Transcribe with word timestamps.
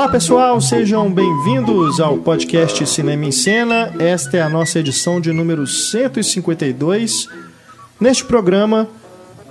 Olá 0.00 0.08
pessoal, 0.08 0.58
sejam 0.62 1.12
bem-vindos 1.12 2.00
ao 2.00 2.16
podcast 2.16 2.86
Cinema 2.86 3.26
em 3.26 3.30
Cena. 3.30 3.92
Esta 3.98 4.38
é 4.38 4.40
a 4.40 4.48
nossa 4.48 4.78
edição 4.78 5.20
de 5.20 5.30
número 5.30 5.66
152. 5.66 7.28
Neste 8.00 8.24
programa, 8.24 8.88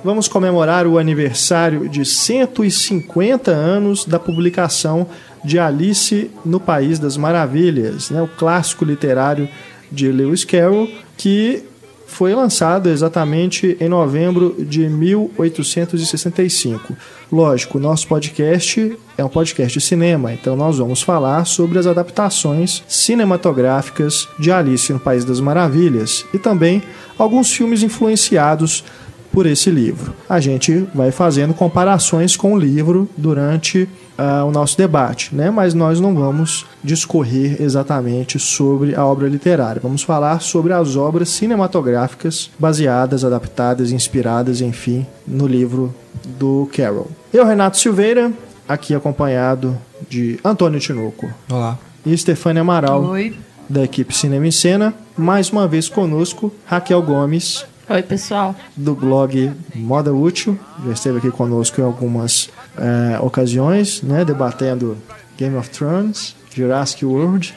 vamos 0.03 0.27
comemorar 0.27 0.87
o 0.87 0.97
aniversário 0.97 1.87
de 1.87 2.03
150 2.03 3.51
anos 3.51 4.05
da 4.05 4.17
publicação 4.17 5.05
de 5.45 5.59
Alice 5.59 6.31
no 6.43 6.59
País 6.59 6.97
das 6.97 7.15
Maravilhas, 7.15 8.09
né? 8.09 8.19
o 8.19 8.27
clássico 8.27 8.83
literário 8.83 9.47
de 9.91 10.11
Lewis 10.11 10.43
Carroll, 10.45 10.89
que 11.15 11.63
foi 12.09 12.33
lançado 12.33 12.89
exatamente 12.89 13.77
em 13.79 13.87
novembro 13.87 14.55
de 14.59 14.89
1865. 14.89 16.97
Lógico, 17.31 17.79
nosso 17.79 18.07
podcast 18.07 18.97
é 19.15 19.23
um 19.23 19.29
podcast 19.29 19.77
de 19.77 19.85
cinema, 19.85 20.33
então 20.33 20.55
nós 20.55 20.79
vamos 20.79 21.03
falar 21.03 21.45
sobre 21.45 21.77
as 21.77 21.85
adaptações 21.85 22.83
cinematográficas 22.87 24.27
de 24.39 24.51
Alice 24.51 24.91
no 24.91 24.99
País 24.99 25.23
das 25.23 25.39
Maravilhas 25.39 26.25
e 26.33 26.39
também 26.39 26.81
alguns 27.17 27.53
filmes 27.53 27.83
influenciados 27.83 28.83
por 29.31 29.45
esse 29.45 29.69
livro. 29.69 30.13
A 30.27 30.39
gente 30.39 30.87
vai 30.93 31.11
fazendo 31.11 31.53
comparações 31.53 32.35
com 32.35 32.53
o 32.53 32.59
livro 32.59 33.09
durante 33.15 33.87
uh, 34.17 34.45
o 34.45 34.51
nosso 34.51 34.77
debate, 34.77 35.33
né? 35.33 35.49
mas 35.49 35.73
nós 35.73 35.99
não 35.99 36.13
vamos 36.13 36.65
discorrer 36.83 37.61
exatamente 37.61 38.37
sobre 38.39 38.95
a 38.95 39.05
obra 39.05 39.27
literária. 39.27 39.81
Vamos 39.81 40.03
falar 40.03 40.41
sobre 40.41 40.73
as 40.73 40.95
obras 40.95 41.29
cinematográficas 41.29 42.49
baseadas, 42.59 43.23
adaptadas, 43.23 43.91
inspiradas, 43.91 44.61
enfim, 44.61 45.05
no 45.25 45.47
livro 45.47 45.93
do 46.37 46.69
Carroll. 46.75 47.09
Eu, 47.31 47.45
Renato 47.45 47.77
Silveira, 47.77 48.31
aqui 48.67 48.93
acompanhado 48.93 49.77
de 50.09 50.39
Antônio 50.43 50.79
Tinoco. 50.79 51.29
Olá. 51.49 51.77
E 52.05 52.17
Stefania 52.17 52.61
Amaral. 52.61 53.03
Oi. 53.05 53.35
Da 53.67 53.83
equipe 53.83 54.15
Cinema 54.15 54.47
em 54.47 54.51
Cena. 54.51 54.93
Mais 55.15 55.51
uma 55.51 55.67
vez 55.67 55.87
conosco, 55.87 56.51
Raquel 56.65 57.01
Gomes. 57.03 57.65
Oi, 57.89 58.03
pessoal. 58.03 58.55
Do 58.77 58.93
blog 58.93 59.51
Moda 59.73 60.13
Útil. 60.13 60.59
Já 60.85 60.91
esteve 60.91 61.17
aqui 61.17 61.31
conosco 61.31 61.81
em 61.81 61.83
algumas 61.83 62.47
é, 62.77 63.19
ocasiões, 63.19 64.03
né, 64.03 64.23
debatendo 64.23 64.95
Game 65.35 65.55
of 65.55 65.71
Thrones, 65.71 66.35
Jurassic 66.53 67.03
World 67.03 67.51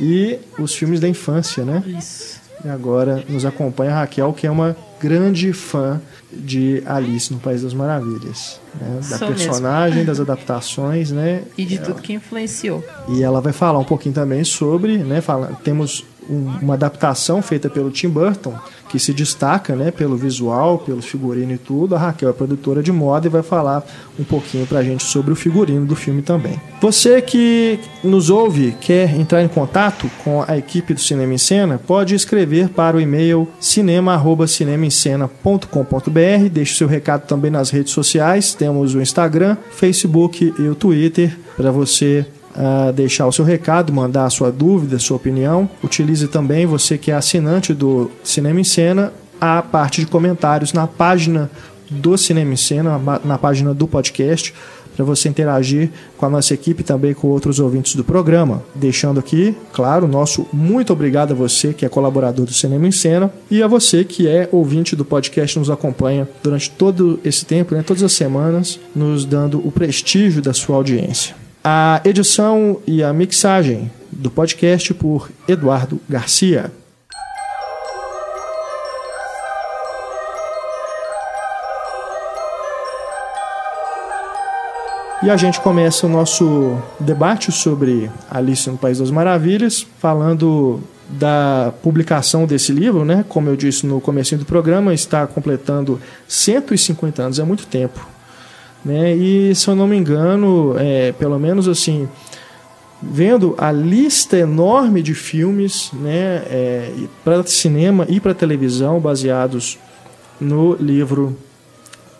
e 0.00 0.38
os 0.58 0.74
filmes 0.74 1.00
da 1.00 1.08
infância, 1.08 1.66
né? 1.66 1.82
Isso. 1.86 2.40
E 2.64 2.68
agora 2.70 3.22
nos 3.28 3.44
acompanha 3.44 3.92
a 3.92 4.00
Raquel, 4.00 4.32
que 4.32 4.46
é 4.46 4.50
uma 4.50 4.74
grande 4.98 5.52
fã 5.52 6.00
de 6.32 6.82
Alice 6.86 7.30
no 7.30 7.38
País 7.38 7.62
das 7.62 7.74
Maravilhas. 7.74 8.58
Né? 8.80 9.00
Da 9.10 9.18
Sou 9.18 9.28
personagem, 9.28 9.98
mesmo. 9.98 10.06
das 10.06 10.18
adaptações, 10.18 11.10
né? 11.10 11.42
E 11.58 11.64
de 11.66 11.78
tudo 11.78 12.00
que 12.00 12.14
influenciou. 12.14 12.82
E 13.10 13.22
ela 13.22 13.42
vai 13.42 13.52
falar 13.52 13.78
um 13.78 13.84
pouquinho 13.84 14.14
também 14.14 14.42
sobre, 14.44 14.96
né? 14.96 15.20
Fala, 15.20 15.58
temos 15.62 16.06
um, 16.28 16.58
uma 16.62 16.74
adaptação 16.74 17.42
feita 17.42 17.68
pelo 17.68 17.90
Tim 17.90 18.08
Burton, 18.08 18.54
que 18.88 18.98
se 18.98 19.12
destaca 19.12 19.74
né, 19.74 19.90
pelo 19.90 20.16
visual, 20.16 20.78
pelo 20.78 21.02
figurino 21.02 21.52
e 21.52 21.58
tudo. 21.58 21.96
A 21.96 21.98
Raquel 21.98 22.30
é 22.30 22.32
produtora 22.32 22.82
de 22.82 22.92
moda 22.92 23.26
e 23.26 23.30
vai 23.30 23.42
falar 23.42 23.84
um 24.18 24.24
pouquinho 24.24 24.66
pra 24.66 24.82
gente 24.82 25.04
sobre 25.04 25.32
o 25.32 25.36
figurino 25.36 25.84
do 25.84 25.94
filme 25.96 26.22
também. 26.22 26.58
Você 26.80 27.20
que 27.20 27.78
nos 28.02 28.30
ouve, 28.30 28.74
quer 28.80 29.14
entrar 29.18 29.42
em 29.42 29.48
contato 29.48 30.10
com 30.22 30.42
a 30.46 30.56
equipe 30.56 30.94
do 30.94 31.00
Cinema 31.00 31.34
em 31.34 31.38
Cena, 31.38 31.80
pode 31.84 32.14
escrever 32.14 32.68
para 32.68 32.96
o 32.96 33.00
e-mail 33.00 33.48
cinema.cinemaencena.com.br. 33.58 36.48
Deixe 36.52 36.76
seu 36.76 36.86
recado 36.86 37.26
também 37.26 37.50
nas 37.50 37.70
redes 37.70 37.92
sociais. 37.92 38.54
Temos 38.54 38.94
o 38.94 39.00
Instagram, 39.00 39.56
Facebook 39.72 40.54
e 40.58 40.68
o 40.68 40.74
Twitter 40.74 41.36
para 41.56 41.70
você 41.70 42.26
Uh, 42.56 42.92
deixar 42.92 43.26
o 43.26 43.32
seu 43.32 43.44
recado, 43.44 43.92
mandar 43.92 44.26
a 44.26 44.30
sua 44.30 44.52
dúvida, 44.52 44.96
a 44.96 44.98
sua 45.00 45.16
opinião. 45.16 45.68
Utilize 45.82 46.28
também, 46.28 46.66
você 46.66 46.96
que 46.96 47.10
é 47.10 47.14
assinante 47.14 47.74
do 47.74 48.10
Cinema 48.22 48.60
em 48.60 48.64
Cena, 48.64 49.12
a 49.40 49.60
parte 49.60 50.00
de 50.00 50.06
comentários 50.06 50.72
na 50.72 50.86
página 50.86 51.50
do 51.90 52.16
Cinema 52.16 52.52
em 52.52 52.56
Cena, 52.56 53.00
na 53.24 53.36
página 53.38 53.74
do 53.74 53.88
podcast, 53.88 54.54
para 54.94 55.04
você 55.04 55.28
interagir 55.28 55.90
com 56.16 56.26
a 56.26 56.30
nossa 56.30 56.54
equipe 56.54 56.82
e 56.82 56.84
também 56.84 57.14
com 57.14 57.28
outros 57.28 57.58
ouvintes 57.58 57.94
do 57.94 58.04
programa. 58.04 58.62
Deixando 58.74 59.20
aqui, 59.20 59.56
claro, 59.72 60.06
nosso 60.06 60.46
muito 60.52 60.92
obrigado 60.92 61.32
a 61.32 61.34
você 61.34 61.72
que 61.72 61.84
é 61.84 61.88
colaborador 61.88 62.46
do 62.46 62.52
Cinema 62.52 62.86
em 62.86 62.92
Cena 62.92 63.32
e 63.50 63.62
a 63.62 63.66
você 63.66 64.04
que 64.04 64.28
é 64.28 64.48
ouvinte 64.52 64.94
do 64.94 65.04
podcast 65.04 65.58
nos 65.58 65.70
acompanha 65.70 66.28
durante 66.42 66.70
todo 66.70 67.18
esse 67.24 67.44
tempo, 67.44 67.74
né, 67.74 67.82
todas 67.82 68.02
as 68.02 68.12
semanas, 68.12 68.78
nos 68.94 69.24
dando 69.24 69.66
o 69.66 69.72
prestígio 69.72 70.40
da 70.40 70.52
sua 70.52 70.76
audiência. 70.76 71.43
A 71.66 72.02
edição 72.04 72.78
e 72.86 73.02
a 73.02 73.10
mixagem 73.10 73.90
do 74.12 74.30
podcast 74.30 74.92
por 74.92 75.30
Eduardo 75.48 75.98
Garcia. 76.06 76.70
E 85.22 85.30
a 85.30 85.38
gente 85.38 85.58
começa 85.62 86.06
o 86.06 86.10
nosso 86.10 86.76
debate 87.00 87.50
sobre 87.50 88.10
Alice 88.30 88.68
no 88.68 88.76
País 88.76 88.98
das 88.98 89.10
Maravilhas, 89.10 89.86
falando 89.98 90.82
da 91.08 91.72
publicação 91.82 92.44
desse 92.44 92.72
livro, 92.72 93.06
né? 93.06 93.24
Como 93.26 93.48
eu 93.48 93.56
disse 93.56 93.86
no 93.86 94.02
começo 94.02 94.36
do 94.36 94.44
programa, 94.44 94.92
está 94.92 95.26
completando 95.26 95.98
150 96.28 97.22
anos, 97.22 97.38
é 97.38 97.42
muito 97.42 97.66
tempo. 97.66 98.13
Né? 98.84 99.14
E 99.14 99.54
se 99.54 99.68
eu 99.68 99.74
não 99.74 99.86
me 99.86 99.96
engano, 99.96 100.74
é, 100.78 101.12
pelo 101.12 101.38
menos 101.38 101.66
assim, 101.66 102.08
vendo 103.02 103.54
a 103.58 103.72
lista 103.72 104.36
enorme 104.36 105.02
de 105.02 105.14
filmes, 105.14 105.90
né, 105.92 106.42
é, 106.46 106.92
para 107.24 107.42
cinema 107.46 108.06
e 108.08 108.20
para 108.20 108.34
televisão 108.34 109.00
baseados 109.00 109.78
no 110.40 110.74
livro 110.74 111.36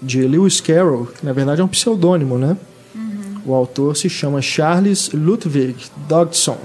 de 0.01 0.23
Lewis 0.23 0.61
Carroll, 0.61 1.07
que 1.07 1.25
na 1.25 1.33
verdade 1.33 1.61
é 1.61 1.65
um 1.65 1.69
pseudônimo, 1.69 2.39
né? 2.39 2.57
Uhum. 2.95 3.41
O 3.47 3.55
autor 3.55 3.97
se 3.97 4.09
chama 4.09 4.41
Charles 4.43 5.11
Ludwig 5.13 5.77
Dodgson. 6.09 6.59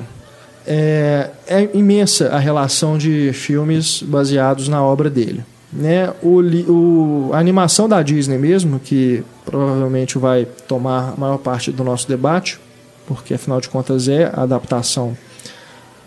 É, 0.67 1.31
é 1.47 1.69
imensa 1.73 2.29
a 2.29 2.37
relação 2.37 2.97
de 2.97 3.31
filmes 3.33 4.03
baseados 4.03 4.67
na 4.67 4.83
obra 4.83 5.09
dele. 5.09 5.43
Né, 5.71 6.11
o, 6.23 6.41
o, 6.71 7.29
a 7.31 7.37
animação 7.37 7.87
da 7.87 8.01
Disney 8.01 8.39
mesmo, 8.39 8.79
que 8.79 9.23
provavelmente 9.45 10.17
vai 10.17 10.45
tomar 10.67 11.13
a 11.15 11.19
maior 11.19 11.37
parte 11.37 11.71
do 11.71 11.83
nosso 11.83 12.07
debate, 12.07 12.59
porque 13.05 13.35
afinal 13.35 13.61
de 13.61 13.69
contas 13.69 14.07
é 14.07 14.31
a 14.33 14.43
adaptação 14.43 15.15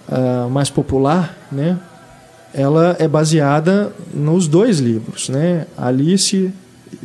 uh, 0.09 0.50
mais 0.50 0.69
popular, 0.69 1.37
né, 1.50 1.78
ela 2.53 2.97
é 2.99 3.06
baseada 3.06 3.93
nos 4.12 4.49
dois 4.49 4.81
livros, 4.81 5.28
né, 5.28 5.67
Alice, 5.79 6.53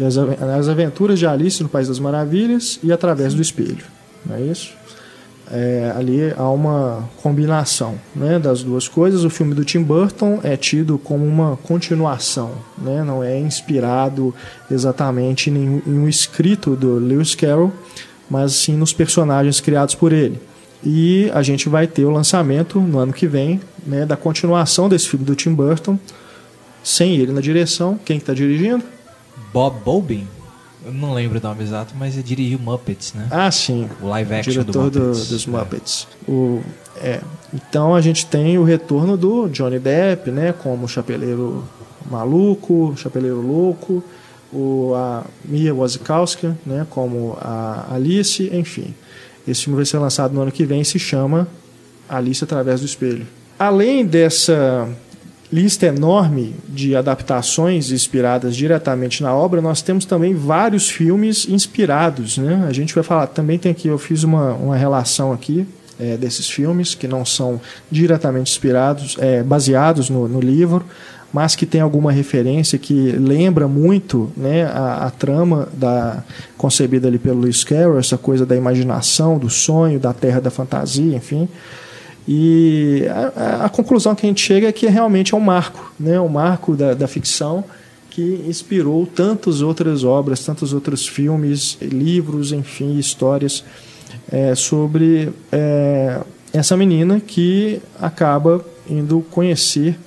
as, 0.03 0.17
as 0.17 0.67
Aventuras 0.67 1.19
de 1.19 1.27
Alice 1.27 1.61
no 1.61 1.69
País 1.69 1.87
das 1.87 1.99
Maravilhas 1.99 2.79
e 2.83 2.91
Através 2.91 3.35
do 3.35 3.41
Espelho, 3.41 3.85
não 4.25 4.35
é 4.35 4.41
isso? 4.41 4.73
É, 5.51 5.93
ali 5.95 6.33
há 6.35 6.49
uma 6.49 7.09
combinação 7.21 7.95
né, 8.15 8.37
das 8.39 8.63
duas 8.63 8.87
coisas. 8.87 9.23
O 9.23 9.29
filme 9.29 9.53
do 9.53 9.63
Tim 9.63 9.81
Burton 9.81 10.39
é 10.43 10.57
tido 10.57 10.97
como 10.97 11.25
uma 11.25 11.57
continuação, 11.57 12.51
né, 12.77 13.03
não 13.03 13.23
é 13.23 13.39
inspirado 13.39 14.33
exatamente 14.69 15.49
em, 15.49 15.81
em 15.85 15.99
um 15.99 16.07
escrito 16.07 16.75
do 16.75 16.95
Lewis 16.95 17.35
Carroll, 17.35 17.71
mas 18.29 18.53
sim 18.53 18.75
nos 18.75 18.93
personagens 18.93 19.59
criados 19.59 19.95
por 19.95 20.11
ele. 20.11 20.39
E 20.83 21.29
a 21.33 21.41
gente 21.41 21.67
vai 21.69 21.87
ter 21.87 22.05
o 22.05 22.11
lançamento 22.11 22.79
no 22.79 22.99
ano 22.99 23.13
que 23.13 23.27
vem 23.27 23.59
né, 23.85 24.05
da 24.05 24.15
continuação 24.15 24.87
desse 24.87 25.09
filme 25.09 25.25
do 25.25 25.35
Tim 25.35 25.53
Burton, 25.53 25.97
sem 26.83 27.15
ele 27.15 27.31
na 27.31 27.41
direção. 27.41 27.99
Quem 28.05 28.17
está 28.17 28.33
dirigindo? 28.33 28.83
Bob 29.51 29.79
Bobin. 29.83 30.27
Eu 30.87 30.93
não 30.93 31.13
lembro 31.13 31.37
o 31.37 31.41
nome 31.43 31.63
exato, 31.63 31.93
mas 31.97 32.13
ele 32.13 32.23
dirigiu 32.23 32.57
Muppets, 32.59 33.13
né? 33.13 33.27
Ah, 33.29 33.51
sim. 33.51 33.89
O 34.01 34.07
live 34.07 34.33
action 34.35 34.53
diretor 34.53 34.89
do 34.89 34.99
Muppets. 34.99 35.27
Do, 35.27 35.33
dos 35.33 35.45
Muppets. 35.45 36.07
É. 36.25 36.31
O, 36.31 36.63
é. 36.95 37.21
Então 37.53 37.93
a 37.93 37.99
gente 37.99 38.25
tem 38.25 38.57
o 38.57 38.63
retorno 38.63 39.17
do 39.17 39.49
Johnny 39.49 39.79
Depp, 39.79 40.31
né? 40.31 40.53
Como 40.53 40.87
Chapeleiro 40.87 41.67
Maluco, 42.09 42.93
Chapeleiro 42.95 43.41
Louco, 43.41 44.01
o, 44.49 44.93
a 44.95 45.25
Mia 45.43 45.75
Wasikowska, 45.75 46.57
né? 46.65 46.87
Como 46.89 47.37
a 47.41 47.93
Alice, 47.93 48.49
enfim. 48.53 48.95
Esse 49.45 49.65
filme 49.65 49.75
vai 49.75 49.85
ser 49.85 49.97
lançado 49.97 50.33
no 50.33 50.41
ano 50.41 50.53
que 50.53 50.63
vem 50.63 50.79
e 50.79 50.85
se 50.85 50.97
chama 50.97 51.49
Alice 52.07 52.41
através 52.41 52.79
do 52.79 52.85
Espelho. 52.85 53.27
Além 53.59 54.05
dessa 54.05 54.87
lista 55.51 55.85
enorme 55.85 56.55
de 56.67 56.95
adaptações 56.95 57.91
inspiradas 57.91 58.55
diretamente 58.55 59.23
na 59.23 59.33
obra, 59.33 59.61
nós 59.61 59.81
temos 59.81 60.05
também 60.05 60.33
vários 60.33 60.89
filmes 60.89 61.47
inspirados. 61.47 62.37
Né? 62.37 62.65
A 62.67 62.73
gente 62.73 62.93
vai 62.93 63.03
falar, 63.03 63.27
também 63.27 63.57
tem 63.57 63.71
aqui, 63.71 63.87
eu 63.87 63.97
fiz 63.97 64.23
uma, 64.23 64.53
uma 64.53 64.75
relação 64.75 65.31
aqui 65.31 65.65
é, 65.99 66.17
desses 66.17 66.49
filmes 66.49 66.93
que 66.93 67.07
não 67.07 67.25
são 67.25 67.59
diretamente 67.89 68.51
inspirados, 68.51 69.15
é, 69.19 69.41
baseados 69.41 70.09
no, 70.09 70.27
no, 70.27 70.39
livro, 70.39 70.85
mas 71.33 71.55
que 71.55 71.65
tem 71.65 71.81
alguma 71.81 72.11
referência 72.11 72.77
que 72.77 73.11
lembra 73.11 73.67
muito 73.67 74.29
né, 74.35 74.65
a, 74.65 75.05
a 75.05 75.09
trama 75.09 75.67
da, 75.73 76.23
concebida 76.57 77.07
ali 77.07 77.17
pelo 77.17 77.39
Lewis 77.39 77.63
Carroll, 77.63 77.99
essa 77.99 78.17
coisa 78.17 78.45
da 78.45 78.55
imaginação, 78.55 79.37
do 79.37 79.49
sonho, 79.49 79.99
da 79.99 80.13
terra 80.13 80.39
da 80.39 80.51
fantasia, 80.51 81.15
enfim. 81.15 81.47
E 82.27 83.03
a, 83.35 83.65
a, 83.65 83.69
conclusão 83.69 84.13
que 84.13 84.25
a 84.25 84.29
gente 84.29 84.41
chega 84.41 84.67
é 84.67 84.71
que 84.71 84.87
realmente 84.87 85.33
é 85.33 85.37
um 85.37 85.41
marco, 85.41 85.93
né, 85.97 86.19
um 86.19 86.27
marco 86.27 86.75
da, 86.75 86.93
da 86.93 87.07
ficção 87.07 87.63
que 88.09 88.43
inspirou 88.47 89.05
tantas 89.05 89.61
outras 89.61 90.03
obras, 90.03 90.43
tantos 90.43 90.73
outros 90.73 91.07
filmes, 91.07 91.77
livros, 91.81 92.51
enfim, 92.51 92.97
histórias 92.97 93.63
é, 94.31 94.55
sobre 94.55 95.31
é, 95.51 96.19
essa 96.51 96.75
menina 96.75 97.19
que 97.19 97.79
acaba 97.99 98.65
indo 98.89 99.23
conhecer 99.29 99.97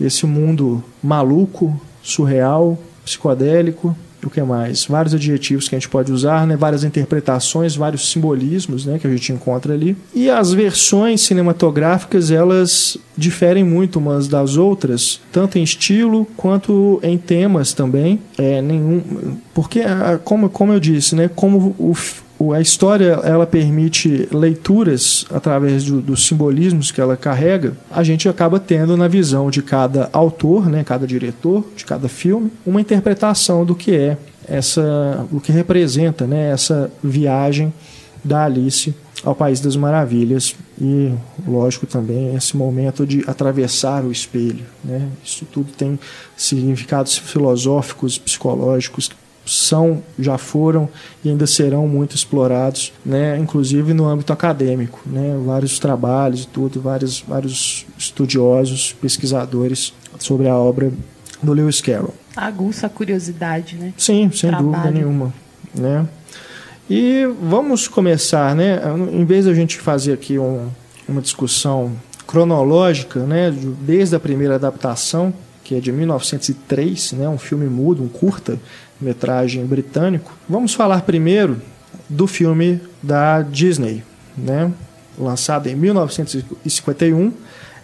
esse 0.00 0.26
mundo 0.26 0.82
maluco, 1.02 1.80
surreal, 2.02 2.78
psicodélico, 3.04 3.96
o 4.24 4.30
que 4.30 4.42
mais? 4.42 4.84
Vários 4.84 5.14
adjetivos 5.14 5.68
que 5.68 5.74
a 5.74 5.78
gente 5.78 5.88
pode 5.88 6.12
usar, 6.12 6.46
né? 6.46 6.56
várias 6.56 6.84
interpretações, 6.84 7.74
vários 7.74 8.10
simbolismos 8.10 8.86
né? 8.86 8.98
que 8.98 9.06
a 9.06 9.10
gente 9.10 9.32
encontra 9.32 9.74
ali. 9.74 9.96
E 10.14 10.30
as 10.30 10.52
versões 10.52 11.22
cinematográficas, 11.22 12.30
elas 12.30 12.96
diferem 13.16 13.64
muito 13.64 13.98
umas 13.98 14.28
das 14.28 14.56
outras, 14.56 15.20
tanto 15.30 15.58
em 15.58 15.62
estilo 15.62 16.26
quanto 16.36 17.00
em 17.02 17.18
temas 17.18 17.72
também. 17.72 18.20
É, 18.38 18.62
nenhum, 18.62 19.02
porque, 19.52 19.80
como, 20.24 20.48
como 20.48 20.72
eu 20.72 20.80
disse, 20.80 21.14
né? 21.14 21.28
como 21.34 21.74
o, 21.78 21.94
a 22.50 22.60
história 22.60 23.20
ela 23.22 23.46
permite 23.46 24.26
leituras 24.32 25.26
através 25.30 25.84
do, 25.84 26.00
dos 26.00 26.26
simbolismos 26.26 26.90
que 26.90 26.98
ela 26.98 27.14
carrega, 27.14 27.76
a 27.90 28.02
gente 28.02 28.26
acaba 28.26 28.58
tendo 28.58 28.96
na 28.96 29.06
visão 29.06 29.50
de 29.50 29.62
cada 29.62 30.08
autor, 30.14 30.66
né, 30.66 30.82
cada 30.82 31.06
diretor 31.06 31.62
de 31.76 31.84
cada 31.84 32.08
filme, 32.08 32.50
uma 32.64 32.80
interpretação 32.80 33.66
do 33.66 33.74
que 33.74 33.94
é 33.94 34.16
essa, 34.48 35.26
o 35.30 35.40
que 35.40 35.52
representa, 35.52 36.26
né, 36.26 36.50
essa 36.50 36.90
viagem 37.04 37.72
da 38.24 38.44
Alice 38.44 38.94
ao 39.24 39.34
País 39.34 39.60
das 39.60 39.76
Maravilhas 39.76 40.56
e, 40.80 41.12
lógico, 41.46 41.86
também 41.86 42.34
esse 42.34 42.56
momento 42.56 43.06
de 43.06 43.22
atravessar 43.28 44.04
o 44.04 44.10
espelho. 44.10 44.64
Né? 44.82 45.08
Isso 45.24 45.44
tudo 45.44 45.70
tem 45.72 45.98
significados 46.36 47.16
filosóficos, 47.16 48.18
psicológicos 48.18 49.10
são, 49.44 50.02
já 50.18 50.38
foram 50.38 50.88
e 51.24 51.28
ainda 51.28 51.46
serão 51.46 51.86
muito 51.88 52.14
explorados, 52.14 52.92
né, 53.04 53.36
inclusive 53.38 53.92
no 53.92 54.06
âmbito 54.08 54.32
acadêmico, 54.32 55.00
né, 55.06 55.36
vários 55.44 55.78
trabalhos 55.78 56.44
e 56.44 56.48
tudo, 56.48 56.80
vários, 56.80 57.20
vários 57.20 57.86
estudiosos, 57.98 58.92
pesquisadores 59.00 59.92
sobre 60.18 60.48
a 60.48 60.56
obra 60.56 60.92
do 61.42 61.52
Lewis 61.52 61.80
Carroll. 61.80 62.14
Aguça 62.36 62.86
a 62.86 62.90
curiosidade, 62.90 63.76
né? 63.76 63.92
Sim, 63.96 64.30
sem 64.32 64.50
Trabalho. 64.50 64.70
dúvida 64.70 64.90
nenhuma, 64.90 65.34
né? 65.74 66.06
E 66.88 67.26
vamos 67.42 67.88
começar, 67.88 68.54
né, 68.54 68.80
em 69.12 69.24
vez 69.24 69.46
da 69.46 69.54
gente 69.54 69.78
fazer 69.78 70.12
aqui 70.12 70.38
um, 70.38 70.68
uma 71.08 71.20
discussão 71.20 71.92
cronológica, 72.26 73.20
né, 73.20 73.52
desde 73.80 74.14
a 74.16 74.20
primeira 74.20 74.54
adaptação, 74.54 75.32
que 75.64 75.74
é 75.74 75.80
de 75.80 75.92
1903, 75.92 77.12
né, 77.12 77.28
um 77.28 77.38
filme 77.38 77.66
mudo, 77.66 78.02
um 78.02 78.08
curta, 78.08 78.58
metragem 79.02 79.64
britânico. 79.66 80.32
Vamos 80.48 80.74
falar 80.74 81.02
primeiro 81.02 81.60
do 82.08 82.26
filme 82.26 82.80
da 83.02 83.42
Disney, 83.42 84.02
né? 84.36 84.70
lançado 85.18 85.68
em 85.68 85.74
1951, 85.74 87.32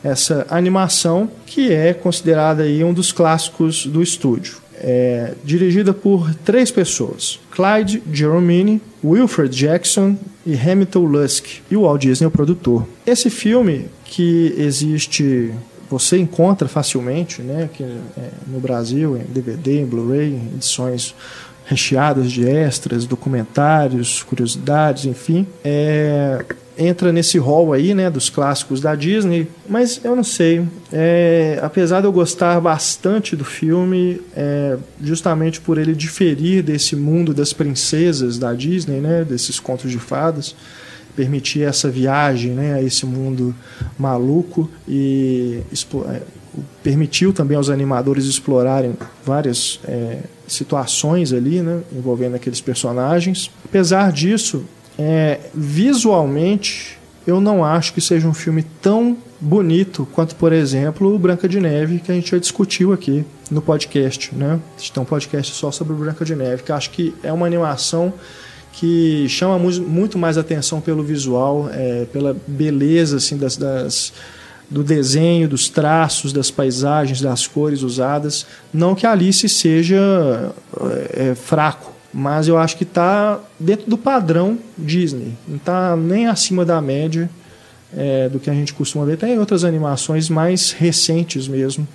essa 0.02 0.46
animação 0.48 1.30
que 1.44 1.72
é 1.72 1.92
considerada 1.92 2.62
aí 2.62 2.84
um 2.84 2.92
dos 2.92 3.12
clássicos 3.12 3.86
do 3.86 4.02
estúdio. 4.02 4.58
É, 4.80 5.34
dirigida 5.44 5.92
por 5.92 6.32
três 6.36 6.70
pessoas: 6.70 7.40
Clyde 7.50 8.00
Geromini, 8.12 8.80
Wilfred 9.02 9.54
Jackson 9.54 10.16
e 10.46 10.54
Hamilton 10.54 11.00
Lusk, 11.00 11.46
e 11.68 11.76
o 11.76 11.82
Walt 11.82 12.00
Disney, 12.00 12.28
o 12.28 12.30
produtor. 12.30 12.86
Esse 13.04 13.28
filme, 13.28 13.86
que 14.04 14.54
existe 14.56 15.52
você 15.90 16.18
encontra 16.18 16.68
facilmente, 16.68 17.42
né, 17.42 17.64
aqui, 17.64 17.82
é, 17.82 18.30
no 18.46 18.60
Brasil, 18.60 19.16
em 19.16 19.24
DVD, 19.24 19.80
em 19.80 19.86
Blu-ray, 19.86 20.34
edições 20.54 21.14
recheadas 21.64 22.32
de 22.32 22.48
extras, 22.48 23.04
documentários, 23.04 24.22
curiosidades, 24.22 25.04
enfim, 25.04 25.46
é, 25.62 26.42
entra 26.78 27.12
nesse 27.12 27.36
rol 27.36 27.72
aí, 27.72 27.92
né, 27.92 28.08
dos 28.08 28.30
clássicos 28.30 28.80
da 28.80 28.94
Disney. 28.94 29.48
Mas 29.68 30.00
eu 30.02 30.16
não 30.16 30.24
sei, 30.24 30.66
é, 30.92 31.58
apesar 31.60 32.00
de 32.00 32.06
eu 32.06 32.12
gostar 32.12 32.58
bastante 32.60 33.36
do 33.36 33.44
filme, 33.44 34.22
é, 34.34 34.78
justamente 35.02 35.60
por 35.60 35.76
ele 35.76 35.94
diferir 35.94 36.62
desse 36.62 36.96
mundo 36.96 37.34
das 37.34 37.52
princesas 37.52 38.38
da 38.38 38.54
Disney, 38.54 39.00
né, 39.00 39.24
desses 39.24 39.60
contos 39.60 39.90
de 39.90 39.98
fadas 39.98 40.54
permitir 41.18 41.64
essa 41.64 41.90
viagem 41.90 42.52
né, 42.52 42.74
a 42.74 42.82
esse 42.82 43.04
mundo 43.04 43.52
maluco 43.98 44.70
e 44.86 45.60
é, 46.06 46.22
permitiu 46.80 47.32
também 47.32 47.56
aos 47.56 47.68
animadores 47.68 48.24
explorarem 48.26 48.96
várias 49.26 49.80
é, 49.84 50.18
situações 50.46 51.32
ali 51.32 51.60
né, 51.60 51.80
envolvendo 51.92 52.36
aqueles 52.36 52.60
personagens. 52.60 53.50
Apesar 53.64 54.12
disso, 54.12 54.64
é, 54.96 55.40
visualmente 55.52 56.96
eu 57.26 57.40
não 57.40 57.64
acho 57.64 57.92
que 57.92 58.00
seja 58.00 58.28
um 58.28 58.32
filme 58.32 58.64
tão 58.80 59.18
bonito 59.40 60.06
quanto, 60.12 60.36
por 60.36 60.52
exemplo, 60.52 61.12
o 61.12 61.18
Branca 61.18 61.48
de 61.48 61.60
Neve, 61.60 61.98
que 61.98 62.12
a 62.12 62.14
gente 62.14 62.30
já 62.30 62.38
discutiu 62.38 62.92
aqui 62.92 63.24
no 63.50 63.60
podcast. 63.60 64.32
Né? 64.36 64.60
Tem 64.94 65.02
um 65.02 65.04
podcast 65.04 65.52
só 65.52 65.72
sobre 65.72 65.94
o 65.94 65.96
Branca 65.96 66.24
de 66.24 66.36
Neve, 66.36 66.62
que 66.62 66.70
acho 66.70 66.90
que 66.90 67.12
é 67.24 67.32
uma 67.32 67.44
animação 67.44 68.14
que 68.78 69.28
chama 69.28 69.58
muito 69.58 70.16
mais 70.16 70.38
atenção 70.38 70.80
pelo 70.80 71.02
visual, 71.02 71.68
é, 71.72 72.06
pela 72.12 72.36
beleza 72.46 73.16
assim 73.16 73.36
das, 73.36 73.56
das, 73.56 74.12
do 74.70 74.84
desenho, 74.84 75.48
dos 75.48 75.68
traços, 75.68 76.32
das 76.32 76.48
paisagens, 76.48 77.20
das 77.20 77.44
cores 77.44 77.82
usadas. 77.82 78.46
Não 78.72 78.94
que 78.94 79.04
Alice 79.04 79.48
seja 79.48 80.52
é, 81.16 81.30
é 81.30 81.34
fraco, 81.34 81.92
mas 82.14 82.46
eu 82.46 82.56
acho 82.56 82.76
que 82.76 82.84
está 82.84 83.40
dentro 83.58 83.90
do 83.90 83.98
padrão 83.98 84.56
Disney. 84.76 85.32
Não 85.48 85.56
está 85.56 85.96
nem 85.96 86.28
acima 86.28 86.64
da 86.64 86.80
média 86.80 87.28
é, 87.96 88.28
do 88.28 88.38
que 88.38 88.48
a 88.48 88.54
gente 88.54 88.72
costuma 88.72 89.04
ver. 89.04 89.16
Tem 89.16 89.36
outras 89.40 89.64
animações 89.64 90.28
mais 90.28 90.70
recentes 90.70 91.48
mesmo 91.48 91.86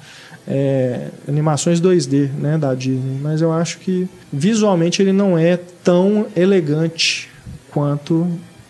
é, 0.47 1.09
animações 1.27 1.79
2D 1.79 2.29
né, 2.31 2.57
da 2.57 2.73
Disney, 2.73 3.19
mas 3.21 3.41
eu 3.41 3.51
acho 3.51 3.79
que 3.79 4.07
visualmente 4.31 5.01
ele 5.01 5.13
não 5.13 5.37
é 5.37 5.57
tão 5.83 6.27
elegante 6.35 7.29
quanto 7.71 8.27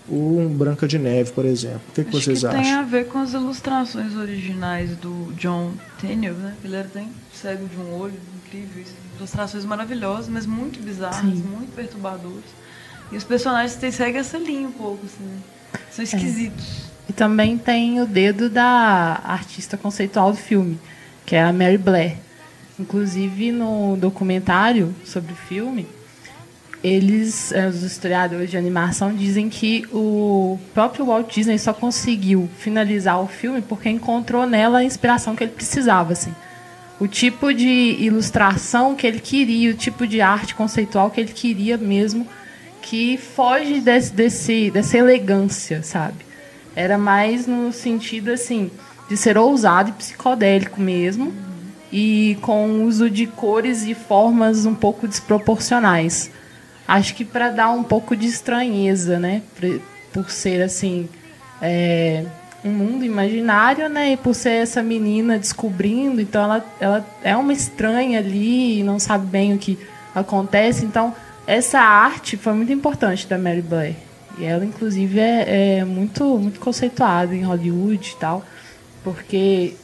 o 0.08 0.50
Branca 0.56 0.88
de 0.88 1.00
Neve, 1.00 1.32
por 1.32 1.46
exemplo. 1.46 1.82
O 1.90 1.92
que, 1.94 2.04
que 2.04 2.12
vocês 2.12 2.42
que 2.42 2.46
acham? 2.46 2.62
Tem 2.62 2.74
a 2.74 2.84
ver 2.84 3.08
com 3.08 3.20
as 3.20 3.34
ilustrações 3.34 4.16
originais 4.16 4.96
do 4.98 5.34
John 5.38 5.72
Tenniel, 6.00 6.36
né? 6.36 6.56
Ele 6.64 6.76
era 6.76 6.90
bem 6.94 7.10
cego 7.34 7.66
de 7.68 7.78
um 7.78 8.00
olho, 8.00 8.14
incrível, 8.46 8.84
ilustrações 9.18 9.66
maravilhosas, 9.66 10.30
mas 10.30 10.46
muito 10.46 10.80
bizarras, 10.82 11.22
Sim. 11.22 11.44
muito 11.58 11.74
perturbadoras. 11.76 12.44
E 13.12 13.18
os 13.18 13.24
personagens 13.24 13.76
têm, 13.76 13.92
seguem 13.92 14.20
essa 14.20 14.38
linha 14.38 14.68
um 14.68 14.72
pouco, 14.72 15.06
assim, 15.06 15.24
né? 15.24 15.38
São 15.92 16.04
é. 16.04 16.06
esquisitos. 16.06 16.66
É. 16.90 16.94
E 17.10 17.14
também 17.14 17.58
tem 17.58 18.02
o 18.02 18.06
dedo 18.06 18.50
da 18.50 19.22
artista 19.24 19.78
conceitual 19.78 20.32
do 20.32 20.38
filme 20.38 20.80
que 21.26 21.36
é 21.36 21.44
a 21.44 21.54
Mary 21.54 21.78
Blair. 21.78 22.18
Inclusive, 22.80 23.52
no 23.52 23.96
documentário 23.96 24.94
sobre 25.06 25.32
o 25.32 25.36
filme, 25.36 25.88
eles, 26.84 27.52
eh, 27.52 27.68
os 27.68 27.82
historiadores 27.82 28.50
de 28.50 28.58
animação, 28.58 29.16
dizem 29.16 29.48
que 29.48 29.86
o 29.94 30.60
próprio 30.74 31.06
Walt 31.06 31.34
Disney 31.34 31.58
só 31.58 31.72
conseguiu 31.72 32.50
finalizar 32.58 33.22
o 33.22 33.28
filme 33.28 33.62
porque 33.62 33.90
encontrou 33.90 34.46
nela 34.46 34.80
a 34.80 34.84
inspiração 34.84 35.36
que 35.36 35.44
ele 35.44 35.54
precisava. 35.54 36.14
Assim. 36.14 36.34
O 37.00 37.08
tipo 37.08 37.54
de 37.54 37.96
ilustração 38.00 38.96
que 38.96 39.08
ele 39.08 39.20
queria, 39.20 39.72
o 39.72 39.76
tipo 39.76 40.06
de 40.06 40.20
arte 40.20 40.56
conceitual 40.56 41.10
que 41.10 41.22
ele 41.22 41.32
queria 41.32 41.78
mesmo, 41.78 42.28
que 42.82 43.18
foge 43.18 43.80
desse, 43.80 44.12
desse, 44.12 44.72
dessa 44.72 44.98
elegância, 44.98 45.82
sabe? 45.84 46.18
Era 46.76 46.98
mais 46.98 47.48
no 47.48 47.72
sentido 47.72 48.32
assim 48.32 48.70
de 49.10 49.18
ser 49.18 49.38
ousado 49.38 49.90
e 49.90 49.94
psicodélico 49.94 50.80
mesmo, 50.80 51.26
uhum. 51.26 51.34
e 51.92 52.38
com 52.42 52.84
uso 52.84 53.10
de 53.10 53.28
cores 53.28 53.84
e 53.84 53.94
formas 53.94 54.66
um 54.66 54.74
pouco 54.74 55.08
desproporcionais. 55.08 56.32
Acho 56.88 57.16
que 57.16 57.24
para 57.24 57.50
dar 57.50 57.70
um 57.70 57.84
pouco 57.84 58.16
de 58.16 58.28
estranheza, 58.28 59.20
né? 59.20 59.42
Por 60.12 60.30
ser 60.30 60.62
assim. 60.62 61.08
É, 61.62 62.26
um 62.64 62.72
mundo 62.72 63.04
imaginário, 63.04 63.90
né? 63.90 64.14
E 64.14 64.18
por 64.18 64.34
ser 64.34 64.62
essa 64.62 64.82
menina 64.82 65.38
descobrindo, 65.38 66.22
então 66.22 66.44
ela, 66.44 66.66
ela 66.80 67.06
é 67.24 67.36
uma 67.36 67.52
estranha 67.52 68.20
ali 68.20 68.84
não 68.84 69.00
sabe 69.00 69.26
bem 69.26 69.54
o 69.54 69.58
que 69.58 69.78
acontece. 70.16 70.86
Então, 70.86 71.14
essa 71.46 71.80
arte 71.80 72.38
foi 72.38 72.54
muito 72.54 72.72
importante 72.72 73.28
da 73.28 73.38
Mary 73.38 73.62
Blair. 73.62 73.96
E 74.38 74.46
ela, 74.46 74.66
inclusive, 74.66 75.20
é, 75.20 75.78
é 75.80 75.86
muito, 75.86 76.38
muito 76.38 76.60
conceituada 76.60 77.36
em 77.36 77.44
Hollywood 77.44 78.14
e 78.16 78.20
tal 78.20 78.44
porque 79.04 79.76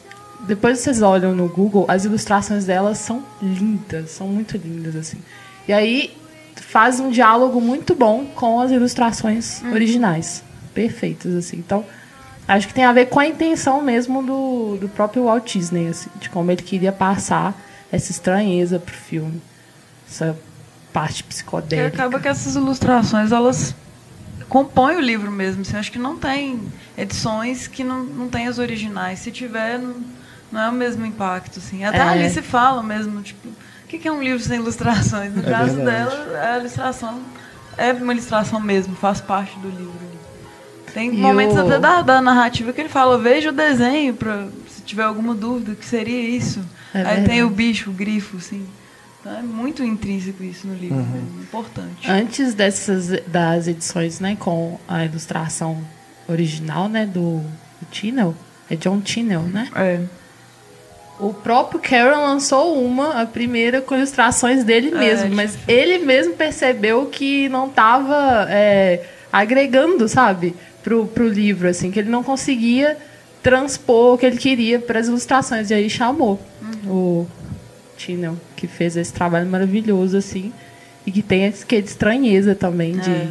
depois 0.48 0.80
vocês 0.80 1.02
olham 1.02 1.36
no 1.36 1.48
Google, 1.48 1.86
as 1.88 2.06
ilustrações 2.06 2.66
delas 2.66 2.98
são 2.98 3.24
lindas, 3.42 4.12
são 4.12 4.28
muito 4.28 4.58
lindas 4.58 4.96
assim. 4.96 5.18
E 5.68 5.74
aí 5.74 6.18
faz 6.56 7.00
um 7.00 7.10
diálogo 7.10 7.60
muito 7.60 7.96
bom 7.96 8.26
com 8.26 8.60
as 8.62 8.72
ilustrações 8.72 9.62
hum. 9.64 9.72
originais, 9.74 10.44
perfeitas 10.74 11.36
assim. 11.36 11.58
Então 11.58 11.86
acho 12.48 12.68
que 12.68 12.74
tem 12.74 12.86
a 12.86 12.94
ver 12.94 13.08
com 13.08 13.20
a 13.20 13.28
intenção 13.28 13.82
mesmo 13.82 14.24
do, 14.24 14.78
do 14.78 14.90
próprio 14.90 15.26
Walt 15.26 15.54
Disney, 15.54 15.88
assim, 15.88 16.10
de 16.20 16.30
como 16.30 16.52
ele 16.52 16.62
queria 16.62 16.92
passar 16.92 17.60
essa 17.92 18.12
estranheza 18.12 18.80
pro 18.80 18.94
filme, 18.94 19.42
essa 20.10 20.38
parte 20.94 21.24
psicodélica. 21.24 21.98
E 21.98 22.00
acaba 22.00 22.20
que 22.20 22.28
essas 22.28 22.56
ilustrações 22.56 23.32
elas 23.32 23.76
compõem 24.48 24.98
o 24.98 25.00
livro 25.00 25.32
mesmo. 25.32 25.62
Assim, 25.62 25.78
acho 25.78 25.92
que 25.92 26.00
não 26.00 26.18
tem 26.18 26.60
edições 27.00 27.68
que 27.68 27.84
não, 27.84 28.04
não 28.04 28.30
tem 28.30 28.48
as 28.48 28.60
originais. 28.60 29.20
Se 29.20 29.32
tiver, 29.32 29.80
não, 29.80 29.96
não 30.52 30.62
é 30.62 30.70
o 30.70 30.74
mesmo 30.74 31.06
impacto. 31.06 31.60
Assim. 31.60 31.84
Até 31.84 31.98
é. 31.98 32.02
ali 32.02 32.30
se 32.30 32.42
fala 32.42 32.84
mesmo, 32.84 33.22
tipo, 33.22 33.48
o 33.48 33.88
que 33.88 34.08
é 34.08 34.12
um 34.12 34.22
livro 34.22 34.40
sem 34.40 34.60
ilustrações? 34.60 35.34
No 35.34 35.42
é 35.42 35.50
caso 35.50 35.76
verdade. 35.76 36.10
dela, 36.10 36.54
a 36.54 36.60
ilustração 36.60 37.22
é 37.78 37.94
uma 37.94 38.14
ilustração 38.14 38.60
mesmo, 38.60 38.96
faz 38.96 39.22
parte 39.22 39.58
do 39.60 39.70
livro. 39.70 40.10
Tem 40.94 41.14
e 41.14 41.18
momentos 41.18 41.56
o... 41.56 41.62
até 41.62 41.80
da, 41.80 42.02
da, 42.02 42.22
narrativa 42.22 42.74
que 42.74 42.82
ele 42.82 42.90
fala, 42.90 43.18
veja 43.18 43.50
o 43.50 43.54
desenho 43.54 44.14
para 44.14 44.48
se 44.68 44.82
tiver 44.82 45.04
alguma 45.04 45.34
dúvida, 45.34 45.76
que 45.76 45.86
seria 45.86 46.20
isso. 46.20 46.60
É 46.94 47.00
Aí 47.00 47.04
verdade. 47.06 47.30
tem 47.30 47.44
o 47.44 47.50
bicho, 47.50 47.90
o 47.90 47.94
grifo, 47.94 48.38
assim. 48.38 48.68
Então 49.20 49.38
é 49.38 49.42
muito 49.42 49.84
intrínseco 49.84 50.44
isso 50.44 50.68
no 50.68 50.76
livro, 50.76 50.98
uhum. 50.98 51.38
é 51.40 51.44
importante. 51.44 52.10
Antes 52.10 52.54
dessas 52.54 53.10
das 53.28 53.68
edições, 53.68 54.20
né, 54.20 54.36
com 54.40 54.80
a 54.88 55.06
ilustração 55.06 55.84
original, 56.30 56.88
né, 56.88 57.06
do, 57.06 57.40
do 57.40 57.86
Tino, 57.92 58.36
é 58.70 58.76
John 58.76 59.02
Tino, 59.02 59.42
né? 59.44 59.70
É. 59.76 60.00
O 61.20 61.34
próprio 61.34 61.82
Carol 61.82 62.22
lançou 62.22 62.82
uma, 62.82 63.22
a 63.22 63.26
primeira, 63.26 63.82
com 63.82 63.96
ilustrações 63.96 64.64
dele 64.64 64.90
é, 64.94 64.98
mesmo, 64.98 65.26
é, 65.28 65.30
mas 65.30 65.58
ele 65.68 65.98
mesmo 66.06 66.34
percebeu 66.34 67.08
que 67.08 67.50
não 67.50 67.68
estava 67.68 68.48
é, 68.50 69.04
agregando, 69.32 70.08
sabe, 70.08 70.56
pro, 70.82 71.08
pro 71.08 71.28
livro, 71.28 71.68
assim, 71.68 71.92
que 71.92 72.00
ele 72.00 72.10
não 72.10 72.24
conseguia 72.24 72.98
transpor 73.44 74.14
o 74.14 74.18
que 74.18 74.26
ele 74.26 74.38
queria 74.38 74.80
para 74.80 75.00
as 75.00 75.08
ilustrações, 75.08 75.70
e 75.72 75.74
aí 75.74 75.90
chamou 75.90 76.40
uhum. 76.62 76.92
o 76.92 77.28
Tino, 77.98 78.40
que 78.56 78.68
fez 78.68 78.96
esse 78.96 79.12
trabalho 79.12 79.48
maravilhoso, 79.48 80.16
assim, 80.16 80.54
e 81.06 81.12
que 81.12 81.22
tem 81.22 81.46
esse 81.46 81.66
que 81.66 81.82
de 81.82 81.90
estranheza 81.90 82.56
também, 82.56 82.94
de 82.94 83.12
é. 83.12 83.28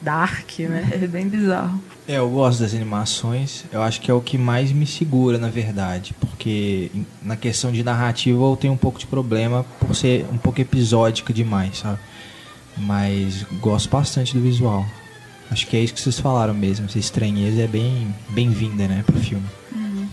Dark, 0.00 0.58
né? 0.60 0.88
É 0.92 1.06
bem 1.06 1.28
bizarro. 1.28 1.80
É, 2.08 2.16
eu 2.16 2.28
gosto 2.28 2.60
das 2.60 2.74
animações, 2.74 3.64
eu 3.70 3.82
acho 3.82 4.00
que 4.00 4.10
é 4.10 4.14
o 4.14 4.20
que 4.20 4.36
mais 4.36 4.72
me 4.72 4.86
segura, 4.86 5.38
na 5.38 5.48
verdade, 5.48 6.14
porque 6.18 6.90
na 7.22 7.36
questão 7.36 7.70
de 7.70 7.84
narrativa 7.84 8.42
eu 8.42 8.56
tenho 8.56 8.72
um 8.72 8.76
pouco 8.76 8.98
de 8.98 9.06
problema 9.06 9.64
por 9.78 9.94
ser 9.94 10.26
um 10.32 10.38
pouco 10.38 10.60
episódica 10.60 11.32
demais, 11.32 11.78
sabe? 11.78 11.98
Mas 12.76 13.44
gosto 13.60 13.88
bastante 13.88 14.34
do 14.34 14.40
visual. 14.40 14.84
Acho 15.50 15.66
que 15.66 15.76
é 15.76 15.80
isso 15.80 15.94
que 15.94 16.00
vocês 16.00 16.18
falaram 16.18 16.54
mesmo, 16.54 16.86
essa 16.86 16.98
estranheza 16.98 17.62
é 17.62 17.66
bem 17.66 18.12
bem-vinda, 18.30 18.88
né, 18.88 19.04
pro 19.06 19.18
filme. 19.18 19.46
Uhum. 19.72 20.08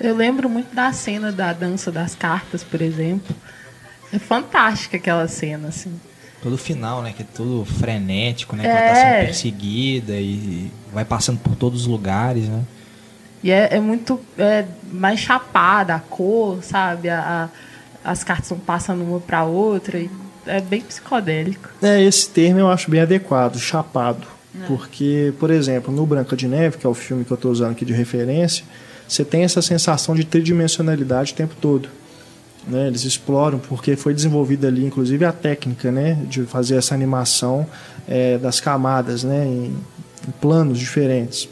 Eu 0.00 0.14
lembro 0.14 0.48
muito 0.48 0.74
da 0.74 0.92
cena 0.92 1.32
da 1.32 1.52
dança 1.52 1.90
das 1.90 2.14
cartas, 2.14 2.62
por 2.62 2.80
exemplo. 2.80 3.34
É 4.12 4.18
fantástica 4.18 4.96
aquela 4.96 5.26
cena, 5.28 5.68
assim. 5.68 5.92
Todo 6.42 6.56
final, 6.58 7.02
né? 7.02 7.12
Que 7.16 7.22
é 7.22 7.26
todo 7.34 7.64
frenético, 7.64 8.54
né? 8.56 8.66
É. 8.66 8.66
Que 8.66 8.76
ela 8.76 8.88
tá 8.88 8.94
sendo 8.94 9.14
é. 9.14 9.24
perseguida 9.24 10.12
e 10.14 10.70
vai 10.92 11.04
passando 11.04 11.38
por 11.38 11.56
todos 11.56 11.82
os 11.82 11.86
lugares, 11.86 12.44
né? 12.48 12.62
E 13.42 13.50
é, 13.50 13.76
é 13.76 13.80
muito 13.80 14.20
é, 14.38 14.64
mais 14.92 15.20
chapada 15.20 15.94
a 15.94 16.00
cor, 16.00 16.62
sabe? 16.62 17.08
A, 17.08 17.48
a, 18.04 18.10
as 18.10 18.24
cartas 18.24 18.48
vão 18.48 18.58
passando 18.58 19.02
uma 19.02 19.20
para 19.20 19.44
outra 19.44 19.98
e 19.98 20.10
é 20.46 20.60
bem 20.60 20.80
psicodélico. 20.80 21.68
É, 21.82 22.02
esse 22.02 22.28
termo 22.28 22.60
eu 22.60 22.68
acho 22.68 22.90
bem 22.90 23.00
adequado, 23.00 23.58
chapado. 23.58 24.26
É. 24.60 24.66
Porque, 24.66 25.32
por 25.38 25.50
exemplo, 25.50 25.92
no 25.92 26.06
Branca 26.06 26.36
de 26.36 26.48
Neve, 26.48 26.78
que 26.78 26.86
é 26.86 26.88
o 26.88 26.94
filme 26.94 27.24
que 27.24 27.30
eu 27.30 27.34
estou 27.34 27.50
usando 27.50 27.72
aqui 27.72 27.84
de 27.84 27.92
referência, 27.92 28.64
você 29.06 29.24
tem 29.24 29.44
essa 29.44 29.60
sensação 29.60 30.14
de 30.14 30.24
tridimensionalidade 30.24 31.32
o 31.32 31.36
tempo 31.36 31.54
todo. 31.60 31.88
Né? 32.66 32.88
Eles 32.88 33.04
exploram, 33.04 33.58
porque 33.58 33.96
foi 33.96 34.12
desenvolvida 34.12 34.66
ali, 34.66 34.84
inclusive, 34.84 35.24
a 35.24 35.32
técnica 35.32 35.90
né? 35.90 36.14
de 36.28 36.42
fazer 36.42 36.76
essa 36.76 36.94
animação 36.94 37.66
é, 38.08 38.38
das 38.38 38.60
camadas 38.60 39.22
né? 39.22 39.44
Em, 39.46 39.76
em, 40.26 40.30
planos 40.40 40.78
diferentes. 40.78 41.48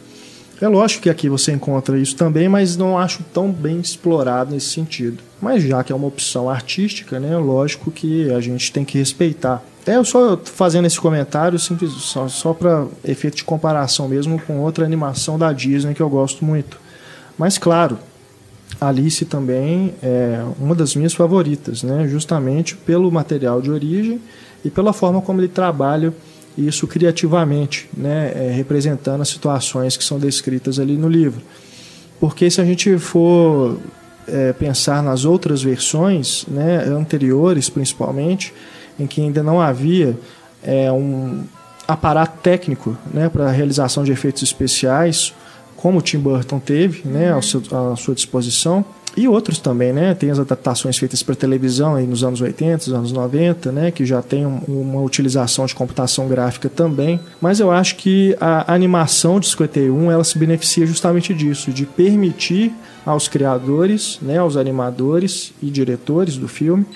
É 0.61 0.69
lógico 0.69 1.03
que 1.03 1.11
aqui 1.11 1.29
você 1.29 1.53
encontra 1.53 1.99
isso 1.99 2.17
também, 2.17 2.49
mas 2.49 2.77
não 2.77 2.99
acho 2.99 3.23
tão 3.33 3.51
bem 3.51 3.81
explorado 3.81 4.53
nesse 4.53 4.69
sentido. 4.69 5.23
Mas 5.41 5.63
já 5.63 5.83
que 5.85 5.93
é 5.93 5.95
uma 5.95 6.07
opção 6.07 6.49
artística, 6.49 7.21
né? 7.21 7.37
lógico 7.37 7.91
que 7.91 8.31
a 8.33 8.41
gente 8.41 8.73
tem 8.73 8.85
que 8.85 8.99
respeitar. 8.99 9.63
É, 9.87 9.97
eu 9.97 10.05
só 10.05 10.39
fazendo 10.43 10.87
esse 10.87 10.99
comentário 10.99 11.59
simples, 11.59 11.93
só, 11.93 12.27
só 12.29 12.55
para 12.55 12.87
efeito 13.05 13.37
de 13.37 13.45
comparação 13.45 14.09
mesmo 14.09 14.41
com 14.41 14.59
outra 14.61 14.85
animação 14.85 15.39
da 15.39 15.53
Disney 15.53 15.93
que 15.93 16.01
eu 16.01 16.09
gosto 16.09 16.45
muito. 16.45 16.81
Mas 17.37 17.59
claro, 17.59 17.99
Alice 18.89 19.25
também 19.25 19.95
é 20.03 20.45
uma 20.59 20.75
das 20.75 20.95
minhas 20.95 21.15
favoritas, 21.15 21.83
né? 21.83 22.07
justamente 22.09 22.77
pelo 22.77 23.11
material 23.11 23.61
de 23.61 23.71
origem 23.71 24.21
e 24.65 24.71
pela 24.71 24.93
forma 24.93 25.21
como 25.21 25.41
ele 25.41 25.49
trabalha 25.49 26.13
isso 26.57 26.87
criativamente, 26.87 27.89
né? 27.97 28.33
É, 28.35 28.53
representando 28.53 29.21
as 29.21 29.29
situações 29.29 29.97
que 29.97 30.05
são 30.05 30.19
descritas 30.19 30.79
ali 30.79 30.97
no 30.97 31.09
livro. 31.09 31.43
Porque 32.21 32.49
se 32.49 32.61
a 32.61 32.65
gente 32.65 32.97
for 32.99 33.77
é, 34.27 34.53
pensar 34.53 35.03
nas 35.03 35.25
outras 35.25 35.63
versões, 35.63 36.45
né, 36.49 36.85
anteriores 36.85 37.69
principalmente, 37.69 38.55
em 38.99 39.07
que 39.07 39.21
ainda 39.21 39.43
não 39.43 39.61
havia 39.61 40.17
é, 40.63 40.91
um 40.93 41.45
aparato 41.87 42.39
técnico 42.41 42.97
né, 43.13 43.29
para 43.29 43.49
a 43.49 43.51
realização 43.51 44.05
de 44.05 44.13
efeitos 44.13 44.43
especiais, 44.43 45.35
como 45.85 45.99
o 45.99 46.01
Tim 46.01 46.17
Burton 46.17 46.59
teve 46.59 47.07
né, 47.07 47.31
ao 47.31 47.43
seu, 47.43 47.61
à 47.71 47.95
sua 47.95 48.15
disposição, 48.15 48.83
e 49.15 49.29
outros 49.29 49.59
também, 49.59 49.93
né? 49.93 50.15
Tem 50.15 50.31
as 50.31 50.39
adaptações 50.39 50.97
feitas 50.97 51.23
para 51.23 51.35
televisão 51.35 51.95
aí 51.95 52.07
nos 52.07 52.25
anos 52.25 52.41
80, 52.41 52.91
anos 52.91 53.13
90, 53.13 53.71
né? 53.71 53.91
Que 53.91 54.07
já 54.07 54.23
tem 54.23 54.47
um, 54.47 54.61
uma 54.67 55.03
utilização 55.03 55.67
de 55.67 55.75
computação 55.75 56.27
gráfica 56.27 56.71
também. 56.71 57.21
Mas 57.39 57.61
eu 57.61 57.71
acho 57.71 57.97
que 57.97 58.35
a 58.41 58.73
animação 58.73 59.39
de 59.39 59.47
51 59.47 60.11
ela 60.11 60.25
se 60.25 60.39
beneficia 60.39 60.87
justamente 60.87 61.35
disso, 61.35 61.71
de 61.71 61.85
permitir 61.85 62.73
aos 63.05 63.29
criadores, 63.29 64.19
né? 64.23 64.39
Aos 64.39 64.57
animadores 64.57 65.53
e 65.63 65.71
diretores 65.71 66.39
do 66.39 66.49
filme 66.49 66.87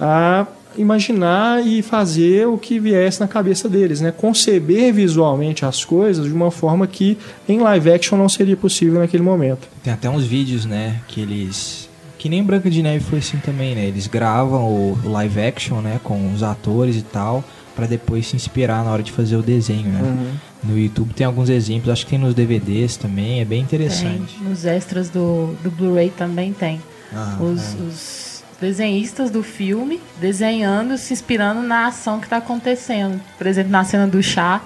a 0.00 0.46
imaginar 0.76 1.66
e 1.66 1.82
fazer 1.82 2.46
o 2.46 2.56
que 2.56 2.78
viesse 2.78 3.20
na 3.20 3.28
cabeça 3.28 3.68
deles, 3.68 4.00
né? 4.00 4.12
Conceber 4.12 4.92
visualmente 4.92 5.64
as 5.64 5.84
coisas 5.84 6.26
de 6.26 6.32
uma 6.32 6.50
forma 6.50 6.86
que 6.86 7.18
em 7.48 7.58
live 7.60 7.92
action 7.92 8.16
não 8.16 8.28
seria 8.28 8.56
possível 8.56 9.00
naquele 9.00 9.22
momento. 9.22 9.68
Tem 9.82 9.92
até 9.92 10.08
uns 10.08 10.24
vídeos, 10.24 10.64
né, 10.64 11.00
que 11.08 11.20
eles 11.20 11.88
que 12.18 12.28
nem 12.28 12.44
Branca 12.44 12.70
de 12.70 12.82
Neve 12.82 13.02
foi 13.02 13.20
assim 13.20 13.38
também, 13.38 13.74
né? 13.74 13.86
Eles 13.86 14.06
gravam 14.06 14.62
o, 14.64 14.98
live 15.04 15.40
action, 15.40 15.80
né, 15.80 15.98
com 16.04 16.32
os 16.34 16.42
atores 16.42 16.96
e 16.96 17.02
tal, 17.02 17.42
para 17.74 17.86
depois 17.86 18.26
se 18.26 18.36
inspirar 18.36 18.84
na 18.84 18.90
hora 18.90 19.02
de 19.02 19.10
fazer 19.10 19.36
o 19.36 19.42
desenho, 19.42 19.88
né? 19.88 20.02
Uhum. 20.02 20.32
No 20.62 20.78
YouTube 20.78 21.14
tem 21.14 21.26
alguns 21.26 21.48
exemplos, 21.48 21.90
acho 21.90 22.04
que 22.04 22.10
tem 22.10 22.18
nos 22.18 22.34
DVDs 22.34 22.98
também, 22.98 23.40
é 23.40 23.44
bem 23.46 23.62
interessante. 23.62 24.34
Tem. 24.34 24.48
Nos 24.48 24.66
extras 24.66 25.08
do, 25.08 25.54
do 25.62 25.70
Blu-ray 25.70 26.10
também 26.10 26.52
tem. 26.52 26.78
Ah, 27.10 27.38
os, 27.40 27.74
é. 27.74 27.82
os 27.88 28.29
desenhistas 28.60 29.30
do 29.30 29.42
filme 29.42 30.00
desenhando, 30.20 30.98
se 30.98 31.12
inspirando 31.12 31.62
na 31.62 31.86
ação 31.86 32.18
que 32.18 32.26
está 32.26 32.36
acontecendo. 32.36 33.20
Por 33.38 33.46
exemplo, 33.46 33.72
na 33.72 33.84
cena 33.84 34.06
do 34.06 34.22
chá, 34.22 34.60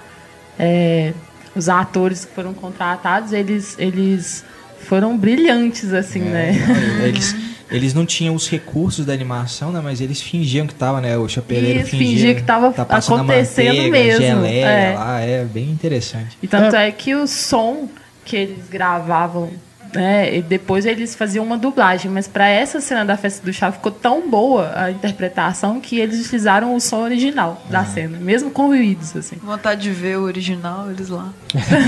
é, 0.59 1.13
os 1.55 1.69
atores 1.69 2.25
que 2.25 2.35
foram 2.35 2.53
contratados, 2.53 3.33
eles, 3.33 3.77
eles 3.79 4.45
foram 4.81 5.17
brilhantes, 5.17 5.93
assim, 5.93 6.23
é, 6.29 6.31
né? 6.31 6.53
Eles, 7.05 7.37
eles 7.71 7.95
não 7.95 8.05
tinham 8.05 8.35
os 8.35 8.49
recursos 8.49 9.07
da 9.07 9.13
animação, 9.13 9.73
né? 9.73 9.81
Mas 9.83 10.01
eles 10.01 10.21
fingiam 10.21 10.67
que 10.67 10.75
tava, 10.75 11.01
né? 11.01 11.17
O 11.17 11.29
chapeleiro 11.29 11.81
Isso, 11.81 11.91
fingia, 11.91 12.09
fingia 12.09 12.35
que 12.35 12.41
estava 12.43 12.73
tá 12.73 12.83
acontecendo 12.83 13.67
manteiga, 13.69 13.91
mesmo. 13.91 14.21
Geleia 14.21 14.67
é. 14.67 14.95
lá, 14.95 15.21
é 15.21 15.45
bem 15.45 15.71
interessante. 15.71 16.39
E 16.43 16.47
tanto 16.47 16.77
é. 16.77 16.89
é 16.89 16.93
que 16.93 17.15
o 17.15 17.27
som 17.27 17.89
que 18.25 18.37
eles 18.37 18.69
gravavam 18.69 19.51
né? 19.95 20.37
E 20.37 20.43
depois 20.43 20.85
eles 20.85 21.15
faziam 21.15 21.45
uma 21.45 21.57
dublagem, 21.57 22.11
mas 22.11 22.27
para 22.27 22.49
essa 22.49 22.81
cena 22.81 23.05
da 23.05 23.17
festa 23.17 23.45
do 23.45 23.53
chá 23.53 23.71
ficou 23.71 23.93
tão 23.93 24.29
boa 24.29 24.73
a 24.75 24.91
interpretação 24.91 25.81
que 25.81 25.99
eles 25.99 26.21
utilizaram 26.21 26.75
o 26.75 26.81
som 26.81 27.03
original 27.03 27.63
da 27.71 27.81
uhum. 27.81 27.87
cena, 27.87 28.19
mesmo 28.19 28.51
com 28.51 28.67
ruídos 28.67 29.17
assim. 29.17 29.37
Vontade 29.43 29.83
de 29.83 29.91
ver 29.91 30.19
o 30.19 30.23
original 30.23 30.91
eles 30.91 31.09
lá 31.09 31.33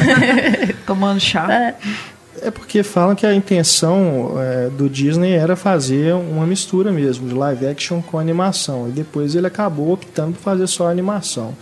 tomando 0.86 1.20
chá. 1.20 1.52
É. 1.52 1.74
É 2.42 2.50
porque 2.50 2.82
falam 2.82 3.14
que 3.14 3.26
a 3.26 3.34
intenção 3.34 4.34
é, 4.38 4.68
do 4.68 4.90
Disney 4.90 5.32
era 5.32 5.56
fazer 5.56 6.14
uma 6.14 6.46
mistura 6.46 6.92
mesmo 6.92 7.26
de 7.26 7.34
live 7.34 7.66
action 7.66 8.02
com 8.02 8.18
animação. 8.18 8.88
E 8.88 8.92
depois 8.92 9.34
ele 9.34 9.46
acabou 9.46 9.90
optando 9.90 10.32
por 10.32 10.42
fazer 10.42 10.66
só 10.66 10.90
animação. 10.90 11.54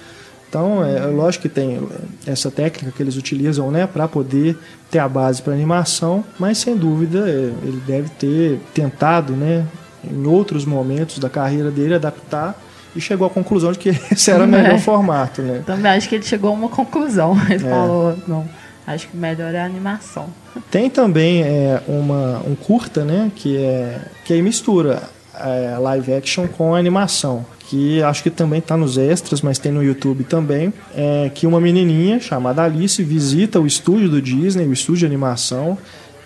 Então, 0.54 0.84
é, 0.84 0.99
é 0.99 1.06
lógico 1.06 1.42
que 1.42 1.49
tem 1.49 1.80
essa 2.25 2.49
técnica 2.49 2.92
que 2.96 3.02
eles 3.02 3.16
utilizam 3.16 3.73
né, 3.73 3.88
para 3.88 4.06
poder 4.06 4.56
ter 4.88 5.00
a 5.00 5.08
base 5.08 5.42
para 5.42 5.52
animação, 5.52 6.25
mas 6.38 6.58
sem 6.58 6.76
dúvida 6.76 7.28
é, 7.28 7.52
ele 7.66 7.82
deve 7.84 8.08
ter 8.11 8.61
tentado, 8.73 9.32
né, 9.32 9.66
em 10.04 10.25
outros 10.25 10.64
momentos 10.64 11.18
da 11.18 11.28
carreira 11.28 11.73
dele, 11.73 11.94
adaptar 11.94 12.56
e 12.94 13.00
chegou 13.00 13.26
à 13.26 13.30
conclusão 13.30 13.73
de 13.73 13.80
que 13.80 13.88
esse 14.12 14.30
era 14.30 14.44
o 14.44 14.46
melhor 14.46 14.76
é. 14.76 14.78
formato. 14.78 15.42
Né? 15.42 15.64
Também 15.66 15.90
acho 15.90 16.08
que 16.08 16.14
ele 16.14 16.25
chegou 16.25 16.50
a 16.50 16.52
uma 16.52 16.68
conclusão. 16.68 17.37
Ele 17.50 17.66
é. 17.66 17.70
falou, 17.70 18.16
não, 18.28 18.49
acho 18.87 19.08
que 19.08 19.16
melhor 19.16 19.52
é 19.52 19.61
a 19.61 19.64
animação. 19.64 20.28
Tem 20.70 20.88
também 20.88 21.42
é, 21.42 21.82
uma, 21.88 22.40
um 22.46 22.54
curta, 22.54 23.04
né, 23.04 23.32
que, 23.34 23.56
é, 23.56 24.02
que 24.25 24.32
aí 24.32 24.40
mistura 24.40 25.02
é, 25.38 25.76
live 25.78 26.12
action 26.12 26.46
com 26.46 26.74
animação 26.74 27.44
que 27.68 28.02
acho 28.02 28.22
que 28.22 28.30
também 28.30 28.58
está 28.58 28.76
nos 28.76 28.98
extras, 28.98 29.40
mas 29.40 29.58
tem 29.58 29.72
no 29.72 29.82
YouTube 29.82 30.24
também, 30.24 30.72
é 30.94 31.30
que 31.34 31.46
uma 31.46 31.60
menininha 31.60 32.20
chamada 32.20 32.62
Alice 32.62 33.02
visita 33.02 33.58
o 33.58 33.66
estúdio 33.66 34.08
do 34.08 34.20
Disney, 34.20 34.66
o 34.66 34.72
estúdio 34.72 35.00
de 35.00 35.06
animação, 35.06 35.78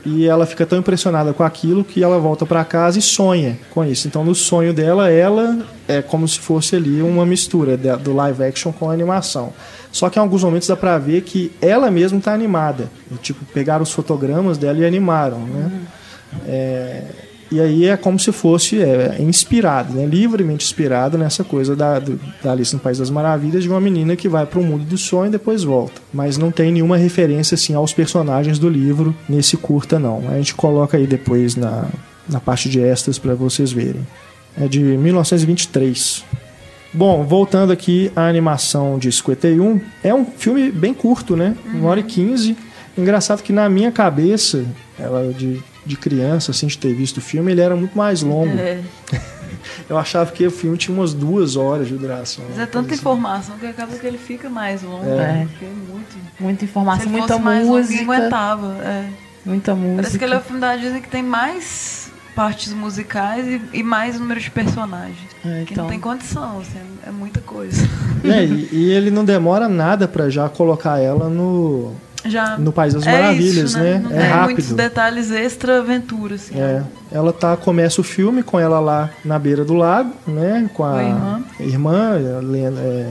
e 0.04 0.26
ela 0.26 0.46
fica 0.46 0.64
tão 0.64 0.78
impressionada 0.78 1.32
com 1.32 1.42
aquilo 1.42 1.84
que 1.84 2.02
ela 2.02 2.18
volta 2.18 2.46
para 2.46 2.64
casa 2.64 2.98
e 2.98 3.02
sonha 3.02 3.58
com 3.70 3.84
isso. 3.84 4.08
Então, 4.08 4.24
no 4.24 4.34
sonho 4.34 4.72
dela, 4.72 5.10
ela 5.10 5.58
é 5.86 6.00
como 6.00 6.26
se 6.26 6.38
fosse 6.38 6.76
ali 6.76 7.02
uma 7.02 7.26
mistura 7.26 7.76
do 7.76 8.14
live 8.14 8.42
action 8.44 8.72
com 8.72 8.90
animação. 8.90 9.52
Só 9.90 10.08
que 10.08 10.18
em 10.18 10.22
alguns 10.22 10.44
momentos 10.44 10.68
dá 10.68 10.76
para 10.76 10.98
ver 10.98 11.22
que 11.22 11.52
ela 11.60 11.90
mesma 11.90 12.18
está 12.18 12.32
animada. 12.32 12.90
E, 13.10 13.16
tipo, 13.16 13.44
pegaram 13.46 13.82
os 13.82 13.92
fotogramas 13.92 14.56
dela 14.56 14.78
e 14.78 14.84
animaram, 14.84 15.40
né? 15.40 15.70
Uhum. 15.72 16.38
É, 16.46 17.04
e 17.50 17.60
aí 17.60 17.86
é 17.86 17.96
como 17.96 18.18
se 18.18 18.30
fosse 18.30 18.80
é, 18.80 19.16
inspirado, 19.20 19.94
né? 19.94 20.04
livremente 20.04 20.64
inspirado 20.64 21.16
nessa 21.16 21.42
coisa 21.42 21.74
da, 21.74 21.98
do, 21.98 22.20
da 22.42 22.52
Alice 22.52 22.74
no 22.74 22.80
País 22.80 22.98
das 22.98 23.08
Maravilhas, 23.08 23.62
de 23.62 23.68
uma 23.68 23.80
menina 23.80 24.16
que 24.16 24.28
vai 24.28 24.44
para 24.44 24.58
o 24.58 24.62
mundo 24.62 24.84
do 24.84 24.98
sonho 24.98 25.28
e 25.28 25.32
depois 25.32 25.64
volta. 25.64 26.00
Mas 26.12 26.36
não 26.36 26.50
tem 26.50 26.70
nenhuma 26.70 26.98
referência 26.98 27.54
assim 27.54 27.74
aos 27.74 27.94
personagens 27.94 28.58
do 28.58 28.68
livro 28.68 29.16
nesse 29.28 29.56
curta, 29.56 29.98
não. 29.98 30.28
A 30.28 30.36
gente 30.36 30.54
coloca 30.54 30.96
aí 30.98 31.06
depois 31.06 31.56
na, 31.56 31.86
na 32.28 32.38
parte 32.38 32.68
de 32.68 32.80
extras 32.80 33.18
para 33.18 33.34
vocês 33.34 33.72
verem. 33.72 34.06
É 34.60 34.68
de 34.68 34.80
1923. 34.80 36.24
Bom, 36.92 37.24
voltando 37.24 37.72
aqui 37.72 38.10
à 38.14 38.28
animação 38.28 38.98
de 38.98 39.10
51, 39.10 39.80
é 40.02 40.12
um 40.12 40.24
filme 40.24 40.70
bem 40.70 40.92
curto, 40.92 41.36
né? 41.36 41.56
Uma 41.72 41.90
hora 41.90 42.00
e 42.00 42.02
quinze. 42.02 42.56
Engraçado 42.96 43.42
que 43.42 43.52
na 43.52 43.68
minha 43.68 43.92
cabeça, 43.92 44.64
ela 44.98 45.32
de 45.32 45.62
de 45.84 45.96
criança, 45.96 46.50
assim, 46.50 46.66
de 46.66 46.78
ter 46.78 46.92
visto 46.92 47.18
o 47.18 47.20
filme, 47.20 47.52
ele 47.52 47.60
era 47.60 47.74
muito 47.76 47.96
mais 47.96 48.22
longo. 48.22 48.58
É. 48.58 48.80
Eu 49.88 49.96
achava 49.96 50.30
que 50.30 50.46
o 50.46 50.50
filme 50.50 50.76
tinha 50.76 50.94
umas 50.94 51.14
duas 51.14 51.56
horas 51.56 51.88
de 51.88 51.96
duração. 51.96 52.44
Mas 52.48 52.58
é 52.58 52.66
tanta 52.66 52.88
assim. 52.88 53.00
informação 53.00 53.56
que 53.58 53.66
acaba 53.66 53.96
que 53.96 54.06
ele 54.06 54.18
fica 54.18 54.50
mais 54.50 54.82
longo. 54.82 55.04
É. 55.04 55.16
Né? 55.16 55.48
é 55.62 55.64
muito... 55.64 56.18
Muita 56.38 56.64
informação, 56.64 57.08
muita 57.08 57.38
música. 57.38 58.00
Longo, 58.00 58.12
aguentava. 58.12 58.76
É. 58.84 59.08
Muita 59.44 59.74
música. 59.74 59.96
Parece 59.96 60.18
que 60.18 60.24
ele 60.24 60.34
é 60.34 60.36
o 60.36 60.40
filme 60.40 60.60
da 60.60 60.76
Disney 60.76 61.00
que 61.00 61.08
tem 61.08 61.22
mais 61.22 62.10
partes 62.34 62.72
musicais 62.72 63.46
e, 63.46 63.78
e 63.78 63.82
mais 63.82 64.20
número 64.20 64.38
de 64.38 64.50
personagens. 64.50 65.18
É, 65.44 65.64
que 65.64 65.72
então... 65.72 65.84
não 65.84 65.90
tem 65.90 65.98
condição, 65.98 66.60
assim, 66.60 66.78
é 67.06 67.10
muita 67.10 67.40
coisa. 67.40 67.82
É, 68.22 68.44
e, 68.44 68.68
e 68.70 68.90
ele 68.90 69.10
não 69.10 69.24
demora 69.24 69.68
nada 69.68 70.06
para 70.06 70.28
já 70.30 70.48
colocar 70.48 70.98
ela 70.98 71.28
no 71.28 71.94
já 72.30 72.56
no 72.58 72.72
País 72.72 72.94
das 72.94 73.06
é 73.06 73.12
Maravilhas, 73.12 73.70
isso, 73.70 73.78
né? 73.78 73.94
né? 73.94 73.98
Não 73.98 74.16
é 74.16 74.28
rápido. 74.28 74.56
muitos 74.56 74.72
detalhes 74.72 75.30
extra 75.30 75.78
aventura, 75.78 76.34
assim. 76.34 76.58
É. 76.58 76.82
Ela 77.10 77.32
tá 77.32 77.56
começa 77.56 78.00
o 78.00 78.04
filme 78.04 78.42
com 78.42 78.58
ela 78.58 78.80
lá 78.80 79.10
na 79.24 79.38
beira 79.38 79.64
do 79.64 79.74
lago, 79.74 80.12
né? 80.26 80.68
Com 80.74 80.84
a, 80.84 80.98
a 80.98 81.02
irmã, 81.02 81.42
irmã 81.60 82.12
é, 82.78 83.10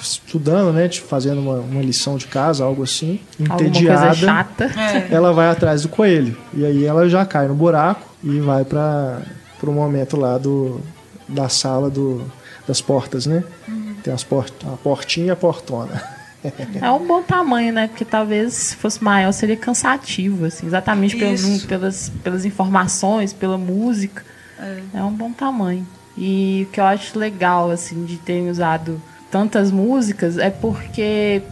estudando, 0.00 0.72
né? 0.72 0.88
Fazendo 0.90 1.40
uma, 1.40 1.58
uma, 1.58 1.82
lição 1.82 2.16
de 2.16 2.26
casa, 2.26 2.64
algo 2.64 2.82
assim. 2.82 3.20
Entediada. 3.38 4.14
chata. 4.14 4.64
É. 4.64 5.14
Ela 5.14 5.32
vai 5.32 5.48
atrás 5.48 5.82
do 5.82 5.88
coelho. 5.88 6.36
E 6.54 6.64
aí 6.64 6.84
ela 6.84 7.08
já 7.08 7.24
cai 7.24 7.48
no 7.48 7.54
buraco 7.54 8.08
e 8.22 8.40
vai 8.40 8.64
para 8.64 9.22
o 9.62 9.72
momento 9.72 10.16
lá 10.16 10.38
do, 10.38 10.80
da 11.28 11.48
sala 11.48 11.90
do, 11.90 12.22
das 12.66 12.80
portas, 12.80 13.26
né? 13.26 13.44
Uhum. 13.68 13.94
Tem 14.02 14.12
as 14.12 14.24
port, 14.24 14.52
a 14.66 14.76
portinha 14.76 15.26
e 15.26 15.30
a 15.30 15.36
portona. 15.36 16.15
É 16.80 16.90
um 16.90 17.06
bom 17.06 17.22
tamanho, 17.22 17.72
né? 17.72 17.88
Porque 17.88 18.04
talvez 18.04 18.52
se 18.52 18.76
fosse 18.76 19.02
maior 19.02 19.32
seria 19.32 19.56
cansativo, 19.56 20.46
assim, 20.46 20.66
exatamente 20.66 21.16
pelas, 21.16 21.64
pelas, 21.64 22.08
pelas 22.22 22.44
informações, 22.44 23.32
pela 23.32 23.58
música. 23.58 24.24
É. 24.58 24.80
é 24.94 25.02
um 25.02 25.12
bom 25.12 25.32
tamanho. 25.32 25.86
E 26.16 26.66
o 26.68 26.72
que 26.72 26.80
eu 26.80 26.84
acho 26.84 27.18
legal, 27.18 27.70
assim, 27.70 28.04
de 28.04 28.16
terem 28.16 28.48
usado 28.48 29.00
tantas 29.30 29.70
músicas 29.70 30.38
é 30.38 30.50
porque 30.50 31.42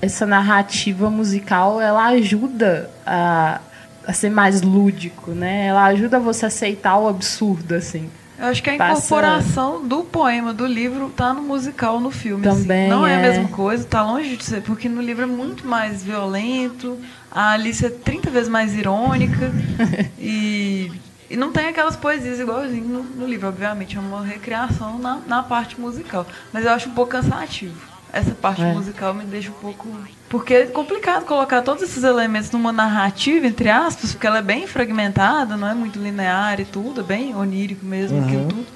essa 0.00 0.24
narrativa 0.24 1.10
musical 1.10 1.80
ela 1.80 2.06
ajuda 2.06 2.88
a, 3.04 3.60
a 4.06 4.12
ser 4.12 4.30
mais 4.30 4.62
lúdico, 4.62 5.32
né? 5.32 5.66
Ela 5.66 5.86
ajuda 5.86 6.20
você 6.20 6.44
a 6.44 6.48
aceitar 6.48 6.96
o 6.98 7.08
absurdo, 7.08 7.74
assim. 7.74 8.08
Eu 8.38 8.46
acho 8.46 8.62
que 8.62 8.70
a 8.70 8.74
incorporação 8.74 9.86
do 9.86 10.04
poema, 10.04 10.54
do 10.54 10.64
livro, 10.64 11.10
tá 11.10 11.34
no 11.34 11.42
musical, 11.42 11.98
no 11.98 12.10
filme. 12.10 12.46
Assim. 12.46 12.62
Também. 12.62 12.82
Assim. 12.82 12.90
Não 12.90 13.06
é. 13.06 13.14
é. 13.14 13.16
a 13.16 13.20
mesma 13.20 13.48
coisa, 13.48 13.84
tá 13.84 14.02
longe 14.02 14.36
de 14.36 14.44
ser, 14.44 14.62
porque 14.62 14.88
no 14.88 15.02
livro 15.02 15.24
é 15.24 15.26
muito 15.26 15.66
mais 15.66 16.04
violento, 16.04 16.98
a 17.30 17.52
Alice 17.52 17.84
é 17.84 17.90
30 17.90 18.30
vezes 18.30 18.48
mais 18.48 18.74
irônica 18.74 19.52
e, 20.18 20.92
e 21.28 21.36
não 21.36 21.52
tem 21.52 21.66
aquelas 21.66 21.96
poesias 21.96 22.38
igualzinho 22.38 22.86
no, 22.86 23.02
no 23.02 23.26
livro, 23.26 23.48
obviamente. 23.48 23.96
É 23.96 24.00
uma 24.00 24.24
recriação 24.24 24.98
na, 24.98 25.18
na 25.26 25.42
parte 25.42 25.80
musical. 25.80 26.24
Mas 26.52 26.64
eu 26.64 26.70
acho 26.70 26.88
um 26.88 26.94
pouco 26.94 27.10
cansativo 27.10 27.87
essa 28.12 28.32
parte 28.32 28.62
é. 28.62 28.72
musical 28.72 29.14
me 29.14 29.24
deixa 29.24 29.50
um 29.50 29.54
pouco. 29.54 29.88
Porque 30.28 30.54
é 30.54 30.66
complicado 30.66 31.24
colocar 31.24 31.62
todos 31.62 31.82
esses 31.82 32.04
elementos 32.04 32.50
numa 32.50 32.72
narrativa, 32.72 33.46
entre 33.46 33.68
aspas, 33.68 34.12
porque 34.12 34.26
ela 34.26 34.38
é 34.38 34.42
bem 34.42 34.66
fragmentada, 34.66 35.56
não 35.56 35.68
é 35.68 35.74
muito 35.74 35.98
linear 35.98 36.60
e 36.60 36.64
tudo, 36.64 37.00
é 37.00 37.04
bem 37.04 37.34
onírico 37.34 37.84
mesmo, 37.84 38.18
uhum. 38.18 38.24
aquilo 38.24 38.48
tudo 38.48 38.66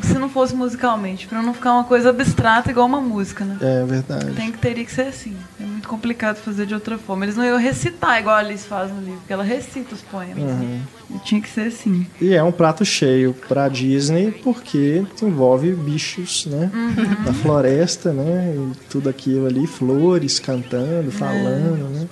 se 0.00 0.14
não 0.14 0.28
fosse 0.28 0.54
musicalmente, 0.54 1.26
para 1.26 1.42
não 1.42 1.52
ficar 1.52 1.74
uma 1.74 1.84
coisa 1.84 2.10
abstrata 2.10 2.70
igual 2.70 2.86
uma 2.86 3.00
música, 3.00 3.44
né? 3.44 3.58
É 3.60 3.84
verdade. 3.84 4.32
Tem 4.32 4.50
que 4.50 4.58
teria 4.58 4.84
que 4.84 4.92
ser 4.92 5.08
assim. 5.08 5.36
É 5.60 5.64
muito 5.82 5.88
complicado 5.88 6.36
fazer 6.36 6.66
de 6.66 6.74
outra 6.74 6.96
forma. 6.96 7.24
Eles 7.24 7.36
não 7.36 7.44
iam 7.44 7.58
recitar 7.58 8.20
igual 8.20 8.36
a 8.36 8.38
Alice 8.38 8.66
faz 8.66 8.90
no 8.92 9.00
livro, 9.00 9.18
porque 9.18 9.32
ela 9.32 9.42
recita 9.42 9.94
os 9.94 10.00
poemas. 10.00 10.38
Uhum. 10.38 10.58
Né? 10.58 10.82
E 11.10 11.18
tinha 11.20 11.40
que 11.40 11.48
ser 11.48 11.68
assim. 11.68 12.06
E 12.20 12.34
é 12.34 12.42
um 12.42 12.52
prato 12.52 12.84
cheio 12.84 13.34
para 13.48 13.68
Disney 13.68 14.30
porque 14.30 15.04
envolve 15.20 15.72
bichos, 15.72 16.46
né? 16.46 16.70
Uhum. 16.72 17.24
Da 17.24 17.32
floresta, 17.32 18.12
né? 18.12 18.54
E 18.56 18.88
tudo 18.88 19.08
aquilo 19.08 19.46
ali, 19.46 19.66
flores 19.66 20.38
cantando, 20.38 21.10
falando, 21.10 21.96
é. 21.96 22.00
né? 22.00 22.08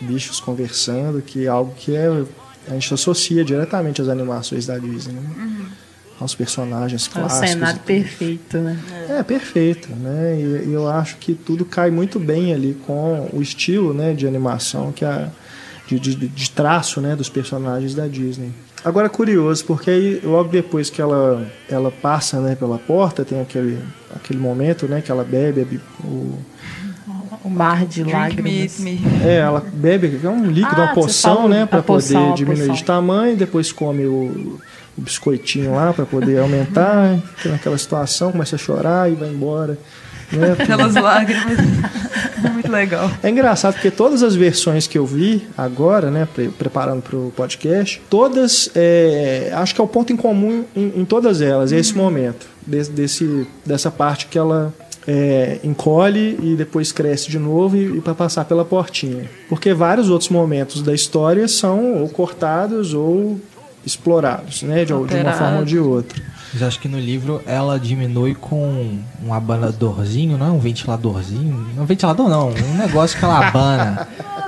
Bichos 0.00 0.40
conversando, 0.40 1.20
que 1.20 1.44
é 1.46 1.48
algo 1.48 1.74
que 1.74 1.94
é, 1.94 2.06
a 2.68 2.72
gente 2.72 2.94
associa 2.94 3.44
diretamente 3.44 4.00
às 4.00 4.08
animações 4.08 4.66
da 4.66 4.78
Disney. 4.78 5.14
Né? 5.14 5.30
Uhum 5.36 5.89
aos 6.20 6.34
personagens 6.34 7.08
é 7.08 7.10
clássicos. 7.10 7.42
É 7.42 7.46
um 7.46 7.52
cenário 7.52 7.80
perfeito, 7.80 8.58
né? 8.58 8.78
É, 9.08 9.22
perfeito, 9.22 9.88
né? 9.96 10.36
E, 10.38 10.68
e, 10.68 10.72
eu 10.72 10.88
acho 10.88 11.16
que 11.16 11.34
tudo 11.34 11.64
cai 11.64 11.90
muito 11.90 12.18
bem 12.18 12.52
ali 12.52 12.76
com 12.86 13.28
o 13.32 13.40
estilo, 13.40 13.94
né, 13.94 14.12
de 14.12 14.26
animação 14.26 14.92
que 14.92 15.04
a 15.04 15.30
de, 15.86 15.98
de, 15.98 16.28
de 16.28 16.50
traço, 16.50 17.00
né, 17.00 17.16
dos 17.16 17.28
personagens 17.28 17.94
da 17.94 18.06
Disney. 18.06 18.52
Agora 18.84 19.06
é 19.06 19.08
curioso, 19.08 19.64
porque 19.64 19.90
aí 19.90 20.20
logo 20.22 20.48
depois 20.48 20.88
que 20.88 21.02
ela 21.02 21.46
ela 21.68 21.90
passa, 21.90 22.40
né, 22.40 22.54
pela 22.54 22.78
porta, 22.78 23.24
tem 23.24 23.40
aquele 23.40 23.78
aquele 24.14 24.38
momento, 24.38 24.86
né, 24.86 25.00
que 25.00 25.10
ela 25.10 25.24
bebe 25.24 25.80
o 26.04 26.38
o 27.42 27.48
mar 27.48 27.86
de 27.86 28.04
lágrimas. 28.04 28.78
Me, 28.78 28.92
me. 28.92 29.24
É, 29.24 29.38
ela 29.38 29.60
bebe, 29.60 30.20
é 30.22 30.28
um 30.28 30.46
líquido, 30.46 30.80
ah, 30.80 30.84
uma 30.84 30.94
poção, 30.94 31.48
né, 31.48 31.64
para 31.66 31.82
poder 31.82 32.34
diminuir 32.34 32.72
de 32.72 32.84
tamanho, 32.84 33.36
depois 33.36 33.72
come 33.72 34.04
o 34.04 34.60
o 35.00 35.02
biscoitinho 35.02 35.74
lá 35.74 35.92
para 35.92 36.04
poder 36.04 36.38
aumentar, 36.38 37.18
naquela 37.44 37.78
situação, 37.78 38.30
começa 38.30 38.56
a 38.56 38.58
chorar 38.58 39.10
e 39.10 39.14
vai 39.14 39.28
embora. 39.28 39.78
Né? 40.30 40.52
Aquelas 40.60 40.94
lágrimas. 40.94 41.58
Muito 42.52 42.70
legal. 42.70 43.10
É 43.22 43.30
engraçado 43.30 43.74
porque 43.74 43.90
todas 43.90 44.22
as 44.22 44.34
versões 44.34 44.86
que 44.86 44.96
eu 44.96 45.06
vi 45.06 45.46
agora, 45.56 46.10
né, 46.10 46.28
preparando 46.58 47.02
para 47.02 47.16
o 47.16 47.32
podcast, 47.34 48.00
todas, 48.08 48.70
é, 48.74 49.50
acho 49.54 49.74
que 49.74 49.80
é 49.80 49.84
o 49.84 49.88
ponto 49.88 50.12
em 50.12 50.16
comum 50.16 50.64
em, 50.76 51.00
em 51.00 51.04
todas 51.04 51.40
elas, 51.40 51.72
é 51.72 51.78
esse 51.78 51.92
uhum. 51.92 52.04
momento, 52.04 52.46
desse, 52.66 52.90
desse, 52.90 53.46
dessa 53.64 53.90
parte 53.90 54.26
que 54.26 54.38
ela 54.38 54.72
é, 55.06 55.58
encolhe 55.64 56.38
e 56.42 56.54
depois 56.54 56.92
cresce 56.92 57.30
de 57.30 57.38
novo 57.38 57.76
e, 57.76 57.98
e 57.98 58.00
para 58.00 58.14
passar 58.14 58.44
pela 58.44 58.64
portinha. 58.64 59.28
Porque 59.48 59.72
vários 59.74 60.08
outros 60.08 60.30
momentos 60.30 60.82
da 60.82 60.94
história 60.94 61.48
são 61.48 62.00
ou 62.00 62.08
cortados 62.08 62.94
ou 62.94 63.40
explorados, 63.84 64.62
né, 64.62 64.84
de, 64.84 64.86
de 64.86 64.92
uma 64.92 65.32
forma 65.32 65.58
ou 65.58 65.64
de 65.64 65.78
outra. 65.78 66.22
Mas 66.52 66.62
acho 66.62 66.80
que 66.80 66.88
no 66.88 66.98
livro 66.98 67.40
ela 67.46 67.78
diminui 67.78 68.34
com 68.34 68.98
um 69.24 69.32
abanadorzinho, 69.32 70.36
não 70.36 70.46
é 70.46 70.50
um 70.50 70.58
ventiladorzinho? 70.58 71.68
Um 71.78 71.84
ventilador 71.84 72.28
não, 72.28 72.48
um 72.48 72.76
negócio 72.76 73.18
que 73.18 73.24
ela 73.24 73.46
abana. 73.46 74.08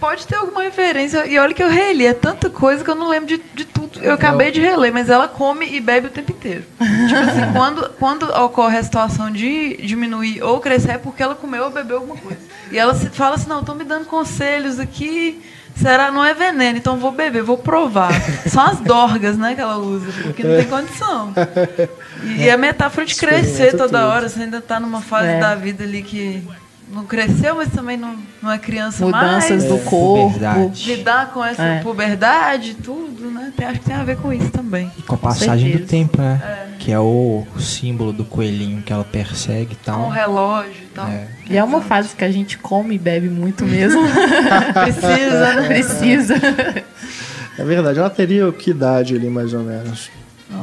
Pode 0.00 0.26
ter 0.26 0.36
alguma 0.36 0.62
referência. 0.62 1.26
E 1.26 1.38
olha 1.38 1.54
que 1.54 1.62
eu 1.62 1.68
reli, 1.68 2.06
é 2.06 2.12
tanta 2.12 2.50
coisa 2.50 2.84
que 2.84 2.90
eu 2.90 2.94
não 2.94 3.08
lembro 3.08 3.26
de, 3.26 3.42
de 3.54 3.64
tudo. 3.64 4.00
eu 4.02 4.12
acabei 4.12 4.50
de 4.50 4.60
reler, 4.60 4.92
mas 4.92 5.08
ela 5.08 5.26
come 5.28 5.66
e 5.66 5.80
bebe 5.80 6.08
o 6.08 6.10
tempo 6.10 6.32
inteiro. 6.32 6.64
tipo 7.08 7.20
assim, 7.20 7.52
quando, 7.56 7.90
quando 7.98 8.24
ocorre 8.24 8.76
a 8.76 8.82
situação 8.82 9.30
de 9.30 9.78
diminuir 9.78 10.42
ou 10.42 10.60
crescer, 10.60 10.92
é 10.92 10.98
porque 10.98 11.22
ela 11.22 11.34
comeu 11.34 11.64
ou 11.64 11.70
bebeu 11.70 11.96
alguma 11.98 12.16
coisa. 12.16 12.38
E 12.70 12.78
ela 12.78 12.94
se, 12.94 13.08
fala 13.08 13.36
assim, 13.36 13.48
não, 13.48 13.60
estão 13.60 13.74
me 13.74 13.84
dando 13.84 14.04
conselhos 14.04 14.78
aqui, 14.78 15.42
será, 15.76 16.10
não 16.10 16.24
é 16.24 16.34
veneno, 16.34 16.78
então 16.78 16.96
vou 16.96 17.12
beber, 17.12 17.42
vou 17.42 17.58
provar. 17.58 18.12
São 18.48 18.62
as 18.62 18.80
dorgas, 18.80 19.36
né, 19.36 19.54
que 19.54 19.60
ela 19.60 19.78
usa, 19.78 20.12
porque 20.22 20.42
não 20.42 20.56
tem 20.56 20.66
condição. 20.66 21.32
E, 22.24 22.48
a 22.48 22.56
metáfora 22.56 23.04
de 23.04 23.14
crescer 23.16 23.72
toda 23.72 23.98
tudo. 23.98 24.08
hora, 24.08 24.28
você 24.30 24.40
ainda 24.40 24.56
está 24.56 24.80
numa 24.80 25.02
fase 25.02 25.28
é. 25.28 25.40
da 25.40 25.54
vida 25.54 25.84
ali 25.84 26.02
que 26.02 26.42
não 26.90 27.04
cresceu, 27.04 27.56
mas 27.56 27.70
também 27.70 27.96
não, 27.96 28.16
não 28.42 28.50
é 28.50 28.58
criança 28.58 29.04
Mudanças 29.04 29.30
mais. 29.30 29.44
Mudanças 29.50 29.68
do 29.68 29.76
é, 29.76 29.90
corpo. 29.90 30.32
Puberdade. 30.32 30.94
Lidar 30.96 31.32
com 31.32 31.44
essa 31.44 31.62
é. 31.62 31.82
puberdade, 31.82 32.74
tudo, 32.74 33.30
né? 33.30 33.52
Tem, 33.56 33.66
acho 33.66 33.80
que 33.80 33.86
tem 33.86 33.94
a 33.94 34.04
ver 34.04 34.16
com 34.18 34.32
isso 34.32 34.50
também. 34.50 34.90
E 34.98 35.02
com 35.02 35.14
a 35.14 35.18
passagem 35.18 35.72
com 35.72 35.78
do 35.78 35.86
tempo, 35.86 36.20
né? 36.20 36.40
É. 36.42 36.76
Que 36.78 36.92
é 36.92 36.98
o 36.98 37.44
símbolo 37.58 38.12
do 38.12 38.24
coelhinho 38.24 38.82
que 38.82 38.92
ela 38.92 39.04
persegue 39.04 39.72
e 39.72 39.84
tal. 39.84 40.06
Um 40.06 40.10
relógio 40.10 40.82
e 40.82 40.94
tal. 40.94 41.08
É. 41.08 41.28
E 41.48 41.56
é 41.56 41.64
uma 41.64 41.80
fase 41.80 42.14
que 42.14 42.24
a 42.24 42.30
gente 42.30 42.58
come 42.58 42.94
e 42.94 42.98
bebe 42.98 43.28
muito 43.28 43.64
mesmo. 43.64 44.02
Precisa, 44.72 45.54
né? 45.54 45.66
Precisa. 45.66 46.34
É 47.58 47.64
verdade. 47.64 47.98
Ela 47.98 48.10
teria 48.10 48.50
que 48.52 48.70
idade 48.70 49.14
ali, 49.14 49.28
mais 49.28 49.52
ou 49.54 49.62
menos? 49.62 50.10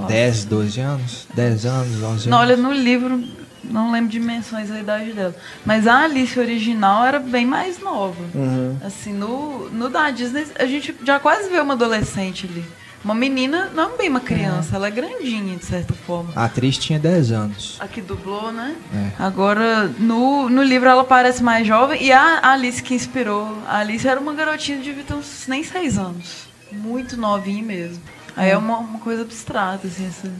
10, 0.08 0.46
12 0.46 0.80
anos? 0.80 1.28
10 1.34 1.66
anos, 1.66 1.96
11 1.96 2.04
anos? 2.04 2.26
Não, 2.28 2.38
olha, 2.38 2.56
no 2.56 2.72
livro 2.72 3.22
não 3.64 3.92
lembro 3.92 4.10
dimensões 4.10 4.70
da 4.70 4.80
idade 4.80 5.14
dela. 5.14 5.36
Mas 5.66 5.88
a 5.88 6.04
Alice 6.04 6.40
original 6.40 7.06
era 7.06 7.20
bem 7.20 7.46
mais 7.46 7.80
nova. 7.80 8.24
Uhum. 8.34 8.78
Assim, 8.84 9.14
no, 9.14 9.70
no 9.70 9.90
da 9.90 10.10
Disney, 10.10 10.48
a 10.58 10.66
gente 10.66 10.96
já 11.04 11.20
quase 11.20 11.50
vê 11.50 11.60
uma 11.60 11.74
adolescente 11.74 12.48
ali. 12.50 12.66
Uma 13.04 13.16
menina, 13.16 13.72
não 13.74 13.98
bem 13.98 14.10
uma 14.10 14.20
criança, 14.20 14.72
uhum. 14.72 14.76
ela 14.76 14.88
é 14.88 14.92
grandinha, 14.92 15.58
de 15.58 15.66
certa 15.66 15.94
forma. 15.94 16.32
A 16.36 16.46
atriz 16.46 16.78
tinha 16.78 17.00
10 17.00 17.32
anos. 17.32 17.78
A 17.80 17.88
que 17.88 18.00
dublou, 18.00 18.52
né? 18.52 18.76
É. 18.94 19.12
Agora, 19.18 19.88
no, 19.98 20.48
no 20.50 20.62
livro 20.62 20.88
ela 20.88 21.04
parece 21.04 21.42
mais 21.42 21.66
jovem. 21.66 22.04
E 22.04 22.12
a 22.12 22.52
Alice 22.52 22.82
que 22.82 22.94
inspirou. 22.94 23.58
A 23.68 23.80
Alice 23.80 24.08
era 24.08 24.20
uma 24.20 24.34
garotinha 24.34 24.78
de 24.78 24.94
devia 24.94 25.16
uns 25.16 25.46
nem 25.48 25.64
6 25.64 25.98
anos. 25.98 26.48
Muito 26.72 27.18
novinha 27.18 27.64
mesmo. 27.64 28.02
Aí 28.36 28.52
é 28.52 28.58
uma, 28.58 28.78
uma 28.78 29.00
coisa 29.00 29.24
abstrata, 29.24 29.88
assim, 29.88 30.08
essa, 30.08 30.32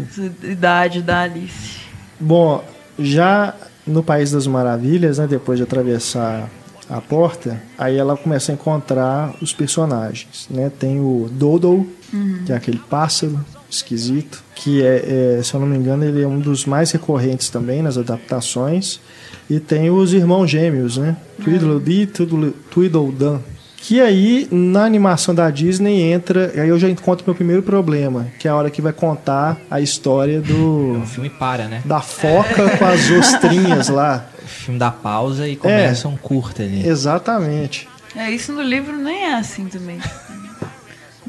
essa 0.00 0.32
idade 0.46 1.02
da 1.02 1.22
Alice. 1.22 1.83
Bom, 2.18 2.64
já 2.98 3.54
no 3.86 4.02
País 4.02 4.30
das 4.30 4.46
Maravilhas, 4.46 5.18
né, 5.18 5.26
depois 5.26 5.58
de 5.58 5.62
atravessar 5.62 6.48
a 6.88 7.00
porta, 7.00 7.60
aí 7.78 7.96
ela 7.96 8.16
começa 8.16 8.52
a 8.52 8.54
encontrar 8.54 9.34
os 9.40 9.52
personagens. 9.52 10.46
Né? 10.50 10.70
Tem 10.78 11.00
o 11.00 11.28
Dodo, 11.30 11.86
uhum. 12.12 12.42
que 12.44 12.52
é 12.52 12.56
aquele 12.56 12.78
pássaro 12.78 13.38
esquisito, 13.70 14.42
que 14.54 14.82
é, 14.82 15.38
é, 15.38 15.42
se 15.42 15.54
eu 15.54 15.60
não 15.60 15.66
me 15.66 15.76
engano, 15.76 16.04
ele 16.04 16.22
é 16.22 16.26
um 16.26 16.38
dos 16.38 16.64
mais 16.64 16.90
recorrentes 16.92 17.48
também 17.48 17.82
nas 17.82 17.98
adaptações. 17.98 19.00
E 19.48 19.58
tem 19.58 19.90
os 19.90 20.12
irmãos 20.12 20.50
gêmeos, 20.50 20.96
né? 20.96 21.16
Uhum. 21.38 21.44
Tweedledee 21.44 22.02
e 22.02 22.06
Tweedledum, 22.70 23.40
que 23.86 24.00
aí, 24.00 24.48
na 24.50 24.82
animação 24.82 25.34
da 25.34 25.50
Disney, 25.50 26.00
entra. 26.00 26.50
Aí 26.54 26.70
eu 26.70 26.78
já 26.78 26.88
encontro 26.88 27.22
meu 27.26 27.34
primeiro 27.34 27.62
problema, 27.62 28.26
que 28.38 28.48
é 28.48 28.50
a 28.50 28.56
hora 28.56 28.70
que 28.70 28.80
vai 28.80 28.94
contar 28.94 29.58
a 29.70 29.78
história 29.78 30.40
do. 30.40 31.02
O 31.02 31.06
filme 31.06 31.28
para, 31.28 31.68
né? 31.68 31.82
Da 31.84 32.00
foca 32.00 32.78
com 32.78 32.84
as 32.86 33.10
ostrinhas 33.12 33.90
lá. 33.90 34.26
O 34.42 34.46
filme 34.46 34.78
dá 34.78 34.90
pausa 34.90 35.46
e 35.46 35.54
começa 35.54 36.08
é, 36.08 36.10
um 36.10 36.16
curta 36.16 36.62
ali. 36.62 36.88
Exatamente. 36.88 37.86
É, 38.16 38.30
isso 38.30 38.52
no 38.52 38.62
livro 38.62 38.96
nem 38.96 39.24
é 39.24 39.34
assim 39.34 39.66
também. 39.66 39.98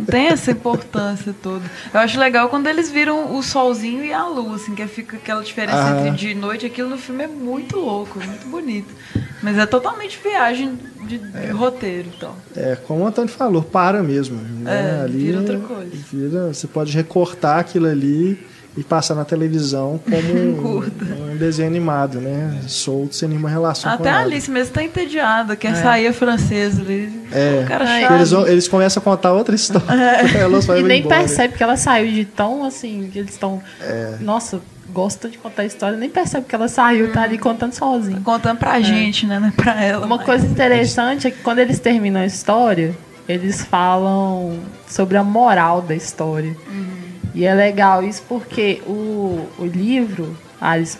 Tem 0.09 0.27
essa 0.27 0.51
importância 0.51 1.33
toda. 1.41 1.63
Eu 1.93 1.99
acho 1.99 2.19
legal 2.19 2.49
quando 2.49 2.67
eles 2.67 2.91
viram 2.91 3.35
o 3.35 3.41
solzinho 3.41 4.03
e 4.03 4.11
a 4.11 4.27
lua, 4.27 4.55
assim, 4.55 4.75
que 4.75 4.85
fica 4.87 5.17
aquela 5.17 5.41
diferença 5.41 5.85
ah. 5.85 5.99
entre 5.99 6.11
dia 6.11 6.31
e 6.31 6.35
noite. 6.35 6.65
Aquilo 6.65 6.89
no 6.89 6.97
filme 6.97 7.23
é 7.23 7.27
muito 7.27 7.79
louco, 7.79 8.19
muito 8.19 8.47
bonito. 8.47 8.93
Mas 9.41 9.57
é 9.57 9.65
totalmente 9.65 10.19
viagem 10.21 10.77
de, 11.03 11.17
de 11.17 11.37
é. 11.37 11.51
roteiro, 11.51 12.09
então. 12.15 12.35
É, 12.55 12.75
como 12.75 13.03
o 13.03 13.07
Antônio 13.07 13.29
falou, 13.29 13.61
para 13.61 14.03
mesmo. 14.03 14.37
Né? 14.37 14.99
É, 14.99 15.03
ali 15.03 15.17
vira 15.17 15.39
outra 15.39 15.59
coisa. 15.59 15.91
Vira, 16.11 16.53
você 16.53 16.67
pode 16.67 16.91
recortar 16.91 17.59
aquilo 17.59 17.87
ali 17.87 18.45
e 18.77 18.83
passar 18.83 19.15
na 19.15 19.23
televisão 19.23 19.99
como 20.03 20.17
um, 20.83 21.31
um, 21.31 21.37
desenho 21.37 21.67
animado, 21.67 22.19
né? 22.19 22.61
Solto, 22.67 23.15
sem 23.15 23.29
nenhuma 23.29 23.49
relação 23.49 23.91
Até 23.91 24.09
com 24.09 24.09
a 24.09 24.19
Alice 24.19 24.51
mesmo 24.51 24.69
está 24.69 24.83
entediada, 24.83 25.55
quer 25.55 25.71
é. 25.71 25.75
sair 25.75 26.07
a 26.07 26.13
francesa 26.13 26.81
ali. 26.81 27.27
É. 27.31 27.61
O 27.63 27.67
cara 27.67 28.15
eles, 28.15 28.31
eles 28.31 28.67
começam 28.67 29.01
a 29.01 29.03
contar 29.03 29.33
outra 29.33 29.55
história. 29.55 29.85
É. 29.93 30.37
Elas 30.45 30.65
e 30.67 30.83
nem 30.83 30.99
embora. 30.99 31.19
percebe 31.19 31.55
que 31.55 31.63
ela 31.63 31.77
saiu 31.77 32.11
de 32.11 32.25
tão 32.25 32.63
assim, 32.63 33.09
que 33.11 33.19
eles 33.19 33.31
estão. 33.31 33.61
É. 33.81 34.15
Nossa, 34.19 34.59
gosta 34.89 35.29
de 35.29 35.37
contar 35.37 35.63
a 35.63 35.65
história, 35.65 35.97
nem 35.97 36.09
percebe 36.09 36.45
que 36.47 36.55
ela 36.55 36.67
saiu, 36.67 37.07
hum. 37.07 37.11
tá 37.11 37.23
ali 37.23 37.37
contando 37.37 37.73
sozinha. 37.73 38.19
Contando 38.23 38.57
pra 38.57 38.79
é. 38.79 38.83
gente, 38.83 39.25
né? 39.25 39.39
Não 39.39 39.47
é 39.47 39.51
pra 39.51 39.81
ela. 39.83 40.05
Uma 40.05 40.17
mas... 40.17 40.25
coisa 40.25 40.45
interessante 40.45 41.27
é 41.27 41.31
que 41.31 41.41
quando 41.41 41.59
eles 41.59 41.79
terminam 41.79 42.21
a 42.21 42.25
história, 42.25 42.95
eles 43.27 43.63
falam 43.63 44.59
sobre 44.87 45.17
a 45.17 45.23
moral 45.23 45.81
da 45.81 45.95
história. 45.95 46.55
Uhum. 46.67 46.94
E 47.35 47.45
é 47.45 47.53
legal 47.53 48.01
isso 48.01 48.23
porque 48.27 48.81
o, 48.87 49.45
o 49.59 49.65
livro, 49.65 50.35
Alice 50.59 50.97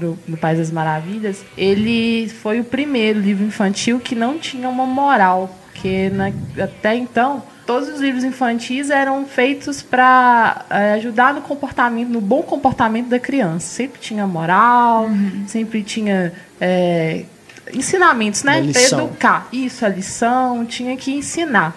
no 0.00 0.36
País 0.36 0.58
das 0.58 0.70
Maravilhas, 0.70 1.44
ele 1.56 2.28
foi 2.28 2.60
o 2.60 2.64
primeiro 2.64 3.18
livro 3.18 3.44
infantil 3.44 3.98
que 3.98 4.14
não 4.14 4.38
tinha 4.38 4.68
uma 4.68 4.86
moral. 4.86 5.50
Porque 5.72 6.10
na, 6.10 6.30
até 6.62 6.94
então, 6.94 7.42
todos 7.66 7.88
os 7.88 8.00
livros 8.00 8.22
infantis 8.22 8.90
eram 8.90 9.24
feitos 9.24 9.82
para 9.82 10.66
é, 10.68 10.92
ajudar 10.94 11.32
no 11.32 11.40
comportamento, 11.40 12.08
no 12.08 12.20
bom 12.20 12.42
comportamento 12.42 13.08
da 13.08 13.18
criança. 13.18 13.66
Sempre 13.66 13.98
tinha 13.98 14.26
moral, 14.26 15.04
uhum. 15.04 15.44
sempre 15.46 15.82
tinha 15.82 16.32
é, 16.60 17.24
ensinamentos, 17.72 18.42
né? 18.42 18.62
Para 18.72 18.82
educar. 18.82 19.48
Isso, 19.52 19.84
a 19.84 19.88
lição, 19.88 20.66
tinha 20.66 20.96
que 20.96 21.12
ensinar. 21.12 21.74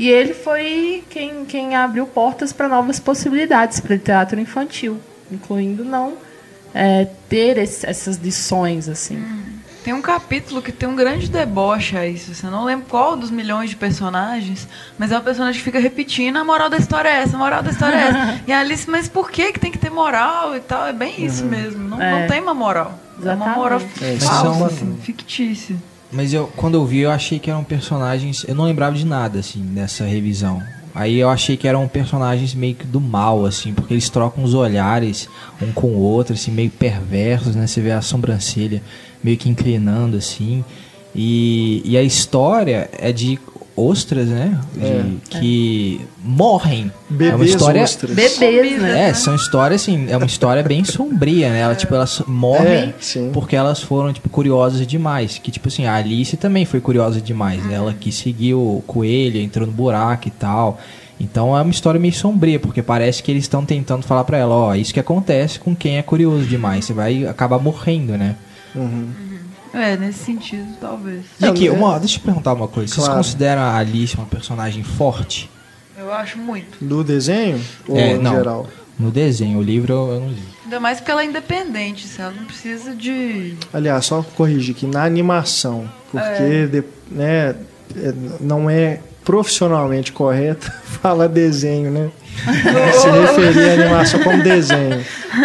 E 0.00 0.08
ele 0.08 0.32
foi 0.32 1.04
quem, 1.10 1.44
quem 1.44 1.76
abriu 1.76 2.06
portas 2.06 2.54
para 2.54 2.66
novas 2.66 2.98
possibilidades 2.98 3.80
para 3.80 3.96
literatura 3.96 4.40
infantil, 4.40 4.98
incluindo 5.30 5.84
não 5.84 6.14
é, 6.72 7.06
ter 7.28 7.58
esse, 7.58 7.86
essas 7.86 8.16
lições 8.16 8.88
assim. 8.88 9.18
Hum. 9.18 9.42
Tem 9.84 9.92
um 9.92 10.00
capítulo 10.00 10.62
que 10.62 10.72
tem 10.72 10.88
um 10.88 10.96
grande 10.96 11.28
deboche 11.28 11.98
a 11.98 12.06
isso. 12.06 12.34
Você 12.34 12.46
não 12.46 12.64
lembra 12.64 12.86
qual 12.88 13.14
dos 13.14 13.30
milhões 13.30 13.68
de 13.68 13.76
personagens, 13.76 14.66
mas 14.98 15.12
é 15.12 15.16
uma 15.16 15.20
personagem 15.20 15.58
que 15.58 15.64
fica 15.64 15.78
repetindo 15.78 16.38
a 16.38 16.44
moral 16.44 16.70
da 16.70 16.78
história 16.78 17.10
é 17.10 17.16
essa, 17.20 17.36
a 17.36 17.38
moral 17.38 17.62
da 17.62 17.70
história 17.70 17.96
é 17.96 18.08
essa. 18.08 18.40
e 18.48 18.52
a 18.54 18.60
Alice, 18.60 18.88
mas 18.88 19.06
por 19.06 19.30
que, 19.30 19.52
que 19.52 19.60
tem 19.60 19.70
que 19.70 19.78
ter 19.78 19.90
moral 19.90 20.56
e 20.56 20.60
tal? 20.60 20.86
É 20.86 20.94
bem 20.94 21.22
isso 21.22 21.44
uhum. 21.44 21.50
mesmo. 21.50 21.88
Não, 21.90 22.00
é. 22.00 22.22
não 22.22 22.26
tem 22.26 22.40
uma 22.40 22.54
moral. 22.54 22.98
Exatamente. 23.18 23.48
É 23.48 23.52
uma 23.52 23.54
moral 23.54 23.82
é, 24.00 24.16
falsa, 24.18 24.64
assim, 24.64 24.98
fictícia. 25.02 25.76
Mas 26.12 26.32
eu, 26.32 26.50
quando 26.56 26.74
eu 26.74 26.84
vi, 26.84 27.00
eu 27.00 27.10
achei 27.10 27.38
que 27.38 27.50
eram 27.50 27.62
personagens. 27.62 28.44
Eu 28.46 28.54
não 28.54 28.64
lembrava 28.64 28.96
de 28.96 29.06
nada, 29.06 29.38
assim, 29.38 29.60
nessa 29.60 30.04
revisão. 30.04 30.62
Aí 30.94 31.18
eu 31.18 31.28
achei 31.28 31.56
que 31.56 31.68
eram 31.68 31.86
personagens 31.86 32.52
meio 32.52 32.74
que 32.74 32.86
do 32.86 33.00
mal, 33.00 33.46
assim, 33.46 33.72
porque 33.72 33.94
eles 33.94 34.08
trocam 34.08 34.42
os 34.42 34.54
olhares 34.54 35.28
um 35.62 35.70
com 35.72 35.88
o 35.88 36.00
outro, 36.00 36.34
assim, 36.34 36.50
meio 36.50 36.70
perversos, 36.70 37.54
né? 37.54 37.66
Você 37.66 37.80
vê 37.80 37.92
a 37.92 38.02
sobrancelha 38.02 38.82
meio 39.22 39.36
que 39.36 39.48
inclinando, 39.48 40.16
assim. 40.16 40.64
E, 41.14 41.82
e 41.84 41.96
a 41.96 42.02
história 42.02 42.90
é 42.98 43.12
de 43.12 43.38
ostras, 43.80 44.28
né? 44.28 44.58
De, 44.74 44.84
é. 44.84 45.04
Que 45.28 46.00
morrem. 46.22 46.92
Bebês 47.08 47.32
é 47.32 47.36
uma 47.36 47.44
história, 47.44 47.82
ostras. 47.82 48.14
Bebês, 48.14 48.82
né? 48.82 49.08
É, 49.08 49.14
são 49.14 49.34
histórias 49.34 49.82
assim, 49.82 50.06
é 50.10 50.16
uma 50.16 50.26
história 50.26 50.62
bem 50.62 50.84
sombria, 50.84 51.50
né? 51.50 51.60
Ela, 51.60 51.74
tipo, 51.74 51.94
elas 51.94 52.22
morrem 52.26 52.94
é, 53.16 53.30
porque 53.32 53.56
elas 53.56 53.80
foram, 53.82 54.12
tipo, 54.12 54.28
curiosas 54.28 54.86
demais. 54.86 55.38
Que, 55.38 55.50
tipo 55.50 55.68
assim, 55.68 55.86
a 55.86 55.94
Alice 55.94 56.36
também 56.36 56.64
foi 56.64 56.80
curiosa 56.80 57.20
demais. 57.20 57.64
Né? 57.64 57.74
Ela 57.74 57.94
que 57.94 58.12
seguiu 58.12 58.60
o 58.60 58.82
coelho, 58.86 59.40
entrou 59.40 59.66
no 59.66 59.72
buraco 59.72 60.28
e 60.28 60.30
tal. 60.30 60.78
Então 61.20 61.56
é 61.56 61.60
uma 61.60 61.70
história 61.70 62.00
meio 62.00 62.14
sombria, 62.14 62.58
porque 62.58 62.82
parece 62.82 63.22
que 63.22 63.30
eles 63.30 63.44
estão 63.44 63.64
tentando 63.64 64.02
falar 64.04 64.24
para 64.24 64.38
ela, 64.38 64.54
ó, 64.54 64.74
isso 64.74 64.94
que 64.94 64.98
acontece 64.98 65.60
com 65.60 65.76
quem 65.76 65.98
é 65.98 66.02
curioso 66.02 66.44
demais. 66.46 66.86
Você 66.86 66.94
vai 66.94 67.26
acabar 67.26 67.58
morrendo, 67.58 68.16
né? 68.16 68.36
Uhum. 68.74 69.08
É, 69.72 69.96
nesse 69.96 70.24
sentido, 70.24 70.76
talvez. 70.80 71.24
E 71.40 71.46
aqui, 71.46 71.68
uma, 71.68 71.98
deixa 71.98 72.18
eu 72.18 72.22
perguntar 72.22 72.52
uma 72.52 72.68
coisa. 72.68 72.94
Claro. 72.94 73.12
Vocês 73.12 73.26
consideram 73.26 73.62
a 73.62 73.76
Alice 73.76 74.16
uma 74.16 74.26
personagem 74.26 74.82
forte? 74.82 75.50
Eu 75.96 76.12
acho 76.12 76.38
muito. 76.38 76.82
No 76.82 77.04
desenho? 77.04 77.62
Ou 77.86 77.98
é, 77.98 78.14
no 78.14 78.22
não, 78.22 78.34
geral? 78.36 78.66
No 78.98 79.10
desenho, 79.10 79.58
o 79.58 79.62
livro 79.62 79.92
eu 79.92 80.20
não 80.20 80.28
li. 80.28 80.42
Ainda 80.64 80.80
mais 80.80 80.98
porque 80.98 81.10
ela 81.10 81.22
é 81.22 81.24
independente, 81.24 82.08
ela 82.18 82.32
não 82.32 82.44
precisa 82.44 82.94
de. 82.94 83.56
Aliás, 83.72 84.06
só 84.06 84.22
corrigir 84.22 84.74
aqui, 84.74 84.86
na 84.86 85.04
animação. 85.04 85.90
Porque 86.10 86.42
é. 86.42 86.66
de, 86.66 86.84
né, 87.10 87.54
é, 87.96 88.14
não 88.40 88.68
é 88.68 89.00
profissionalmente 89.24 90.12
correto 90.12 90.70
falar 91.02 91.28
desenho, 91.28 91.90
né? 91.90 92.10
Se 92.40 93.10
referir 93.10 93.68
à 93.68 93.72
animação 93.84 94.20
como 94.22 94.42
desenho. 94.42 95.04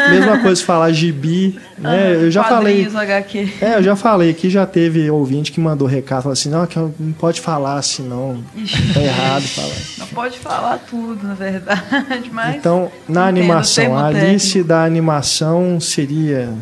Mesma 0.09 0.39
coisa 0.39 0.63
falar 0.63 0.91
gibi, 0.91 1.59
né? 1.77 2.15
eu 2.15 2.31
já 2.31 2.43
falei. 2.43 2.87
HQ. 2.87 3.53
É, 3.61 3.75
eu 3.75 3.83
já 3.83 3.95
falei 3.95 4.33
que 4.33 4.49
já 4.49 4.65
teve 4.65 5.09
ouvinte 5.09 5.51
que 5.51 5.59
mandou 5.59 5.87
recado, 5.87 6.23
falou 6.23 6.33
assim, 6.33 6.49
não, 6.49 6.65
que 6.65 6.77
não 6.79 6.91
pode 7.19 7.41
falar 7.41 7.77
assim, 7.77 8.07
não. 8.07 8.41
Ixi. 8.55 8.93
Tá 8.93 9.01
errado 9.01 9.43
falar. 9.43 9.75
Não 9.97 10.07
pode 10.07 10.39
falar 10.39 10.77
tudo, 10.89 11.27
na 11.27 11.33
verdade, 11.33 12.29
mas. 12.31 12.55
Então, 12.55 12.91
na 13.07 13.27
animação, 13.27 13.97
a 13.97 14.07
Alice 14.07 14.47
técnico. 14.47 14.67
da 14.69 14.83
animação 14.83 15.79
seria 15.79 16.53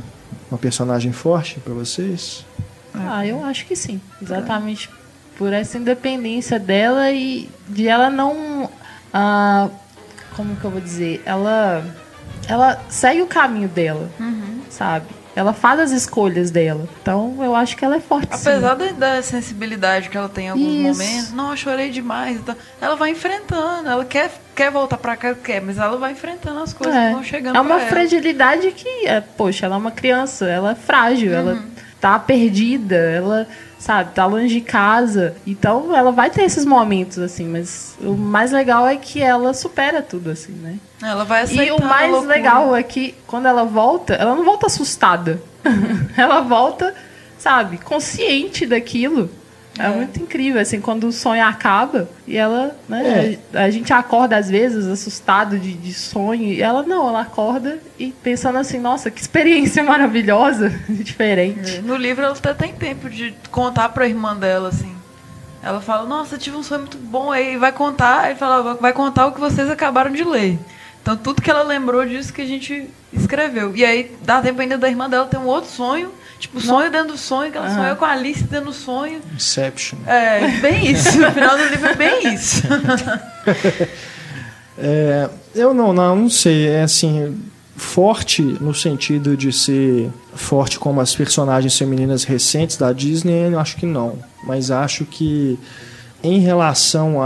uma 0.50 0.58
personagem 0.58 1.12
forte 1.12 1.60
pra 1.60 1.74
vocês? 1.74 2.46
Ah, 2.94 3.26
eu 3.26 3.44
acho 3.44 3.66
que 3.66 3.76
sim. 3.76 4.00
Exatamente 4.22 4.90
por 5.38 5.52
essa 5.54 5.78
independência 5.78 6.60
dela 6.60 7.12
e 7.12 7.50
de 7.68 7.88
ela 7.88 8.10
não. 8.10 8.70
ah, 9.14 9.70
como 10.36 10.56
que 10.56 10.64
eu 10.66 10.72
vou 10.72 10.82
dizer? 10.82 11.22
Ela. 11.26 11.84
Ela 12.48 12.82
segue 12.90 13.22
o 13.22 13.28
caminho 13.28 13.70
dela, 13.70 14.10
sabe? 14.70 15.06
Ela 15.36 15.54
faz 15.54 15.80
as 15.80 15.92
escolhas 15.92 16.52
dela. 16.52 16.88
Então 17.02 17.38
eu 17.42 17.56
acho 17.56 17.78
que 17.78 17.86
ela 17.86 17.96
é 17.96 18.00
forte. 18.02 18.28
Apesar 18.34 18.76
da, 18.76 18.92
da 18.92 19.22
sensibilidade 19.24 20.10
que 20.10 20.18
ela 20.18 20.28
tem 20.30 20.48
em 20.48 20.50
alguns 20.50 20.68
Isso. 20.68 21.02
momentos, 21.04 21.32
não, 21.32 21.52
eu 21.52 21.58
chorei 21.58 21.90
demais. 21.90 22.38
e 22.38 22.44
tal, 22.44 22.56
Ela 22.82 22.96
vai 22.96 23.12
enfrentando, 23.12 23.90
ela 23.90 24.04
quer, 24.04 24.30
quer 24.54 24.70
voltar 24.70 24.98
pra 24.98 25.16
cá, 25.16 25.34
quer, 25.34 25.62
mas 25.62 25.78
ela 25.78 25.98
vai 25.98 26.12
enfrentando 26.12 26.60
as 26.60 26.74
coisas 26.74 26.94
que 26.94 27.02
É, 27.08 27.12
vão 27.12 27.24
chegando 27.24 27.56
é 27.56 27.62
uma 27.62 27.80
fragilidade 27.80 28.72
que, 28.74 29.08
é, 29.08 29.22
poxa, 29.22 29.66
ela 29.66 29.76
é 29.76 29.80
uma 29.80 29.92
criança, 29.92 30.46
ela 30.46 30.72
é 30.72 30.76
frágil, 30.76 31.32
Uhum. 31.32 31.38
ela 31.38 31.64
tá 32.04 32.20
perdida, 32.20 32.98
ela, 32.98 33.48
sabe, 33.80 34.12
tá 34.14 34.26
longe 34.26 34.54
de 34.56 34.60
casa. 34.60 35.38
Então 35.48 35.96
ela 35.96 36.12
vai 36.12 36.30
ter 36.30 36.44
esses 36.44 36.66
momentos, 36.66 37.18
assim, 37.18 37.48
mas 37.48 37.96
o 38.02 38.12
mais 38.12 38.52
legal 38.52 38.86
é 38.86 38.98
que 38.98 39.22
ela 39.22 39.54
supera 39.54 40.02
tudo, 40.02 40.30
assim, 40.30 40.52
né? 40.52 40.80
Ela 41.02 41.24
vai 41.24 41.44
E 41.44 41.44
aceitar 41.46 41.76
o 41.76 41.86
mais 41.86 42.26
legal 42.26 42.76
é 42.76 42.84
que 42.84 43.16
quando 43.26 43.46
ela 43.46 43.64
volta, 43.64 44.16
ela 44.16 44.36
não 44.36 44.44
volta 44.44 44.66
assustada. 44.66 45.42
ela 46.18 46.42
volta, 46.42 46.94
sabe, 47.38 47.78
consciente 47.78 48.66
daquilo. 48.66 49.30
É, 49.78 49.90
muito 49.90 50.22
incrível, 50.22 50.62
assim, 50.62 50.80
quando 50.80 51.06
o 51.06 51.12
sonho 51.12 51.44
acaba 51.44 52.08
e 52.28 52.38
ela, 52.38 52.76
né, 52.88 53.40
a, 53.54 53.62
a 53.64 53.70
gente 53.72 53.92
acorda 53.92 54.38
às 54.38 54.48
vezes 54.48 54.86
assustado 54.86 55.58
de, 55.58 55.74
de 55.74 55.94
sonho 55.94 56.44
e 56.44 56.62
ela 56.62 56.84
não, 56.84 57.10
ela 57.10 57.22
acorda 57.22 57.80
e 57.98 58.12
pensando 58.12 58.60
assim, 58.60 58.80
nossa, 58.80 59.10
que 59.10 59.20
experiência 59.20 59.82
maravilhosa, 59.84 60.70
diferente. 60.88 61.78
É, 61.78 61.82
No 61.82 61.96
livro 61.96 62.24
ela 62.24 62.36
até 62.36 62.54
tem 62.54 62.74
tempo 62.74 63.10
de 63.10 63.34
contar 63.50 63.90
pra 63.90 64.08
irmã 64.08 64.36
dela, 64.36 64.70
assim. 64.70 64.94
Ela 65.64 65.80
fala, 65.82 66.08
nossa, 66.08 66.36
eu 66.36 66.40
tive 66.40 66.58
um 66.58 66.64
sonho 66.64 66.82
muito 66.82 66.98
bom. 66.98 67.32
Aí 67.32 67.58
vai 67.58 67.72
contar, 67.72 68.26
aí 68.26 68.36
fala, 68.36 68.76
vai 68.76 68.92
contar 68.92 69.28
o 69.28 69.32
que 69.32 69.40
vocês 69.40 69.70
acabaram 69.70 70.12
de 70.12 70.24
ler. 70.24 70.60
Então 71.02 71.16
tudo 71.18 71.42
que 71.42 71.50
ela 71.50 71.64
lembrou 71.64 72.06
disso 72.06 72.34
que 72.34 72.42
a 72.42 72.46
gente 72.46 72.90
escreveu. 73.12 73.76
E 73.76 73.84
aí 73.84 74.16
dá 74.24 74.42
tempo 74.42 74.62
ainda 74.62 74.78
da 74.78 74.90
irmã 74.90 75.10
dela 75.10 75.26
ter 75.26 75.38
um 75.38 75.46
outro 75.48 75.70
sonho. 75.70 76.12
Tipo, 76.44 76.60
sonho 76.60 76.92
dentro 76.92 77.14
do 77.14 77.18
sonho, 77.18 77.50
que 77.52 77.58
ela 77.58 77.68
Aham. 77.68 77.76
sonhou 77.82 77.96
com 77.96 78.04
a 78.04 78.12
Alice 78.12 78.44
dentro 78.44 78.66
do 78.66 78.74
sonho. 78.74 79.22
Inception. 79.34 79.98
É, 80.06 80.60
bem 80.60 80.92
isso. 80.92 81.18
No 81.18 81.32
final 81.32 81.58
do 81.58 81.64
livro 81.68 81.88
é 81.88 81.96
bem 81.96 82.34
isso. 82.34 82.62
É, 84.76 85.30
eu 85.54 85.72
não, 85.72 85.94
não, 85.94 86.16
não 86.16 86.30
sei. 86.32 86.68
É 86.68 86.82
assim, 86.82 87.40
forte 87.76 88.42
no 88.42 88.74
sentido 88.74 89.38
de 89.38 89.52
ser 89.54 90.10
forte 90.34 90.80
como 90.80 91.00
as 91.00 91.16
personagens 91.16 91.78
femininas 91.78 92.24
recentes 92.24 92.76
da 92.76 92.92
Disney, 92.92 93.52
eu 93.52 93.60
acho 93.60 93.76
que 93.78 93.86
não. 93.86 94.18
Mas 94.44 94.72
acho 94.72 95.06
que 95.06 95.60
em 96.24 96.40
relação 96.40 97.22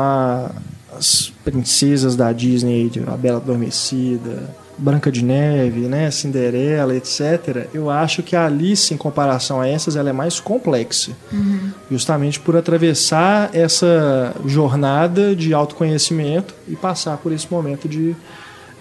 às 0.92 1.32
princesas 1.46 2.18
da 2.18 2.34
Disney, 2.34 2.92
A 3.08 3.16
Bela 3.16 3.38
Adormecida, 3.38 4.54
Branca 4.78 5.12
de 5.12 5.24
Neve, 5.24 5.82
né, 5.82 6.12
Cinderela, 6.12 6.96
etc., 6.96 7.68
eu 7.74 7.90
acho 7.90 8.22
que 8.22 8.36
a 8.36 8.46
Alice, 8.46 8.94
em 8.94 8.98
comparação 8.98 9.60
a 9.60 9.68
essas, 9.68 9.96
ela 9.96 10.10
é 10.10 10.14
mais 10.14 10.40
complexa. 10.40 11.12
Justamente 11.90 12.40
por 12.40 12.56
atravessar 12.56 13.50
essa 13.54 14.36
jornada 14.46 15.36
de 15.36 15.54
autoconhecimento 15.54 16.54
e 16.68 16.76
passar 16.76 17.18
por 17.18 17.32
esse 17.32 17.52
momento 17.52 17.88
de 17.88 18.16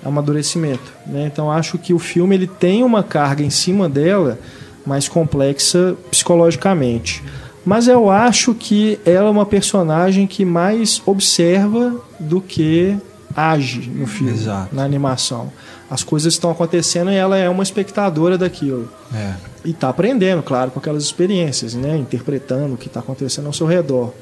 amadurecimento. 0.05 0.93
Né? 1.07 1.27
Então 1.33 1.51
acho 1.51 1.79
que 1.79 1.95
o 1.95 1.99
filme 1.99 2.35
ele 2.35 2.47
tem 2.47 2.85
uma 2.85 3.03
carga 3.03 3.43
em 3.43 3.51
cima 3.51 3.89
dela 3.89 4.39
mais 4.87 5.09
complexa 5.09 5.97
psicologicamente. 6.11 7.23
Mas 7.65 7.89
eu 7.89 8.09
acho 8.09 8.55
que 8.55 9.01
ela 9.05 9.27
é 9.27 9.31
uma 9.31 9.45
personagem 9.45 10.27
que 10.27 10.45
mais 10.45 11.03
observa 11.05 12.01
do 12.21 12.41
que 12.41 12.97
age 13.35 13.91
no 13.93 14.07
filme, 14.07 14.33
Exato. 14.33 14.75
na 14.75 14.85
animação. 14.85 15.53
As 15.89 16.03
coisas 16.03 16.35
estão 16.35 16.51
acontecendo 16.51 17.11
e 17.11 17.15
ela 17.15 17.37
é 17.37 17.49
uma 17.49 17.63
espectadora 17.63 18.37
daquilo. 18.37 18.89
É. 19.15 19.35
E 19.65 19.71
está 19.71 19.89
aprendendo, 19.89 20.43
claro, 20.43 20.71
com 20.71 20.79
aquelas 20.79 21.05
experiências, 21.05 21.75
né? 21.75 21.97
interpretando 21.97 22.75
o 22.75 22.77
que 22.77 22.89
está 22.89 23.01
acontecendo 23.01 23.47
ao 23.47 23.53
seu 23.53 23.67
redor. 23.67 24.13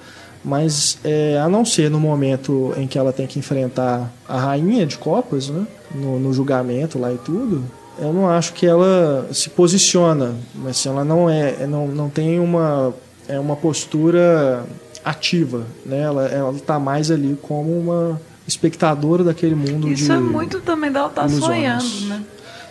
Mas 0.44 0.98
é, 1.02 1.38
a 1.38 1.48
não 1.48 1.64
ser 1.64 1.90
no 1.90 1.98
momento 1.98 2.74
em 2.76 2.86
que 2.86 2.98
ela 2.98 3.12
tem 3.12 3.26
que 3.26 3.38
enfrentar 3.38 4.12
a 4.28 4.38
rainha 4.38 4.84
de 4.84 4.98
copas, 4.98 5.48
né? 5.48 5.66
no, 5.94 6.18
no 6.20 6.32
julgamento 6.34 6.98
lá 6.98 7.12
e 7.12 7.16
tudo, 7.16 7.64
eu 7.98 8.12
não 8.12 8.28
acho 8.28 8.52
que 8.52 8.66
ela 8.66 9.26
se 9.32 9.48
posiciona. 9.48 10.34
Mas 10.54 10.78
assim, 10.78 10.90
ela 10.90 11.04
não 11.04 11.30
é, 11.30 11.66
não, 11.66 11.86
não 11.86 12.10
tem 12.10 12.38
uma, 12.38 12.92
é 13.26 13.38
uma 13.38 13.56
postura 13.56 14.64
ativa. 15.04 15.64
Né? 15.84 16.02
Ela 16.02 16.52
está 16.54 16.78
mais 16.78 17.10
ali 17.10 17.38
como 17.40 17.70
uma 17.78 18.20
espectadora 18.46 19.24
daquele 19.24 19.54
mundo 19.54 19.86
de 19.86 19.94
Isso 19.94 20.12
é 20.12 20.18
muito 20.18 20.60
também 20.60 20.90
dela 20.92 21.08
estar 21.08 21.28
ilusões. 21.28 21.44
sonhando, 21.82 22.06
né? 22.08 22.22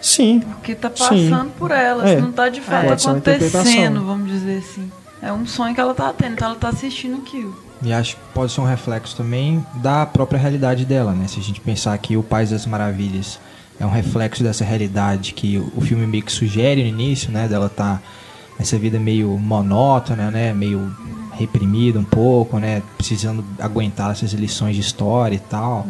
Sim, 0.01 0.39
Porque 0.41 0.75
tá 0.75 0.89
Sim. 0.93 1.29
passando 1.29 1.51
por 1.57 1.71
ela, 1.71 2.07
É. 2.07 2.13
isso 2.13 2.21
não 2.23 2.31
tá 2.31 2.49
de 2.49 2.59
fato 2.61 2.87
Pode 2.87 3.01
ser 3.01 3.07
uma 3.07 3.17
acontecendo, 3.17 4.05
vamos 4.05 4.29
dizer 4.31 4.57
assim. 4.57 4.91
É 5.21 5.31
um 5.31 5.45
sonho 5.47 5.73
que 5.73 5.79
ela 5.79 5.93
tá 5.93 6.11
tendo, 6.11 6.33
então 6.33 6.49
ela 6.49 6.57
tá 6.59 6.67
assistindo 6.69 7.15
aquilo. 7.21 7.55
E 7.81 7.91
acho 7.93 8.15
que 8.17 8.21
pode 8.33 8.51
ser 8.51 8.59
um 8.61 8.65
reflexo 8.65 9.15
também 9.15 9.65
da 9.75 10.05
própria 10.05 10.37
realidade 10.39 10.85
dela, 10.85 11.13
né? 11.13 11.27
Se 11.27 11.39
a 11.39 11.43
gente 11.43 11.61
pensar 11.61 11.97
que 11.97 12.17
o 12.17 12.23
País 12.23 12.49
das 12.49 12.65
Maravilhas 12.65 13.39
é 13.79 13.85
um 13.85 13.89
reflexo 13.89 14.43
dessa 14.43 14.63
realidade 14.65 15.33
que 15.33 15.57
o 15.75 15.79
filme 15.81 16.05
meio 16.05 16.23
que 16.23 16.31
sugere 16.31 16.81
no 16.83 16.89
início, 16.89 17.31
né? 17.31 17.47
Dela 17.47 17.69
tá 17.69 18.01
nessa 18.59 18.77
vida 18.77 18.99
meio 18.99 19.29
monótona, 19.37 20.29
né? 20.29 20.53
Meio 20.53 20.93
reprimida 21.37 21.99
um 21.99 22.03
pouco, 22.03 22.57
né? 22.59 22.81
Precisando 22.97 23.43
aguentar 23.59 24.11
essas 24.11 24.31
lições 24.33 24.75
de 24.75 24.81
história 24.81 25.35
e 25.35 25.39
tal, 25.39 25.85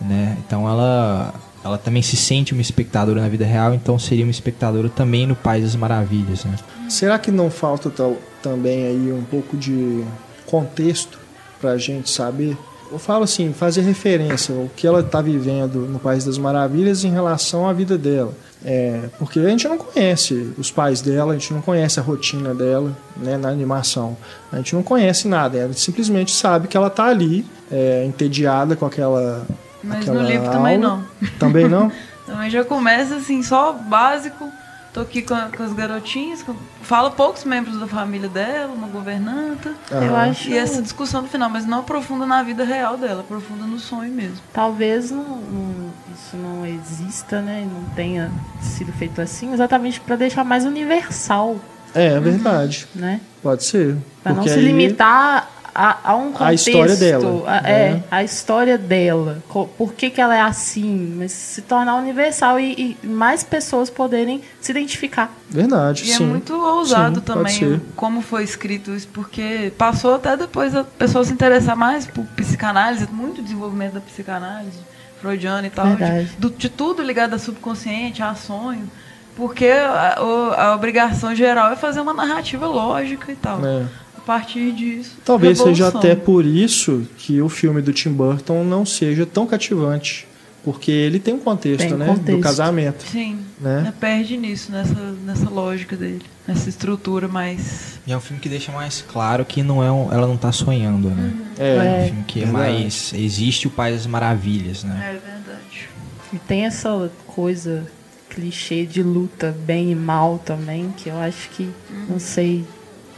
né? 0.00 0.36
Então 0.46 0.68
ela 0.68 1.34
ela 1.64 1.76
também 1.76 2.00
se 2.02 2.16
sente 2.16 2.52
uma 2.52 2.62
espectadora 2.62 3.20
na 3.20 3.28
vida 3.28 3.44
real, 3.44 3.74
então 3.74 3.98
seria 3.98 4.24
uma 4.24 4.30
espectadora 4.30 4.88
também 4.88 5.26
no 5.26 5.34
País 5.34 5.64
das 5.64 5.74
Maravilhas, 5.76 6.44
né? 6.44 6.54
Será 6.88 7.18
que 7.18 7.30
não 7.30 7.50
falta 7.50 7.90
tal- 7.90 8.16
também 8.42 8.86
aí 8.86 9.12
um 9.12 9.24
pouco 9.24 9.56
de 9.56 10.04
contexto 10.46 11.18
para 11.60 11.72
a 11.72 11.78
gente 11.78 12.08
saber? 12.10 12.56
Eu 12.90 12.98
falo 12.98 13.24
assim, 13.24 13.52
fazer 13.52 13.82
referência 13.82 14.54
ao 14.54 14.68
que 14.74 14.86
ela 14.86 15.00
está 15.00 15.20
vivendo 15.20 15.80
no 15.80 15.98
País 15.98 16.24
das 16.24 16.38
Maravilhas 16.38 17.04
em 17.04 17.10
relação 17.10 17.68
à 17.68 17.72
vida 17.72 17.98
dela. 17.98 18.32
É, 18.64 19.08
porque 19.18 19.38
a 19.38 19.48
gente 19.48 19.68
não 19.68 19.78
conhece 19.78 20.52
os 20.58 20.70
pais 20.70 21.00
dela, 21.00 21.32
a 21.32 21.38
gente 21.38 21.52
não 21.54 21.60
conhece 21.60 22.00
a 22.00 22.02
rotina 22.02 22.54
dela 22.54 22.96
né, 23.16 23.36
na 23.36 23.48
animação. 23.48 24.16
A 24.50 24.56
gente 24.56 24.74
não 24.74 24.82
conhece 24.82 25.28
nada, 25.28 25.64
a 25.64 25.66
gente 25.68 25.80
simplesmente 25.80 26.34
sabe 26.34 26.66
que 26.66 26.76
ela 26.76 26.88
está 26.88 27.04
ali, 27.04 27.46
é, 27.70 28.04
entediada 28.04 28.74
com 28.74 28.86
aquela. 28.86 29.46
Mas 29.82 30.00
aquela 30.00 30.22
no 30.22 30.28
livro 30.28 30.50
também 30.50 30.76
aula. 30.76 30.88
não. 30.88 31.28
Também 31.38 31.68
não? 31.68 31.92
Também 32.26 32.50
já 32.50 32.62
começa 32.62 33.16
assim, 33.16 33.42
só 33.42 33.72
básico. 33.72 34.52
Tô 34.92 35.00
aqui 35.00 35.20
com, 35.22 35.34
a- 35.34 35.48
com 35.54 35.62
as 35.62 35.72
garotinhas, 35.74 36.42
com- 36.42 36.54
fala 36.82 37.10
poucos 37.10 37.44
membros 37.44 37.78
da 37.78 37.86
família 37.86 38.28
dela, 38.28 38.72
uma 38.72 38.88
governanta. 38.88 39.74
Eu 39.90 39.98
Aham. 39.98 40.30
acho 40.30 40.48
E 40.48 40.56
essa 40.56 40.80
discussão 40.80 41.22
no 41.22 41.28
final, 41.28 41.48
mas 41.50 41.66
não 41.66 41.80
aprofunda 41.80 42.24
na 42.24 42.42
vida 42.42 42.64
real 42.64 42.96
dela, 42.96 43.20
aprofunda 43.20 43.64
no 43.64 43.78
sonho 43.78 44.12
mesmo. 44.12 44.38
talvez 44.52 45.10
não, 45.10 45.22
não- 45.22 45.92
isso 46.14 46.36
não 46.36 46.66
exista, 46.66 47.40
né? 47.42 47.62
e 47.62 47.66
Não 47.66 47.84
tenha 47.94 48.30
sido 48.60 48.92
feito 48.92 49.20
assim, 49.20 49.52
exatamente 49.52 50.00
para 50.00 50.16
deixar 50.16 50.42
mais 50.42 50.64
universal, 50.64 51.56
É, 51.94 52.06
é 52.14 52.20
verdade. 52.20 52.86
né? 52.94 53.20
Pode 53.42 53.64
ser. 53.64 53.96
Para 54.22 54.32
não 54.34 54.42
se 54.42 54.50
aí- 54.50 54.64
limitar 54.64 55.48
a, 55.80 56.10
a 56.10 56.16
um 56.16 56.32
contexto. 56.32 56.44
A 56.44 56.54
história 56.54 56.96
dela, 56.96 57.44
a- 57.46 57.60
né? 57.62 57.70
É, 57.70 58.02
a 58.10 58.24
história 58.24 58.76
dela. 58.76 59.42
Por 59.48 59.92
que, 59.94 60.10
que 60.10 60.20
ela 60.20 60.34
é 60.36 60.40
assim? 60.40 61.14
Mas 61.16 61.30
se 61.30 61.62
tornar 61.62 61.94
universal 61.94 62.58
e, 62.58 62.96
e 63.02 63.06
mais 63.06 63.44
pessoas 63.44 63.88
poderem 63.88 64.42
se 64.60 64.72
identificar. 64.72 65.32
Verdade, 65.48 66.02
E 66.02 66.06
sim. 66.14 66.24
é 66.24 66.26
muito 66.26 66.52
ousado 66.54 67.20
Sim, 67.20 67.24
também 67.24 67.82
como 67.94 68.20
foi 68.22 68.42
escrito 68.42 68.90
isso, 68.92 69.08
porque 69.12 69.72
passou 69.78 70.16
até 70.16 70.36
depois 70.36 70.74
a 70.74 70.82
pessoa 70.82 71.24
se 71.24 71.32
interessar 71.32 71.76
mais 71.76 72.06
por 72.06 72.24
psicanálise, 72.36 73.06
muito 73.12 73.40
desenvolvimento 73.40 73.92
da 73.94 74.00
psicanálise 74.00 74.78
freudiana 75.20 75.66
e 75.66 75.70
tal, 75.70 75.86
Verdade. 75.86 76.24
de, 76.26 76.36
do- 76.36 76.50
de 76.50 76.68
tudo 76.68 77.02
ligado 77.02 77.34
a 77.34 77.38
subconsciente, 77.38 78.22
a 78.22 78.34
sonho, 78.34 78.88
porque 79.36 79.66
a, 79.66 80.16
a 80.18 80.74
obrigação 80.74 81.34
geral 81.34 81.72
é 81.72 81.76
fazer 81.76 82.00
uma 82.00 82.12
narrativa 82.14 82.66
lógica 82.66 83.30
e 83.32 83.36
tal. 83.36 83.64
É. 83.64 83.84
A 84.28 84.32
partir 84.38 84.72
disso. 84.72 85.16
Talvez 85.24 85.56
seja 85.56 85.86
revolução. 85.86 86.00
até 86.00 86.14
por 86.14 86.44
isso 86.44 87.06
que 87.16 87.40
o 87.40 87.48
filme 87.48 87.80
do 87.80 87.92
Tim 87.94 88.10
Burton 88.12 88.62
não 88.62 88.84
seja 88.84 89.24
tão 89.24 89.46
cativante. 89.46 90.26
Porque 90.62 90.90
ele 90.90 91.18
tem 91.18 91.32
um 91.32 91.38
contexto, 91.38 91.88
Tem 91.88 91.96
né? 91.96 92.04
contexto. 92.06 92.36
Do 92.36 92.42
casamento. 92.42 93.02
Sim, 93.10 93.38
Né? 93.58 93.80
né, 93.82 93.94
perde 93.98 94.36
nisso, 94.36 94.70
nessa, 94.70 94.94
nessa 95.24 95.48
lógica 95.48 95.96
dele. 95.96 96.20
Nessa 96.46 96.68
estrutura 96.68 97.26
mais. 97.26 97.98
E 98.06 98.12
é 98.12 98.16
um 98.16 98.20
filme 98.20 98.38
que 98.42 98.50
deixa 98.50 98.70
mais 98.70 99.00
claro 99.00 99.46
que 99.46 99.62
não 99.62 99.82
é 99.82 99.90
um- 99.90 100.12
ela 100.12 100.26
não 100.26 100.36
tá 100.36 100.52
sonhando, 100.52 101.08
né? 101.08 101.32
É. 101.58 101.76
É 101.76 101.80
um 102.02 102.06
filme 102.08 102.24
que 102.24 102.42
é 102.42 102.46
mais. 102.46 103.12
Existe 103.14 103.66
o 103.66 103.70
Pai 103.70 103.92
das 103.92 104.06
Maravilhas, 104.06 104.84
né? 104.84 104.94
É 105.10 105.12
verdade. 105.12 105.88
E 106.34 106.38
tem 106.38 106.66
essa 106.66 107.10
coisa 107.26 107.86
clichê 108.28 108.84
de 108.84 109.02
luta 109.02 109.56
bem 109.64 109.90
e 109.90 109.94
mal 109.94 110.38
também, 110.38 110.92
que 110.96 111.08
eu 111.08 111.16
acho 111.18 111.48
que, 111.50 111.70
não 112.10 112.18
sei, 112.18 112.64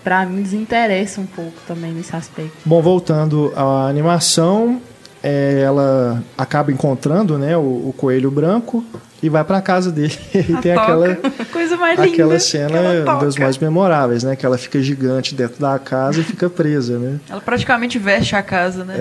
pra 0.03 0.25
mim 0.27 0.43
desinteressa 0.43 1.21
um 1.21 1.27
pouco 1.27 1.55
também 1.67 1.93
nesse 1.93 2.15
aspecto. 2.15 2.53
Bom, 2.65 2.81
voltando 2.83 3.53
à 3.57 3.87
animação, 3.89 4.81
é, 5.23 5.63
ela 5.65 6.23
acaba 6.37 6.73
encontrando 6.73 7.39
né, 7.39 7.57
o, 7.57 7.61
o 7.89 7.95
coelho 7.97 8.31
branco 8.31 8.85
e 9.23 9.29
vai 9.29 9.45
pra 9.45 9.61
casa 9.61 9.91
dele. 9.93 10.17
E 10.35 10.43
tem 10.57 10.75
toca, 10.75 10.83
aquela, 10.83 11.17
coisa 11.53 11.77
mais 11.77 11.99
linda. 12.01 12.13
aquela 12.13 12.39
cena 12.39 12.81
das 13.21 13.37
mais 13.37 13.59
memoráveis, 13.59 14.23
né? 14.25 14.35
Que 14.35 14.47
ela 14.47 14.57
fica 14.57 14.81
gigante 14.81 15.35
dentro 15.35 15.61
da 15.61 15.79
casa 15.79 16.21
e 16.21 16.25
fica 16.25 16.49
presa, 16.49 16.99
né? 16.99 17.21
Ela 17.29 17.41
praticamente 17.41 17.99
veste 17.99 18.35
a 18.35 18.43
casa, 18.43 18.85
né? 18.85 18.97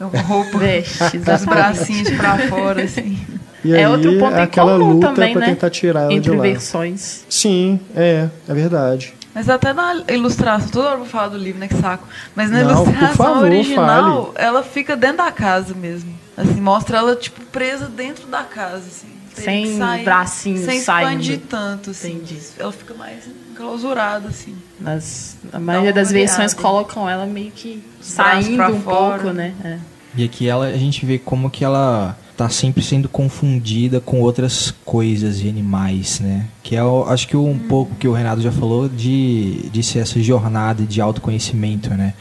É. 0.00 0.04
Uma 0.04 0.20
roupa 0.22 0.58
Veste, 0.58 1.16
os 1.16 1.44
bracinhos 1.46 2.10
pra 2.10 2.36
fora, 2.48 2.82
assim. 2.82 3.18
E 3.64 3.72
É 3.72 3.78
aí, 3.78 3.86
outro 3.86 4.18
ponto 4.18 4.36
em 4.36 4.40
aquela 4.42 4.72
comum 4.76 4.92
luta 4.94 5.06
também, 5.08 5.32
pra 5.32 5.40
né? 5.40 5.46
tentar 5.46 5.70
tirar 5.70 6.00
ela 6.00 6.08
de 6.10 6.16
Entre 6.16 6.36
lá. 6.36 6.42
versões. 6.42 7.24
Sim, 7.30 7.78
é, 7.96 8.28
é 8.48 8.54
verdade. 8.54 9.14
Mas 9.34 9.48
até 9.48 9.72
na 9.72 10.02
ilustração, 10.08 10.68
toda 10.68 10.86
hora 10.86 10.94
eu 10.94 10.98
vou 11.00 11.06
falar 11.08 11.28
do 11.28 11.38
livro, 11.38 11.58
né? 11.58 11.68
Que 11.68 11.76
saco. 11.76 12.06
Mas 12.34 12.50
na 12.50 12.62
Não, 12.64 12.82
ilustração 12.84 13.16
favor, 13.16 13.42
original, 13.44 14.32
fale. 14.34 14.46
ela 14.46 14.62
fica 14.62 14.94
dentro 14.94 15.18
da 15.18 15.32
casa 15.32 15.74
mesmo. 15.74 16.12
Assim, 16.36 16.60
mostra 16.60 16.98
ela, 16.98 17.16
tipo, 17.16 17.40
presa 17.46 17.86
dentro 17.86 18.26
da 18.26 18.42
casa, 18.42 18.78
assim. 18.86 19.08
Sem 19.34 19.78
sair, 19.78 20.04
bracinhos 20.04 20.60
Sem 20.66 20.80
saindo. 20.80 21.22
expandir 21.22 21.40
tanto, 21.48 21.90
assim. 21.90 22.16
Entendi. 22.16 22.38
Ela 22.58 22.70
fica 22.72 22.92
mais 22.92 23.24
enclausurada, 23.50 24.28
assim. 24.28 24.54
Nas, 24.78 25.36
a 25.50 25.58
maioria 25.58 25.92
das 25.92 26.10
versões 26.12 26.52
olhada. 26.52 26.62
colocam 26.68 27.08
ela 27.08 27.24
meio 27.24 27.50
que 27.50 27.82
saindo 28.00 28.56
pra 28.56 28.68
um 28.70 28.80
fora. 28.82 29.18
pouco, 29.22 29.34
né? 29.34 29.54
É. 29.64 29.78
E 30.14 30.24
aqui 30.24 30.46
ela, 30.46 30.66
a 30.66 30.76
gente 30.76 31.06
vê 31.06 31.18
como 31.18 31.50
que 31.50 31.64
ela 31.64 32.14
tá 32.42 32.48
sempre 32.48 32.82
sendo 32.82 33.08
confundida 33.08 34.00
com 34.00 34.20
outras 34.20 34.72
coisas 34.84 35.40
e 35.42 35.48
animais, 35.48 36.18
né? 36.20 36.46
Que 36.62 36.74
é, 36.76 36.82
o- 36.82 37.04
acho 37.04 37.28
que 37.28 37.36
um 37.36 37.58
pouco 37.58 37.94
que 37.94 38.08
o 38.08 38.12
Renato 38.12 38.40
já 38.40 38.50
falou 38.50 38.88
de, 38.88 39.68
de 39.70 39.82
ser 39.82 40.00
essa 40.00 40.20
jornada 40.20 40.82
de 40.84 41.00
autoconhecimento, 41.00 41.90
né? 41.90 42.14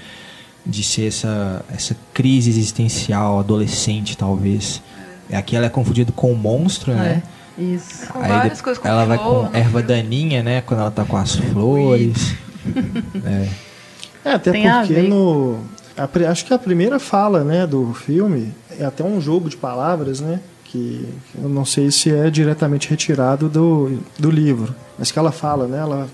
De 0.65 0.83
ser 0.83 1.07
essa, 1.07 1.65
essa 1.73 1.95
crise 2.13 2.49
existencial 2.49 3.39
adolescente, 3.39 4.15
talvez. 4.15 4.81
Aqui 5.31 5.55
ela 5.55 5.65
é 5.65 5.69
confundida 5.69 6.11
com 6.11 6.31
o 6.31 6.35
monstro, 6.37 6.93
né? 6.93 7.23
É, 7.57 7.61
Isso. 7.61 8.05
Com 8.07 8.19
Aí 8.21 8.27
várias 8.29 8.61
coisas 8.61 8.81
com 8.81 8.87
ela 8.87 9.05
vai 9.05 9.17
flor, 9.17 9.45
com 9.47 9.51
né? 9.53 9.59
erva 9.59 9.81
daninha, 9.81 10.43
né? 10.43 10.61
Quando 10.61 10.81
ela 10.81 10.91
tá 10.91 11.03
com 11.03 11.17
as 11.17 11.35
flores. 11.35 12.35
é. 13.25 13.47
É, 14.23 14.33
até 14.33 14.51
Tem 14.51 14.69
porque 14.69 15.01
no. 15.01 15.57
A 15.97 16.29
acho 16.29 16.45
que 16.45 16.53
a 16.53 16.59
primeira 16.59 16.99
fala 16.99 17.43
né, 17.43 17.67
do 17.67 17.93
filme 17.93 18.53
é 18.79 18.85
até 18.85 19.03
um 19.03 19.19
jogo 19.19 19.49
de 19.49 19.57
palavras, 19.57 20.19
né? 20.19 20.39
Que 20.39 20.61
que 20.63 21.05
eu 21.41 21.49
não 21.49 21.65
sei 21.65 21.91
se 21.91 22.09
é 22.09 22.29
diretamente 22.29 22.89
retirado 22.89 23.49
do, 23.49 23.99
do 24.17 24.31
livro. 24.31 24.73
Mas 24.97 25.11
que 25.11 25.19
ela 25.19 25.31
fala, 25.31 25.67
né? 25.67 25.79
Ela, 25.79 26.07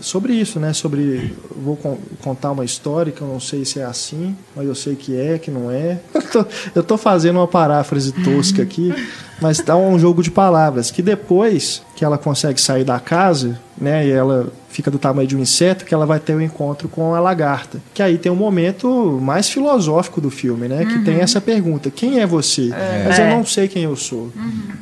sobre 0.00 0.32
isso, 0.34 0.58
né? 0.60 0.72
Sobre. 0.72 1.34
Vou 1.62 1.76
con- 1.76 1.98
contar 2.22 2.50
uma 2.52 2.64
história 2.64 3.12
que 3.12 3.20
eu 3.20 3.28
não 3.28 3.40
sei 3.40 3.64
se 3.64 3.78
é 3.80 3.84
assim, 3.84 4.36
mas 4.56 4.66
eu 4.66 4.74
sei 4.74 4.94
que 4.96 5.16
é, 5.18 5.38
que 5.38 5.50
não 5.50 5.70
é. 5.70 5.98
Eu 6.14 6.22
tô, 6.30 6.46
eu 6.76 6.82
tô 6.84 6.96
fazendo 6.96 7.36
uma 7.36 7.48
paráfrase 7.48 8.12
tosca 8.12 8.62
aqui, 8.62 8.94
mas 9.40 9.58
dá 9.60 9.76
um 9.76 9.98
jogo 9.98 10.22
de 10.22 10.30
palavras. 10.30 10.90
Que 10.90 11.02
depois 11.02 11.82
que 11.96 12.04
ela 12.04 12.16
consegue 12.16 12.60
sair 12.60 12.84
da 12.84 13.00
casa, 13.00 13.58
né? 13.76 14.06
E 14.06 14.10
ela 14.12 14.52
fica 14.68 14.90
do 14.92 14.98
tamanho 14.98 15.26
de 15.26 15.36
um 15.36 15.40
inseto, 15.40 15.84
que 15.84 15.92
ela 15.92 16.06
vai 16.06 16.20
ter 16.20 16.34
o 16.36 16.40
encontro 16.40 16.88
com 16.88 17.14
a 17.16 17.20
lagarta. 17.20 17.80
Que 17.92 18.00
aí 18.02 18.16
tem 18.16 18.30
um 18.30 18.36
momento 18.36 19.18
mais 19.20 19.48
filosófico 19.48 20.20
do 20.20 20.30
filme, 20.30 20.68
né? 20.68 20.84
Que 20.84 21.00
tem 21.04 21.16
essa 21.20 21.40
pergunta: 21.40 21.90
quem 21.90 22.20
é 22.20 22.26
você? 22.26 22.70
Mas 23.04 23.18
eu 23.18 23.24
É. 23.24 23.30
não 23.36 23.44
sei 23.44 23.66
quem 23.66 23.82
eu 23.84 23.96
sou, 23.96 24.30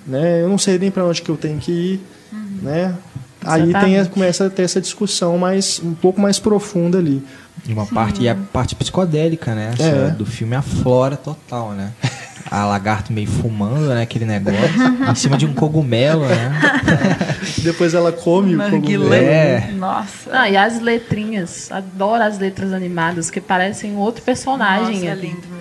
né? 0.07 0.43
Eu 0.43 0.49
não 0.51 0.59
sei 0.59 0.79
nem 0.79 0.91
para 0.91 1.05
onde 1.07 1.23
que 1.23 1.31
eu 1.31 1.37
tenho 1.37 1.59
que 1.59 1.73
ir, 1.73 2.01
né? 2.63 2.95
Aí 3.45 3.61
tem, 3.63 3.71
Exatamente. 3.71 4.11
começa 4.11 4.47
a 4.47 4.51
ter 4.51 4.63
essa 4.63 4.81
discussão 4.81 5.39
mais 5.39 5.81
um 5.83 5.95
pouco 5.95 6.21
mais 6.21 6.39
profunda 6.39 6.99
ali. 6.99 7.23
E 7.67 7.73
uma 7.73 7.87
parte, 7.87 8.23
e 8.23 8.29
a 8.29 8.35
parte 8.35 8.75
psicodélica, 8.75 9.55
né? 9.55 9.71
Essa 9.75 9.83
É. 9.83 10.11
Do 10.11 10.25
filme 10.27 10.55
aflora 10.55 11.17
total, 11.17 11.73
né? 11.73 11.93
A 12.51 12.65
lagarta 12.65 13.13
meio 13.13 13.29
fumando, 13.29 13.89
né? 13.89 14.03
Aquele 14.03 14.25
negócio. 14.25 14.59
em 15.11 15.15
cima 15.15 15.37
de 15.37 15.45
um 15.45 15.53
cogumelo, 15.53 16.27
né? 16.27 16.59
Depois 17.63 17.93
ela 17.95 18.11
come 18.11 18.57
o 18.57 18.71
cogumelo. 18.71 19.13
É. 19.13 19.71
Nossa. 19.73 20.31
Ah, 20.33 20.49
e 20.49 20.57
as 20.57 20.81
letrinhas. 20.81 21.71
Adoro 21.71 22.23
as 22.23 22.39
letras 22.39 22.73
animadas, 22.73 23.29
que 23.29 23.41
parecem 23.41 23.97
outro 23.97 24.23
personagem. 24.23 24.95
Nossa, 24.95 25.07
é 25.07 25.11
ali, 25.11 25.29
lindo. 25.29 25.58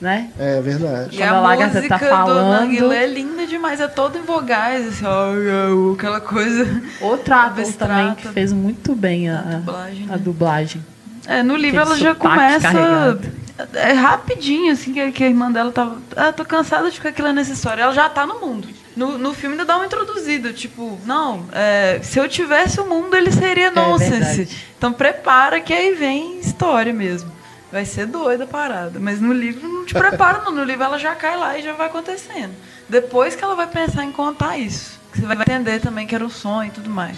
Né? 0.00 0.30
É 0.38 0.60
verdade. 0.60 1.14
E 1.14 1.18
Quando 1.18 1.28
a, 1.32 1.36
a 1.36 1.40
lagarta 1.40 1.76
música 1.76 1.98
tá 1.98 2.08
falando- 2.10 2.44
do 2.44 2.50
Narguilé 2.50 3.04
é 3.04 3.06
linda 3.06 3.46
demais, 3.46 3.80
é 3.80 3.88
toda 3.88 4.18
em 4.18 4.22
vogais, 4.22 4.86
assim, 4.88 5.04
ó, 5.06 5.92
aquela 5.94 6.20
coisa. 6.20 6.82
Outro 7.00 7.32
ator 7.34 7.72
também 7.72 8.14
que 8.14 8.28
fez 8.28 8.52
muito 8.52 8.94
bem 8.94 9.30
a, 9.30 9.38
A 9.38 9.42
dublagem, 9.54 10.04
a 10.04 10.12
né? 10.12 10.18
dublagem. 10.18 10.86
É, 11.26 11.42
no 11.42 11.56
livro 11.56 11.80
Aquele 11.80 11.94
ela 11.94 11.98
já 12.10 12.14
começa. 12.14 12.60
carregado. 12.60 13.28
É 13.72 13.92
rapidinho, 13.92 14.70
assim, 14.70 14.92
que, 14.92 15.12
que 15.12 15.24
a 15.24 15.28
irmã 15.28 15.50
dela 15.50 15.72
tava. 15.72 15.96
Ah, 16.14 16.30
tô 16.30 16.44
cansada 16.44 16.90
de 16.90 16.96
ficar 16.96 17.08
aquilo 17.08 17.32
nessa 17.32 17.52
história. 17.54 17.82
Ela 17.82 17.92
já 17.94 18.06
tá 18.06 18.26
no 18.26 18.38
mundo. 18.38 18.68
No, 18.94 19.16
no 19.16 19.32
filme 19.32 19.54
ainda 19.54 19.64
dá 19.64 19.76
uma 19.76 19.86
introduzida, 19.86 20.52
tipo, 20.52 20.98
não, 21.06 21.44
é, 21.52 22.00
se 22.02 22.18
eu 22.18 22.26
tivesse 22.28 22.80
o 22.80 22.86
mundo, 22.86 23.14
ele 23.16 23.30
seria 23.32 23.70
nonsense. 23.70 24.10
verdade. 24.12 24.48
então 24.76 24.90
prepara 24.92 25.60
que 25.60 25.72
aí 25.72 25.94
vem 25.94 26.38
história 26.38 26.92
mesmo. 26.94 27.30
Vai 27.70 27.84
ser 27.84 28.06
doida 28.06 28.44
a 28.44 28.46
parada. 28.46 28.98
Mas 29.00 29.20
no 29.20 29.32
livro 29.32 29.68
não 29.68 29.84
te 29.84 29.92
prepara, 29.92 30.42
não. 30.44 30.52
No 30.52 30.64
livro 30.64 30.84
ela 30.84 30.98
já 30.98 31.14
cai 31.14 31.36
lá 31.36 31.58
e 31.58 31.62
já 31.62 31.72
vai 31.72 31.88
acontecendo. 31.88 32.52
Depois 32.88 33.34
que 33.34 33.42
ela 33.42 33.54
vai 33.54 33.66
pensar 33.66 34.04
em 34.04 34.12
contar 34.12 34.56
isso. 34.56 34.98
Que 35.12 35.20
você 35.20 35.26
vai 35.26 35.36
entender 35.36 35.80
também 35.80 36.06
que 36.06 36.14
era 36.14 36.24
um 36.24 36.30
sonho 36.30 36.68
e 36.68 36.70
tudo 36.70 36.88
mais. 36.88 37.16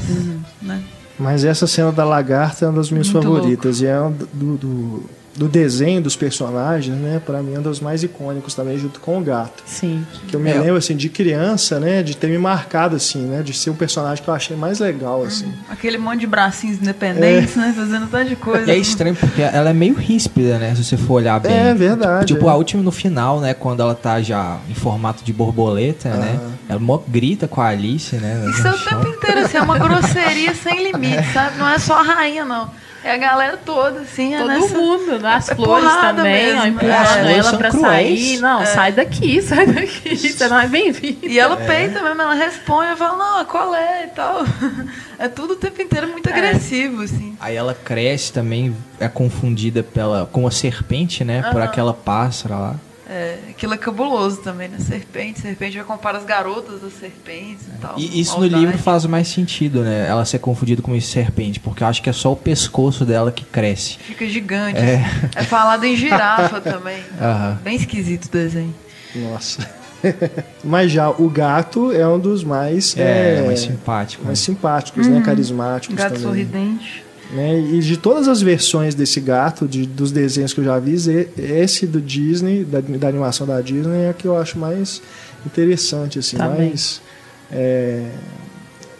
Né? 0.63 0.83
Mas 1.19 1.45
essa 1.45 1.67
cena 1.67 1.93
da 1.93 2.05
lagarta 2.05 2.65
é 2.65 2.69
uma 2.69 2.77
das 2.77 2.91
minhas 2.91 3.09
Muito 3.09 3.25
favoritas. 3.27 3.81
E 3.81 3.87
é 3.87 4.01
um 4.01 4.13
do, 4.13 4.57
do, 4.57 5.11
do 5.38 5.48
desenho 5.48 6.01
dos 6.03 6.16
personagens, 6.16 6.96
né? 6.96 7.22
Pra 7.24 7.40
mim 7.42 7.55
é 7.55 7.59
um 7.59 7.62
dos 7.62 7.79
mais 7.81 8.03
icônicos 8.03 8.55
também, 8.55 8.77
junto 8.77 8.98
com 8.98 9.18
o 9.18 9.20
gato. 9.22 9.62
Sim. 9.64 10.05
Que 10.27 10.35
eu 10.35 10.40
me 10.40 10.51
É. 10.51 10.55
lembro, 10.59 10.77
assim, 10.77 10.96
de 10.96 11.09
criança, 11.09 11.79
né? 11.79 12.03
De 12.03 12.16
ter 12.16 12.27
me 12.29 12.37
marcado, 12.38 12.96
assim, 12.96 13.20
né? 13.20 13.40
De 13.42 13.53
ser 13.53 13.70
o 13.70 13.74
personagem 13.74 14.22
que 14.22 14.29
eu 14.29 14.35
achei 14.35 14.57
mais 14.57 14.81
legal, 14.81 15.22
assim. 15.22 15.53
Aquele 15.70 15.96
monte 15.96 16.20
de 16.20 16.27
bracinhos 16.27 16.79
independentes, 16.79 17.55
né? 17.57 17.72
Fazendo 17.77 18.09
tanto 18.09 18.29
de 18.29 18.37
coisa. 18.37 18.66
E 18.66 18.74
é 18.74 18.77
estranho 18.79 19.14
porque 19.14 19.40
ela 19.40 19.70
é 19.70 19.72
meio 19.72 19.94
ríspida, 19.94 20.59
né? 20.59 20.74
Se 20.74 20.83
você 20.85 20.96
for 20.96 21.14
olhar 21.14 21.38
bem. 21.40 21.53
É 21.53 21.72
verdade, 21.72 22.27
Tipo, 22.35 22.46
é. 22.48 22.51
a 22.51 22.55
última 22.57 22.83
no 22.83 22.90
final, 22.90 23.40
né? 23.40 23.55
Quando 23.55 23.81
ela 23.81 23.94
tá 23.94 24.20
já 24.20 24.59
em 24.68 24.74
formato 24.74 25.22
de 25.24 25.33
borboleta, 25.33 26.09
né? 26.11 26.38
Ela 26.68 26.81
mó 26.81 26.98
grita 27.07 27.46
com 27.46 27.61
a 27.61 27.68
Alice, 27.68 28.16
né? 28.16 28.44
Isso 28.51 28.66
é 28.66 28.70
o 28.72 28.79
tempo 28.79 29.09
inteiro, 29.09 29.40
assim, 29.40 29.57
é 29.57 29.62
uma 29.62 29.79
grosseria 29.79 30.53
sem 30.57 30.90
limite, 30.92 31.33
sabe? 31.33 31.59
Não 31.59 31.68
é 31.68 31.79
só 31.79 32.01
a 32.01 32.03
rainha, 32.03 32.44
não. 32.44 32.68
É 33.05 33.13
a 33.13 33.17
galera 33.17 33.57
toda, 33.57 34.01
assim, 34.01 34.35
é 34.35 34.39
Todo 34.39 34.49
nessa... 34.49 34.77
mundo, 34.77 35.19
né? 35.21 35.35
as 35.35 35.49
é 35.49 35.55
flores 35.55 35.93
também, 36.01 36.47
mesmo. 36.47 36.61
ó, 36.61 36.65
É. 36.65 36.69
empurrando 36.69 36.93
As 36.95 37.13
flores 37.13 37.33
ela 37.33 37.43
são 37.45 37.59
pra 37.59 37.71
cruéis. 37.71 38.21
sair. 38.21 38.39
Não, 38.41 38.67
sai 38.67 38.93
daqui, 38.93 39.41
sai 39.43 39.67
daqui. 39.67 40.17
Você 40.17 40.49
não 40.49 40.59
é 40.59 40.67
bem-vindo. 40.67 41.19
E 41.27 41.39
ela 41.39 41.57
peita 41.57 42.03
mesmo, 42.03 42.21
ela 42.21 42.35
responde, 42.35 42.89
ela 42.89 42.97
fala, 42.97 43.17
não, 43.39 43.45
qual 43.45 43.75
é 43.75 44.05
e 44.05 44.09
tal. 44.09 44.45
É 45.21 45.27
tudo 45.27 45.55
o 45.55 45.57
tempo 45.57 45.83
inteiro 45.83 46.07
muito 46.07 46.29
agressivo, 46.31 47.03
assim. 47.03 47.37
Aí 47.41 47.57
ela 47.57 47.75
cresce 47.75 48.33
também, 48.33 48.73
é 49.01 49.09
confundida 49.09 49.83
pela, 49.83 50.27
com 50.31 50.47
a 50.47 50.51
serpente, 50.53 51.25
né? 51.25 51.43
Por 51.51 51.61
aquela 51.61 51.93
pássara 51.93 52.55
lá. 52.57 52.77
É, 53.11 53.38
aquilo 53.49 53.73
é 53.73 53.77
cabuloso 53.79 54.42
também, 54.42 54.68
né? 54.68 54.79
Serpente, 54.79 55.40
serpente 55.40 55.77
vai 55.79 55.87
comparar 55.87 56.18
as 56.18 56.25
garotas 56.25 56.83
das 56.83 56.92
serpentes 56.92 57.66
e 57.66 57.79
tal. 57.81 57.94
E 57.99 58.21
isso 58.21 58.33
Maldade. 58.38 58.55
no 58.55 58.61
livro 58.61 58.79
faz 58.83 59.07
mais 59.07 59.29
sentido, 59.29 59.81
né? 59.83 60.07
Ela 60.07 60.27
ser 60.27 60.38
confundida 60.40 60.83
com 60.83 60.94
esse 60.94 61.07
serpente, 61.07 61.59
porque 61.59 61.83
eu 61.83 61.87
acho 61.87 62.03
que 62.03 62.11
é 62.11 62.12
só 62.12 62.33
o 62.33 62.37
pescoço 62.37 63.07
dela 63.07 63.33
que 63.33 63.44
cresce. 63.47 63.97
Fica 63.99 64.27
gigante. 64.27 64.79
É. 64.79 65.03
É, 65.35 65.42
falado 65.42 65.85
em 65.85 65.97
girafa 65.97 66.61
também. 66.61 67.03
Aham. 67.18 67.59
Bem 67.64 67.77
esquisito 67.77 68.27
o 68.27 68.31
desenho. 68.31 68.75
Nossa. 69.14 69.66
Mas 70.62 70.93
já 70.93 71.09
o 71.11 71.28
gato 71.30 71.91
é 71.93 72.07
um 72.07 72.18
dos 72.18 72.45
mais, 72.45 72.97
É, 72.97 73.39
é, 73.39 73.43
mais 73.47 73.61
simpático. 73.61 74.24
mais 74.24 74.39
né? 74.39 74.45
simpáticos, 74.45 75.07
né? 75.09 75.22
Carismáticos 75.24 75.97
Gato 75.97 76.09
também. 76.14 76.22
sorridente. 76.22 77.05
Né? 77.31 77.61
E 77.61 77.81
de 77.81 77.97
todas 77.97 78.26
as 78.26 78.41
versões 78.41 78.95
desse 78.95 79.20
gato, 79.20 79.68
de, 79.68 79.87
dos 79.87 80.11
desenhos 80.11 80.53
que 80.55 80.61
eu 80.61 80.64
já 80.64 80.79
vi, 80.79 80.95
esse 81.37 81.87
do 81.87 82.01
Disney, 82.01 82.64
da, 82.64 82.81
da 82.81 83.09
animação 83.09 83.47
da 83.47 83.61
Disney, 83.61 84.05
é 84.05 84.11
a 84.11 84.14
que 84.14 84.26
eu 84.26 84.37
acho 84.37 84.59
mais 84.59 85.03
interessante, 85.45 86.18
assim, 86.18 86.37
Também. 86.37 86.68
mais. 86.68 87.03
É, 87.51 88.11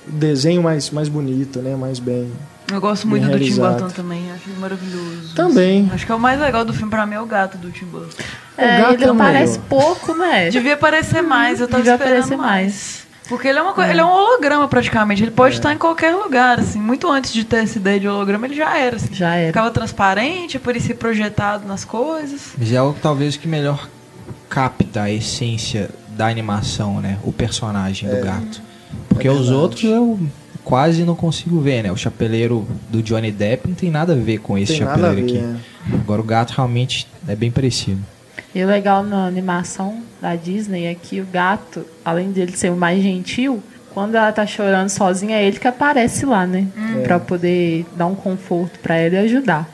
desenho 0.07 0.63
mais, 0.63 0.91
mais 0.91 1.09
bonito, 1.09 1.61
né? 1.61 1.75
Mais 1.77 1.99
bem. 1.99 2.31
Eu 2.71 2.81
gosto 2.83 3.09
muito 3.09 3.27
do 3.27 3.39
Tim. 3.39 3.55
Burton 3.55 3.89
também, 3.89 4.31
acho 4.31 4.51
maravilhoso. 4.61 5.35
Também. 5.35 5.91
Acho 5.93 6.05
que 6.05 6.13
é 6.13 6.15
o 6.15 6.21
mais 6.21 6.39
legal 6.39 6.67
do 6.67 6.75
filme 6.75 6.91
pra 6.91 7.07
mim 7.07 7.15
é 7.15 7.21
o 7.21 7.27
gato 7.27 7.57
do 7.57 7.71
Tim 7.71 7.87
Burton. 7.87 8.23
É, 8.59 8.79
gato 8.79 8.95
ele 8.95 9.05
é 9.05 9.11
o 9.11 9.15
aparece 9.15 9.59
pouco, 9.61 10.15
né? 10.15 10.51
Devia 10.51 10.75
aparecer 10.75 11.23
mais, 11.23 11.61
eu 11.61 11.69
tava 11.69 11.83
Devia 11.83 11.95
esperando 11.95 12.19
aparecer 12.19 12.37
mais. 12.37 12.65
mais. 12.65 13.08
Porque 13.29 13.47
ele 13.47 13.59
é, 13.59 13.63
uma 13.63 13.75
coisa, 13.75 13.91
ele 13.91 14.01
é 14.01 14.05
um 14.05 14.11
holograma 14.11 14.67
praticamente, 14.69 15.23
ele 15.23 15.31
pode 15.31 15.57
estar 15.57 15.73
em 15.75 15.79
qualquer 15.79 16.15
lugar, 16.15 16.59
assim. 16.61 16.81
Muito 16.81 17.11
antes 17.11 17.33
de 17.33 17.45
ter 17.45 17.59
essa 17.65 17.79
ideia 17.79 18.01
de 18.01 18.09
holograma, 18.09 18.47
ele 18.47 18.55
já 18.55 18.77
era, 18.79 18.97
assim. 18.97 19.13
Já 19.13 19.35
era. 19.35 19.49
Ficava 19.49 19.71
transparente, 19.71 20.59
por 20.59 20.75
isso 20.75 20.95
projetado 20.95 21.67
nas 21.69 21.85
coisas. 21.85 22.53
Mas 22.57 22.73
é 22.73 22.81
o 22.81 22.95
talvez 22.95 23.37
que 23.37 23.47
melhor 23.47 23.87
capta 24.49 25.03
a 25.03 25.11
essência 25.11 25.91
da 26.17 26.27
animação, 26.27 27.01
né? 27.01 27.19
O 27.23 27.33
personagem 27.33 28.09
do 28.09 28.21
gato. 28.25 28.63
Porque 29.11 29.29
É 29.29 29.31
os 29.31 29.41
verdade. 29.49 29.55
outros 29.57 29.85
eu 29.85 30.19
quase 30.65 31.05
não 31.05 31.15
consigo 31.15 31.61
ver, 31.61 31.83
né? 31.83 31.93
O 31.93 31.97
chapeleiro 31.97 32.67
do 32.89 33.03
Johnny 33.03 33.31
Depp 33.31 33.69
não 33.69 33.75
tem 33.75 33.91
nada 33.91 34.15
a 34.15 34.17
ver 34.17 34.39
com 34.39 34.57
esse 34.57 34.73
Tem 34.73 34.87
chapeleiro 34.87 35.17
ver, 35.17 35.23
aqui. 35.25 35.39
né? 35.39 35.61
Agora 35.95 36.21
o 36.21 36.25
gato 36.25 36.53
realmente 36.57 37.07
é 37.27 37.37
bem 37.37 37.51
parecido. 37.51 38.01
E 38.55 38.65
o 38.65 38.67
legal 38.67 39.03
na 39.03 39.27
animação 39.27 40.03
da 40.21 40.35
Disney 40.37 40.87
é 40.87 40.95
que 40.95 41.21
o 41.21 41.27
gato, 41.27 41.85
além 42.05 42.31
dele 42.33 42.57
ser 42.57 42.71
o 42.71 42.77
mais 42.77 43.03
gentil, 43.03 43.63
quando 43.95 44.15
ela 44.15 44.31
tá 44.33 44.47
chorando 44.47 44.89
sozinha, 44.89 45.37
é 45.37 45.45
ele 45.45 45.59
que 45.59 45.67
aparece 45.69 46.25
lá, 46.27 46.47
né? 46.47 46.69
Pra 47.03 47.19
poder 47.19 47.87
dar 47.97 48.07
um 48.07 48.15
conforto 48.15 48.79
pra 48.81 48.97
ela 48.97 49.17
e 49.17 49.19
ajudar. 49.19 49.69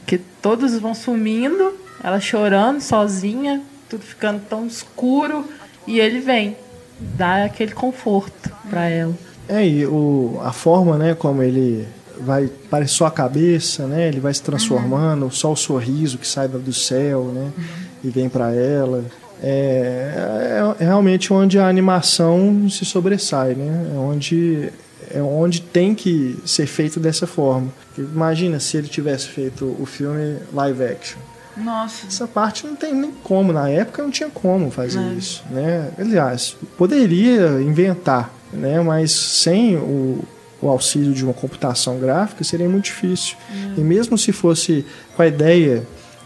Porque 0.00 0.20
todos 0.40 0.78
vão 0.78 0.94
sumindo, 0.94 1.72
ela 2.02 2.20
chorando 2.20 2.80
sozinha, 2.80 3.62
tudo 3.88 4.02
ficando 4.02 4.40
tão 4.48 4.66
escuro, 4.66 5.46
e 5.86 5.98
ele 6.00 6.20
vem 6.20 6.56
dar 7.00 7.46
aquele 7.46 7.72
conforto 7.72 8.50
pra 8.68 8.88
ela. 8.88 9.14
É, 9.48 9.66
e 9.66 9.86
o, 9.86 10.40
a 10.44 10.52
forma, 10.52 10.96
né, 10.96 11.14
como 11.14 11.42
ele 11.42 11.86
vai, 12.20 12.48
parece 12.70 12.94
só 12.94 13.06
a 13.06 13.10
cabeça, 13.10 13.86
né, 13.86 14.08
ele 14.08 14.20
vai 14.20 14.32
se 14.32 14.42
transformando, 14.42 15.30
só 15.30 15.52
o 15.52 15.56
sorriso 15.56 16.18
que 16.18 16.26
sai 16.26 16.46
do 16.48 16.72
céu, 16.72 17.24
né, 17.34 17.50
e 18.04 18.08
vem 18.08 18.28
para 18.28 18.54
ela. 18.54 19.04
É, 19.42 20.14
é, 20.78 20.82
é 20.82 20.86
realmente 20.86 21.32
onde 21.32 21.58
a 21.58 21.66
animação 21.66 22.68
se 22.70 22.84
sobressai, 22.84 23.54
né, 23.54 23.90
é 23.92 23.98
onde, 23.98 24.72
é 25.12 25.20
onde 25.20 25.60
tem 25.60 25.94
que 25.94 26.38
ser 26.44 26.66
feito 26.66 27.00
dessa 27.00 27.26
forma. 27.26 27.68
Imagina 27.98 28.60
se 28.60 28.76
ele 28.76 28.88
tivesse 28.88 29.28
feito 29.28 29.76
o 29.78 29.84
filme 29.84 30.38
live 30.52 30.84
action. 30.84 31.18
Nossa. 31.56 32.06
Essa 32.06 32.26
parte 32.26 32.66
não 32.66 32.74
tem 32.74 32.94
nem 32.94 33.10
como, 33.10 33.52
na 33.52 33.68
época 33.68 34.02
não 34.02 34.10
tinha 34.10 34.30
como 34.30 34.70
fazer 34.70 35.02
isso, 35.12 35.42
né? 35.50 35.90
Aliás, 35.98 36.56
poderia 36.78 37.60
inventar, 37.60 38.32
né? 38.52 38.80
Mas 38.80 39.12
sem 39.12 39.76
o, 39.76 40.24
o 40.62 40.68
auxílio 40.68 41.12
de 41.12 41.22
uma 41.22 41.34
computação 41.34 41.98
gráfica 41.98 42.42
seria 42.42 42.68
muito 42.68 42.84
difícil. 42.84 43.36
E 43.76 43.80
mesmo 43.82 44.16
se 44.16 44.32
fosse 44.32 44.86
com 45.14 45.22
a 45.22 45.26
ideia 45.26 45.82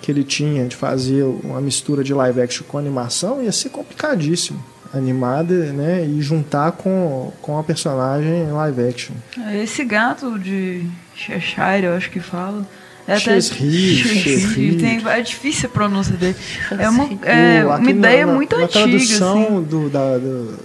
que 0.07 0.13
ele 0.13 0.23
tinha 0.23 0.65
de 0.67 0.77
fazer 0.77 1.25
uma 1.25 1.61
mistura 1.61 2.05
de 2.05 2.15
live 2.15 2.41
action 2.41 2.65
com 2.69 2.79
animação, 2.79 3.43
ia 3.43 3.51
ser 3.51 3.71
complicadíssimo. 3.71 4.65
Animada, 4.95 5.53
né? 5.73 6.07
E 6.07 6.23
juntar 6.23 6.71
com, 6.73 7.33
com 7.43 7.59
a 7.59 7.65
personagem 7.65 8.45
em 8.45 8.53
live 8.53 8.89
action. 8.89 9.15
Esse 9.53 9.85
gato 9.85 10.39
de 10.39 10.85
Cheshire, 11.13 11.85
eu 11.87 11.95
acho 11.95 12.09
que 12.09 12.21
fala. 12.21 12.65
É 13.09 13.19
Cheshire, 13.19 13.97
Cheshire. 13.97 14.77
Tem, 14.79 15.09
é 15.09 15.21
difícil 15.21 15.69
a 15.69 15.73
pronúncia 15.73 16.15
dele. 16.17 16.37
É 16.79 16.89
uma, 16.89 17.05
é 17.25 17.65
O- 17.67 17.77
uma 17.79 17.91
ideia 17.91 18.27
na- 18.27 18.33
muito 18.33 18.57
na 18.57 18.65
antiga, 18.65 18.85
tradução 18.87 19.43
assim. 19.59 19.63
do, 19.65 19.91
da, 19.91 20.19
do, 20.19 20.59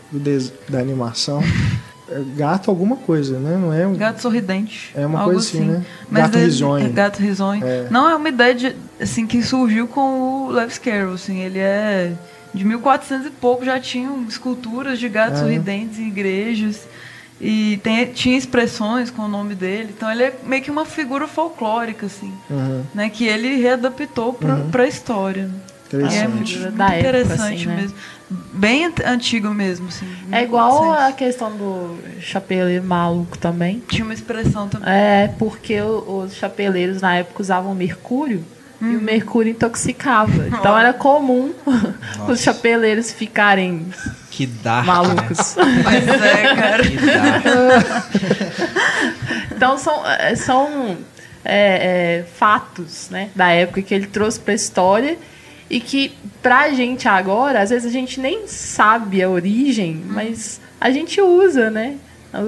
da 0.70 0.80
animação, 0.80 1.42
é 1.42 1.91
gato 2.36 2.70
alguma 2.70 2.96
coisa, 2.96 3.40
né? 3.40 3.58
Não 3.58 3.74
é 3.74 3.86
um 3.88 3.96
Gato 3.96 4.22
sorridente. 4.22 4.92
É 4.96 5.06
uma 5.06 5.24
coisa 5.24 5.40
assim, 5.40 5.62
né? 5.62 5.84
Mas 6.10 6.24
Gato 6.24 6.38
risonho. 6.38 6.86
é 6.86 6.90
Gato 6.90 7.20
risonho. 7.22 7.66
É. 7.66 7.88
Não, 7.90 8.10
é 8.10 8.16
uma 8.16 8.30
ideia 8.30 8.54
de, 8.56 8.76
assim, 9.00 9.26
que 9.28 9.42
surgiu 9.42 9.88
com 9.88 10.48
o 10.48 10.52
Lewis 10.52 10.78
Carroll. 10.78 11.14
Assim, 11.14 11.40
ele 11.42 11.60
é 11.60 12.12
de 12.54 12.66
1400 12.66 13.28
e 13.28 13.30
pouco, 13.32 13.64
já 13.64 13.80
tinham 13.80 14.24
esculturas 14.28 15.00
de 15.00 15.08
gatos 15.08 15.40
É. 15.40 15.42
sorridentes 15.44 16.00
em 16.00 16.08
igrejas. 16.08 16.82
E 17.40 17.80
tem, 17.82 18.06
tinha 18.08 18.38
expressões 18.38 19.10
com 19.10 19.24
o 19.24 19.28
nome 19.28 19.56
dele. 19.56 19.94
Então 19.98 20.12
ele 20.12 20.24
é 20.24 20.34
meio 20.46 20.62
que 20.62 20.70
uma 20.70 20.86
figura 20.86 21.28
folclórica, 21.28 22.06
assim. 22.06 22.32
Uhum. 22.50 22.84
Né, 22.94 23.10
que 23.10 23.26
ele 23.26 23.56
readaptou 23.60 24.34
para 24.34 24.84
a 24.84 24.88
história. 24.88 25.50
É 25.92 25.96
Interessante. 25.98 26.28
muito 26.60 26.72
da 26.78 26.86
época, 26.90 27.00
interessante 27.00 27.56
assim, 27.56 27.66
né? 27.66 27.76
mesmo. 27.82 27.96
Bem 28.54 28.86
ant- 28.86 29.02
antigo 29.06 29.50
mesmo, 29.54 29.88
assim. 29.90 30.08
É 30.32 30.44
igual 30.44 30.84
a 30.94 31.08
1400. 31.12 31.16
questão 31.18 31.52
do 31.58 31.98
chapeleiro 32.22 32.84
maluco 32.84 33.38
também. 33.38 33.84
Tinha 33.90 34.06
uma 34.06 34.14
expressão 34.14 34.68
também. 34.70 34.88
É, 34.90 35.28
porque 35.38 35.82
os 35.82 36.34
chapeleiros 36.36 37.02
na 37.02 37.16
época 37.18 37.42
usavam 37.42 37.76
mercúrio 37.76 38.44
e 38.82 38.96
o 38.96 39.02
mercúrio 39.02 39.52
intoxicava. 39.52 40.32
Então 40.48 40.78
era 40.78 40.94
comum 40.94 41.52
os 42.30 42.40
chapeleiros 42.42 43.12
ficarem 43.12 43.86
Que 44.30 44.46
dá. 44.46 44.82
malucos. 44.84 45.56
Pois 45.84 46.22
é, 46.22 46.56
cara. 46.56 46.84
Que 46.84 46.98
dá. 46.98 48.04
Então 49.56 49.78
são, 49.78 50.06
é, 50.08 50.36
são 50.36 50.98
é, 51.44 52.20
é, 52.20 52.26
fatos 52.36 53.10
né, 53.10 53.30
da 53.36 53.50
época 53.52 53.82
que 53.82 53.94
ele 53.94 54.08
trouxe 54.08 54.40
para 54.40 54.54
a 54.54 54.56
história 54.56 55.18
e 55.72 55.80
que 55.80 56.12
pra 56.42 56.72
gente 56.72 57.08
agora, 57.08 57.62
às 57.62 57.70
vezes 57.70 57.88
a 57.88 57.92
gente 57.92 58.20
nem 58.20 58.46
sabe 58.48 59.24
a 59.24 59.30
origem, 59.30 60.02
mas 60.08 60.60
a 60.80 60.92
gente 60.92 61.22
usa, 61.22 61.70
né? 61.70 61.96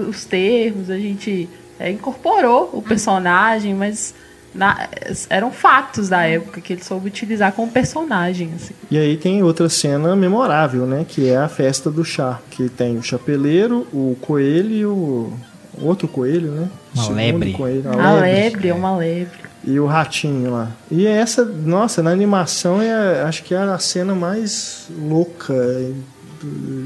Os 0.09 0.25
termos, 0.25 0.89
a 0.89 0.97
gente 0.97 1.47
é, 1.79 1.89
incorporou 1.91 2.69
o 2.73 2.81
personagem, 2.81 3.73
mas 3.73 4.13
na- 4.53 4.87
eram 5.29 5.51
fatos 5.51 6.09
da 6.09 6.23
época 6.23 6.61
que 6.61 6.73
ele 6.73 6.83
soube 6.83 7.07
utilizar 7.07 7.51
como 7.53 7.71
personagem. 7.71 8.51
Assim. 8.55 8.73
E 8.91 8.97
aí 8.97 9.17
tem 9.17 9.41
outra 9.43 9.67
cena 9.69 10.15
memorável, 10.15 10.85
né? 10.85 11.05
Que 11.07 11.29
é 11.29 11.37
a 11.37 11.49
festa 11.49 11.89
do 11.89 12.03
chá. 12.05 12.39
Que 12.51 12.69
tem 12.69 12.97
o 12.97 13.03
chapeleiro, 13.03 13.87
o 13.91 14.15
coelho 14.21 14.71
e 14.75 14.85
o 14.85 15.33
outro 15.81 16.07
coelho, 16.07 16.51
né? 16.51 16.69
Uma 16.93 17.03
segundo 17.03 17.17
lebre. 17.17 17.53
Coelho, 17.53 17.99
A 17.99 18.13
lebre 18.19 18.67
é 18.67 18.73
uma 18.73 18.95
lebre. 18.97 19.39
E 19.65 19.79
o 19.79 19.85
ratinho 19.85 20.51
lá. 20.51 20.71
E 20.91 21.07
essa, 21.07 21.45
nossa, 21.45 22.03
na 22.03 22.11
animação 22.11 22.81
é, 22.81 23.21
acho 23.21 23.43
que 23.43 23.53
é 23.53 23.57
a 23.57 23.79
cena 23.79 24.13
mais 24.13 24.87
louca 24.99 25.53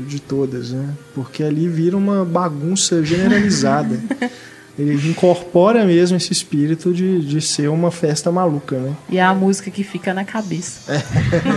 de 0.08 0.20
todas, 0.20 0.72
né? 0.72 0.90
Porque 1.16 1.44
ali 1.44 1.68
vira 1.68 1.98
uma 1.98 2.24
bagunça 2.24 3.04
generalizada. 3.04 4.00
Ele 4.78 5.10
incorpora 5.10 5.84
mesmo 5.86 6.18
esse 6.18 6.32
espírito 6.32 6.94
de, 6.94 7.26
de 7.26 7.42
ser 7.42 7.68
uma 7.68 7.90
festa 7.90 8.32
maluca, 8.32 8.78
né? 8.78 8.96
E 9.10 9.18
é 9.18 9.24
a 9.24 9.34
música 9.34 9.72
que 9.72 9.84
fica 9.84 10.14
na 10.14 10.24
cabeça. 10.24 11.04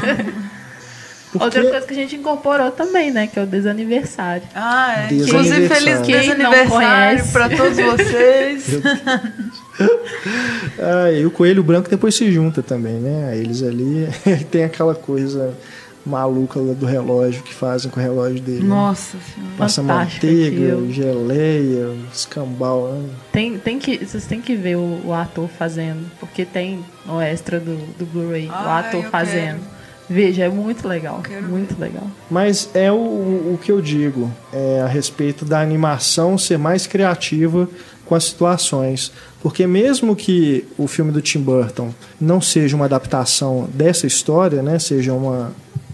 Porque 1.32 1.44
Outra 1.44 1.62
coisa 1.70 1.86
que 1.86 1.92
a 1.92 1.96
gente 1.96 2.16
incorporou 2.16 2.70
também, 2.72 3.10
né? 3.12 3.26
Que 3.28 3.38
é 3.38 3.42
o 3.42 3.46
desaniversário. 3.46 4.42
Ah, 4.54 5.04
é. 5.04 5.06
Desaniversário. 5.06 5.64
Inclusive, 5.64 5.68
feliz 5.68 6.00
Quem 6.06 6.14
não 6.14 6.50
desaniversário 6.50 7.18
conhece? 7.18 7.32
para 7.32 7.48
todos 7.50 7.76
vocês. 7.78 8.64
Ah, 10.78 11.10
e 11.10 11.24
o 11.24 11.30
coelho 11.30 11.62
branco 11.62 11.88
depois 11.88 12.14
se 12.14 12.30
junta 12.30 12.62
também, 12.62 12.94
né? 12.94 13.34
Eles 13.36 13.62
ali 13.62 14.06
tem 14.50 14.64
aquela 14.64 14.94
coisa 14.94 15.54
maluca 16.04 16.60
do 16.60 16.84
relógio 16.86 17.42
que 17.42 17.54
fazem 17.54 17.90
com 17.90 18.00
o 18.00 18.02
relógio 18.02 18.40
dele. 18.40 18.60
né? 18.62 18.68
Nossa 18.68 19.16
senhora. 19.34 19.54
Passa 19.56 19.82
manteiga, 19.82 20.72
aquilo. 20.74 20.92
geleia, 20.92 21.94
escambau. 22.12 22.92
Né? 22.92 23.08
Tem, 23.32 23.58
tem 23.58 23.78
que, 23.78 24.04
vocês 24.04 24.26
têm 24.26 24.40
que 24.40 24.54
ver 24.54 24.76
o, 24.76 25.00
o 25.06 25.14
ator 25.14 25.48
fazendo, 25.48 26.10
porque 26.18 26.44
tem 26.44 26.84
o 27.08 27.20
extra 27.20 27.58
do, 27.60 27.76
do 27.98 28.04
Blu-ray, 28.06 28.48
o 28.48 28.52
ator 28.52 29.04
fazendo. 29.04 29.60
Veja, 30.10 30.42
é 30.42 30.48
muito 30.48 30.88
legal. 30.88 31.22
Quero 31.22 31.46
Muito 31.46 31.80
legal. 31.80 32.10
Mas 32.28 32.68
é 32.74 32.90
o, 32.90 32.96
o 32.96 33.58
que 33.62 33.70
eu 33.70 33.80
digo 33.80 34.28
é, 34.52 34.82
a 34.84 34.88
respeito 34.88 35.44
da 35.44 35.60
animação 35.60 36.36
ser 36.36 36.58
mais 36.58 36.84
criativa 36.84 37.68
com 38.04 38.16
as 38.16 38.24
situações. 38.24 39.12
Porque 39.40 39.68
mesmo 39.68 40.16
que 40.16 40.66
o 40.76 40.88
filme 40.88 41.12
do 41.12 41.22
Tim 41.22 41.40
Burton 41.40 41.94
não 42.20 42.40
seja 42.40 42.74
uma 42.74 42.86
adaptação 42.86 43.68
dessa 43.72 44.04
história, 44.04 44.62
né, 44.62 44.80
seja 44.80 45.12
uma 45.12 45.52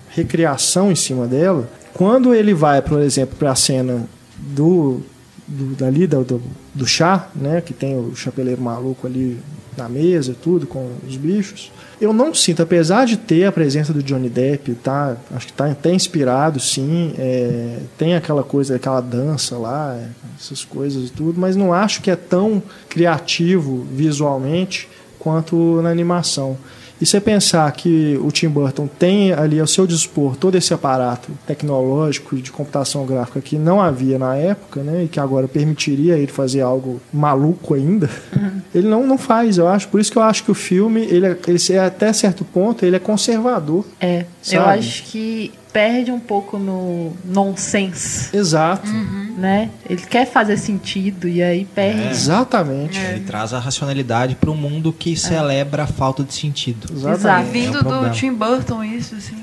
recriação 0.09 0.91
em 0.91 0.97
cima 0.97 1.27
dela, 1.27 1.69
quando 1.93 2.35
ele 2.35 2.55
vai, 2.55 2.81
por 2.81 3.01
exemplo, 3.03 3.37
para 3.39 3.53
a 3.53 3.55
cena 3.55 4.09
do, 4.39 5.03
do 5.47 5.75
dali 5.75 6.07
do, 6.07 6.25
do, 6.25 6.43
do 6.75 6.87
chá, 6.87 7.29
né, 7.35 7.61
que 7.61 7.73
tem 7.73 7.97
o 7.97 8.15
chapeleiro 8.15 8.61
maluco 8.61 9.07
ali 9.07 9.39
na 9.77 9.89
mesa, 9.89 10.35
tudo 10.43 10.67
com 10.67 10.91
os 11.07 11.17
bichos, 11.17 11.71
eu 12.01 12.13
não 12.13 12.35
sinto, 12.35 12.63
apesar 12.63 13.07
de 13.07 13.17
ter 13.17 13.45
a 13.45 13.53
presença 13.53 13.93
do 13.93 14.03
Johnny 14.03 14.29
Depp, 14.29 14.75
tá, 14.77 15.17
acho 15.33 15.47
que 15.47 15.53
tá 15.53 15.67
até 15.67 15.93
inspirado, 15.93 16.59
sim, 16.61 17.15
é, 17.19 17.79
tem 17.97 18.15
aquela 18.15 18.43
coisa, 18.43 18.77
aquela 18.77 19.01
dança 19.01 19.57
lá, 19.57 19.99
essas 20.39 20.65
coisas 20.65 21.09
e 21.09 21.13
tudo, 21.13 21.41
mas 21.41 21.57
não 21.57 21.73
acho 21.73 22.03
que 22.03 22.11
é 22.11 22.17
tão 22.17 22.63
criativo 22.89 23.87
visualmente 23.93 24.89
quanto 25.19 25.81
na 25.83 25.91
animação. 25.91 26.59
E 27.01 27.07
você 27.07 27.21
pensar 27.21 27.71
que 27.73 28.19
o 28.23 28.31
Tim 28.31 28.49
Burton 28.49 28.87
tem 28.87 29.33
ali 29.33 29.61
ao 29.61 29.67
seu 29.67 29.87
dispor 29.87 30.37
todo 30.37 30.57
esse 30.57 30.73
aparato 30.73 31.31
tecnológico 31.47 32.37
de 32.37 32.51
computação 32.51 33.05
gráfica 33.05 33.41
que 33.41 33.57
não 33.57 33.81
havia 33.81 34.19
na 34.19 34.35
época, 34.37 34.81
né, 34.83 35.05
e 35.05 35.09
que 35.09 35.21
agora 35.21 35.47
permitiria 35.47 36.17
ele 36.17 36.27
fazer 36.27 36.63
algo 36.63 37.01
maluco 37.13 37.75
ainda, 37.75 38.09
uhum. 38.35 38.61
ele 38.75 38.89
não, 38.89 39.07
não 39.07 39.19
faz, 39.19 39.59
eu 39.59 39.69
acho. 39.69 39.89
Por 39.89 40.01
isso 40.01 40.11
que 40.11 40.19
eu 40.19 40.23
acho 40.23 40.45
que 40.45 40.51
o 40.51 40.55
filme, 40.55 41.03
ele, 41.05 41.27
é, 41.27 41.39
ele 41.47 41.79
até 41.79 42.13
certo 42.13 42.45
ponto, 42.45 42.85
ele 42.85 42.97
é 42.97 43.01
conservador. 43.01 43.85
É, 44.01 44.25
sabe? 44.43 44.57
eu 44.57 44.65
acho 44.71 45.03
que 45.05 45.53
perde 45.77 46.11
um 46.11 46.19
pouco 46.19 46.59
no 46.59 47.13
nonsense. 47.23 48.35
Exato. 48.35 48.89
Uhum. 48.89 49.35
Né? 49.37 49.69
Ele 49.87 50.01
quer 50.01 50.25
fazer 50.25 50.57
sentido 50.57 51.29
e 51.29 51.43
aí 51.43 51.67
perde. 51.67 52.01
É. 52.01 52.11
Exatamente. 52.11 52.99
É. 52.99 53.11
Ele 53.11 53.25
traz 53.25 53.53
a 53.53 53.59
racionalidade 53.59 54.37
para 54.37 54.51
um 54.51 54.57
mundo 54.57 54.91
que 54.91 55.13
é. 55.13 55.17
celebra 55.17 55.83
a 55.83 55.87
falta 55.87 56.25
de 56.25 56.33
sentido. 56.33 56.91
Exatamente. 56.91 57.51
Vindo 57.51 57.77
é 57.77 57.95
um 57.95 58.05
do 58.05 58.11
Tim 58.11 58.33
Burton, 58.33 58.83
isso, 58.83 59.17
assim, 59.17 59.37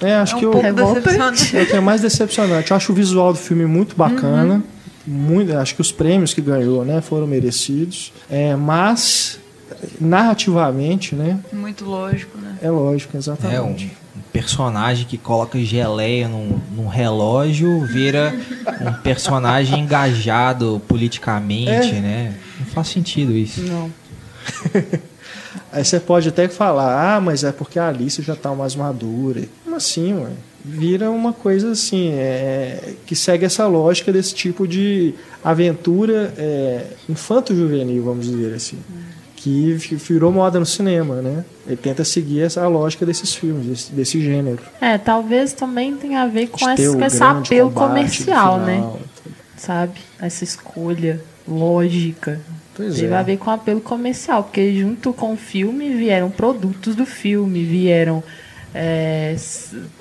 é. 0.00 0.08
É, 0.08 0.14
acho 0.14 0.32
é 0.32 0.36
um 0.36 0.38
que 0.38 0.46
eu. 0.46 0.52
É 0.54 0.72
o 0.72 1.66
que 1.66 1.76
é 1.76 1.80
mais 1.80 2.00
decepcionante. 2.00 2.70
Eu 2.70 2.78
acho 2.78 2.90
o 2.90 2.94
visual 2.94 3.34
do 3.34 3.38
filme 3.38 3.66
muito 3.66 3.94
bacana. 3.94 4.54
Uhum. 4.54 4.62
Muito, 5.06 5.54
acho 5.54 5.74
que 5.74 5.82
os 5.82 5.92
prêmios 5.92 6.32
que 6.32 6.40
ganhou 6.40 6.82
né, 6.82 7.02
foram 7.02 7.26
merecidos. 7.26 8.10
É, 8.30 8.56
mas 8.56 9.38
narrativamente, 10.00 11.14
né? 11.14 11.40
Muito 11.52 11.84
lógico, 11.84 12.38
né? 12.38 12.56
É 12.62 12.70
lógico, 12.70 13.14
exatamente. 13.18 13.56
É 13.58 13.60
um 13.60 14.03
personagem 14.34 15.06
que 15.06 15.16
coloca 15.16 15.56
geleia 15.60 16.26
num, 16.26 16.60
num 16.74 16.88
relógio 16.88 17.86
vira 17.86 18.34
um 18.80 18.92
personagem 18.94 19.78
engajado 19.78 20.82
politicamente, 20.88 21.94
é. 21.94 22.00
né? 22.00 22.34
Não 22.58 22.66
faz 22.66 22.88
sentido 22.88 23.32
isso. 23.32 23.62
Não. 23.62 23.92
Aí 25.70 25.84
você 25.84 26.00
pode 26.00 26.28
até 26.28 26.48
falar, 26.48 27.14
ah, 27.14 27.20
mas 27.20 27.44
é 27.44 27.52
porque 27.52 27.78
a 27.78 27.88
Alice 27.88 28.20
já 28.22 28.34
tá 28.34 28.52
mais 28.52 28.74
madura. 28.74 29.44
Como 29.62 29.76
assim, 29.76 30.12
ué? 30.14 30.30
Vira 30.64 31.10
uma 31.10 31.32
coisa 31.32 31.70
assim, 31.70 32.10
é, 32.10 32.94
que 33.06 33.14
segue 33.14 33.44
essa 33.44 33.68
lógica 33.68 34.12
desse 34.12 34.34
tipo 34.34 34.66
de 34.66 35.14
aventura 35.44 36.34
é, 36.36 36.86
infanto-juvenil, 37.08 38.02
vamos 38.02 38.26
dizer 38.26 38.52
assim. 38.52 38.78
Hum 38.90 39.13
que 39.44 39.94
virou 39.96 40.32
moda 40.32 40.58
no 40.58 40.64
cinema, 40.64 41.16
né? 41.16 41.44
Ele 41.66 41.76
tenta 41.76 42.02
seguir 42.04 42.42
essa 42.42 42.66
lógica 42.66 43.04
desses 43.04 43.34
filmes, 43.34 43.66
desse, 43.66 43.92
desse 43.92 44.20
gênero. 44.20 44.60
É, 44.80 44.96
talvez 44.96 45.52
também 45.52 45.96
tenha 45.96 46.22
a 46.22 46.26
ver 46.26 46.48
com, 46.48 46.70
esse, 46.70 46.96
esse 47.04 47.22
apelo 47.22 47.70
comercial, 47.70 48.58
né? 48.58 48.76
final, 48.76 48.92
né? 48.94 49.02
Sabe? 49.56 50.00
Essa 50.18 50.44
escolha 50.44 51.20
lógica. 51.46 52.40
Pois 52.74 52.96
Teve 52.96 53.12
é. 53.12 53.16
a 53.16 53.22
ver 53.22 53.36
com 53.36 53.50
apelo 53.50 53.80
comercial, 53.80 54.44
porque 54.44 54.74
junto 54.80 55.12
com 55.12 55.34
o 55.34 55.36
filme 55.36 55.94
vieram 55.94 56.30
produtos 56.30 56.96
do 56.96 57.06
filme, 57.06 57.64
vieram 57.64 58.22
é, 58.74 59.36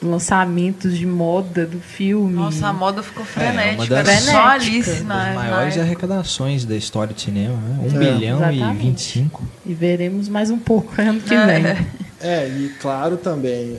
lançamentos 0.01 0.97
de 0.97 1.05
moda 1.05 1.65
do 1.65 1.79
filme. 1.79 2.33
Nossa, 2.33 2.67
a 2.67 2.73
moda 2.73 3.03
ficou 3.03 3.23
frenética. 3.23 3.93
É, 3.93 3.97
uma 3.97 4.03
das, 4.03 4.23
só 4.23 4.47
Alice 4.47 5.03
na, 5.03 5.25
das 5.25 5.35
maiores 5.35 5.75
na 5.75 5.83
arrecadações 5.83 6.65
da 6.65 6.75
história 6.75 7.13
do 7.13 7.21
cinema. 7.21 7.55
Né? 7.55 7.79
1 7.79 7.81
um 7.81 8.01
é. 8.01 8.13
bilhão 8.13 8.37
Exatamente. 8.37 8.79
e 8.79 8.89
25. 8.89 9.43
E 9.67 9.73
veremos 9.75 10.27
mais 10.27 10.49
um 10.49 10.57
pouco 10.57 10.99
ano 10.99 11.19
que 11.19 11.35
vem. 11.35 11.87
É, 12.19 12.47
e 12.47 12.69
claro 12.79 13.17
também, 13.17 13.77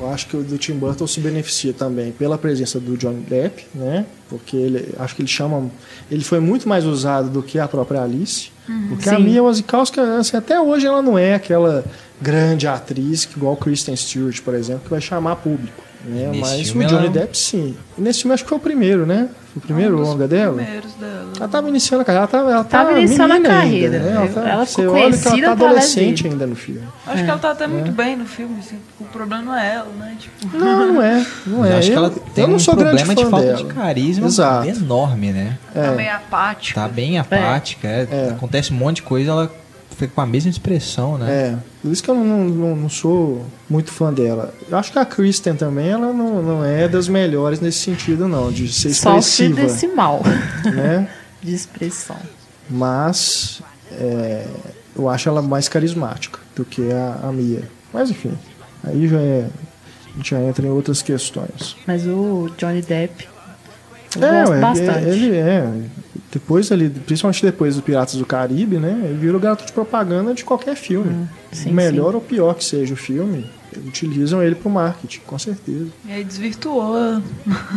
eu 0.00 0.10
acho 0.10 0.26
que 0.26 0.36
o 0.36 0.42
do 0.42 0.58
Tim 0.58 0.74
Burton 0.74 1.06
se 1.06 1.20
beneficia 1.20 1.72
também 1.72 2.10
pela 2.10 2.36
presença 2.36 2.80
do 2.80 2.96
Johnny 2.96 3.20
Depp, 3.20 3.66
né? 3.74 4.04
Porque 4.28 4.56
ele, 4.56 4.94
acho 4.98 5.14
que 5.14 5.22
ele 5.22 5.28
chama, 5.28 5.70
ele 6.10 6.24
foi 6.24 6.40
muito 6.40 6.68
mais 6.68 6.84
usado 6.84 7.30
do 7.30 7.42
que 7.42 7.58
a 7.58 7.68
própria 7.68 8.02
Alice. 8.02 8.50
Uhum, 8.68 8.88
porque 8.88 9.08
sim. 9.08 9.14
a 9.14 9.18
Mia 9.18 9.42
Wasikowska, 9.42 10.18
assim, 10.18 10.36
até 10.36 10.60
hoje 10.60 10.86
ela 10.86 11.00
não 11.00 11.18
é 11.18 11.34
aquela 11.34 11.84
grande 12.20 12.66
atriz, 12.66 13.28
igual 13.36 13.56
Kristen 13.56 13.96
Stewart, 13.96 14.40
por 14.42 14.54
exemplo, 14.54 14.82
que 14.84 14.90
vai 14.90 15.00
chamar 15.00 15.36
público. 15.36 15.90
Né? 16.04 16.30
Mas 16.40 16.70
o 16.70 16.78
Johnny 16.78 16.84
ela... 16.84 17.08
Depp, 17.08 17.36
sim. 17.36 17.76
E 17.98 18.00
nesse 18.00 18.20
filme 18.20 18.32
acho 18.32 18.42
que 18.42 18.48
foi 18.48 18.56
o 18.56 18.60
primeiro, 18.60 19.04
né? 19.04 19.28
Foi 19.52 19.58
o 19.58 19.60
primeiro 19.60 19.98
um 19.98 20.00
longa 20.00 20.26
dela. 20.26 20.56
dela. 20.56 20.82
Ela 21.36 21.46
estava 21.46 21.68
iniciando 21.68 22.02
a 22.02 22.04
carreira. 22.04 22.20
Ela 22.20 22.24
estava 22.24 22.50
ela 22.52 22.64
tava 22.64 22.98
iniciando 22.98 23.34
a 23.34 23.40
carreira. 23.40 23.96
Ainda, 23.96 24.10
né? 24.10 24.16
ela, 24.16 24.28
tá, 24.28 24.48
ela 24.48 24.66
você 24.66 24.86
olha 24.86 25.18
que 25.18 25.28
ela 25.28 25.36
está 25.36 25.52
adolescente 25.52 26.26
ainda 26.26 26.46
no 26.46 26.56
filme. 26.56 26.82
Acho 27.06 27.18
é. 27.18 27.22
que 27.22 27.28
ela 27.28 27.36
está 27.36 27.50
até 27.50 27.64
é. 27.64 27.68
muito 27.68 27.92
bem 27.92 28.16
no 28.16 28.24
filme. 28.24 28.56
Assim. 28.60 28.78
O 28.98 29.04
problema 29.04 29.42
não 29.42 29.54
é 29.54 29.74
ela, 29.74 29.88
né? 29.98 30.16
Tipo... 30.18 30.56
Não, 30.56 30.92
não 30.92 31.02
é. 31.02 31.26
Não 31.46 31.64
é. 31.66 31.72
Eu 31.72 31.76
acho 31.76 31.90
que 31.90 31.96
ela 31.96 32.10
tem 32.34 32.44
um 32.46 32.56
problema 32.56 33.14
de 33.14 33.26
falta 33.26 33.46
dela. 33.46 33.56
de 33.58 33.64
carisma 33.64 34.26
Exato. 34.26 34.68
enorme, 34.68 35.32
né? 35.32 35.58
É. 35.74 35.82
Tá 35.82 35.92
bem 35.92 36.08
apática. 36.08 36.80
Tá 36.80 36.88
bem 36.88 37.18
apática. 37.18 37.88
É. 37.88 38.08
É. 38.10 38.28
Acontece 38.30 38.72
um 38.72 38.76
monte 38.76 38.96
de 38.96 39.02
coisa, 39.02 39.30
ela 39.30 39.52
fica 39.90 40.12
com 40.14 40.20
a 40.22 40.26
mesma 40.26 40.50
expressão, 40.50 41.18
né? 41.18 41.30
É, 41.30 41.56
por 41.82 41.90
isso 41.90 42.02
que 42.02 42.10
eu 42.10 42.14
não, 42.14 42.44
não, 42.44 42.76
não, 42.76 42.88
sou 42.88 43.46
muito 43.68 43.90
fã 43.90 44.12
dela. 44.12 44.52
Eu 44.68 44.76
acho 44.76 44.92
que 44.92 44.98
a 44.98 45.04
Kristen 45.04 45.54
também, 45.54 45.88
ela 45.88 46.12
não, 46.12 46.42
não 46.42 46.64
é 46.64 46.86
das 46.86 47.08
melhores 47.08 47.60
nesse 47.60 47.78
sentido, 47.78 48.28
não, 48.28 48.52
de 48.52 48.70
ser 48.72 48.88
expressiva. 48.88 49.50
Sofre 49.50 49.66
desse 49.66 49.86
mal, 49.88 50.22
né? 50.64 51.08
de 51.42 51.54
expressão. 51.54 52.18
Mas 52.68 53.62
é, 53.92 54.46
eu 54.96 55.08
acho 55.08 55.28
ela 55.28 55.40
mais 55.40 55.68
carismática 55.68 56.38
do 56.54 56.64
que 56.64 56.92
a, 56.92 57.20
a 57.28 57.32
Mia. 57.32 57.62
Mas 57.92 58.10
enfim, 58.10 58.36
aí 58.84 59.08
já 59.08 59.18
é, 59.18 59.48
a 60.12 60.16
gente 60.16 60.30
já 60.30 60.40
entra 60.40 60.66
em 60.66 60.70
outras 60.70 61.02
questões. 61.02 61.76
Mas 61.86 62.06
o 62.06 62.50
Johnny 62.58 62.82
Depp 62.82 63.26
eu 64.16 64.24
é, 64.24 64.44
gosto 64.44 64.60
bastante. 64.60 65.08
Ele 65.08 65.36
é. 65.36 65.72
Depois 66.32 66.70
ali, 66.70 66.88
principalmente 66.88 67.44
depois 67.44 67.74
do 67.74 67.82
Piratas 67.82 68.14
do 68.14 68.24
Caribe, 68.24 68.76
né? 68.76 69.00
Ele 69.04 69.18
virou 69.18 69.40
garoto 69.40 69.66
de 69.66 69.72
propaganda 69.72 70.32
de 70.32 70.44
qualquer 70.44 70.76
filme. 70.76 71.10
Hum, 71.10 71.26
sim, 71.50 71.72
Melhor 71.72 72.10
sim. 72.10 72.14
ou 72.14 72.20
pior 72.20 72.54
que 72.54 72.64
seja 72.64 72.94
o 72.94 72.96
filme, 72.96 73.50
utilizam 73.78 74.40
ele 74.40 74.54
para 74.54 74.68
o 74.68 74.72
marketing, 74.72 75.20
com 75.26 75.38
certeza. 75.38 75.88
E 76.06 76.12
aí 76.12 76.22
desvirtuou 76.22 77.18
o 77.18 77.22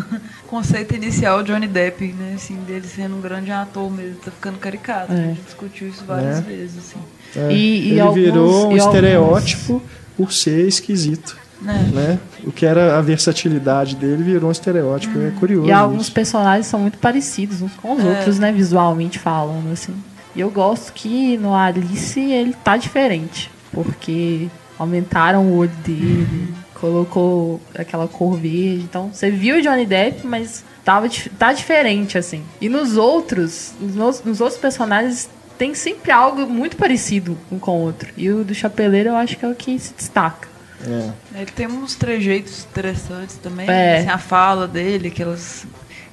conceito 0.47 0.93
inicial 0.95 1.41
de 1.41 1.51
Johnny 1.51 1.68
Depp, 1.68 2.06
né? 2.14 2.34
Assim, 2.36 2.56
dele 2.68 2.88
sendo 2.88 3.16
um 3.16 3.22
grande 3.22 3.51
ator 3.51 3.91
mesmo, 3.91 4.18
tá 4.18 4.30
ficando 4.30 4.60
caricato. 4.60 5.12
É. 5.12 5.16
A 5.16 5.28
gente 5.30 5.41
discutiu 5.41 5.88
isso 5.88 6.04
várias 6.06 6.38
é. 6.38 6.41
vezes, 6.41 6.78
assim. 6.78 6.99
É. 7.36 7.51
E, 7.51 7.88
e 7.88 7.91
ele 7.91 7.99
alguns, 7.99 8.16
virou 8.16 8.68
um 8.68 8.78
estereótipo 8.78 9.74
alguns... 9.74 9.89
por 10.16 10.32
ser 10.32 10.68
esquisito. 10.68 11.43
É. 11.66 11.95
Né? 11.95 12.20
O 12.43 12.51
que 12.51 12.66
era 12.66 12.97
a 12.97 13.01
versatilidade 13.01 13.95
dele 13.95 14.24
virou 14.24 14.49
um 14.49 14.51
estereótipo. 14.51 15.18
Hum. 15.18 15.28
É 15.28 15.39
curioso. 15.39 15.68
E 15.68 15.72
alguns 15.72 16.03
isso. 16.03 16.11
personagens 16.11 16.68
são 16.68 16.80
muito 16.80 16.97
parecidos 16.97 17.61
uns 17.61 17.74
com 17.76 17.93
os 17.93 18.03
é. 18.03 18.07
outros, 18.07 18.39
né? 18.39 18.51
Visualmente 18.51 19.20
falando, 19.20 19.72
assim. 19.72 19.93
E 20.36 20.41
eu 20.41 20.49
gosto 20.49 20.93
que 20.93 21.38
no 21.38 21.53
Alice 21.53 22.20
ele 22.20 22.55
tá 22.64 22.78
diferente. 22.78 23.51
Porque 23.72 24.47
aumentaram 24.78 25.45
o 25.45 25.57
olho 25.57 25.72
dele, 25.86 26.53
colocou 26.74 27.61
aquela 27.76 28.07
cor 28.07 28.36
verde. 28.36 28.84
Então, 28.84 29.09
você 29.11 29.32
viu 29.32 29.57
o 29.57 29.61
Johnny 29.61 29.86
Depp, 29.86 30.28
mas 30.28 30.64
tava, 30.84 31.07
tá 31.39 31.53
diferente, 31.53 32.18
assim. 32.18 32.43
E 32.59 32.70
nos 32.70 32.97
outros, 32.97 33.74
nos, 33.80 34.24
nos 34.24 34.41
outros 34.41 34.59
personagens, 34.59 35.30
tem 35.57 35.74
sempre 35.74 36.11
algo 36.11 36.45
muito 36.47 36.76
parecido 36.76 37.38
um 37.51 37.57
com 37.57 37.80
o 37.80 37.82
outro. 37.82 38.09
E 38.18 38.30
o 38.30 38.43
do 38.43 38.53
Chapeleiro 38.53 39.09
eu 39.09 39.16
acho 39.16 39.38
que 39.38 39.45
é 39.45 39.47
o 39.47 39.55
que 39.55 39.78
se 39.80 39.93
destaca. 39.93 40.53
É. 40.86 41.42
Ele 41.42 41.52
tem 41.52 41.68
uns 41.68 41.96
trejeitos 41.96 42.66
interessantes 42.70 43.38
também. 43.38 43.70
É. 43.70 44.00
Assim, 44.00 44.10
a 44.10 44.18
fala 44.18 44.68
dele, 44.68 45.08
aquelas. 45.08 45.66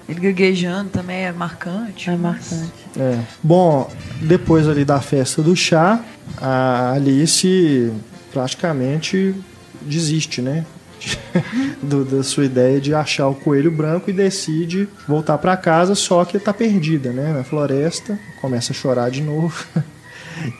Ele 0.08 0.20
gaguejando 0.20 0.90
também 0.90 1.24
é 1.24 1.32
marcante. 1.32 2.10
É 2.10 2.16
marcante. 2.16 2.72
É. 2.98 3.20
Bom, 3.42 3.90
depois 4.20 4.66
ali 4.68 4.84
da 4.84 5.00
festa 5.00 5.42
do 5.42 5.54
chá, 5.54 6.00
a 6.36 6.92
Alice 6.92 7.92
praticamente 8.32 9.34
desiste, 9.82 10.42
né? 10.42 10.64
do, 11.82 12.04
da 12.04 12.22
sua 12.22 12.44
ideia 12.44 12.80
de 12.80 12.94
achar 12.94 13.28
o 13.28 13.34
coelho 13.34 13.70
branco 13.70 14.10
e 14.10 14.12
decide 14.12 14.88
voltar 15.08 15.38
para 15.38 15.56
casa, 15.56 15.94
só 15.94 16.24
que 16.24 16.36
está 16.36 16.52
perdida, 16.52 17.10
né? 17.12 17.32
Na 17.32 17.44
floresta, 17.44 18.18
começa 18.40 18.72
a 18.72 18.74
chorar 18.74 19.10
de 19.10 19.22
novo. 19.22 19.64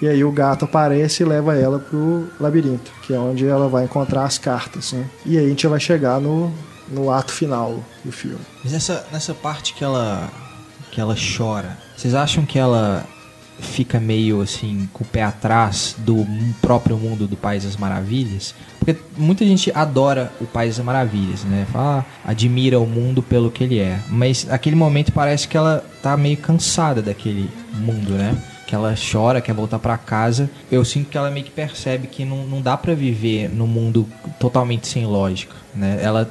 E 0.01 0.09
aí 0.09 0.25
o 0.25 0.33
gato 0.33 0.65
aparece 0.65 1.23
e 1.23 1.27
leva 1.27 1.57
ela 1.57 1.79
pro 1.79 2.29
labirinto, 2.39 2.91
que 3.03 3.15
é 3.15 3.19
onde 3.19 3.47
ela 3.47 3.69
vai 3.69 3.85
encontrar 3.85 4.25
as 4.25 4.39
cartas, 4.39 4.93
né? 4.93 5.07
E 5.25 5.39
aí 5.39 5.47
a 5.47 5.49
gente 5.49 5.67
vai 5.67 5.81
chegar 5.81 6.21
no, 6.21 6.53
no 6.89 7.11
ato 7.11 7.33
final 7.33 7.83
do 8.05 8.13
filme. 8.13 8.41
Mas 8.63 8.73
nessa, 8.73 9.07
nessa 9.13 9.35
parte 9.35 9.75
que 9.75 9.85
ela 9.85 10.29
que 10.91 11.01
ela 11.01 11.15
chora, 11.15 11.79
vocês 11.97 12.15
acham 12.15 12.45
que 12.45 12.59
ela 12.59 13.07
fica 13.61 14.01
meio 14.01 14.41
assim 14.41 14.89
com 14.93 15.05
o 15.05 15.07
pé 15.07 15.23
atrás 15.23 15.95
do 15.99 16.27
próprio 16.61 16.97
mundo 16.97 17.29
do 17.29 17.37
País 17.37 17.65
das 17.65 17.77
Maravilhas? 17.77 18.55
Porque 18.79 18.97
muita 19.17 19.45
gente 19.45 19.71
adora 19.75 20.33
o 20.41 20.47
País 20.47 20.77
das 20.77 20.85
Maravilhas, 20.85 21.45
né? 21.45 21.67
Fala, 21.71 22.05
ah, 22.25 22.31
admira 22.31 22.81
o 22.81 22.87
mundo 22.87 23.23
pelo 23.23 23.51
que 23.51 23.63
ele 23.63 23.79
é. 23.79 24.01
Mas 24.09 24.45
naquele 24.45 24.75
momento 24.75 25.13
parece 25.13 25.47
que 25.47 25.57
ela 25.57 25.85
tá 26.03 26.17
meio 26.17 26.39
cansada 26.39 27.03
daquele 27.03 27.49
mundo, 27.75 28.13
né? 28.13 28.37
Que 28.71 28.75
ela 28.77 28.95
chora, 28.95 29.41
quer 29.41 29.53
voltar 29.53 29.81
para 29.81 29.99
casa. 29.99 30.49
Eu 30.71 30.85
sinto 30.85 31.11
que 31.11 31.19
ela 31.19 31.29
meio 31.29 31.45
que 31.45 31.51
percebe 31.51 32.07
que 32.07 32.25
não, 32.25 32.47
não 32.47 32.63
dá 32.63 32.77
para 32.77 32.95
viver 32.95 33.49
no 33.51 33.67
mundo 33.67 34.07
totalmente 34.39 34.87
sem 34.87 35.05
lógica, 35.05 35.57
né? 35.75 35.99
Ela 36.01 36.31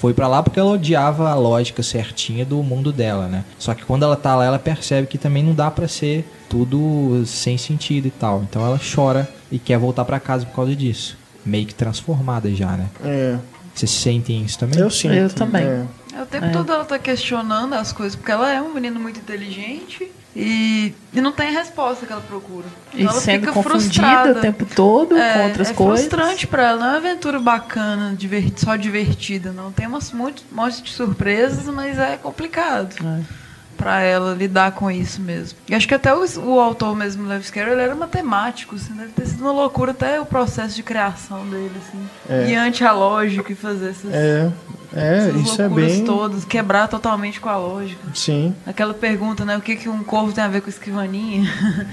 foi 0.00 0.12
para 0.12 0.26
lá 0.26 0.42
porque 0.42 0.58
ela 0.58 0.72
odiava 0.72 1.30
a 1.30 1.34
lógica 1.36 1.84
certinha 1.84 2.44
do 2.44 2.60
mundo 2.60 2.92
dela, 2.92 3.28
né? 3.28 3.44
Só 3.56 3.72
que 3.72 3.84
quando 3.84 4.02
ela 4.02 4.16
tá 4.16 4.34
lá, 4.34 4.44
ela 4.44 4.58
percebe 4.58 5.06
que 5.06 5.16
também 5.16 5.44
não 5.44 5.54
dá 5.54 5.70
para 5.70 5.86
ser 5.86 6.28
tudo 6.48 7.22
sem 7.24 7.56
sentido 7.56 8.08
e 8.08 8.10
tal. 8.10 8.42
Então 8.42 8.66
ela 8.66 8.80
chora 8.94 9.28
e 9.50 9.56
quer 9.60 9.78
voltar 9.78 10.04
para 10.04 10.18
casa 10.18 10.44
por 10.44 10.56
causa 10.56 10.74
disso. 10.74 11.16
Meio 11.44 11.66
que 11.66 11.74
transformada 11.74 12.52
já, 12.52 12.72
né? 12.72 12.88
É. 13.04 13.36
Vocês 13.72 13.92
sentem 13.92 14.42
isso 14.44 14.58
também? 14.58 14.80
Eu 14.80 14.90
sinto. 14.90 15.14
Eu 15.14 15.30
também. 15.30 15.62
é. 15.62 15.84
É, 16.18 16.22
o 16.22 16.26
tempo 16.26 16.46
É. 16.46 16.50
todo 16.50 16.72
ela 16.72 16.84
tá 16.84 16.98
questionando 16.98 17.74
as 17.74 17.92
coisas, 17.92 18.16
porque 18.16 18.32
ela 18.32 18.50
é 18.52 18.60
uma 18.60 18.74
menina 18.74 18.98
muito 18.98 19.20
inteligente 19.20 20.10
e, 20.38 20.94
e 21.14 21.20
não 21.22 21.32
tem 21.32 21.48
a 21.48 21.58
resposta 21.58 22.04
que 22.04 22.12
ela 22.12 22.20
procura. 22.20 22.66
E 22.92 23.00
Então 23.00 23.10
ela 23.12 23.20
sendo 23.20 23.40
fica 23.40 23.52
confundida 23.52 23.80
frustrada. 23.80 24.38
o 24.38 24.42
tempo 24.42 24.66
todo 24.66 25.16
é, 25.16 25.32
com 25.32 25.44
outras 25.44 25.70
é 25.70 25.74
coisas. 25.74 26.06
frustrante 26.06 26.46
pra 26.46 26.68
ela, 26.68 26.78
não 26.78 26.86
é 26.86 26.88
uma 26.90 26.96
aventura 26.98 27.38
bacana, 27.40 28.14
só 28.56 28.76
divertida, 28.76 29.50
não. 29.50 29.72
Tem 29.72 29.86
umas 29.86 30.12
muito, 30.12 30.44
um 30.52 30.56
monte 30.56 30.82
de 30.82 30.90
surpresas, 30.92 31.64
mas 31.74 31.98
é 31.98 32.18
complicado 32.18 32.94
É. 33.02 33.45
pra 33.76 34.00
ela 34.00 34.34
lidar 34.34 34.72
com 34.72 34.90
isso 34.90 35.20
mesmo. 35.20 35.58
E 35.68 35.74
acho 35.74 35.86
que 35.86 35.94
até 35.94 36.14
o, 36.14 36.24
o 36.40 36.60
autor 36.60 36.96
mesmo, 36.96 37.28
Lewis 37.28 37.50
Carroll, 37.50 37.72
ele 37.74 37.82
era 37.82 37.94
matemático, 37.94 38.74
assim, 38.76 38.94
deve 38.94 39.12
ter 39.12 39.26
sido 39.26 39.42
uma 39.42 39.52
loucura 39.52 39.92
até 39.92 40.20
o 40.20 40.26
processo 40.26 40.74
de 40.74 40.82
criação 40.82 41.46
dele, 41.48 41.72
assim. 41.86 42.08
É. 42.28 42.50
E 42.50 42.54
anti-lógico 42.54 43.52
e 43.52 43.54
fazer 43.54 43.90
essas, 43.90 44.12
É, 44.12 44.50
é 44.94 45.18
essas 45.28 45.40
isso 45.42 45.60
é 45.62 45.66
loucuras 45.66 45.92
bem. 45.92 46.04
todas, 46.04 46.44
quebrar 46.44 46.88
totalmente 46.88 47.40
com 47.40 47.48
a 47.48 47.56
lógica. 47.56 48.02
Sim. 48.14 48.54
Aquela 48.66 48.94
pergunta, 48.94 49.44
né? 49.44 49.56
O 49.56 49.60
que, 49.60 49.76
que 49.76 49.88
um 49.88 50.02
corvo 50.02 50.32
tem 50.32 50.42
a 50.44 50.48
ver 50.48 50.60
com 50.62 50.68
escrivaninha? 50.70 51.44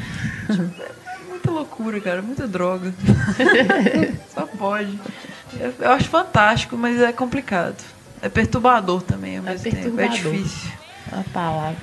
Tipo, 0.48 0.62
é 0.82 1.30
muita 1.30 1.52
loucura, 1.52 2.00
cara. 2.00 2.22
Muita 2.22 2.48
droga. 2.48 2.94
Só 4.34 4.46
pode. 4.46 5.00
Eu, 5.60 5.92
acho 5.92 6.10
fantástico, 6.10 6.78
mas 6.78 7.00
é 7.00 7.12
complicado. 7.12 7.76
É 8.22 8.30
perturbador 8.30 9.02
também 9.02 9.38
ao 9.38 9.46
É 9.46 9.52
mesmo 9.52 9.72
tempo. 9.72 10.00
É 10.00 10.08
difícil. 10.08 10.72
A 11.20 11.24
palavra. 11.34 11.78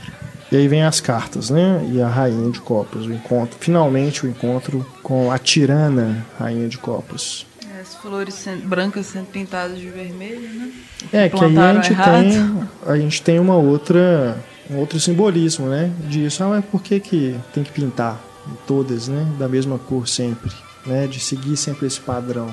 E 0.52 0.56
aí 0.56 0.66
vem 0.66 0.82
as 0.82 1.00
cartas, 1.00 1.48
né? 1.50 1.88
E 1.92 2.02
a 2.02 2.08
rainha 2.08 2.50
de 2.50 2.60
copas, 2.60 3.06
o 3.06 3.12
encontro, 3.12 3.56
finalmente 3.60 4.26
o 4.26 4.28
encontro 4.28 4.84
com 5.02 5.30
a 5.30 5.38
tirana 5.38 6.26
rainha 6.38 6.68
de 6.68 6.76
copas. 6.76 7.46
É, 7.72 7.80
As 7.80 7.94
flores 7.94 8.34
sendo- 8.34 8.66
brancas 8.66 9.06
sendo 9.06 9.26
pintadas 9.26 9.78
de 9.78 9.86
vermelho, 9.88 10.48
né? 10.48 10.72
É 11.12 11.28
que 11.28 11.44
aí 11.44 11.56
a 11.56 11.74
gente 11.74 11.92
errado. 11.92 12.10
tem 12.12 12.68
a 12.86 12.96
gente 12.96 13.22
tem 13.22 13.38
uma 13.38 13.54
outra 13.56 14.36
um 14.68 14.76
outro 14.78 14.98
simbolismo, 15.00 15.66
né? 15.66 15.90
Disso, 16.08 16.42
ah, 16.44 16.48
mas 16.48 16.64
por 16.64 16.82
que 16.82 16.98
que 17.00 17.36
tem 17.54 17.62
que 17.64 17.70
pintar 17.72 18.20
todas, 18.66 19.06
né, 19.08 19.26
da 19.38 19.48
mesma 19.48 19.78
cor 19.78 20.08
sempre, 20.08 20.50
né? 20.86 21.06
De 21.06 21.20
seguir 21.20 21.56
sempre 21.56 21.86
esse 21.86 22.00
padrão, 22.00 22.46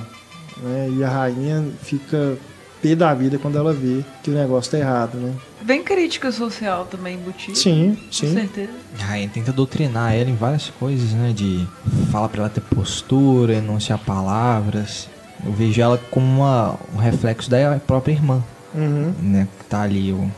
né? 0.61 0.89
E 0.95 1.03
a 1.03 1.09
rainha 1.09 1.65
fica 1.82 2.38
pé 2.82 2.95
da 2.95 3.13
vida 3.13 3.38
quando 3.38 3.57
ela 3.57 3.73
vê 3.73 4.03
que 4.23 4.30
o 4.30 4.34
negócio 4.34 4.71
tá 4.71 4.78
errado, 4.78 5.15
né? 5.17 5.34
Bem 5.61 5.84
crítica 5.84 6.32
social 6.32 6.86
também 6.86 7.15
embutida. 7.15 7.55
Sim, 7.57 7.97
Com 8.05 8.11
sim. 8.11 8.34
certeza. 8.34 8.69
A 8.99 9.03
rainha 9.05 9.30
tenta 9.34 9.51
doutrinar 9.51 10.13
ela 10.13 10.30
em 10.30 10.36
várias 10.36 10.69
coisas, 10.80 11.11
né? 11.11 11.34
De 11.36 11.67
falar 12.11 12.30
pra 12.30 12.41
ela 12.41 12.49
ter 12.49 12.61
postura, 12.61 13.53
enunciar 13.55 13.97
palavras. 13.99 15.09
Eu 15.45 15.51
vejo 15.53 15.82
ela 15.82 15.99
como 16.11 16.25
uma, 16.25 16.75
um 16.93 16.97
reflexo 16.97 17.49
da 17.49 17.80
própria 17.86 18.13
irmã, 18.13 18.43
Uhum. 18.73 19.13
né? 19.21 19.47
Que 19.59 19.65
tá 19.65 19.82
ali, 19.82 20.11
o, 20.11 20.30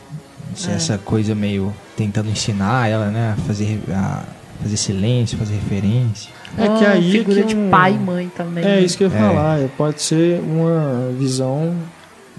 É. 0.68 0.72
essa 0.72 0.98
coisa 0.98 1.34
meio 1.34 1.72
tentando 1.96 2.28
ensinar 2.30 2.88
ela, 2.88 3.06
né? 3.08 3.34
A 3.38 3.40
fazer, 3.42 3.80
a 3.92 4.24
fazer 4.62 4.76
silêncio, 4.76 5.38
fazer 5.38 5.54
referência. 5.54 6.30
É 6.58 6.62
que 6.62 6.68
Uma 6.68 6.88
aí 6.88 7.08
é 7.08 7.12
figura 7.12 7.42
que 7.42 7.46
de 7.48 7.56
um- 7.56 7.70
pai 7.70 7.94
e 7.94 7.98
mãe 7.98 8.28
também. 8.36 8.64
É 8.64 8.66
né? 8.76 8.80
isso 8.80 8.98
que 8.98 9.04
eu 9.04 9.08
ia 9.10 9.16
É. 9.16 9.20
falar. 9.20 9.58
é, 9.60 9.68
Pode 9.76 10.02
ser 10.02 10.40
uma 10.40 11.10
visão 11.16 11.74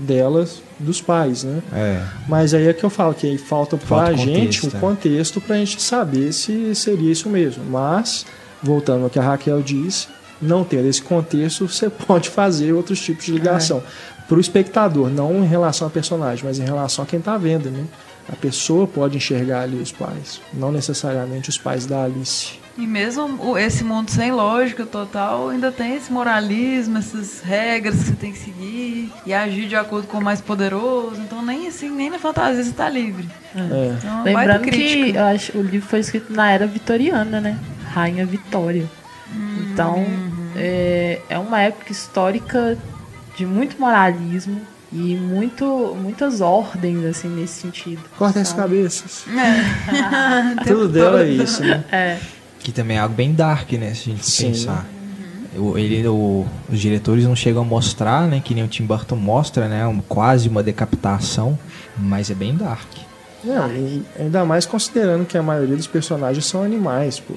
delas, 0.02 0.62
dos 0.80 1.02
pais, 1.02 1.43
né? 1.43 1.62
É. 1.74 2.04
Mas 2.28 2.54
aí 2.54 2.68
é 2.68 2.74
que 2.74 2.84
eu 2.84 2.89
falo 2.89 3.14
que 3.14 3.28
aí 3.28 3.38
falta 3.38 3.78
pra 3.78 3.88
Falta 3.88 4.18
gente 4.18 4.60
contexto, 4.60 4.64
um 4.66 4.78
é. 4.78 4.80
contexto 4.80 5.41
pra 5.41 5.56
gente 5.58 5.82
saber 5.82 6.34
se 6.34 6.74
seria 6.76 7.12
isso 7.12 7.30
mesmo. 7.30 7.64
Mas, 7.64 8.26
voltando 8.62 9.04
ao 9.04 9.10
que 9.10 9.20
a 9.20 9.22
Raquel 9.22 9.62
disse, 9.62 10.08
não 10.41 10.64
ter 10.64 10.84
esse 10.86 11.02
contexto, 11.02 11.68
você 11.68 11.89
pode 12.08 12.30
fazer 12.30 12.74
outros 12.74 12.99
tipos 12.99 13.26
de 13.26 13.32
ligação. 13.32 13.78
É. 13.78 14.22
Pro 14.28 14.39
espectador, 14.39 15.10
não 15.10 15.43
em 15.43 15.47
relação 15.47 15.88
ao 15.88 15.91
personagem, 15.91 16.45
mas 16.45 16.58
em 16.58 16.64
relação 16.64 17.04
a 17.04 17.08
quem 17.08 17.20
tá 17.20 17.38
vendo, 17.38 17.70
né? 17.70 17.86
A 18.30 18.36
pessoa 18.36 18.88
pode 18.88 19.18
enxergar 19.18 19.62
ali 19.64 19.78
os 19.78 19.91
pais, 19.91 20.39
não 20.54 20.72
necessariamente 20.72 21.49
os 21.49 21.58
pais 21.58 21.86
da 21.86 22.04
Alice. 22.04 22.61
E 22.78 22.88
mesmo 22.88 23.58
esse 23.58 23.84
mundo 23.84 24.10
sem 24.10 24.32
lógica 24.32 24.86
total 24.86 25.50
ainda 25.50 25.72
tem 25.72 25.96
esse 25.96 26.12
moralismo, 26.12 26.98
essas 26.98 27.42
regras 27.42 27.96
que 27.96 28.04
você 28.06 28.14
tem 28.14 28.32
que 28.32 28.38
seguir 28.38 29.12
e 29.26 29.34
agir 29.34 29.68
de 29.68 29.76
acordo 29.76 30.08
com 30.08 30.18
o 30.20 30.24
mais 30.24 30.40
poderoso. 30.40 31.20
Então 31.22 31.44
nem 31.44 31.68
assim, 31.68 31.90
nem 31.90 32.10
na 32.10 32.18
fantasia 32.18 32.64
você 32.64 32.72
tá 32.72 32.90
livre. 32.90 33.28
É. 33.56 33.96
Então, 33.98 34.24
Lembrando 34.24 34.64
que 34.64 35.18
acho, 35.18 35.58
o 35.58 35.62
livro 35.62 35.88
foi 35.88 36.00
escrito 36.00 36.32
na 36.32 36.50
era 36.50 36.66
vitoriana, 36.66 37.42
né? 37.42 37.60
Rainha 37.94 38.26
Vitória. 38.26 38.90
Então, 39.62 40.06
é, 40.56 41.22
é 41.30 41.40
uma 41.40 41.62
época 41.62 41.92
histórica 41.92 42.78
de 43.36 43.46
muito 43.46 43.80
moralismo 43.80 44.62
e 44.92 45.16
muito, 45.16 45.96
muitas 46.02 46.42
ordens, 46.42 47.06
assim, 47.06 47.30
nesse 47.30 47.62
sentido. 47.62 48.02
Corta 48.18 48.42
as 48.42 48.52
cabeças. 48.52 49.26
É. 49.30 50.64
Tudo 50.68 50.90
dela 50.90 51.24
é 51.24 51.30
isso, 51.30 51.64
né? 51.64 51.84
É, 51.92 52.18
Que 52.64 52.72
também 52.72 52.97
é 52.97 52.99
algo 52.99 53.16
bem 53.16 53.34
dark, 53.34 53.72
né? 53.74 53.93
Se 53.93 54.09
a 54.09 54.14
gente 54.14 54.26
Sim. 54.26 54.47
pensar. 54.51 54.86
O- 55.57 55.78
Ele, 55.78 56.07
o- 56.07 56.45
os 56.72 56.80
diretores 56.80 57.26
não 57.26 57.36
chegam 57.36 57.62
a 57.64 57.66
mostrar, 57.66 58.28
né? 58.28 58.41
Que 58.43 58.53
nem 58.55 58.64
o 58.64 58.68
Tim 58.68 58.86
Burton 58.86 59.16
mostra, 59.16 59.68
né? 59.68 59.86
Um, 59.88 59.99
quase 59.99 60.47
uma 60.47 60.64
decapitação. 60.64 61.57
Mas 61.97 62.30
é 62.30 62.34
bem 62.36 62.55
dark. 62.55 62.88
Não, 63.43 63.68
e 63.76 64.03
ainda 64.20 64.45
mais 64.45 64.66
considerando 64.68 65.26
que 65.26 65.36
a 65.38 65.41
maioria 65.41 65.76
dos 65.76 65.88
personagens 65.88 66.45
são 66.45 66.62
animais, 66.64 67.20
pô. 67.20 67.34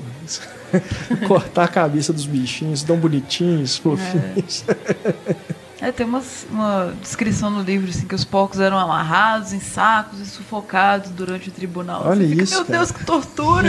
Cortar 1.26 1.64
a 1.64 1.68
cabeça 1.68 2.12
dos 2.12 2.26
bichinhos, 2.26 2.82
tão 2.82 2.96
bonitinhos, 2.98 3.78
fofinhos. 3.78 4.64
É, 4.68 5.34
tem 5.92 6.06
umas- 6.06 6.46
uma 6.50 6.92
descrição 7.02 7.50
no 7.50 7.62
livro 7.62 7.90
assim, 7.90 8.06
que 8.06 8.14
os 8.14 8.24
porcos 8.24 8.60
eram 8.60 8.78
amarrados 8.78 9.52
em 9.52 9.60
sacos 9.60 10.20
e 10.20 10.26
sufocados 10.26 11.10
durante 11.10 11.48
o 11.48 11.52
tribunal. 11.52 12.02
Olha 12.06 12.26
fica, 12.28 12.42
isso, 12.42 12.54
Meu 12.56 12.64
cara. 12.64 12.78
Deus, 12.78 12.90
que 12.92 13.04
tortura! 13.04 13.68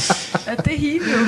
é 0.46 0.56
terrível. 0.56 1.18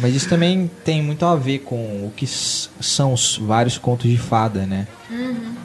Mas 0.00 0.14
isso 0.14 0.28
também 0.28 0.70
tem 0.84 1.02
muito 1.02 1.24
a 1.24 1.36
ver 1.36 1.60
com 1.60 1.76
o 1.76 2.12
que 2.16 2.26
são 2.26 3.12
os 3.12 3.36
vários 3.38 3.78
contos 3.78 4.10
de 4.10 4.16
fada, 4.18 4.66
né? 4.66 4.86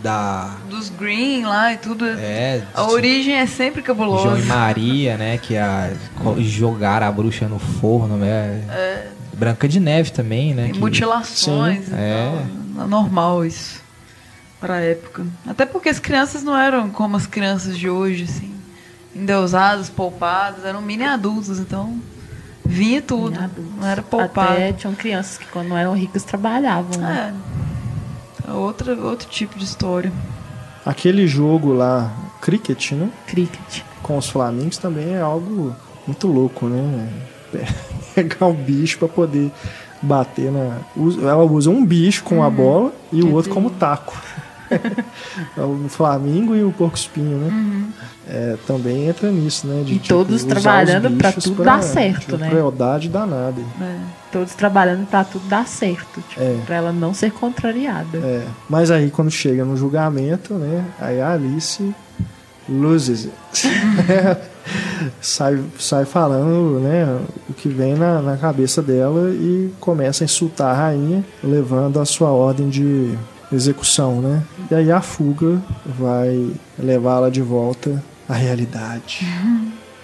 Da. 0.04 0.56
Dos 0.70 0.90
Green 0.90 1.44
lá 1.46 1.74
e 1.74 1.78
tudo. 1.78 2.06
É. 2.06 2.62
A 2.74 2.84
origem 2.84 3.34
é 3.36 3.46
sempre 3.46 3.82
João 3.82 3.88
cabulosa. 3.98 4.40
e 4.40 4.44
Maria, 4.46 5.18
né? 5.18 5.38
Que 5.38 5.58
a, 5.58 5.92
co- 6.22 6.36
jogaram 6.42 7.08
a 7.08 7.12
bruxa 7.12 7.48
no 7.48 7.58
forno, 7.60 8.18
né? 8.18 8.62
Branca 9.34 9.68
de 9.68 9.80
Neve 9.80 10.12
também, 10.12 10.54
né? 10.54 10.70
Que- 10.70 10.80
mutilações 10.80 11.86
Sim, 11.86 11.92
e 11.94 11.96
é. 11.96 12.32
tal. 12.76 12.84
É 12.86 12.88
normal 12.88 13.46
isso. 13.46 13.82
Pra 14.60 14.80
época. 14.80 15.26
Até 15.48 15.66
porque 15.66 15.90
as 15.90 16.00
crianças 16.00 16.44
não 16.44 16.58
eram 16.58 16.90
como 16.90 17.16
as 17.16 17.28
crianças 17.28 17.78
de 17.78 17.90
hoje, 17.90 18.24
assim. 18.24 18.52
Endeusadas, 19.16 19.90
poupadas, 19.90 20.66
eram 20.66 20.82
mini 20.82 21.04
adultos, 21.04 21.60
então 21.60 22.00
vinha 22.66 23.02
tudo. 23.02 23.40
Não 23.80 23.88
era 23.88 24.02
poupado. 24.02 24.54
até 24.54 24.74
tinham 24.74 24.94
crianças 24.96 25.38
que 25.38 25.46
quando 25.48 25.70
não 25.70 25.78
eram 25.78 25.94
ricas 25.94 26.24
trabalhavam. 26.24 27.00
né? 27.00 27.34
É. 28.46 28.48
É 28.50 28.54
outra, 28.54 28.96
outro 28.96 29.28
tipo 29.28 29.58
de 29.60 29.66
história. 29.66 30.12
Aquele 30.86 31.28
jogo 31.28 31.74
lá, 31.74 32.12
cricket, 32.42 32.94
né? 32.94 33.10
Cricket. 33.28 33.82
Com 34.02 34.18
os 34.18 34.30
flamingos 34.30 34.78
também 34.78 35.16
é 35.16 35.22
algo 35.22 35.76
muito 36.06 36.28
louco, 36.28 36.68
né? 36.68 37.10
Pegar 38.16 38.46
um 38.46 38.54
bicho 38.54 38.98
pra 38.98 39.08
poder 39.10 39.52
bater 40.02 40.52
na. 40.52 40.78
Ela 41.22 41.44
usa 41.44 41.70
um 41.70 41.86
bicho 41.86 42.24
com 42.24 42.42
a 42.42 42.50
bola 42.50 42.94
e 43.12 43.22
o 43.22 43.34
outro 43.34 43.52
como 43.54 43.70
taco. 43.70 44.18
É 44.70 45.62
o 45.62 45.88
flamingo 45.90 46.56
e 46.56 46.64
o 46.64 46.72
porco 46.72 46.98
espinho, 46.98 47.38
né? 47.38 47.88
É, 48.30 48.58
também 48.68 49.08
entra 49.08 49.32
nisso, 49.32 49.66
né? 49.68 49.84
De, 49.84 49.96
E 49.96 50.00
todos 50.00 50.36
usar 50.44 50.48
os 50.48 50.62
trabalhando 50.64 51.18
pra 51.18 51.30
bichos 51.30 51.44
tudo 51.46 51.64
dar 51.64 51.82
certo, 51.82 52.36
de 52.36 52.42
né? 52.42 52.50
Crueldade 52.50 53.08
danada. 53.08 53.62
É. 53.82 53.98
Todos 54.32 54.54
trabalhando 54.54 55.08
pra 55.08 55.24
tudo 55.24 55.48
dar 55.48 55.66
certo. 55.68 56.22
Tipo, 56.30 56.42
É. 56.42 56.58
Pra 56.66 56.76
ela 56.76 56.92
não 56.92 57.14
ser 57.14 57.32
contrariada. 57.32 58.18
É, 58.18 58.46
mas 58.70 58.92
aí 58.92 59.10
quando 59.10 59.32
chega 59.32 59.64
no 59.64 59.78
julgamento, 59.78 60.56
né? 60.56 60.84
Aí 61.00 61.22
a 61.22 61.32
Alice 61.34 61.94
loses 62.68 63.28
it. 63.28 63.68
sai, 65.22 65.64
sai 65.80 66.06
falando, 66.06 66.80
né? 66.80 67.20
O 67.50 67.54
que 67.54 67.70
vem 67.70 67.96
na, 67.96 68.22
na 68.22 68.38
cabeça 68.38 68.82
dela 68.82 69.30
e 69.30 69.72
começa 69.80 70.24
a 70.24 70.26
insultar 70.26 70.76
a 70.76 70.78
rainha, 70.78 71.24
levando 71.44 72.00
a 72.00 72.06
sua 72.06 72.30
ordem 72.30 72.70
de 72.70 73.18
execução, 73.52 74.22
né? 74.22 74.44
E 74.70 74.76
aí 74.76 74.92
a 74.92 75.02
fuga 75.02 75.62
vai 75.86 76.52
levá-la 76.78 77.30
de 77.30 77.42
volta 77.42 78.04
à 78.28 78.34
realidade. 78.34 79.26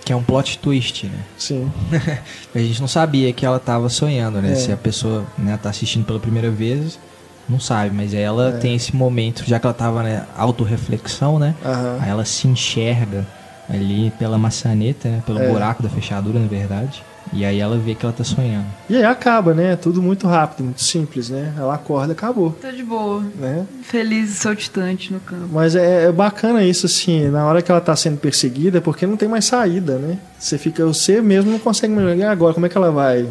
Que 0.06 0.12
é 0.12 0.16
um 0.16 0.24
plot 0.24 0.60
twist, 0.60 1.06
né? 1.08 1.20
Sim. 1.38 1.72
a 2.54 2.60
gente 2.60 2.82
não 2.82 2.88
sabia 2.88 3.32
que 3.34 3.46
ela 3.46 3.58
estava 3.58 3.88
sonhando, 3.90 4.42
né? 4.42 4.52
É. 4.52 4.56
Se 4.56 4.72
a 4.72 4.78
pessoa 4.78 5.26
né, 5.38 5.58
tá 5.62 5.70
assistindo 5.70 6.06
pela 6.06 6.20
primeira 6.20 6.50
vez, 6.52 7.00
não 7.48 7.60
sabe. 7.60 7.96
Mas 7.96 8.14
ela 8.14 8.50
É. 8.50 8.58
tem 8.58 8.76
esse 8.76 8.96
momento, 8.96 9.44
já 9.46 9.60
que 9.60 9.66
ela 9.66 9.74
tava, 9.74 10.04
né, 10.04 10.26
autorreflexão, 10.38 11.40
né? 11.40 11.56
Aham. 11.66 11.98
Aí 12.02 12.10
ela 12.10 12.26
se 12.26 12.48
enxerga 12.48 13.26
ali 13.70 14.12
pela 14.20 14.38
maçaneta, 14.38 15.08
né? 15.10 15.24
Pelo 15.26 15.40
É. 15.42 15.50
buraco 15.50 15.82
da 15.82 15.90
fechadura, 15.90 16.38
na 16.40 16.48
verdade. 16.48 17.02
E 17.34 17.44
aí 17.44 17.60
ela 17.60 17.78
vê 17.78 17.96
que 17.96 18.06
ela 18.06 18.14
tá 18.14 18.24
sonhando. 18.24 18.66
E 18.90 18.96
aí 18.96 19.04
acaba, 19.04 19.54
né? 19.54 19.76
Tudo 19.76 20.02
muito 20.02 20.28
rápido, 20.28 20.64
muito 20.66 20.82
simples, 20.84 21.30
né? 21.30 21.54
Ela 21.58 21.76
acorda, 21.76 22.14
acabou, 22.14 22.52
Tá 22.62 22.70
de 22.72 22.84
boa. 22.84 23.24
né? 23.40 23.66
Feliz 23.82 24.30
e 24.30 24.34
saltitante 24.36 25.12
no 25.12 25.20
campo. 25.20 25.48
Mas 25.52 25.76
é, 25.76 26.06
é 26.06 26.12
bacana 26.12 26.64
isso, 26.64 26.86
assim, 26.86 27.28
na 27.30 27.46
hora 27.46 27.62
que 27.62 27.72
ela 27.72 27.82
tá 27.82 27.96
sendo 27.96 28.18
perseguida, 28.18 28.78
é 28.78 28.82
porque 28.82 29.08
não 29.08 29.18
tem 29.18 29.28
mais 29.28 29.46
saída, 29.46 29.98
né? 29.98 30.20
Você 30.40 30.58
fica, 30.58 30.86
você 30.86 31.22
mesmo 31.22 31.52
não 31.52 31.60
consegue 31.60 31.94
melhorar 31.94 32.32
agora, 32.32 32.54
como 32.54 32.66
é 32.66 32.70
que 32.70 32.78
ela 32.78 32.92
vai 32.92 33.28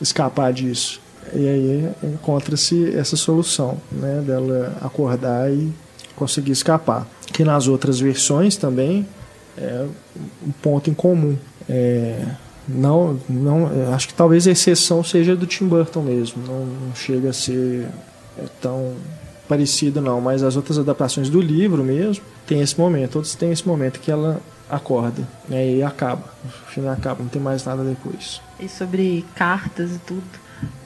escapar 0.00 0.52
disso? 0.52 1.00
E 1.32 1.48
aí 1.48 1.90
encontra-se 2.04 2.94
essa 2.96 3.16
solução, 3.16 3.78
né? 3.90 4.22
Dela 4.24 4.76
acordar 4.80 5.50
e 5.50 5.72
conseguir 6.14 6.52
escapar. 6.52 7.06
Que 7.32 7.42
nas 7.44 7.66
outras 7.66 7.98
versões 7.98 8.56
também 8.56 9.04
é 9.58 9.86
um 10.46 10.52
ponto 10.62 10.88
em 10.88 10.94
comum. 10.94 11.36
É, 11.68 12.24
não, 12.68 13.20
não, 13.28 13.94
acho 13.94 14.08
que 14.08 14.14
talvez 14.14 14.46
a 14.46 14.50
exceção 14.50 15.04
seja 15.04 15.36
do 15.36 15.46
Tim 15.46 15.66
Burton 15.66 16.02
mesmo. 16.02 16.42
Não, 16.46 16.64
não 16.64 16.94
chega 16.94 17.30
a 17.30 17.32
ser 17.32 17.88
é, 18.38 18.44
tão 18.60 18.94
parecido 19.48 20.00
não, 20.00 20.20
mas 20.20 20.42
as 20.42 20.56
outras 20.56 20.78
adaptações 20.78 21.28
do 21.28 21.40
livro 21.40 21.84
mesmo 21.84 22.24
tem 22.46 22.60
esse 22.60 22.78
momento. 22.78 23.12
Todos 23.12 23.34
têm 23.34 23.52
esse 23.52 23.66
momento 23.66 24.00
que 24.00 24.10
ela 24.10 24.40
acorda 24.68 25.26
né, 25.48 25.74
e 25.74 25.82
acaba. 25.82 26.24
O 26.44 26.70
filme 26.70 26.88
acaba, 26.88 27.22
não 27.22 27.28
tem 27.28 27.40
mais 27.40 27.64
nada 27.64 27.84
depois. 27.84 28.40
E 28.58 28.68
sobre 28.68 29.24
cartas 29.34 29.94
e 29.96 29.98
tudo, 29.98 30.24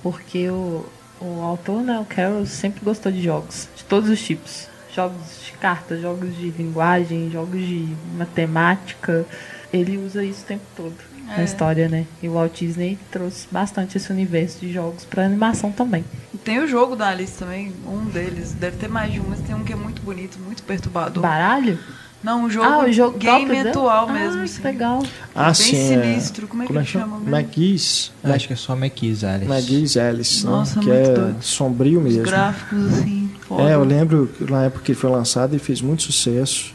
porque 0.03 0.49
o, 0.51 0.85
o 1.21 1.43
autor, 1.43 1.83
né, 1.83 1.99
o 2.01 2.05
Carroll, 2.05 2.47
sempre 2.47 2.85
gostou 2.85 3.13
de 3.13 3.23
jogos, 3.23 3.69
de 3.77 3.85
todos 3.85 4.11
os 4.11 4.21
tipos. 4.21 4.67
Jogos 4.95 5.45
de 5.45 5.53
cartas, 5.53 6.01
jogos 6.01 6.37
de 6.37 6.51
linguagem, 6.51 7.31
jogos 7.31 7.61
de 7.61 7.89
matemática. 8.17 9.25
Ele 9.73 9.97
usa 9.97 10.25
isso 10.25 10.43
o 10.43 10.47
tempo 10.47 10.65
todo 10.75 11.08
na 11.29 11.41
É. 11.43 11.45
história, 11.45 11.89
né? 11.89 12.07
E 12.23 12.29
o 12.29 12.33
Walt 12.35 12.59
Disney 12.59 12.99
trouxe 13.11 13.47
bastante 13.51 13.97
esse 13.97 14.11
universo 14.11 14.59
de 14.61 14.73
jogos 14.73 15.05
pra 15.05 15.25
animação 15.27 15.71
também. 15.71 16.05
Tem 16.45 16.59
o 16.59 16.67
jogo 16.67 16.97
da 16.97 17.09
Alice 17.09 17.35
também, 17.39 17.73
um 17.87 18.05
deles. 18.07 18.53
Deve 18.53 18.77
ter 18.79 18.89
mais 18.89 19.13
de 19.13 19.21
um, 19.21 19.25
mas 19.29 19.41
tem 19.41 19.55
um 19.55 19.63
que 19.65 19.73
é 19.73 19.77
muito 19.77 20.01
bonito, 20.03 20.39
muito 20.39 20.63
perturbador. 20.63 21.23
Baralho? 21.23 21.79
Não, 22.21 22.45
um 22.47 22.51
jogo, 22.51 22.67
ah, 22.67 22.85
o 22.85 22.93
jogo 22.93 23.17
game 23.17 23.57
atual 23.61 24.09
ah, 24.09 24.13
mesmo. 24.13 24.39
que 24.39 24.45
assim. 24.45 24.63
legal. 24.63 25.03
Ah, 25.33 25.45
Bem 25.47 25.55
sim. 25.55 25.89
sinistro. 25.89 26.49
Como 26.49 26.65
é 26.65 26.67
que 26.67 26.73
ele 26.73 26.85
chama 26.85 27.19
mesmo? 27.21 27.37
McGee's. 27.37 28.11
Acho 28.25 28.47
que 28.49 28.53
é 28.55 28.57
só 28.57 28.75
McKees, 28.75 29.23
Alice. 29.23 29.49
McGee's 29.53 29.97
Alice, 29.97 30.45
né? 30.45 30.51
Nossa, 30.51 30.81
que 30.81 30.87
muito 30.87 30.99
é 31.11 31.15
doido. 31.15 31.37
sombrio 31.43 31.99
Os 32.01 32.05
mesmo. 32.05 32.23
gráficos, 32.25 32.87
assim, 32.93 33.31
foda. 33.47 33.71
É, 33.71 33.75
eu 33.75 33.85
lembro 33.85 34.29
que 34.37 34.51
na 34.51 34.65
época 34.65 34.83
que 34.85 34.91
ele 34.93 34.99
foi 34.99 35.11
lançado, 35.11 35.53
ele 35.53 35.61
fez 35.63 35.81
muito 35.81 36.03
sucesso. 36.03 36.75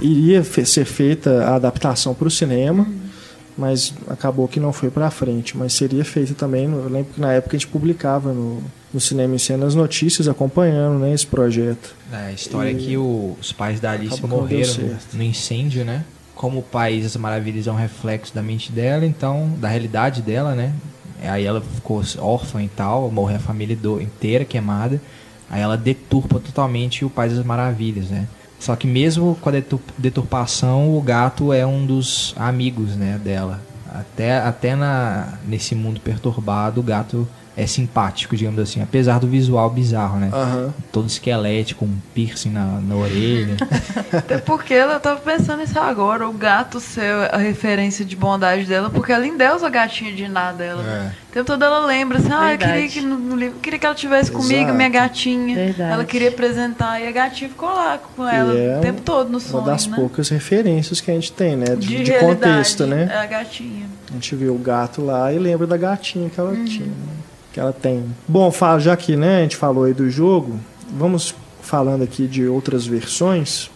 Iria 0.00 0.42
ser 0.44 0.84
feita 0.86 1.44
a 1.44 1.56
adaptação 1.56 2.14
para 2.14 2.28
o 2.28 2.30
cinema, 2.30 2.86
mas 3.58 3.92
acabou 4.08 4.46
que 4.46 4.60
não 4.60 4.72
foi 4.72 4.88
para 4.90 5.10
frente. 5.10 5.56
Mas 5.56 5.72
seria 5.72 6.04
feita 6.04 6.32
também. 6.34 6.64
Eu 6.64 6.88
lembro 6.88 7.12
que 7.14 7.20
na 7.20 7.32
época 7.32 7.56
a 7.56 7.58
gente 7.58 7.68
publicava 7.68 8.32
no, 8.32 8.62
no 8.94 9.00
Cinema 9.00 9.34
em 9.34 9.38
Cena 9.38 9.66
as 9.66 9.74
notícias 9.74 10.28
acompanhando 10.28 10.98
né, 11.00 11.12
esse 11.12 11.26
projeto. 11.26 11.94
É, 12.12 12.16
a 12.28 12.32
história 12.32 12.70
é 12.70 12.72
E- 12.72 12.76
que 12.76 12.96
o- 12.96 13.36
os 13.40 13.52
pais 13.52 13.80
da 13.80 13.90
Alice 13.90 14.14
Acabou 14.18 14.40
morreram 14.40 14.72
no 15.12 15.22
incêndio, 15.22 15.84
né? 15.84 16.04
Como 16.34 16.60
o 16.60 16.62
País 16.62 17.02
das 17.02 17.16
Maravilhas 17.16 17.66
é 17.66 17.72
um 17.72 17.76
reflexo 17.76 18.32
da 18.32 18.40
mente 18.42 18.70
dela, 18.70 19.04
então, 19.04 19.50
da 19.58 19.66
realidade 19.68 20.22
dela, 20.22 20.54
né? 20.54 20.72
Aí 21.24 21.44
ela 21.44 21.60
ficou 21.60 22.00
órfã 22.18 22.62
e 22.62 22.68
tal, 22.68 23.10
morreu 23.10 23.36
a 23.38 23.40
família 23.40 23.74
do- 23.74 24.00
inteira 24.00 24.44
queimada. 24.44 25.00
Aí 25.50 25.60
ela 25.60 25.76
deturpa 25.76 26.38
totalmente 26.38 27.04
o 27.04 27.10
País 27.10 27.34
das 27.34 27.44
Maravilhas, 27.44 28.06
né? 28.10 28.28
Só 28.58 28.74
que 28.74 28.86
mesmo 28.86 29.36
com 29.40 29.48
a 29.48 29.52
detur- 29.52 29.80
deturpação, 29.96 30.96
o 30.96 31.00
gato 31.00 31.52
é 31.52 31.64
um 31.64 31.86
dos 31.86 32.34
amigos, 32.36 32.96
né, 32.96 33.20
dela. 33.22 33.60
Até, 33.92 34.38
até 34.38 34.76
na, 34.76 35.38
nesse 35.46 35.74
mundo 35.74 36.00
perturbado, 36.00 36.80
o 36.80 36.84
gato 36.84 37.26
é 37.60 37.66
simpático, 37.66 38.36
digamos 38.36 38.60
assim, 38.60 38.80
apesar 38.80 39.18
do 39.18 39.26
visual 39.26 39.68
bizarro, 39.68 40.18
né? 40.20 40.30
Aham. 40.32 40.72
todo 40.92 41.08
esquelético, 41.08 41.84
um 41.84 41.96
piercing 42.14 42.50
na, 42.50 42.80
na 42.80 42.94
orelha. 42.94 43.56
Até 44.16 44.38
porque 44.38 44.72
ela 44.72 45.00
tava 45.00 45.18
pensando 45.20 45.58
nisso 45.58 45.78
agora, 45.78 46.28
o 46.28 46.32
gato 46.32 46.78
ser 46.78 47.12
a 47.32 47.36
referência 47.36 48.04
de 48.04 48.14
bondade 48.14 48.64
dela, 48.64 48.88
porque 48.90 49.12
ela 49.12 49.26
endeusa 49.26 49.66
a 49.66 49.70
gatinha 49.70 50.12
de 50.12 50.28
nada 50.28 50.56
dela. 50.58 50.82
É. 50.84 51.28
O 51.28 51.32
tempo 51.32 51.46
todo 51.46 51.62
ela 51.64 51.84
lembra 51.84 52.18
assim, 52.18 52.28
ah, 52.32 52.52
eu 52.54 52.58
queria 52.58 52.88
que, 52.88 53.00
no, 53.00 53.18
no 53.18 53.36
livro, 53.36 53.56
eu 53.56 53.60
queria 53.60 53.78
que 53.78 53.86
ela 53.86 53.94
tivesse 53.94 54.30
comigo, 54.30 54.60
Exato. 54.60 54.74
minha 54.74 54.88
gatinha. 54.88 55.54
Verdade. 55.56 55.92
Ela 55.92 56.04
queria 56.04 56.28
apresentar 56.28 57.00
e 57.00 57.08
a 57.08 57.10
gatinha 57.12 57.50
ficou 57.50 57.68
lá 57.68 57.98
com 57.98 58.26
ela 58.26 58.56
é 58.56 58.78
o 58.78 58.80
tempo 58.80 59.00
todo 59.02 59.30
no 59.30 59.40
sonho, 59.40 59.64
Uma 59.64 59.72
das 59.72 59.86
né? 59.88 59.96
poucas 59.96 60.28
referências 60.28 61.00
que 61.00 61.10
a 61.10 61.14
gente 61.14 61.32
tem, 61.32 61.56
né? 61.56 61.74
De, 61.76 61.86
de, 61.86 62.02
de 62.04 62.12
contexto, 62.18 62.86
né? 62.86 63.08
É 63.12 63.18
a 63.18 63.26
gatinha. 63.26 63.86
A 64.10 64.14
gente 64.14 64.34
vê 64.36 64.48
o 64.48 64.54
gato 64.58 65.04
lá 65.04 65.32
e 65.32 65.38
lembra 65.38 65.66
da 65.66 65.76
gatinha 65.76 66.30
que 66.30 66.38
ela 66.40 66.50
Uhum. 66.50 66.64
tinha, 66.64 66.86
né? 66.86 67.17
Que 67.58 67.60
ela 67.60 67.72
tem. 67.72 68.04
Bom, 68.28 68.52
já 68.78 68.96
que 68.96 69.16
né, 69.16 69.38
a 69.38 69.42
gente 69.42 69.56
falou 69.56 69.84
aí 69.84 69.92
do 69.92 70.08
jogo, 70.08 70.60
vamos 70.96 71.34
falando 71.60 72.02
aqui 72.02 72.28
de 72.28 72.46
outras 72.46 72.86
versões 72.86 73.68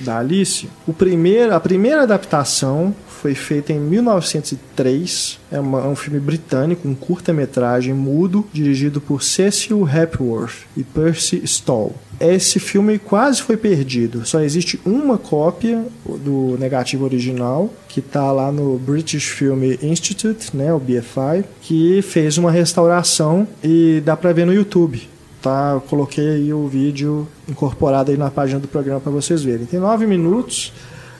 da 0.00 0.18
Alice. 0.18 0.68
O 0.86 0.92
primeiro, 0.92 1.54
a 1.54 1.60
primeira 1.60 2.02
adaptação 2.02 2.94
foi 3.06 3.34
feita 3.34 3.72
em 3.72 3.78
1903. 3.78 5.38
É, 5.50 5.60
uma- 5.60 5.80
é 5.80 5.86
um 5.86 5.94
filme 5.96 6.18
britânico, 6.18 6.88
um 6.88 6.94
curta-metragem 6.94 7.94
mudo, 7.94 8.44
dirigido 8.52 9.00
por 9.00 9.22
Cecil 9.22 9.86
Hepworth 9.88 10.66
e 10.76 10.82
Percy 10.82 11.40
Stoll. 11.44 11.94
Esse 12.20 12.58
filme 12.60 12.98
quase 12.98 13.42
foi 13.42 13.56
perdido. 13.56 14.24
Só 14.24 14.40
existe 14.40 14.80
uma 14.84 15.18
cópia 15.18 15.84
do 16.04 16.56
negativo 16.58 17.04
original, 17.04 17.72
que 17.88 18.00
está 18.00 18.30
lá 18.32 18.50
no 18.52 18.78
British 18.78 19.24
Film 19.28 19.62
Institute, 19.82 20.56
né, 20.56 20.72
o 20.72 20.78
BFI, 20.78 21.44
que 21.60 22.00
fez 22.02 22.38
uma 22.38 22.50
restauração 22.50 23.46
e 23.62 24.00
dá 24.04 24.16
para 24.16 24.32
ver 24.32 24.46
no 24.46 24.54
YouTube. 24.54 25.08
Tá, 25.42 25.72
eu 25.74 25.80
coloquei 25.80 26.28
aí 26.28 26.52
o 26.52 26.68
vídeo 26.68 27.26
incorporado 27.48 28.12
aí 28.12 28.16
na 28.16 28.30
página 28.30 28.60
do 28.60 28.68
programa 28.68 29.00
para 29.00 29.10
vocês 29.10 29.42
verem. 29.42 29.66
Tem 29.66 29.80
nove 29.80 30.06
minutos. 30.06 30.72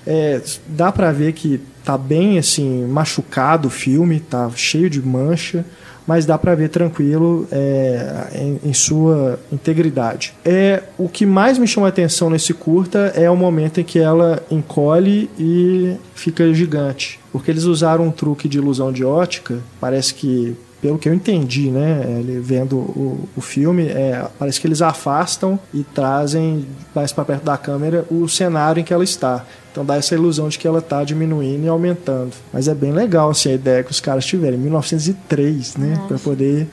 É, 0.07 0.41
dá 0.69 0.93
para 0.93 1.11
ver 1.11 1.33
que 1.33 1.61
tá 1.85 1.99
bem 1.99 2.39
assim 2.39 2.87
machucado 2.87 3.67
o 3.67 3.71
filme, 3.71 4.21
tá 4.21 4.49
cheio 4.55 4.89
de 4.89 5.03
mancha, 5.03 5.65
mas 6.07 6.25
dá 6.25 6.39
para 6.39 6.55
ver 6.55 6.69
tranquilo 6.69 7.47
é, 7.51 8.29
em, 8.35 8.61
em 8.69 8.73
sua 8.73 9.39
integridade. 9.51 10.35
É 10.45 10.83
o 10.97 11.09
que 11.09 11.27
mais 11.27 11.59
me 11.59 11.67
chama 11.67 11.87
a 11.87 11.91
atenção 11.91 12.31
nesse 12.31 12.55
curta 12.55 13.13
é 13.17 13.29
o 13.31 13.37
momento 13.37 13.81
em 13.81 13.85
que 13.85 13.99
ela 13.99 14.43
encolhe 14.51 15.31
e 15.39 15.97
fica 16.15 16.53
gigante, 16.55 17.19
porque 17.33 17.51
eles 17.51 17.65
usaram 17.65 18.07
um 18.07 18.11
truque 18.11 18.49
de 18.49 18.59
ilusão 18.59 18.93
de 18.93 19.05
ótica. 19.05 19.59
Parece 19.81 20.15
que 20.15 20.57
pelo 20.83 20.99
que 20.99 21.09
eu 21.09 21.15
entendi, 21.15 21.71
né, 21.71 22.05
ele 22.19 22.41
vendo 22.41 22.77
o, 22.77 23.29
o 23.37 23.41
filme, 23.41 23.87
é, 23.87 24.27
parece 24.37 24.61
que 24.61 24.67
eles 24.67 24.83
afastam 24.83 25.59
e 25.73 25.85
trazem 25.85 26.67
mais 26.93 27.13
para 27.13 27.25
perto 27.25 27.45
da 27.45 27.57
câmera 27.57 28.05
o 28.11 28.29
cenário 28.29 28.81
em 28.81 28.85
que 28.85 28.93
ela 28.93 29.05
está. 29.05 29.47
Então 29.71 29.85
dá 29.85 29.95
essa 29.95 30.13
ilusão 30.17 30.49
de 30.49 30.59
que 30.59 30.67
ela 30.67 30.81
está 30.81 31.05
diminuindo 31.05 31.65
e 31.65 31.69
aumentando. 31.69 32.33
Mas 32.53 32.67
é 32.67 32.75
bem 32.75 32.91
legal 32.91 33.31
assim, 33.31 33.53
a 33.53 33.55
ideia 33.55 33.85
que 33.85 33.93
os 33.93 34.01
caras 34.01 34.27
tiveram, 34.27 34.57
em 34.57 34.61
1903, 34.61 35.77
né, 35.77 36.03
para 36.09 36.19
poder 36.19 36.67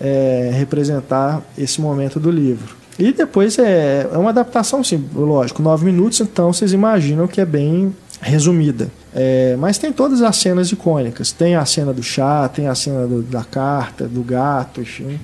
é, 0.00 0.50
representar 0.54 1.42
esse 1.56 1.82
momento 1.82 2.18
do 2.18 2.30
livro. 2.30 2.74
E 2.98 3.12
depois 3.12 3.58
é, 3.58 4.08
é 4.10 4.18
uma 4.18 4.30
adaptação, 4.30 4.82
sim, 4.82 5.04
lógico, 5.14 5.62
nove 5.62 5.84
minutos, 5.84 6.18
então 6.20 6.50
vocês 6.50 6.72
imaginam 6.72 7.28
que 7.28 7.42
é 7.42 7.44
bem 7.44 7.94
resumida. 8.22 8.90
É, 9.14 9.56
mas 9.58 9.76
tem 9.78 9.92
todas 9.92 10.22
as 10.22 10.36
cenas 10.36 10.70
icônicas. 10.70 11.32
Tem 11.32 11.56
a 11.56 11.64
cena 11.64 11.92
do 11.92 12.02
chá, 12.02 12.48
tem 12.48 12.68
a 12.68 12.74
cena 12.74 13.06
do- 13.06 13.22
da 13.22 13.42
carta, 13.44 14.06
do 14.06 14.22
gato, 14.22 14.80
enfim. 14.80 15.18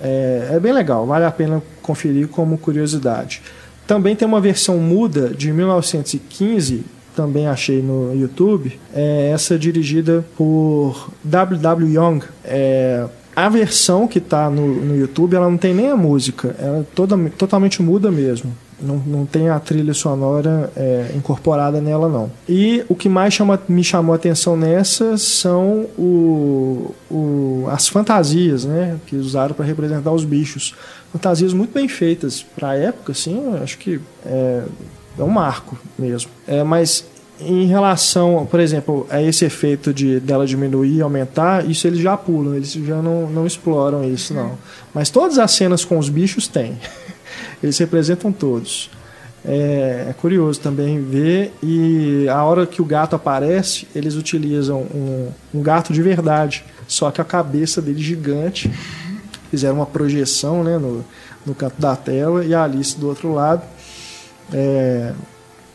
É, 0.00 0.50
é 0.52 0.60
bem 0.60 0.72
legal, 0.72 1.06
vale 1.06 1.24
a 1.24 1.30
pena 1.30 1.62
conferir 1.80 2.28
como 2.28 2.58
curiosidade. 2.58 3.40
Também 3.86 4.14
tem 4.16 4.26
uma 4.26 4.40
versão 4.40 4.78
muda 4.78 5.28
de 5.30 5.52
1915, 5.52 6.84
também 7.16 7.46
achei 7.46 7.82
no 7.82 8.14
YouTube, 8.14 8.78
é 8.94 9.30
essa 9.32 9.58
dirigida 9.58 10.24
por 10.36 11.10
W.W. 11.24 11.94
Young. 11.94 12.20
É, 12.44 13.06
a 13.34 13.48
versão 13.48 14.06
que 14.06 14.18
está 14.18 14.50
no, 14.50 14.66
no 14.84 14.96
YouTube, 14.96 15.34
ela 15.34 15.48
não 15.48 15.56
tem 15.56 15.74
nem 15.74 15.90
a 15.90 15.96
música, 15.96 16.54
ela 16.58 16.78
é 16.80 16.84
toda, 16.94 17.16
totalmente 17.38 17.82
muda 17.82 18.10
mesmo. 18.10 18.52
Não, 18.82 18.96
não 19.06 19.26
tem 19.26 19.48
a 19.48 19.58
trilha 19.60 19.94
sonora 19.94 20.70
é, 20.76 21.12
incorporada 21.14 21.80
nela, 21.80 22.08
não. 22.08 22.30
E 22.48 22.84
o 22.88 22.94
que 22.94 23.08
mais 23.08 23.34
chama, 23.34 23.60
me 23.68 23.84
chamou 23.84 24.12
a 24.12 24.16
atenção 24.16 24.56
nessa 24.56 25.16
são 25.16 25.86
o, 25.96 26.94
o, 27.10 27.66
as 27.70 27.88
fantasias, 27.88 28.64
né? 28.64 28.98
Que 29.06 29.16
usaram 29.16 29.54
para 29.54 29.64
representar 29.64 30.12
os 30.12 30.24
bichos. 30.24 30.74
Fantasias 31.12 31.52
muito 31.52 31.72
bem 31.72 31.88
feitas 31.88 32.42
para 32.42 32.70
a 32.70 32.76
época, 32.76 33.12
assim, 33.12 33.54
acho 33.62 33.78
que 33.78 34.00
é, 34.24 34.62
é 35.18 35.22
um 35.22 35.28
marco 35.28 35.78
mesmo. 35.98 36.30
É, 36.46 36.62
mas 36.62 37.04
em 37.40 37.66
relação, 37.66 38.46
por 38.50 38.60
exemplo, 38.60 39.06
a 39.10 39.20
esse 39.20 39.44
efeito 39.44 39.92
de 39.92 40.20
dela 40.20 40.46
diminuir 40.46 40.96
e 40.96 41.02
aumentar, 41.02 41.68
isso 41.68 41.86
eles 41.86 42.00
já 42.00 42.16
pulam, 42.16 42.54
eles 42.54 42.72
já 42.72 43.00
não, 43.02 43.28
não 43.28 43.46
exploram 43.46 44.04
isso, 44.04 44.32
não. 44.32 44.52
Mas 44.94 45.10
todas 45.10 45.38
as 45.38 45.50
cenas 45.52 45.84
com 45.84 45.98
os 45.98 46.08
bichos 46.08 46.46
têm. 46.46 46.78
Eles 47.62 47.78
representam 47.78 48.32
todos. 48.32 48.90
É, 49.44 50.06
é, 50.08 50.14
curioso 50.20 50.60
também 50.60 51.02
ver. 51.02 51.52
E 51.62 52.28
a 52.28 52.42
hora 52.44 52.66
que 52.66 52.80
o 52.80 52.84
gato 52.84 53.16
aparece, 53.16 53.88
eles 53.94 54.14
utilizam 54.14 54.80
um, 54.82 55.30
um 55.54 55.62
gato 55.62 55.92
de 55.92 56.02
verdade, 56.02 56.64
só 56.86 57.10
que 57.10 57.20
a 57.20 57.24
cabeça 57.24 57.80
dele 57.80 58.02
gigante. 58.02 58.70
Fizeram 59.50 59.76
uma 59.76 59.86
projeção 59.86 60.64
né, 60.64 60.78
no, 60.78 61.04
no 61.44 61.54
canto 61.54 61.78
da 61.78 61.94
tela 61.94 62.42
e 62.44 62.54
a 62.54 62.64
Alice 62.64 62.98
do 62.98 63.08
outro 63.08 63.34
lado. 63.34 63.62
É, 64.52 65.12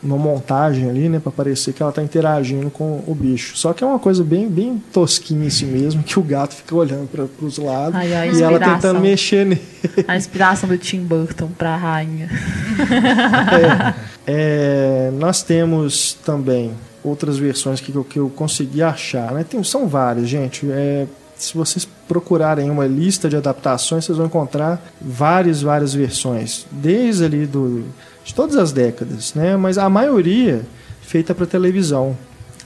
uma 0.02 0.18
montagem 0.18 0.90
ali, 0.90 1.10
né, 1.10 1.20
para 1.20 1.32
parecer 1.32 1.74
que 1.74 1.82
ela 1.82 1.90
está 1.90 2.04
interagindo 2.04 2.70
com 2.70 3.04
o 3.08 3.16
bicho. 3.16 3.58
Só 3.58 3.74
que 3.74 3.84
é 3.84 3.88
uma 3.88 4.00
coisa 4.00 4.24
bem, 4.24 4.48
bem 4.48 4.82
tosquinha 4.94 5.48
assim 5.48 5.66
mesmo, 5.66 6.04
que 6.04 6.20
o 6.20 6.24
gato 6.24 6.56
fica 6.56 6.76
olhando 6.76 7.08
para 7.08 7.46
os 7.46 7.58
lados 7.58 7.96
Ai, 7.96 8.32
e 8.32 8.42
ela 8.42 8.60
tentando 8.60 9.00
mexer 9.00 9.46
nele. 9.46 9.62
A 10.08 10.16
inspiração 10.16 10.70
do 10.70 10.78
Tim 10.78 11.02
Burton 11.02 11.50
para 11.58 11.74
a 11.74 11.78
rainha. 11.78 12.30
é, 14.28 15.08
é, 15.08 15.12
nós 15.14 15.42
temos 15.42 16.14
também 16.26 16.72
outras 17.04 17.38
versões 17.38 17.80
que, 17.80 17.92
que 18.04 18.20
eu 18.20 18.30
consegui 18.30 18.84
achar, 18.84 19.32
né? 19.32 19.44
Tem, 19.44 19.64
são 19.64 19.88
várias, 19.88 20.28
gente. 20.28 20.70
É, 20.70 21.08
se 21.36 21.56
vocês 21.56 21.88
procurarem 22.08 22.70
uma 22.70 22.86
lista 22.86 23.30
de 23.30 23.36
adaptações, 23.36 24.06
vocês 24.06 24.18
vão 24.18 24.28
encontrar 24.28 24.82
várias, 25.00 25.62
várias 25.62 25.94
versões, 25.94 26.66
desde 26.72 27.26
ali 27.26 27.46
do 27.46 27.86
de 28.28 28.34
todas 28.34 28.58
as 28.58 28.74
décadas, 28.74 29.34
né? 29.34 29.56
Mas 29.56 29.78
a 29.78 29.90
maioria 29.90 30.62
feita 31.02 31.34
para 31.34 31.46
televisão. 31.46 32.18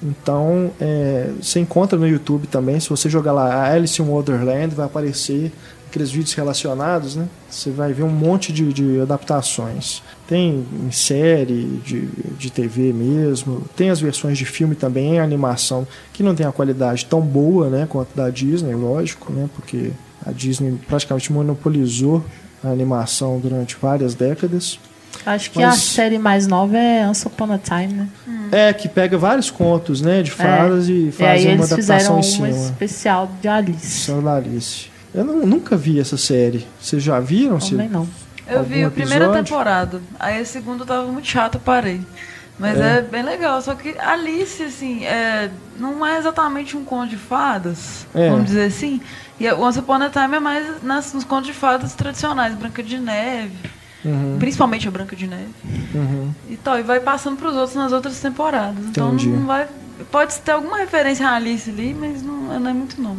Então, 0.01 0.71
é, 0.81 1.29
você 1.39 1.59
encontra 1.59 1.99
no 1.99 2.07
YouTube 2.07 2.47
também, 2.47 2.79
se 2.79 2.89
você 2.89 3.07
jogar 3.07 3.31
lá 3.31 3.71
Alice 3.71 4.01
in 4.01 4.05
Wonderland, 4.05 4.73
vai 4.73 4.87
aparecer 4.87 5.51
aqueles 5.87 6.09
vídeos 6.09 6.33
relacionados, 6.33 7.15
né? 7.15 7.27
Você 7.47 7.69
vai 7.69 7.93
ver 7.93 8.01
um 8.01 8.09
monte 8.09 8.51
de, 8.51 8.73
de 8.73 8.99
adaptações. 9.01 10.01
Tem 10.27 10.65
em 10.83 10.91
série, 10.91 11.79
de, 11.85 12.07
de 12.39 12.49
TV 12.49 12.91
mesmo, 12.91 13.61
tem 13.75 13.91
as 13.91 14.01
versões 14.01 14.39
de 14.39 14.45
filme 14.45 14.73
também, 14.73 15.15
em 15.15 15.19
animação, 15.19 15.85
que 16.11 16.23
não 16.23 16.33
tem 16.33 16.47
a 16.47 16.51
qualidade 16.51 17.05
tão 17.05 17.21
boa, 17.21 17.69
né, 17.69 17.85
quanto 17.87 18.15
da 18.15 18.31
Disney, 18.31 18.73
lógico, 18.73 19.31
né? 19.31 19.47
Porque 19.55 19.91
a 20.25 20.31
Disney 20.31 20.79
praticamente 20.87 21.31
monopolizou 21.31 22.25
a 22.63 22.69
animação 22.69 23.39
durante 23.39 23.77
várias 23.79 24.15
décadas. 24.15 24.79
Acho 25.25 25.51
que 25.51 25.59
Mas, 25.59 25.75
a 25.75 25.77
série 25.77 26.17
mais 26.17 26.47
nova 26.47 26.77
é 26.77 27.07
Once 27.07 27.25
Upon 27.27 27.51
a 27.51 27.57
Time, 27.57 27.93
né? 27.93 28.09
É, 28.51 28.73
que 28.73 28.89
pega 28.89 29.17
vários 29.17 29.49
contos, 29.49 30.01
né, 30.01 30.21
de 30.21 30.31
fadas 30.31 30.89
é. 30.89 30.91
e 30.91 31.11
faz 31.11 31.45
uma 31.45 31.63
adaptação 31.63 32.19
em 32.19 32.23
cima. 32.23 32.47
uma 32.47 32.65
especial 32.65 33.31
de 33.41 33.47
Alice. 33.47 34.11
da 34.11 34.35
Alice. 34.35 34.91
Eu 35.13 35.23
não, 35.23 35.45
nunca 35.45 35.77
vi 35.77 35.99
essa 35.99 36.17
série. 36.17 36.65
Vocês 36.79 37.01
já 37.03 37.19
viram? 37.19 37.59
Também 37.59 37.89
não. 37.89 38.07
Eu 38.47 38.63
vi 38.63 38.83
a 38.83 38.89
primeira 38.91 39.31
temporada. 39.31 40.01
Aí 40.19 40.41
a 40.41 40.45
segunda 40.45 40.85
tava 40.85 41.07
muito 41.07 41.27
chato, 41.27 41.59
parei. 41.59 42.01
Mas 42.59 42.79
é. 42.79 42.97
é. 42.97 43.01
bem 43.01 43.23
legal. 43.23 43.61
Só 43.61 43.75
que 43.75 43.95
Alice, 43.97 44.61
assim, 44.63 45.05
é, 45.05 45.49
não 45.77 46.05
é 46.05 46.17
exatamente 46.17 46.75
um 46.75 46.83
conto 46.83 47.09
de 47.09 47.17
fadas, 47.17 48.05
é. 48.13 48.29
vamos 48.29 48.45
dizer 48.45 48.65
assim. 48.65 49.01
E 49.39 49.51
Once 49.51 49.79
Upon 49.79 49.95
a 49.95 50.09
Time 50.09 50.35
é 50.35 50.39
mais 50.39 50.83
nas, 50.83 51.13
nos 51.13 51.23
contos 51.23 51.47
de 51.47 51.53
fadas 51.53 51.93
tradicionais, 51.93 52.53
Branca 52.55 52.83
de 52.83 52.97
Neve. 52.97 53.57
Uhum. 54.03 54.37
Principalmente 54.39 54.87
a 54.87 54.91
Branca 54.91 55.15
de 55.15 55.27
Neve. 55.27 55.49
Uhum. 55.93 56.31
E 56.49 56.57
tal, 56.57 56.79
e 56.79 56.83
vai 56.83 56.99
passando 56.99 57.37
para 57.37 57.49
os 57.49 57.55
outros 57.55 57.75
nas 57.75 57.91
outras 57.91 58.19
temporadas. 58.19 58.83
Então 58.85 59.09
Entendi. 59.09 59.29
não 59.29 59.45
vai. 59.45 59.67
Pode 60.11 60.35
ter 60.39 60.51
alguma 60.51 60.77
referência 60.77 61.27
a 61.27 61.35
Alice 61.35 61.69
ali, 61.69 61.93
mas 61.93 62.23
não, 62.23 62.59
não 62.59 62.69
é 62.69 62.73
muito 62.73 62.99
não. 62.99 63.17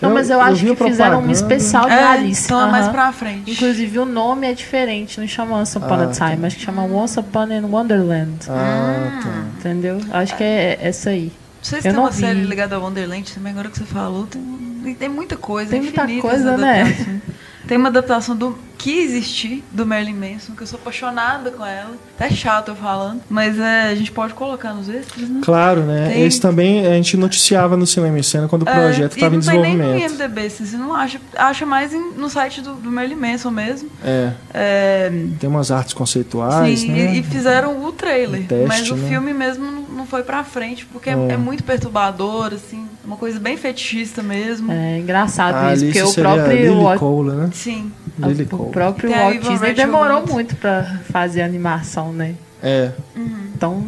Não, 0.00 0.12
mas 0.12 0.30
eu, 0.30 0.36
eu 0.36 0.42
acho 0.42 0.64
que 0.64 0.76
fizeram 0.76 1.20
um 1.20 1.30
especial 1.30 1.86
de 1.86 1.92
é, 1.92 2.04
Alice. 2.04 2.44
Então 2.44 2.68
é 2.68 2.70
mais 2.70 2.88
pra 2.88 3.12
frente. 3.12 3.50
Inclusive 3.50 3.98
o 3.98 4.04
nome 4.04 4.46
é 4.46 4.52
diferente, 4.52 5.20
não 5.20 5.26
chama 5.26 5.56
Once 5.56 5.76
Upon 5.76 5.94
ah, 5.94 6.04
a 6.04 6.06
Time, 6.08 6.36
tá. 6.36 6.46
acho 6.46 6.56
que 6.56 6.62
chama 6.62 6.82
Once 6.84 7.18
Upon 7.18 7.46
in 7.52 7.64
Wonderland. 7.64 8.46
Ah, 8.48 9.20
tá. 9.22 9.44
Entendeu? 9.58 10.00
Acho 10.12 10.36
que 10.36 10.44
é 10.44 10.78
essa 10.80 11.10
aí. 11.10 11.24
Não 11.26 11.32
sei 11.62 11.80
se 11.80 11.88
eu 11.88 11.92
tem 11.92 12.00
uma 12.00 12.10
vi. 12.10 12.20
série 12.20 12.40
ligada 12.42 12.76
a 12.76 12.78
Wonderland 12.78 13.32
também, 13.32 13.52
agora 13.52 13.68
que 13.68 13.78
você 13.78 13.84
falou, 13.84 14.26
tem, 14.26 14.94
tem 14.98 15.08
muita 15.08 15.36
coisa. 15.36 15.70
Tem 15.70 15.80
muita 15.80 16.06
coisa, 16.20 16.56
né? 16.56 17.20
Tem 17.66 17.76
uma 17.76 17.88
adaptação 17.88 18.36
do 18.36 18.58
que 18.84 18.98
existir 19.00 19.64
do 19.72 19.86
Marilyn 19.86 20.12
Manson, 20.14 20.54
que 20.54 20.62
eu 20.62 20.66
sou 20.66 20.78
apaixonada 20.78 21.50
com 21.50 21.64
ela. 21.64 21.94
Até 22.18 22.28
chato 22.28 22.68
eu 22.68 22.76
falando, 22.76 23.22
mas 23.30 23.58
é, 23.58 23.84
a 23.84 23.94
gente 23.94 24.12
pode 24.12 24.34
colocar 24.34 24.74
nos 24.74 24.90
extras, 24.90 25.26
né? 25.26 25.40
Claro, 25.42 25.80
né? 25.84 26.10
Tem... 26.12 26.26
Esse 26.26 26.38
também 26.38 26.86
a 26.86 26.92
gente 26.92 27.16
noticiava 27.16 27.78
no 27.78 27.86
Cinema 27.86 28.18
em 28.18 28.22
Cena 28.22 28.46
quando 28.46 28.64
o 28.64 28.68
é, 28.68 28.74
projeto 28.74 29.12
estava 29.14 29.34
é, 29.34 29.36
em 29.36 29.38
desenvolvimento. 29.38 29.78
Não 29.78 29.84
tem 29.86 30.00
nem 30.00 30.08
no 30.08 30.14
IMDB, 30.14 30.46
assim, 30.46 30.66
você 30.66 30.76
não 30.76 30.92
acha, 30.92 31.18
acha 31.34 31.64
mais 31.64 31.94
em, 31.94 32.12
no 32.12 32.28
site 32.28 32.60
do, 32.60 32.74
do 32.74 32.90
Marilyn 32.90 33.16
Manson 33.16 33.50
mesmo. 33.50 33.88
É. 34.04 34.32
é. 34.52 35.12
Tem 35.40 35.48
umas 35.48 35.70
artes 35.70 35.94
conceituais, 35.94 36.80
Sim, 36.80 36.92
né? 36.92 37.14
e, 37.14 37.20
e 37.20 37.22
fizeram 37.22 37.82
o 37.84 37.90
trailer, 37.90 38.42
o 38.42 38.44
teste, 38.44 38.68
mas 38.68 38.90
o 38.90 38.96
né? 38.96 39.08
filme 39.08 39.32
mesmo 39.32 39.64
não, 39.64 39.83
não 40.04 40.06
foi 40.06 40.22
pra 40.22 40.44
frente, 40.44 40.84
porque 40.84 41.08
é, 41.08 41.12
é 41.12 41.36
muito 41.36 41.64
perturbador, 41.64 42.52
assim, 42.52 42.86
uma 43.02 43.16
coisa 43.16 43.40
bem 43.40 43.56
fetichista 43.56 44.22
mesmo. 44.22 44.70
É 44.70 44.98
engraçado 44.98 45.54
ah, 45.54 45.72
isso, 45.72 45.86
porque 45.86 46.02
o 46.02 46.12
próprio... 46.12 46.74
Lily 46.74 46.98
Cole, 46.98 47.30
né? 47.32 47.50
Sim. 47.54 47.90
Lily 48.18 48.46
o 48.52 48.66
próprio 48.66 49.10
Walt 49.10 49.40
Disney 49.40 49.72
demorou 49.72 50.26
muito 50.26 50.54
para 50.56 51.00
fazer 51.10 51.42
animação, 51.42 52.12
né? 52.12 52.34
É. 52.62 52.92
Uhum. 53.16 53.50
Então 53.54 53.86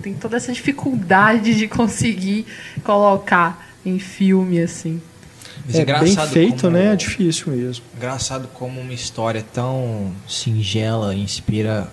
tem 0.00 0.14
toda 0.14 0.36
essa 0.36 0.52
dificuldade 0.52 1.54
de 1.54 1.66
conseguir 1.66 2.46
colocar 2.84 3.66
em 3.84 3.98
filme 3.98 4.60
assim. 4.60 5.02
é, 5.72 5.80
é 5.80 6.00
bem 6.00 6.16
feito, 6.16 6.62
como, 6.62 6.72
né? 6.76 6.92
É 6.92 6.96
difícil 6.96 7.52
mesmo. 7.52 7.84
Engraçado 7.96 8.48
como 8.54 8.80
uma 8.80 8.94
história 8.94 9.44
tão 9.52 10.12
singela 10.28 11.14
inspira 11.14 11.88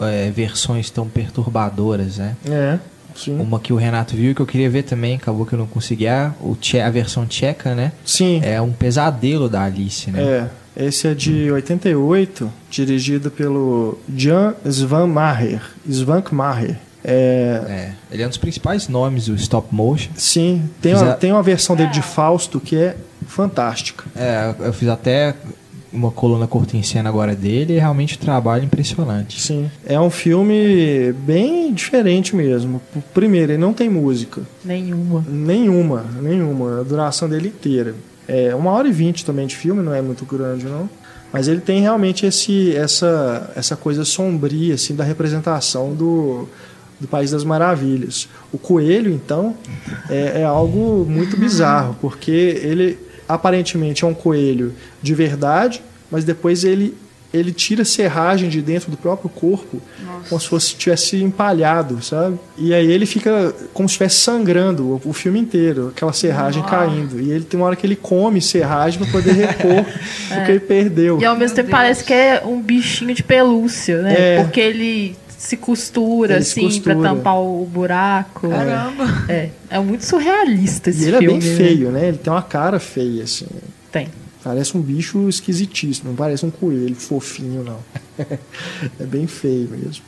é, 0.00 0.30
versões 0.30 0.90
tão 0.90 1.08
perturbadoras, 1.08 2.18
né? 2.18 2.36
É. 2.50 2.78
Sim. 3.18 3.38
Uma 3.40 3.58
que 3.58 3.72
o 3.72 3.76
Renato 3.76 4.14
viu 4.14 4.30
e 4.30 4.34
que 4.34 4.40
eu 4.40 4.46
queria 4.46 4.70
ver 4.70 4.84
também, 4.84 5.16
acabou 5.16 5.44
que 5.44 5.52
eu 5.52 5.58
não 5.58 5.66
consegui. 5.66 6.06
É 6.06 6.30
o 6.40 6.54
tche, 6.54 6.80
a 6.80 6.88
versão 6.88 7.26
tcheca, 7.26 7.74
né? 7.74 7.92
Sim. 8.04 8.40
É 8.44 8.60
um 8.60 8.72
pesadelo 8.72 9.48
da 9.48 9.64
Alice, 9.64 10.10
né? 10.10 10.22
É. 10.22 10.48
Esse 10.86 11.08
é 11.08 11.14
de 11.14 11.50
88, 11.50 12.52
dirigido 12.70 13.32
pelo 13.32 13.98
Jan 14.16 14.54
Svanmacher. 14.64 15.60
Svanmacher. 15.90 16.76
É... 17.04 17.62
é... 17.68 17.92
ele 18.12 18.22
é 18.22 18.26
um 18.26 18.28
dos 18.28 18.38
principais 18.38 18.86
nomes 18.86 19.26
do 19.26 19.34
stop 19.34 19.74
motion. 19.74 20.10
Sim, 20.14 20.70
tem, 20.80 20.94
uma, 20.94 21.14
tem 21.14 21.32
uma 21.32 21.42
versão 21.42 21.74
dele 21.74 21.90
de 21.90 22.02
Fausto 22.02 22.60
que 22.60 22.76
é 22.76 22.96
fantástica. 23.26 24.04
É, 24.14 24.54
eu 24.60 24.72
fiz 24.72 24.88
até 24.88 25.34
uma 25.92 26.10
coluna 26.10 26.46
curta 26.46 26.76
em 26.76 26.82
cena 26.82 27.08
agora 27.08 27.34
dele 27.34 27.74
e 27.74 27.78
realmente 27.78 28.16
um 28.16 28.20
trabalho 28.20 28.64
impressionante. 28.64 29.40
Sim, 29.40 29.70
é 29.86 29.98
um 29.98 30.10
filme 30.10 31.12
bem 31.24 31.72
diferente 31.72 32.36
mesmo. 32.36 32.80
Primeiro, 33.14 33.52
ele 33.52 33.60
não 33.60 33.72
tem 33.72 33.88
música. 33.88 34.42
Nenhuma. 34.64 35.24
Nenhuma, 35.26 36.04
nenhuma. 36.20 36.80
A 36.80 36.82
duração 36.82 37.28
dele 37.28 37.48
inteira. 37.48 37.94
É 38.26 38.54
uma 38.54 38.70
hora 38.72 38.86
e 38.86 38.92
vinte 38.92 39.24
também 39.24 39.46
de 39.46 39.56
filme, 39.56 39.82
não 39.82 39.94
é 39.94 40.02
muito 40.02 40.24
grande, 40.26 40.66
não. 40.66 40.88
Mas 41.32 41.48
ele 41.48 41.60
tem 41.60 41.80
realmente 41.80 42.24
esse, 42.26 42.74
essa, 42.76 43.50
essa 43.54 43.76
coisa 43.76 44.04
sombria 44.04 44.74
assim, 44.74 44.94
da 44.94 45.04
representação 45.04 45.94
do, 45.94 46.48
do 47.00 47.06
País 47.06 47.30
das 47.30 47.44
Maravilhas. 47.44 48.28
O 48.52 48.58
coelho, 48.58 49.12
então, 49.12 49.54
é, 50.08 50.40
é 50.40 50.44
algo 50.44 51.06
muito 51.08 51.36
bizarro, 51.36 51.96
porque 52.00 52.30
ele 52.30 52.98
aparentemente 53.28 54.04
é 54.04 54.06
um 54.06 54.14
coelho 54.14 54.74
de 55.02 55.14
verdade, 55.14 55.82
mas 56.10 56.24
depois 56.24 56.64
ele 56.64 56.96
ele 57.32 57.52
tira 57.52 57.84
serragem 57.84 58.48
de 58.48 58.62
dentro 58.62 58.90
do 58.90 58.96
próprio 58.96 59.28
corpo, 59.28 59.82
Nossa. 60.02 60.28
como 60.30 60.40
se 60.40 60.48
fosse 60.48 60.74
tivesse 60.74 61.22
empalhado, 61.22 62.02
sabe? 62.02 62.38
E 62.56 62.72
aí 62.72 62.90
ele 62.90 63.04
fica 63.04 63.54
como 63.74 63.86
se 63.86 63.92
estivesse 63.92 64.16
sangrando 64.16 64.98
o, 65.04 65.10
o 65.10 65.12
filme 65.12 65.38
inteiro, 65.38 65.88
aquela 65.88 66.12
serragem 66.12 66.62
Nossa. 66.62 66.74
caindo. 66.74 67.20
E 67.20 67.30
ele 67.30 67.44
tem 67.44 67.60
uma 67.60 67.66
hora 67.66 67.76
que 67.76 67.86
ele 67.86 67.96
come 67.96 68.40
serragem 68.40 68.98
para 68.98 69.12
poder 69.12 69.32
repor 69.32 69.84
é. 70.30 70.40
o 70.40 70.44
que 70.46 70.52
ele 70.52 70.60
perdeu. 70.60 71.20
E 71.20 71.24
ao 71.26 71.36
mesmo 71.36 71.54
tempo 71.54 71.70
parece 71.70 72.02
que 72.02 72.14
é 72.14 72.42
um 72.44 72.62
bichinho 72.62 73.14
de 73.14 73.22
pelúcia, 73.22 74.00
né? 74.00 74.14
É. 74.16 74.42
Porque 74.42 74.60
ele 74.60 75.14
se 75.38 75.56
costura, 75.56 76.34
ele 76.34 76.40
assim, 76.40 76.80
para 76.80 76.96
tampar 76.96 77.40
o 77.40 77.64
buraco. 77.64 78.48
Caramba! 78.48 79.04
É, 79.28 79.50
é 79.70 79.78
muito 79.78 80.04
surrealista 80.04 80.90
esse 80.90 81.08
e 81.08 81.10
filme. 81.10 81.24
ele 81.24 81.26
é 81.26 81.38
bem 81.38 81.40
feio, 81.40 81.90
né? 81.92 82.08
Ele 82.08 82.18
tem 82.18 82.32
uma 82.32 82.42
cara 82.42 82.80
feia, 82.80 83.22
assim. 83.22 83.46
Tem. 83.92 84.08
Parece 84.42 84.76
um 84.76 84.80
bicho 84.80 85.28
esquisitíssimo, 85.28 86.10
não 86.10 86.16
parece 86.16 86.44
um 86.44 86.50
coelho 86.50 86.96
fofinho, 86.96 87.62
não. 87.62 87.78
é 88.98 89.04
bem 89.04 89.28
feio 89.28 89.68
mesmo. 89.70 90.04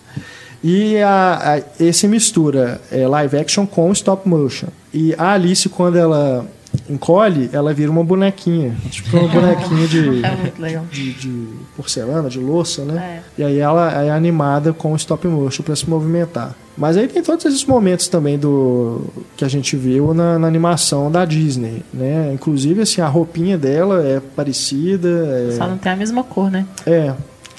E 0.62 0.99
a, 0.99 1.55
a, 1.55 1.83
esse 1.83 2.09
mistura 2.09 2.81
é, 2.91 3.07
live 3.07 3.37
action 3.39 3.66
com 3.66 3.91
stop 3.93 4.28
motion. 4.28 4.68
E 4.93 5.14
a 5.16 5.33
Alice, 5.33 5.68
quando 5.68 5.97
ela 5.97 6.47
encolhe, 6.91 7.49
ela 7.53 7.72
vira 7.72 7.91
uma 7.91 8.03
bonequinha. 8.05 8.74
Tipo 8.91 9.16
uma 9.16 9.28
bonequinha 9.28 9.86
de, 9.86 10.22
É 10.62 10.80
de, 10.91 11.12
de 11.12 11.47
porcelana, 11.76 12.28
de 12.28 12.38
louça, 12.38 12.84
né? 12.84 13.22
É. 13.38 13.41
E 13.41 13.45
aí 13.45 13.59
ela 13.59 13.93
é 14.03 14.11
animada 14.11 14.72
com 14.72 14.95
stop 14.97 15.26
motion 15.28 15.62
para 15.62 15.76
se 15.76 15.88
movimentar. 15.88 16.55
Mas 16.76 16.97
aí 16.97 17.07
tem 17.09 17.22
todos 17.22 17.45
esses 17.45 17.64
momentos 17.64 18.09
também 18.09 18.38
do 18.38 19.03
que 19.36 19.45
a 19.45 19.49
gente 19.49 19.76
viu 19.76 20.14
na, 20.14 20.38
na 20.38 20.47
animação 20.47 21.11
da 21.11 21.24
Disney, 21.24 21.82
né? 21.93 22.32
Inclusive 22.32 22.82
assim 22.82 23.01
a 23.01 23.07
roupinha 23.09 23.57
dela 23.59 24.03
é 24.07 24.20
parecida, 24.20 25.09
é, 25.09 25.53
Só 25.57 25.66
não 25.66 25.78
tem 25.78 25.93
a 25.93 25.97
mesma 25.97 26.22
cor, 26.24 26.51
né? 26.51 26.66
é, 26.86 27.12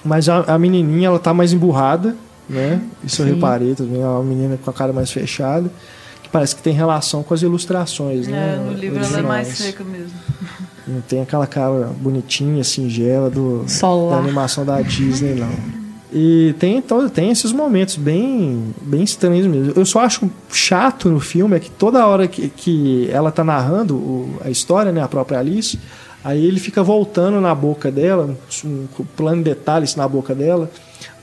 mas 0.03 0.27
a, 0.27 0.39
a 0.41 0.57
menininha 0.57 1.07
ela 1.07 1.19
tá 1.19 1.33
mais 1.33 1.53
emburrada, 1.53 2.15
né? 2.49 2.81
Isso 3.03 3.21
eu 3.21 3.27
Sim. 3.27 3.33
reparei 3.35 3.75
também, 3.75 4.01
é 4.01 4.05
uma 4.07 4.23
menina 4.23 4.57
com 4.57 4.69
a 4.69 4.73
cara 4.73 4.91
mais 4.91 5.11
fechada, 5.11 5.69
parece 6.31 6.55
que 6.55 6.61
tem 6.61 6.73
relação 6.73 7.23
com 7.23 7.33
as 7.33 7.41
ilustrações, 7.41 8.27
né? 8.27 8.55
É, 8.55 8.63
no 8.63 8.73
livro 8.77 9.03
ela 9.03 9.19
é 9.19 9.21
mais 9.21 9.47
originais. 9.47 9.57
seca 9.73 9.83
mesmo. 9.83 10.11
Não 10.87 11.01
tem 11.01 11.21
aquela 11.21 11.45
cara 11.47 11.91
bonitinha, 11.99 12.63
singela 12.63 13.29
do, 13.29 13.63
da 13.63 13.67
Solar. 13.69 14.19
animação 14.19 14.65
da 14.65 14.81
Disney, 14.81 15.35
não. 15.35 15.49
E 16.13 16.53
tem, 16.59 16.81
todo, 16.81 17.09
tem 17.09 17.31
esses 17.31 17.53
momentos 17.53 17.95
bem, 17.95 18.73
bem 18.81 19.01
estranhos 19.03 19.47
mesmo. 19.47 19.71
Eu 19.75 19.85
só 19.85 19.99
acho 20.01 20.29
chato 20.51 21.09
no 21.09 21.19
filme 21.21 21.55
é 21.55 21.59
que 21.59 21.69
toda 21.69 22.05
hora 22.05 22.27
que, 22.27 22.49
que 22.49 23.09
ela 23.11 23.31
tá 23.31 23.43
narrando 23.43 23.95
o- 23.95 24.37
a 24.43 24.49
história, 24.49 24.91
né, 24.91 25.01
a 25.01 25.07
própria 25.07 25.39
Alice, 25.39 25.79
aí 26.23 26.43
ele 26.45 26.59
fica 26.59 26.83
voltando 26.83 27.39
na 27.39 27.55
boca 27.55 27.89
dela, 27.89 28.35
um 28.65 28.87
plano 29.15 29.37
de 29.37 29.51
detalhes 29.51 29.95
na 29.95 30.05
boca 30.05 30.35
dela, 30.35 30.69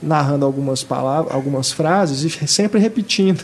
narrando 0.01 0.43
algumas 0.45 0.83
palavras, 0.83 1.33
algumas 1.35 1.71
frases 1.71 2.23
e 2.23 2.47
sempre 2.47 2.79
repetindo. 2.79 3.43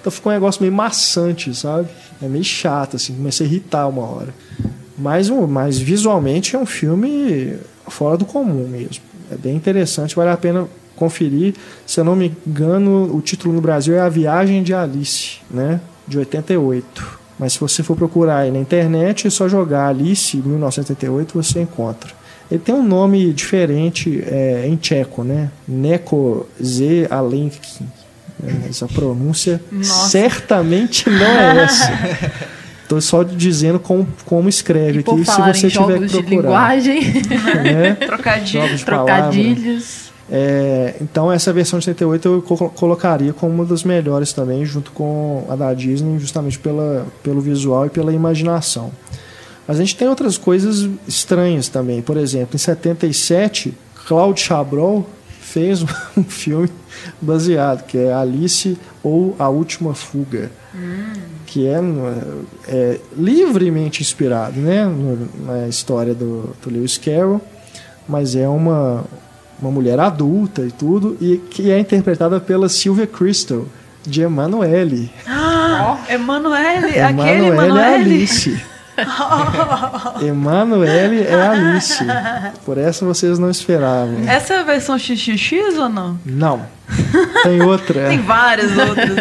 Então 0.00 0.10
ficou 0.10 0.30
um 0.30 0.34
negócio 0.34 0.60
meio 0.62 0.72
maçante, 0.72 1.54
sabe? 1.54 1.88
É 2.22 2.28
meio 2.28 2.44
chato, 2.44 2.96
assim, 2.96 3.14
comecei 3.14 3.46
a 3.46 3.48
irritar 3.48 3.88
uma 3.88 4.02
hora. 4.02 4.34
Mas, 4.96 5.30
mas 5.30 5.78
visualmente 5.78 6.56
é 6.56 6.58
um 6.58 6.66
filme 6.66 7.56
fora 7.86 8.16
do 8.16 8.24
comum 8.24 8.66
mesmo. 8.68 9.02
É 9.30 9.36
bem 9.36 9.54
interessante, 9.54 10.16
vale 10.16 10.30
a 10.30 10.36
pena 10.36 10.66
conferir. 10.96 11.54
Se 11.86 12.00
eu 12.00 12.04
não 12.04 12.16
me 12.16 12.36
engano, 12.46 13.14
o 13.14 13.20
título 13.20 13.54
no 13.54 13.60
Brasil 13.60 13.94
é 13.94 14.00
A 14.00 14.08
Viagem 14.08 14.62
de 14.62 14.74
Alice, 14.74 15.38
né? 15.50 15.80
De 16.06 16.18
88. 16.18 17.18
Mas 17.38 17.52
se 17.52 17.60
você 17.60 17.82
for 17.82 17.96
procurar 17.96 18.38
aí 18.38 18.50
na 18.50 18.58
internet, 18.58 19.28
é 19.28 19.30
só 19.30 19.48
jogar 19.48 19.88
Alice 19.88 20.36
1988 20.36 21.34
você 21.34 21.60
encontra. 21.60 22.10
Ele 22.50 22.60
tem 22.60 22.74
um 22.74 22.82
nome 22.82 23.32
diferente 23.32 24.22
é, 24.26 24.66
em 24.66 24.74
tcheco, 24.76 25.22
né? 25.22 25.50
Neko 25.66 26.46
Z 26.62 27.06
Alenki. 27.10 27.84
É, 28.44 28.68
Essa 28.68 28.86
pronúncia 28.86 29.60
Nossa. 29.70 30.08
certamente 30.10 31.08
não 31.10 31.26
é 31.26 31.64
essa. 31.64 31.92
Tô 32.88 33.00
só 33.00 33.22
dizendo 33.22 33.78
como, 33.78 34.08
como 34.24 34.48
escreve 34.48 35.00
aqui, 35.00 35.24
se 35.24 35.40
você 35.42 35.68
tiver 35.68 35.98
que 36.00 36.06
de 36.06 36.12
procurar. 36.12 36.30
linguagem, 36.74 37.00
né? 37.62 37.94
Trocadilho. 38.06 38.76
De 38.76 38.84
trocadilhos. 38.84 40.08
É, 40.30 40.94
então 41.00 41.32
essa 41.32 41.52
versão 41.52 41.78
de 41.78 41.86
78 41.86 42.28
eu 42.28 42.42
co- 42.42 42.68
colocaria 42.70 43.32
como 43.32 43.52
uma 43.52 43.64
das 43.64 43.82
melhores 43.82 44.32
também, 44.32 44.64
junto 44.64 44.90
com 44.92 45.46
a 45.50 45.56
da 45.56 45.72
Disney, 45.74 46.18
justamente 46.18 46.58
pela, 46.58 47.06
pelo 47.22 47.40
visual 47.40 47.86
e 47.86 47.90
pela 47.90 48.12
imaginação. 48.12 48.90
Mas 49.66 49.76
a 49.78 49.80
gente 49.80 49.96
tem 49.96 50.06
outras 50.08 50.38
coisas 50.38 50.88
estranhas 51.06 51.68
também. 51.68 52.00
Por 52.02 52.16
exemplo, 52.16 52.54
em 52.56 52.58
77, 52.58 53.74
Claude 54.06 54.40
Chabrol 54.40 55.08
fez 55.40 55.82
um 56.16 56.24
filme 56.24 56.68
baseado, 57.20 57.84
que 57.84 57.98
é 57.98 58.12
Alice 58.12 58.78
ou 59.02 59.34
A 59.38 59.48
Última 59.48 59.94
Fuga, 59.94 60.50
que 61.46 61.66
é, 61.66 61.80
é 62.68 63.00
livremente 63.16 64.02
inspirado 64.02 64.60
né, 64.60 64.84
na 65.44 65.68
história 65.68 66.14
do, 66.14 66.54
do 66.62 66.70
Lewis 66.70 66.98
Carroll, 66.98 67.40
mas 68.08 68.34
é 68.34 68.48
uma, 68.48 69.04
uma 69.60 69.70
mulher 69.70 69.98
adulta 69.98 70.62
e 70.62 70.70
tudo, 70.70 71.16
e 71.20 71.36
que 71.36 71.70
é 71.70 71.78
interpretada 71.78 72.40
pela 72.40 72.68
Sylvia 72.68 73.06
Crystal, 73.06 73.66
de 74.06 74.22
Emanuele. 74.22 75.10
Ah, 75.26 75.98
Emanuele, 76.08 76.98
aquele 76.98 76.98
Emanuele 76.98 77.44
é 77.44 77.48
Emanuele. 77.48 77.94
Alice. 77.94 78.62
Emanuele 80.22 81.22
é 81.22 81.34
Alice. 81.46 82.04
Por 82.64 82.78
essa 82.78 83.04
vocês 83.04 83.38
não 83.38 83.50
esperavam. 83.50 84.28
Essa 84.28 84.54
é 84.54 84.60
a 84.60 84.62
versão 84.62 84.98
XXX 84.98 85.76
ou 85.78 85.88
não? 85.88 86.18
Não. 86.24 86.66
Tem 87.42 87.62
outra, 87.62 88.08
Tem 88.08 88.20
várias 88.20 88.76
outras. 88.76 89.14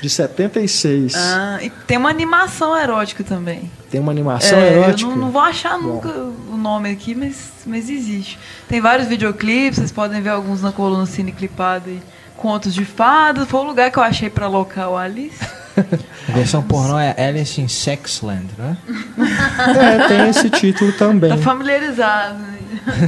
de 0.00 0.08
76. 0.08 1.14
Ah, 1.14 1.58
e 1.60 1.68
tem 1.86 1.98
uma 1.98 2.08
animação 2.08 2.76
erótica 2.76 3.22
também. 3.22 3.70
Tem 3.90 4.00
uma 4.00 4.10
animação 4.12 4.58
É, 4.58 4.72
erótica. 4.78 5.10
Eu 5.10 5.16
não, 5.16 5.26
não 5.26 5.30
vou 5.30 5.42
achar 5.42 5.78
nunca 5.78 6.08
o 6.08 6.56
nome 6.56 6.90
aqui, 6.90 7.14
mas, 7.14 7.50
mas 7.66 7.90
existe. 7.90 8.38
Tem 8.66 8.80
vários 8.80 9.08
videoclipes, 9.08 9.78
vocês 9.78 9.92
podem 9.92 10.22
ver 10.22 10.30
alguns 10.30 10.62
na 10.62 10.72
coluna 10.72 11.04
Cine 11.06 11.32
Clipada 11.32 11.84
aí. 11.90 12.00
Contos 12.36 12.74
de 12.74 12.84
fadas, 12.84 13.46
foi 13.46 13.60
o 13.60 13.64
lugar 13.64 13.90
que 13.90 13.98
eu 13.98 14.02
achei 14.02 14.28
pra 14.30 14.46
alocar 14.46 14.88
o 14.90 14.96
Alice. 14.96 15.38
A 16.28 16.32
versão 16.32 16.62
pornô 16.62 16.98
é 16.98 17.14
Alice 17.18 17.60
in 17.60 17.68
Sexland, 17.68 18.46
né? 18.58 18.76
É, 19.18 20.08
tem 20.08 20.28
esse 20.28 20.50
título 20.50 20.92
também. 20.92 21.30
Tá 21.30 21.36
familiarizado. 21.36 22.38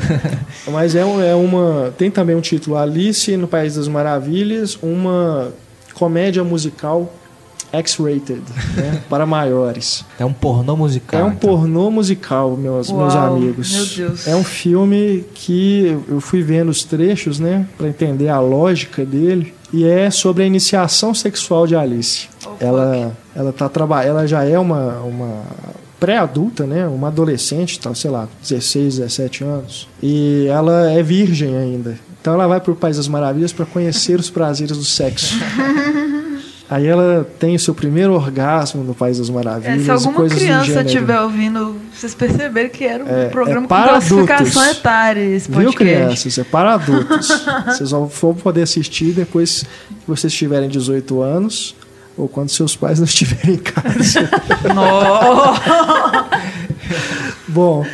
Mas 0.71 0.95
é, 0.95 1.01
é 1.01 1.35
uma. 1.35 1.93
Tem 1.97 2.11
também 2.11 2.37
um 2.37 2.41
título 2.41 2.77
Alice 2.77 3.37
no 3.37 3.47
País 3.47 3.75
das 3.75 3.89
Maravilhas, 3.89 4.79
uma 4.83 5.53
comédia 5.95 6.43
musical 6.43 7.12
X-rated, 7.73 8.43
né, 8.77 9.03
para 9.11 9.27
maiores. 9.27 10.05
É 10.19 10.25
um 10.25 10.33
pornô 10.33 10.77
musical. 10.77 11.21
É 11.21 11.25
um 11.25 11.29
então. 11.29 11.51
pornô 11.51 11.91
musical, 11.91 12.57
meus, 12.57 12.91
meus 12.91 13.15
Uau, 13.15 13.37
amigos. 13.37 13.73
meu 13.73 14.09
Deus. 14.09 14.29
É 14.29 14.37
um 14.37 14.45
filme 14.45 15.25
que 15.35 15.99
eu 16.09 16.21
fui 16.21 16.43
vendo 16.43 16.69
os 16.69 16.85
trechos, 16.85 17.41
né, 17.41 17.67
para 17.77 17.89
entender 17.89 18.29
a 18.29 18.39
lógica 18.39 19.05
dele. 19.05 19.55
E 19.75 19.85
é 19.85 20.09
sobre 20.09 20.45
a 20.45 20.47
iniciação 20.47 21.12
sexual 21.12 21.66
de 21.66 21.75
Alice. 21.75 22.29
Oh, 22.47 22.51
ela, 22.61 23.16
ela 23.35 23.53
tá 23.53 23.68
traba... 23.68 24.05
ela 24.05 24.25
já 24.25 24.45
é 24.45 24.57
uma, 24.57 25.01
uma 25.01 25.43
pré-adulta, 25.99 26.64
né, 26.64 26.87
uma 26.87 27.09
adolescente, 27.09 27.81
tá, 27.81 27.93
sei 27.93 28.09
lá, 28.09 28.29
16, 28.41 28.99
17 28.99 29.43
anos. 29.43 29.89
E 30.01 30.47
ela 30.47 30.93
é 30.93 31.03
virgem 31.03 31.57
ainda. 31.57 31.99
Então 32.20 32.35
ela 32.35 32.47
vai 32.47 32.61
para 32.61 32.70
o 32.70 32.77
País 32.77 32.99
das 32.99 33.09
Maravilhas 33.09 33.53
para 33.53 33.66
conhecer 33.66 34.20
os 34.20 34.31
prazeres 34.31 34.79
do 34.79 34.85
sexo. 34.85 35.35
Aí 36.69 36.87
ela 36.87 37.29
tem 37.39 37.55
o 37.55 37.59
seu 37.59 37.75
primeiro 37.75 38.15
orgasmo 38.15 38.83
no 38.83 38.95
País 38.95 39.19
das 39.19 39.29
É, 39.29 39.33
Maravilhas. 39.33 39.83
se 39.83 39.89
e 39.89 39.91
alguma 39.91 40.29
criança 40.29 40.81
estiver 40.83 41.21
ouvindo, 41.21 41.77
vocês 41.95 42.15
perceberam 42.15 42.71
que 42.71 42.85
era 42.85 43.05
um 43.05 43.09
É, 43.09 43.29
programa 43.29 43.61
é 43.61 43.62
com 43.62 43.69
para 43.69 43.89
classificação 43.91 44.62
adultos. 44.62 44.79
etária 44.79 45.21
esse 45.21 45.51
Viu, 45.51 45.65
podcast. 45.65 45.77
crianças? 45.77 46.39
É 46.39 46.45
para 46.45 46.75
adultos. 46.75 47.29
vocês 47.67 47.91
vão 47.91 48.09
poder 48.43 48.62
assistir 48.62 49.12
depois 49.12 49.62
que 49.89 50.07
vocês 50.07 50.33
tiverem 50.33 50.69
18 50.71 51.21
anos 51.21 51.77
ou 52.17 52.29
quando 52.29 52.49
seus 52.49 52.75
pais 52.75 52.99
não 52.99 53.05
estiverem 53.05 53.57
em 53.57 53.59
casa. 53.59 54.31
Bom, 57.49 57.85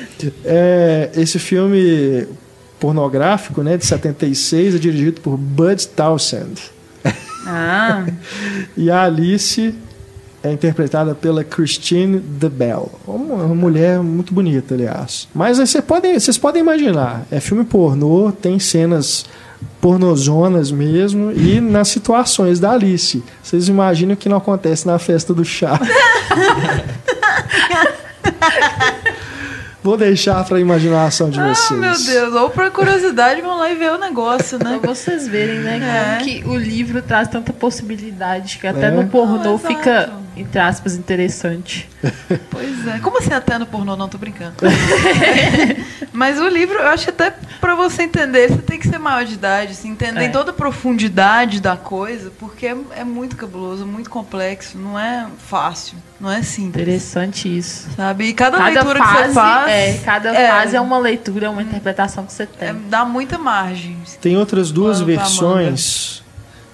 é, 0.45 1.11
esse 1.17 1.39
filme 1.39 2.27
pornográfico, 2.79 3.63
né, 3.63 3.77
de 3.77 3.85
76, 3.85 4.75
é 4.75 4.79
dirigido 4.79 5.21
por 5.21 5.37
Bud 5.37 5.87
Townsend. 5.89 6.61
Ah, 7.47 8.05
E 8.77 8.91
a 8.91 9.03
Alice 9.03 9.75
é 10.43 10.53
interpretada 10.53 11.15
pela 11.15 11.45
Christine 11.45 12.19
DeBelle. 12.19 12.89
Uma, 13.07 13.45
uma 13.45 13.55
mulher 13.55 14.01
muito 14.01 14.33
bonita, 14.33 14.75
aliás. 14.75 15.29
Mas 15.35 15.59
vocês 15.59 15.85
podem, 15.85 16.19
vocês 16.19 16.39
podem 16.39 16.63
imaginar, 16.63 17.27
é 17.31 17.41
filme 17.41 17.65
pornô, 17.65 18.33
tem 18.33 18.59
cenas 18.59 19.27
pornozonas 19.81 20.71
mesmo, 20.71 21.31
e 21.33 21.61
nas 21.61 21.89
situações 21.89 22.59
da 22.59 22.73
Alice. 22.73 23.23
Vocês 23.43 23.69
imaginam 23.69 24.15
o 24.15 24.17
que 24.17 24.29
não 24.29 24.39
acontece 24.39 24.87
na 24.87 24.99
festa 24.99 25.35
do 25.35 25.45
chá. 25.45 25.79
Vou 29.83 29.97
deixar 29.97 30.45
para 30.45 30.59
a 30.59 30.61
imaginação 30.61 31.31
de 31.31 31.41
ah, 31.41 31.55
vocês. 31.55 31.81
meu 31.81 31.99
Deus. 31.99 32.35
Ou 32.35 32.51
por 32.51 32.71
curiosidade 32.71 33.41
vão 33.41 33.57
lá 33.59 33.71
e 33.71 33.75
ver 33.77 33.93
o 33.93 33.99
negócio, 33.99 34.59
né? 34.63 34.79
Pra 34.81 34.95
vocês 34.95 35.27
verem, 35.27 35.61
né? 35.61 35.79
É. 35.83 36.19
Como 36.19 36.25
que 36.25 36.49
o 36.49 36.57
livro 36.57 37.01
traz 37.01 37.29
tanta 37.29 37.53
possibilidade 37.53 38.59
que 38.59 38.67
até 38.67 38.87
É. 38.89 38.91
no 38.91 39.07
pornô 39.09 39.55
Ah, 39.55 39.59
fica, 39.59 39.91
exato. 39.91 40.13
Entre 40.41 40.59
aspas, 40.59 40.95
interessante. 40.97 41.89
Pois 42.51 42.87
é. 42.87 42.99
Como 43.01 43.19
assim 43.19 43.33
até 43.33 43.59
no 43.59 43.67
pornô? 43.67 43.95
Não, 43.97 44.09
tô 44.09 44.17
brincando. 44.19 44.55
Mas 46.13 46.39
o 46.41 46.49
livro, 46.49 46.79
eu 46.79 46.89
acho 46.89 47.05
que 47.05 47.11
até 47.11 47.35
pra 47.61 47.75
você 47.75 48.03
entender, 48.03 48.49
você 48.49 48.59
tem 48.63 48.79
que 48.79 48.89
ser 48.89 48.99
maior 48.99 49.25
de 49.25 49.35
idade, 49.35 49.73
assim, 49.73 49.91
entender 49.91 50.25
É. 50.25 50.29
toda 50.29 50.51
a 50.51 50.55
profundidade 50.55 51.61
da 51.61 51.77
coisa, 51.77 52.33
porque 52.39 52.67
é, 52.67 52.77
é 52.97 53.05
muito 53.05 53.37
cabuloso, 53.37 53.87
muito 53.87 54.11
complexo, 54.11 54.79
não 54.79 54.99
é 54.99 55.27
fácil, 55.47 55.97
não 56.21 56.31
é 56.31 56.43
simples. 56.43 56.83
Interessante 56.83 57.57
isso. 57.59 57.89
Sabe? 57.97 58.25
E 58.25 58.33
cada, 58.33 58.59
Cada 58.59 58.71
leitura 58.71 59.01
que 59.01 59.07
fase, 59.07 59.29
você 59.29 59.35
faz 59.35 59.71
é, 59.71 59.99
cada 60.05 60.35
é, 60.35 60.49
fase 60.49 60.77
é 60.77 60.81
uma 60.81 60.99
leitura, 60.99 61.51
uma 61.51 61.63
interpretação 61.63 62.25
que 62.27 62.33
você 62.33 62.47
tem. 62.47 62.69
é, 62.69 62.73
dá 62.73 63.05
muita 63.05 63.39
margem. 63.39 63.97
Tem 64.21 64.37
outras 64.37 64.73
duas 64.73 64.99
pra 64.99 65.07
versões 65.07 66.20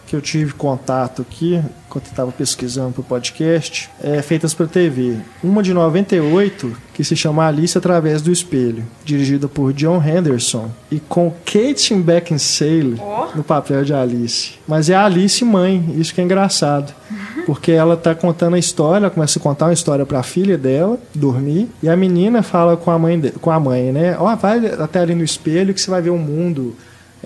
que 0.06 0.14
eu 0.14 0.20
tive 0.20 0.52
contato 0.52 1.22
aqui, 1.22 1.60
enquanto 1.88 2.06
eu 2.06 2.10
estava 2.10 2.30
pesquisando 2.32 2.92
para 2.92 3.00
o 3.00 3.04
podcast, 3.04 3.90
é 4.02 4.22
feitas 4.22 4.54
para 4.54 4.66
TV. 4.66 5.16
Uma 5.42 5.62
de 5.62 5.74
98, 5.74 6.76
que 6.94 7.02
se 7.02 7.16
chama 7.16 7.46
Alice 7.46 7.76
Através 7.76 8.22
do 8.22 8.30
Espelho, 8.30 8.84
dirigida 9.04 9.48
por 9.48 9.72
John 9.72 10.00
Henderson 10.02 10.70
e 10.90 11.00
com 11.00 11.32
Kate 11.44 11.94
Beckinsale 11.94 12.96
Oh. 13.00 13.36
no 13.36 13.42
papel 13.44 13.84
de 13.84 13.92
Alice. 13.92 14.54
Mas 14.66 14.88
é 14.90 14.94
a 14.94 15.04
Alice 15.04 15.44
mãe, 15.44 15.94
isso 15.98 16.14
que 16.14 16.20
é 16.20 16.24
engraçado. 16.24 16.92
Porque 17.46 17.70
ela 17.72 17.96
tá 17.96 18.14
contando 18.14 18.54
a 18.54 18.58
história, 18.58 19.04
ela 19.06 19.10
começa 19.10 19.38
a 19.38 19.42
contar 19.42 19.66
uma 19.66 19.72
história 19.72 20.04
para 20.04 20.18
a 20.18 20.22
filha 20.22 20.58
dela 20.58 20.98
dormir, 21.14 21.68
e 21.82 21.88
a 21.88 21.96
menina 21.96 22.42
fala 22.42 22.76
com 22.76 22.90
a 22.90 22.98
mãe, 22.98 23.18
de- 23.20 23.30
com 23.32 23.50
a 23.50 23.60
mãe, 23.60 23.92
né? 23.92 24.16
Ó, 24.18 24.34
vai 24.36 24.66
até 24.66 25.00
ali 25.00 25.14
no 25.14 25.22
espelho 25.24 25.72
que 25.72 25.80
você 25.80 25.90
vai 25.90 26.02
ver 26.02 26.10
um 26.10 26.18
mundo 26.18 26.74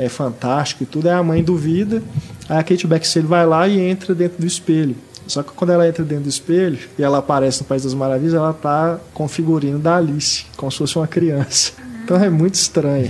é 0.04 0.08
fantástico 0.08 0.82
e 0.82 0.86
tudo. 0.86 1.08
Aí 1.08 1.14
a 1.14 1.22
mãe 1.22 1.42
duvida, 1.42 2.02
aí 2.48 2.58
a 2.58 2.62
Kate 2.62 2.86
Beckinsale 2.86 3.26
vai 3.26 3.46
lá 3.46 3.68
e 3.68 3.78
entra 3.80 4.14
dentro 4.14 4.38
do 4.38 4.46
espelho. 4.46 4.96
Só 5.26 5.42
que 5.42 5.52
quando 5.52 5.70
ela 5.70 5.86
entra 5.86 6.04
dentro 6.04 6.24
do 6.24 6.28
espelho 6.28 6.78
e 6.98 7.02
ela 7.02 7.18
aparece 7.18 7.60
no 7.60 7.66
País 7.66 7.84
das 7.84 7.94
Maravilhas, 7.94 8.34
ela 8.34 8.52
tá 8.52 8.98
com 9.14 9.24
o 9.24 9.28
figurino 9.28 9.78
da 9.78 9.96
Alice, 9.96 10.44
como 10.56 10.72
se 10.72 10.78
fosse 10.78 10.96
uma 10.96 11.06
criança. 11.06 11.72
Então 12.02 12.20
é 12.20 12.28
muito 12.28 12.54
estranho. 12.54 13.08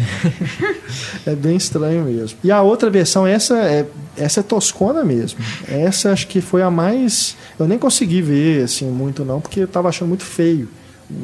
é 1.25 1.35
bem 1.35 1.57
estranho 1.57 2.05
mesmo. 2.05 2.39
E 2.45 2.51
a 2.51 2.61
outra 2.61 2.91
versão, 2.91 3.27
essa 3.27 3.57
é, 3.57 3.87
essa 4.15 4.41
é 4.41 4.43
toscona 4.43 5.03
mesmo. 5.03 5.39
Essa 5.67 6.13
acho 6.13 6.27
que 6.27 6.43
foi 6.43 6.61
a 6.61 6.71
mais. 6.71 7.35
Eu 7.59 7.67
nem 7.67 7.79
consegui 7.79 8.21
ver 8.21 8.65
assim 8.65 8.91
muito, 8.91 9.25
não, 9.25 9.41
porque 9.41 9.61
eu 9.61 9.69
tava 9.69 9.89
achando 9.89 10.09
muito 10.09 10.25
feio 10.25 10.69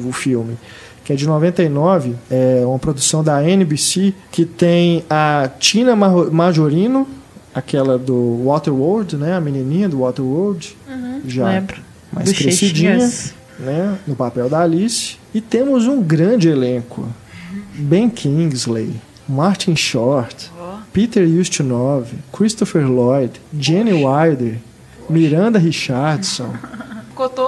o 0.03 0.11
filme. 0.11 0.57
Que 1.07 1.13
é 1.13 1.15
de 1.15 1.25
99, 1.25 2.15
é 2.29 2.63
uma 2.65 2.77
produção 2.77 3.23
da 3.23 3.41
NBC, 3.41 4.13
que 4.29 4.43
tem 4.43 5.05
a 5.09 5.49
Tina 5.57 5.95
Majorino, 5.95 7.07
aquela 7.55 7.97
do 7.97 8.43
Waterworld, 8.43 9.15
né? 9.15 9.33
A 9.33 9.39
menininha 9.39 9.87
do 9.87 10.01
Waterworld. 10.01 10.75
Já 11.25 11.47
Lembro. 11.47 11.77
mais 12.11 12.33
crescidinha 12.33 12.95
Bochechinhas. 12.95 13.33
né, 13.57 13.97
no 14.05 14.17
papel 14.17 14.49
da 14.49 14.59
Alice. 14.59 15.15
E 15.33 15.39
temos 15.39 15.87
um 15.87 16.01
grande 16.01 16.49
elenco: 16.49 17.07
Ben 17.75 18.09
Kingsley, 18.09 18.91
Martin 19.29 19.77
Short, 19.77 20.51
Peter 20.91 21.25
Ustinov, 21.25 22.07
Christopher 22.33 22.85
Lloyd, 22.85 23.31
Jenny 23.57 23.93
Wilder, 23.93 24.57
Miranda 25.09 25.57
Richardson. 25.57 26.53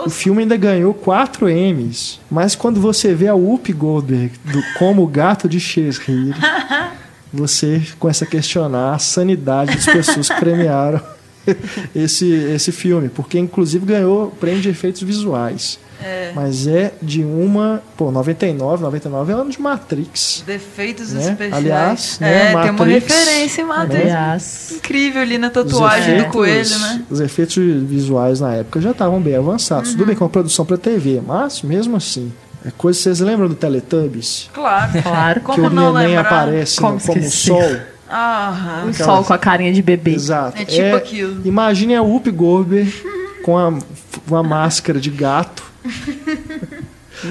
O 0.07 0.09
filme 0.09 0.41
ainda 0.41 0.57
ganhou 0.57 0.93
4 0.93 1.49
Emmys, 1.49 2.19
mas 2.29 2.55
quando 2.55 2.79
você 2.81 3.13
vê 3.13 3.27
a 3.27 3.35
Whoopi 3.35 3.71
Goldberg 3.73 4.31
do, 4.45 4.63
como 4.77 5.03
o 5.03 5.07
gato 5.07 5.47
de 5.47 5.59
Shakespeare, 5.59 6.33
você 7.31 7.81
começa 7.99 8.25
a 8.25 8.27
questionar 8.27 8.95
a 8.95 8.99
sanidade 8.99 9.75
das 9.75 9.85
pessoas 9.85 10.29
que 10.29 10.39
premiaram 10.39 10.99
esse, 11.95 12.31
esse 12.31 12.71
filme, 12.71 13.09
porque 13.09 13.37
inclusive 13.39 13.85
ganhou 13.85 14.31
prêmio 14.39 14.61
de 14.61 14.69
efeitos 14.69 15.01
visuais. 15.01 15.79
É. 16.01 16.31
Mas 16.33 16.65
é 16.65 16.93
de 17.01 17.21
uma. 17.25 17.83
Pô, 17.97 18.09
99, 18.09 18.81
99 18.83 19.31
é 19.33 19.35
ano 19.35 19.49
de 19.49 19.61
Matrix. 19.61 20.43
Defeitos 20.47 21.11
Né? 21.11 21.19
especiais. 21.21 21.53
Aliás, 21.53 22.17
né, 22.21 22.31
é, 22.31 22.45
tem 22.45 22.55
uma 22.71 22.71
Matrix, 22.71 23.03
referência 23.13 23.61
em 23.61 23.65
Matrix. 23.65 24.01
Aliás, 24.05 24.71
Incrível 24.77 25.21
ali 25.21 25.37
na 25.37 25.49
tatuagem 25.49 26.05
do 26.13 26.19
efeitos- 26.21 26.31
coelho, 26.31 26.79
né? 26.79 27.03
Os 27.09 27.19
efeitos 27.19 27.55
visuais 27.57 28.39
na 28.39 28.53
época 28.55 28.79
já 28.79 28.91
estavam 28.91 29.19
bem 29.21 29.35
avançados. 29.35 29.91
Tudo 29.91 30.05
bem 30.05 30.15
com 30.15 30.23
a 30.23 30.29
produção 30.29 30.65
para 30.65 30.77
TV, 30.77 31.21
mas 31.25 31.61
mesmo 31.63 31.97
assim. 31.97 32.31
É 32.65 32.71
coisa, 32.71 32.97
vocês 32.99 33.19
lembram 33.19 33.49
do 33.49 33.55
Teletubbies? 33.55 34.49
Claro. 34.53 35.01
claro. 35.01 35.39
que 35.41 35.45
Como 35.45 35.67
o 35.67 35.69
não 35.69 35.93
neném 35.93 36.15
lembrar? 36.15 36.43
aparece 36.43 36.77
Como 36.79 36.93
no- 36.95 37.01
como 37.01 37.19
o 37.25 37.29
sol. 37.29 37.75
Ah, 38.09 38.85
O 38.89 38.93
sol 38.93 39.23
com 39.23 39.33
a 39.33 39.37
carinha 39.37 39.71
de 39.71 39.81
bebê. 39.81 40.13
Exato. 40.15 40.61
É 40.61 40.65
tipo 40.65 40.95
aquilo. 40.95 41.41
Imagine 41.45 41.95
a 41.95 42.01
Whoopi 42.01 42.31
Goldberg 42.31 42.91
com 43.43 43.57
a, 43.57 43.73
uma 44.27 44.43
máscara 44.43 44.99
de 44.99 45.09
gato 45.09 45.63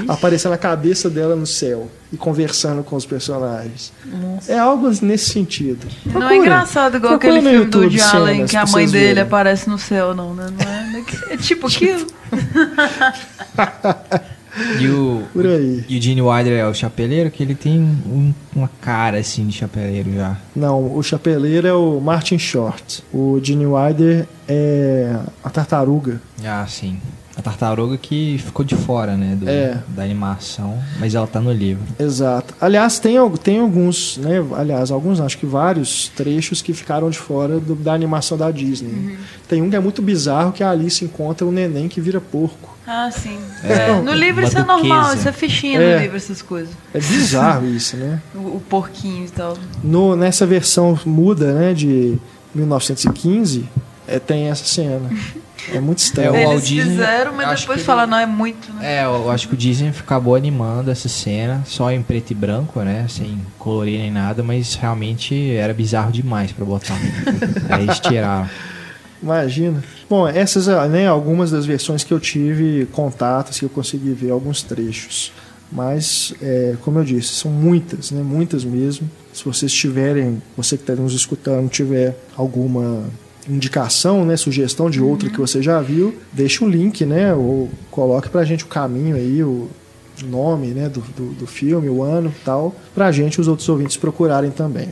aparecendo 0.07 0.53
a 0.53 0.59
cabeça 0.59 1.09
dela 1.09 1.35
no 1.35 1.47
céu 1.47 1.91
e 2.13 2.17
conversando 2.17 2.83
com 2.85 2.95
os 2.97 3.07
personagens. 3.07 3.93
Nossa. 4.05 4.53
É 4.53 4.59
algo 4.59 4.91
nesse 5.03 5.31
sentido. 5.31 5.87
não 6.05 6.13
Procura. 6.13 6.35
é 6.35 6.39
engraçado 6.39 6.97
igual 6.97 7.19
Procura 7.19 7.39
aquele 7.39 7.51
filme 7.51 7.65
do 7.71 7.83
YouTube 7.83 7.99
Woody 8.01 8.17
Allen 8.17 8.47
que 8.47 8.57
a 8.57 8.67
mãe 8.67 8.87
dele 8.87 9.05
verem. 9.07 9.23
aparece 9.23 9.69
no 9.69 9.79
céu, 9.79 10.15
não, 10.15 10.35
né? 10.35 10.47
Não 10.59 10.99
é, 11.31 11.35
é 11.35 11.37
tipo 11.37 11.67
aquilo. 11.69 12.07
E 14.81 14.89
o, 14.89 15.23
Por 15.33 15.47
aí. 15.47 15.85
e 15.89 15.99
o 15.99 16.03
Gene 16.03 16.23
Wilder 16.23 16.53
é 16.59 16.67
o 16.67 16.75
chapeleiro, 16.75 17.31
que 17.31 17.43
ele 17.43 17.55
tem 17.55 17.79
um- 17.81 18.33
uma 18.55 18.71
cara 18.81 19.19
assim 19.19 19.47
de 19.47 19.53
chapeleiro 19.57 20.13
já. 20.15 20.37
Não, 20.55 20.97
o 20.97 21.03
chapeleiro 21.03 21.67
é 21.67 21.73
o 21.75 22.01
Martin 22.01 22.39
Short. 22.39 23.03
O 23.13 23.39
Gene 23.43 23.67
Wilder 23.67 24.27
é 24.49 25.17
a 25.45 25.51
tartaruga. 25.51 26.21
Ah, 26.45 26.65
sim. 26.69 26.99
A 27.37 27.41
tartaruga 27.43 27.97
que 27.97 28.37
ficou 28.45 28.65
de 28.65 28.75
fora, 28.75 29.17
né? 29.17 29.37
do- 29.37 29.49
É. 29.49 29.79
Da 29.95 30.03
animação, 30.03 30.77
mas 30.99 31.15
ela 31.15 31.27
tá 31.27 31.41
no 31.41 31.53
livro. 31.53 31.85
Exato. 31.97 32.53
Aliás, 32.61 32.99
tem, 32.99 33.15
tem 33.45 33.59
alguns, 33.61 34.17
né? 34.19 34.45
Aliás, 34.57 34.91
alguns, 34.91 35.21
acho 35.21 35.39
que 35.39 35.47
vários 35.47 36.09
trechos 36.17 36.61
que 36.61 36.73
ficaram 36.73 37.09
de 37.09 37.17
fora 37.19 37.61
do- 37.61 37.77
da 37.77 37.93
animação 37.93 38.37
da 38.37 38.51
Disney. 38.51 39.17
Tem 39.49 39.63
um 39.63 39.71
que 39.71 39.77
é 39.77 39.81
muito 39.81 40.03
bizarro, 40.03 40.51
que 40.51 40.65
a 40.65 40.71
Alice 40.71 41.05
encontra 41.05 41.47
um 41.47 41.53
neném 41.53 41.87
que 41.89 42.01
vira 42.01 42.21
porco. 42.21 42.77
Ah, 42.91 43.11
sim. 43.11 43.39
É, 43.63 43.91
É, 43.91 44.01
no 44.01 44.15
livro 44.15 44.43
isso 44.43 44.57
é 44.57 44.65
normal, 44.65 45.15
isso 45.15 45.29
é 45.29 45.33
fichinha 45.33 45.79
É. 45.79 45.95
no 45.97 46.01
livro, 46.03 46.17
essas 46.17 46.41
coisas. 46.41 46.75
É 46.95 46.99
bizarro 46.99 47.67
isso, 47.69 47.97
né? 47.99 48.19
O, 48.35 48.39
o 48.57 48.63
porquinho 48.67 49.27
e 49.27 49.29
tal. 49.31 49.59
No, 49.85 50.17
nessa 50.17 50.47
versão 50.47 50.99
muda, 51.05 51.53
né, 51.53 51.75
de 51.75 52.17
1915, 52.55 53.69
é, 54.07 54.19
tem 54.19 54.49
essa 54.49 54.65
cena. 54.65 55.11
É 55.75 55.81
muito 55.81 55.99
estranho. 55.99 56.35
É, 56.35 56.47
o 56.47 56.53
Eles 56.53 56.67
Disney, 56.67 56.93
fizeram, 56.93 57.35
mas 57.35 57.61
depois 57.61 57.81
que 57.81 57.85
falaram, 57.85 58.13
não, 58.13 58.19
é 58.19 58.25
muito, 58.25 58.73
né? 58.73 59.01
É, 59.01 59.05
eu 59.05 59.29
acho 59.31 59.49
que 59.49 59.55
o 59.55 59.57
Disney 59.57 59.89
acabou 59.91 60.35
animando 60.35 60.91
essa 60.91 61.09
cena, 61.11 61.63
só 61.67 61.91
em 61.91 62.01
preto 62.01 62.31
e 62.31 62.35
branco, 62.35 62.81
né? 62.81 63.05
Sem 63.09 63.39
colorir 63.59 63.99
nem 63.99 64.11
nada, 64.11 64.43
mas 64.43 64.77
realmente 64.77 65.51
era 65.57 65.75
bizarro 65.75 66.11
demais 66.13 66.53
pra 66.53 66.65
botar. 66.65 66.97
Aí 67.69 67.83
eles 67.83 67.99
tiraram. 68.01 68.49
Imagina. 69.23 69.83
Bom, 70.09 70.27
essas 70.29 70.69
ah, 70.69 70.87
né, 70.87 71.07
algumas 71.07 71.51
das 71.51 71.67
versões 71.67 72.05
que 72.05 72.13
eu 72.13 72.21
tive 72.21 72.87
contatos, 72.93 73.59
que 73.59 73.65
eu 73.65 73.69
consegui 73.69 74.13
ver 74.13 74.31
alguns 74.31 74.63
trechos. 74.63 75.33
Mas, 75.71 76.33
é, 76.41 76.77
como 76.83 76.99
eu 76.99 77.05
disse, 77.05 77.29
são 77.35 77.51
muitas, 77.51 78.11
né, 78.11 78.23
muitas 78.23 78.65
mesmo. 78.65 79.09
Se 79.33 79.45
vocês 79.45 79.73
tiverem, 79.73 80.43
você 80.57 80.77
que 80.77 80.83
está 80.83 80.95
nos 80.95 81.13
escutando, 81.13 81.69
tiver 81.69 82.17
alguma 82.37 83.05
indicação, 83.47 84.25
né, 84.25 84.37
sugestão 84.37 84.89
de 84.89 85.01
outra 85.01 85.29
que 85.29 85.39
você 85.39 85.63
já 85.63 85.81
viu, 85.81 86.15
deixe 86.33 86.65
um 86.65 86.69
link, 86.69 87.05
né, 87.05 87.35
ou 87.35 87.69
coloque 87.91 88.29
pra 88.29 88.45
gente 88.45 88.65
o 88.65 88.67
caminho 88.67 89.17
aí, 89.17 89.43
o 89.43 89.69
nome, 90.25 90.69
né, 90.69 90.89
do, 90.89 91.01
do, 91.01 91.35
do 91.35 91.47
filme, 91.47 91.89
o 91.89 92.03
ano 92.03 92.33
e 92.35 92.45
tal, 92.45 92.75
pra 92.95 93.13
gente, 93.13 93.41
os 93.41 93.49
outros 93.49 93.69
ouvintes 93.69 93.97
procurarem 93.97 94.51
também. 94.51 94.89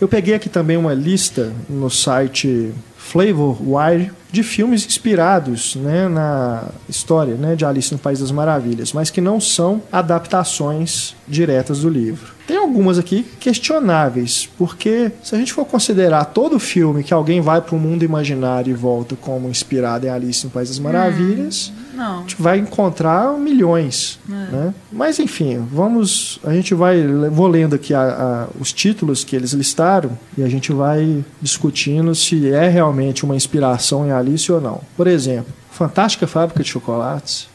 Eu 0.00 0.06
peguei 0.06 0.34
aqui 0.34 0.48
também 0.48 0.76
uma 0.76 0.94
lista 0.94 1.52
no 1.68 1.90
site 1.90 2.72
Flavorwire 2.96 4.12
de 4.30 4.42
filmes 4.42 4.86
inspirados 4.86 5.74
né, 5.74 6.06
na 6.08 6.66
história 6.88 7.34
né, 7.34 7.56
de 7.56 7.64
Alice 7.64 7.90
no 7.90 7.98
País 7.98 8.20
das 8.20 8.30
Maravilhas, 8.30 8.92
mas 8.92 9.10
que 9.10 9.20
não 9.20 9.40
são 9.40 9.82
adaptações 9.90 11.16
diretas 11.26 11.80
do 11.80 11.88
livro. 11.88 12.34
Tem 12.46 12.56
algumas 12.56 12.98
aqui 12.98 13.24
questionáveis, 13.40 14.48
porque 14.58 15.10
se 15.22 15.34
a 15.34 15.38
gente 15.38 15.52
for 15.52 15.64
considerar 15.64 16.26
todo 16.26 16.58
filme 16.58 17.02
que 17.02 17.14
alguém 17.14 17.40
vai 17.40 17.60
para 17.60 17.74
um 17.74 17.78
mundo 17.78 18.04
imaginário 18.04 18.70
e 18.70 18.74
volta 18.74 19.16
como 19.16 19.48
inspirado 19.48 20.06
em 20.06 20.10
Alice 20.10 20.44
no 20.44 20.50
País 20.50 20.68
das 20.68 20.78
Maravilhas, 20.78 21.72
Não. 21.98 22.18
a 22.18 22.20
gente 22.20 22.40
vai 22.40 22.58
encontrar 22.58 23.32
milhões, 23.38 24.18
né? 24.26 24.72
Mas 24.92 25.18
enfim, 25.18 25.58
vamos, 25.70 26.38
a 26.44 26.52
gente 26.54 26.72
vai, 26.74 27.04
vou 27.30 27.48
lendo 27.48 27.74
aqui 27.74 27.92
a- 27.92 28.00
a- 28.02 28.48
os 28.60 28.72
títulos 28.72 29.24
que 29.24 29.34
eles 29.34 29.52
listaram 29.52 30.16
e 30.36 30.42
a 30.42 30.48
gente 30.48 30.72
vai 30.72 31.24
discutindo 31.42 32.14
se 32.14 32.50
é 32.50 32.68
realmente 32.68 33.24
uma 33.24 33.34
inspiração 33.36 34.06
em 34.06 34.12
Alice 34.12 34.50
ou 34.52 34.60
não. 34.60 34.80
Por 34.96 35.06
exemplo, 35.08 35.52
Fantástica 35.70 36.26
Fábrica 36.26 36.62
de 36.62 36.68
Chocolates. 36.68 37.48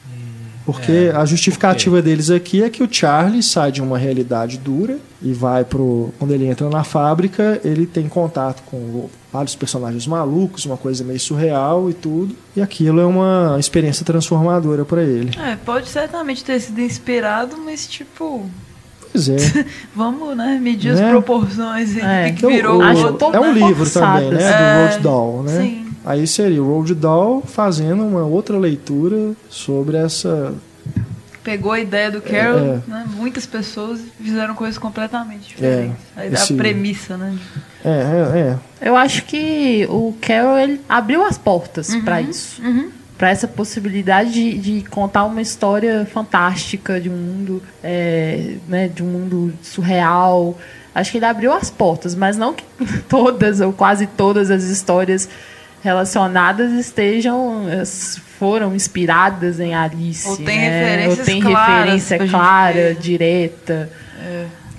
Porque 0.66 0.92
é, 0.92 1.12
a 1.16 1.26
justificativa 1.26 2.02
deles 2.02 2.30
aqui 2.30 2.64
é 2.64 2.70
que 2.70 2.82
o 2.82 2.88
Charlie 2.90 3.44
sai 3.44 3.70
de 3.72 3.82
uma 3.82 3.98
realidade 3.98 4.58
dura 4.58 4.98
e 5.22 5.34
vai 5.34 5.66
pro. 5.66 6.14
Quando 6.18 6.32
ele 6.34 6.46
entra 6.48 6.70
na 6.70 6.84
fábrica, 6.86 7.60
ele 7.66 7.86
tem 7.86 8.08
contato 8.08 8.64
com 8.64 9.10
vários 9.32 9.56
personagens 9.56 10.08
malucos, 10.08 10.66
uma 10.66 10.78
coisa 10.78 11.04
meio 11.04 11.20
surreal 11.20 11.90
e 11.90 11.94
tudo. 11.94 12.34
E 12.56 12.62
aquilo 12.62 13.02
é 13.02 13.06
uma 13.06 13.58
experiência 13.60 14.06
transformadora 14.06 14.86
para 14.86 15.04
ele. 15.04 15.32
É, 15.38 15.58
pode 15.58 15.90
certamente 15.90 16.44
ter 16.46 16.60
sido 16.62 16.80
inspirado, 16.80 17.58
mas 17.58 17.86
tipo, 17.86 18.46
Pois 19.12 19.28
é. 19.30 19.36
vamos, 19.94 20.36
né, 20.38 20.58
medir 20.62 20.94
Né? 20.94 21.04
as 21.04 21.10
proporções 21.10 21.96
e 21.96 22.00
É, 22.00 22.30
o 22.32 22.36
que 22.36 22.48
virou 22.48 22.80
o- 22.80 22.84
um 22.84 23.04
outro. 23.06 23.28
é 23.36 23.40
um 23.40 23.52
livro 23.54 23.90
também, 23.90 24.30
né? 24.32 24.38
Do 24.38 24.44
É, 24.44 24.76
Roald 24.88 25.04
Dahl, 25.04 25.44
né? 25.44 25.62
sim. 25.62 25.83
Aí 26.06 26.26
seria 26.28 26.62
o 26.62 26.68
Roald 26.68 26.94
Dahl 26.96 27.42
fazendo 27.46 28.04
uma 28.06 28.24
outra 28.24 28.58
leitura 28.58 29.34
sobre 29.50 29.98
essa 29.98 30.54
pegou 31.44 31.74
a 31.74 31.80
ideia 31.80 32.10
do 32.10 32.22
Carol, 32.22 32.58
É. 32.58 32.80
né? 32.88 33.06
Muitas 33.18 33.46
pessoas 33.46 34.00
fizeram 34.22 34.56
coisas 34.56 34.78
completamente 34.78 35.50
diferentes. 35.50 35.98
Aí 36.16 36.34
esse- 36.34 36.54
A 36.54 36.56
premissa, 36.58 37.18
né? 37.18 37.38
É, 37.84 37.90
é, 37.90 38.40
é. 38.82 38.88
Eu 38.88 38.96
acho 38.96 39.26
que 39.26 39.86
o 39.90 40.16
Carol 40.22 40.58
ele 40.58 40.80
abriu 40.88 41.22
as 41.26 41.38
portas 41.38 41.94
pra 41.98 42.22
isso. 42.22 42.62
Pra 43.18 43.30
essa 43.30 43.46
possibilidade 43.48 44.32
de, 44.32 44.58
de 44.58 44.90
contar 44.90 45.26
uma 45.26 45.42
história 45.42 46.08
fantástica 46.14 47.00
de 47.00 47.10
um 47.10 47.16
mundo, 47.18 47.62
é, 47.84 48.56
né, 48.68 48.88
de 48.88 49.04
um 49.04 49.08
mundo 49.08 49.54
surreal. 49.62 50.58
Acho 50.96 51.12
que 51.12 51.18
ele 51.18 51.26
abriu 51.26 51.52
as 51.52 51.70
portas, 51.70 52.16
mas 52.16 52.38
não 52.38 52.54
que 52.54 52.64
todas 53.10 53.60
ou 53.60 53.74
quase 53.74 54.08
todas 54.08 54.50
as 54.50 54.64
histórias 54.64 55.28
relacionadas 55.84 56.72
estejam 56.72 57.66
foram 58.40 58.74
inspiradas 58.74 59.60
em 59.60 59.76
Alice, 59.76 60.28
Ou 60.28 60.38
tem 60.38 60.58
né? 60.58 60.70
referências 60.70 61.20
ou 61.20 61.26
tem 61.26 61.42
claras 61.42 61.78
referência 61.78 62.28
clara, 62.28 62.96
direta. 62.96 63.90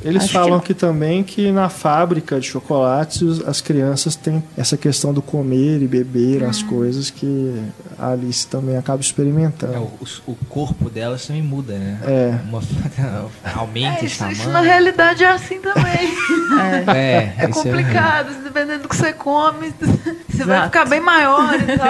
Eles 0.05 0.19
Acho 0.25 0.27
que 0.29 0.33
falam 0.35 0.51
não. 0.51 0.57
aqui 0.59 0.75
também 0.75 1.25
que 1.25 1.51
na 1.51 1.69
fábrica 1.71 2.39
de 2.39 2.47
chocolates 2.47 3.41
as 3.47 3.61
crianças 3.63 4.15
têm 4.15 4.45
essa 4.57 4.77
questão 4.77 5.15
do 5.15 5.23
comer 5.23 5.81
e 5.83 5.87
beber 5.89 6.45
as 6.45 6.63
coisas 6.63 7.09
que 7.09 7.55
a 7.99 8.11
Alice 8.11 8.47
também 8.47 8.77
acaba 8.77 8.99
É, 8.99 9.01
experimentando. 9.01 9.79
o, 9.79 9.99
o 10.27 10.35
corpo 10.49 10.91
delas 10.91 11.27
também 11.27 11.43
muda, 11.43 11.73
né? 11.79 11.99
É. 12.05 12.39
Uma, 12.49 12.61
aumenta 13.57 14.03
É, 14.03 14.05
esse 14.05 14.19
tamanho. 14.19 14.37
isso 14.37 14.49
na 14.51 14.61
realidade 14.61 15.25
é 15.25 15.29
assim 15.31 15.59
também. 15.61 16.15
É, 16.95 17.33
É 17.39 17.51
isso 17.51 17.63
complicado, 17.63 18.29
dependendo 18.45 18.83
do 18.85 18.89
que 18.89 18.97
você 18.97 19.13
come, 19.13 19.73
você 20.29 20.45
vai 20.45 20.57
Exato. 20.59 20.65
ficar 20.67 20.85
bem 20.85 21.01
maior 21.01 21.55
e 21.55 21.77
tal. 21.79 21.89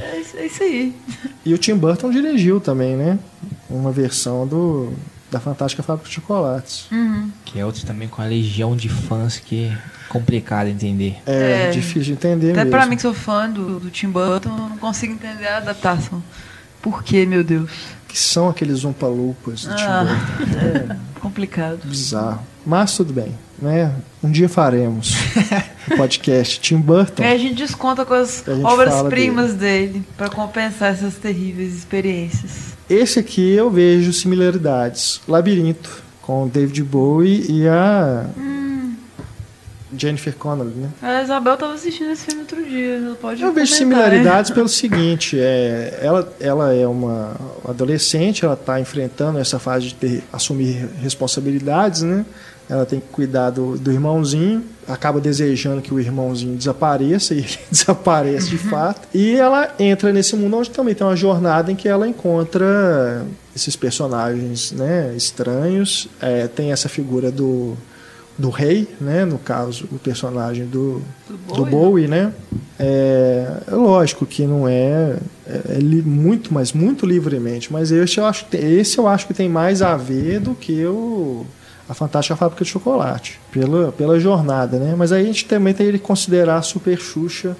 É 0.00 0.24
é 0.36 0.46
isso 0.46 0.62
aí. 0.62 0.94
E 1.44 1.52
o 1.54 1.58
Tim 1.58 1.74
Burton 1.74 2.10
dirigiu 2.10 2.60
também, 2.60 2.94
né? 2.96 3.18
Uma 3.68 3.90
versão 3.90 4.46
do 4.46 4.92
da 5.30 5.38
Fantástica 5.40 5.82
Fábrica 5.82 6.08
de 6.08 6.14
Chocolates. 6.14 6.88
Que 7.44 7.58
é 7.60 7.64
outro 7.66 7.84
também 7.84 8.08
com 8.08 8.22
a 8.22 8.24
legião 8.24 8.74
de 8.76 8.88
fãs 8.88 9.38
que 9.38 9.66
é 9.66 9.78
complicado 10.08 10.68
entender. 10.68 11.16
É, 11.26 11.68
É. 11.68 11.70
difícil 11.70 12.02
de 12.02 12.12
entender 12.12 12.50
Até 12.52 12.64
mesmo. 12.64 12.70
pra 12.70 12.86
mim 12.86 12.96
que 12.96 13.02
sou 13.02 13.12
fã 13.14 13.48
do, 13.50 13.78
do 13.78 13.90
Tim 13.90 14.08
Burton, 14.10 14.48
eu 14.50 14.68
não 14.70 14.78
consigo 14.78 15.12
entender 15.12 15.46
a 15.46 15.58
adaptação. 15.58 16.22
Por 16.80 17.02
quê, 17.02 17.26
meu 17.26 17.42
Deus? 17.44 17.70
Que 18.06 18.18
são 18.18 18.48
aqueles 18.48 18.84
Umpalupas 18.84 19.64
do 19.66 19.74
Tim 19.76 19.82
Ah. 19.82 20.04
Burton. 20.04 20.96
Complicado. 21.20 21.80
Bizarro. 21.84 22.40
Mas 22.64 22.96
tudo 22.96 23.12
bem, 23.12 23.34
né? 23.60 23.92
Um 24.22 24.30
dia 24.30 24.48
faremos 24.48 25.14
o 25.92 25.96
podcast 25.96 26.60
Tim 26.60 26.78
Burton. 26.78 27.22
Aí 27.22 27.34
a 27.34 27.38
gente 27.38 27.54
desconta 27.54 28.04
com 28.04 28.14
as 28.14 28.44
obras-primas 28.64 29.54
dele 29.54 30.02
pra 30.16 30.28
compensar 30.28 30.92
essas 30.92 31.14
terríveis 31.14 31.74
experiências. 31.76 32.76
Esse 32.88 33.18
aqui 33.18 33.52
eu 33.52 33.70
vejo 33.70 34.12
similaridades. 34.12 35.20
Labirinto, 35.28 36.02
com 36.22 36.44
o 36.44 36.48
David 36.48 36.82
Bowie 36.84 37.46
e 37.48 37.68
a 37.68 38.26
Jennifer 39.96 40.34
Connelly, 40.34 40.74
né? 40.74 40.90
A 41.00 41.22
Isabel 41.22 41.56
tava 41.56 41.74
assistindo 41.74 42.10
esse 42.10 42.26
filme 42.26 42.40
outro 42.42 42.64
dia. 42.64 43.16
Pode 43.20 43.42
Eu 43.42 43.52
vejo 43.52 43.74
similaridades 43.74 44.50
pelo 44.50 44.68
seguinte, 44.68 45.38
é, 45.38 45.98
ela, 46.02 46.32
ela 46.40 46.74
é 46.74 46.86
uma 46.86 47.36
adolescente, 47.66 48.44
ela 48.44 48.54
está 48.54 48.80
enfrentando 48.80 49.38
essa 49.38 49.58
fase 49.58 49.88
de 49.88 49.94
ter, 49.94 50.24
assumir 50.32 50.88
responsabilidades, 51.00 52.02
né? 52.02 52.24
Ela 52.68 52.84
tem 52.84 53.00
que 53.00 53.06
cuidar 53.06 53.48
do, 53.48 53.78
do 53.78 53.90
irmãozinho, 53.90 54.62
acaba 54.86 55.18
desejando 55.20 55.80
que 55.80 55.92
o 55.92 55.98
irmãozinho 55.98 56.54
desapareça 56.54 57.32
e 57.34 57.38
ele 57.38 57.58
desaparece 57.70 58.50
de 58.50 58.58
fato. 58.58 59.08
E 59.14 59.36
ela 59.36 59.74
entra 59.78 60.12
nesse 60.12 60.36
mundo 60.36 60.58
onde 60.58 60.70
também 60.70 60.94
tem 60.94 61.06
uma 61.06 61.16
jornada 61.16 61.72
em 61.72 61.76
que 61.76 61.88
ela 61.88 62.06
encontra 62.06 63.24
esses 63.56 63.74
personagens 63.74 64.70
né, 64.72 65.14
estranhos. 65.16 66.08
É, 66.20 66.46
tem 66.46 66.70
essa 66.70 66.90
figura 66.90 67.30
do, 67.30 67.74
do 68.38 68.50
rei, 68.50 68.86
né? 69.00 69.24
No 69.24 69.36
caso, 69.38 69.86
o 69.90 69.98
personagem 69.98 70.64
do, 70.66 71.02
Do 71.28 71.36
do 71.36 71.64
Bowie, 71.64 71.70
Bowie, 71.70 72.08
né? 72.08 72.32
É, 72.78 73.62
é 73.66 73.74
lógico 73.74 74.24
que 74.24 74.46
não 74.46 74.68
é, 74.68 75.16
é, 75.46 75.60
é 75.74 75.78
li- 75.78 76.02
muito, 76.02 76.54
mas 76.54 76.72
muito 76.72 77.04
livremente. 77.04 77.72
Mas 77.72 77.90
esse 77.90 78.18
eu 78.18 78.24
acho, 78.24 78.46
esse 78.52 78.96
eu 78.98 79.08
acho 79.08 79.26
que 79.26 79.34
tem 79.34 79.48
mais 79.48 79.82
a 79.82 79.96
ver 79.96 80.38
do 80.40 80.54
que 80.54 80.86
o 80.86 81.44
a 81.88 81.94
Fantástica 81.94 82.36
Fábrica 82.36 82.64
de 82.64 82.70
Chocolate, 82.70 83.40
pela, 83.50 83.90
pela 83.92 84.20
jornada, 84.20 84.78
né? 84.78 84.94
Mas 84.96 85.10
aí 85.10 85.22
a 85.22 85.26
gente 85.26 85.46
também 85.46 85.72
tem 85.72 85.90
que 85.90 85.98
considerar 85.98 86.60
Super 86.62 86.98
Xuxa 86.98 87.56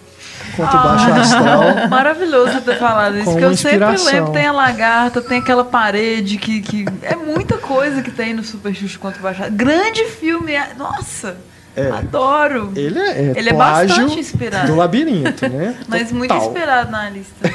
contra 0.55 0.79
o 0.79 0.83
Baixo 0.83 1.11
Astral. 1.13 1.63
Maravilhoso 1.89 2.61
ter 2.61 2.79
falado 2.79 3.17
isso, 3.17 3.25
porque 3.31 3.45
eu 3.45 3.57
sempre 3.57 3.97
lembro, 4.05 4.33
tem 4.33 4.47
a 4.47 4.53
lagarta, 4.53 5.23
tem 5.23 5.39
aquela 5.39 5.65
parede 5.65 6.37
que, 6.37 6.61
que 6.61 6.85
é 7.03 7.17
muita 7.17 7.57
coisa 7.57 8.03
que 8.03 8.11
tem 8.11 8.35
no 8.35 8.45
Super 8.45 8.75
Xuxa 8.75 8.99
contra 8.99 9.19
o 9.19 9.23
Baixado. 9.23 9.51
Grande 9.57 10.05
filme, 10.05 10.53
é- 10.53 10.75
nossa, 10.77 11.37
É. 11.75 11.89
adoro. 11.91 12.73
Ele 12.77 12.99
é, 12.99 13.11
é 13.11 13.33
Ele 13.35 13.49
é 13.49 13.53
bastante 13.55 14.19
inspirado. 14.21 14.67
do 14.67 14.75
labirinto, 14.77 15.49
né? 15.49 15.75
Mas 15.89 16.13
muito 16.13 16.33
Total. 16.35 16.47
inspirado 16.49 16.91
na 16.91 17.09
lista. 17.09 17.51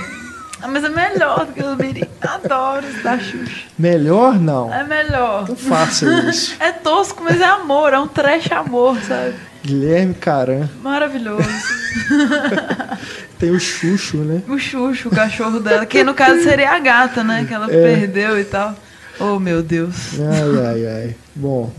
Ah, 0.64 0.68
mas 0.70 0.84
é 0.84 0.90
melhor 0.90 1.46
do 1.46 1.52
que 1.54 1.62
o 1.62 1.66
Labirinto. 1.66 2.08
Adoro 2.22 2.88
os 2.88 3.04
da 3.04 3.20
Xuxa. 3.20 3.64
Melhor 3.78 4.40
não. 4.40 4.74
É 4.74 4.84
melhor. 4.84 5.46
Não 5.50 5.56
faça 5.58 6.06
isso. 6.30 6.56
É 6.60 6.72
tosco, 6.72 7.22
mas 7.22 7.42
é 7.42 7.46
amor, 7.46 7.92
é 7.94 8.00
um 8.00 8.08
trash 8.08 8.50
amor, 8.52 8.98
sabe? 9.02 9.36
Guilherme 9.62 10.14
Caran. 10.14 10.70
Maravilhoso. 10.82 11.44
Tem 13.40 13.52
o 13.52 13.60
Xuxo, 13.60 14.18
né? 14.18 14.42
O 14.48 14.58
Xuxo, 14.58 15.10
o 15.10 15.12
cachorro 15.12 15.60
dela, 15.60 15.86
que 15.86 16.04
no 16.04 16.14
caso 16.14 16.42
seria 16.44 16.72
a 16.72 16.80
gata, 16.80 17.24
né? 17.24 17.46
Que 17.48 17.54
ela 17.54 17.66
É. 17.72 17.98
perdeu 17.98 18.40
e 18.40 18.44
tal. 18.46 18.74
Oh, 19.20 19.40
meu 19.40 19.62
Deus. 19.62 20.14
Ai, 20.20 20.66
ai, 20.66 20.88
ai. 20.88 21.16
Bom, 21.36 21.72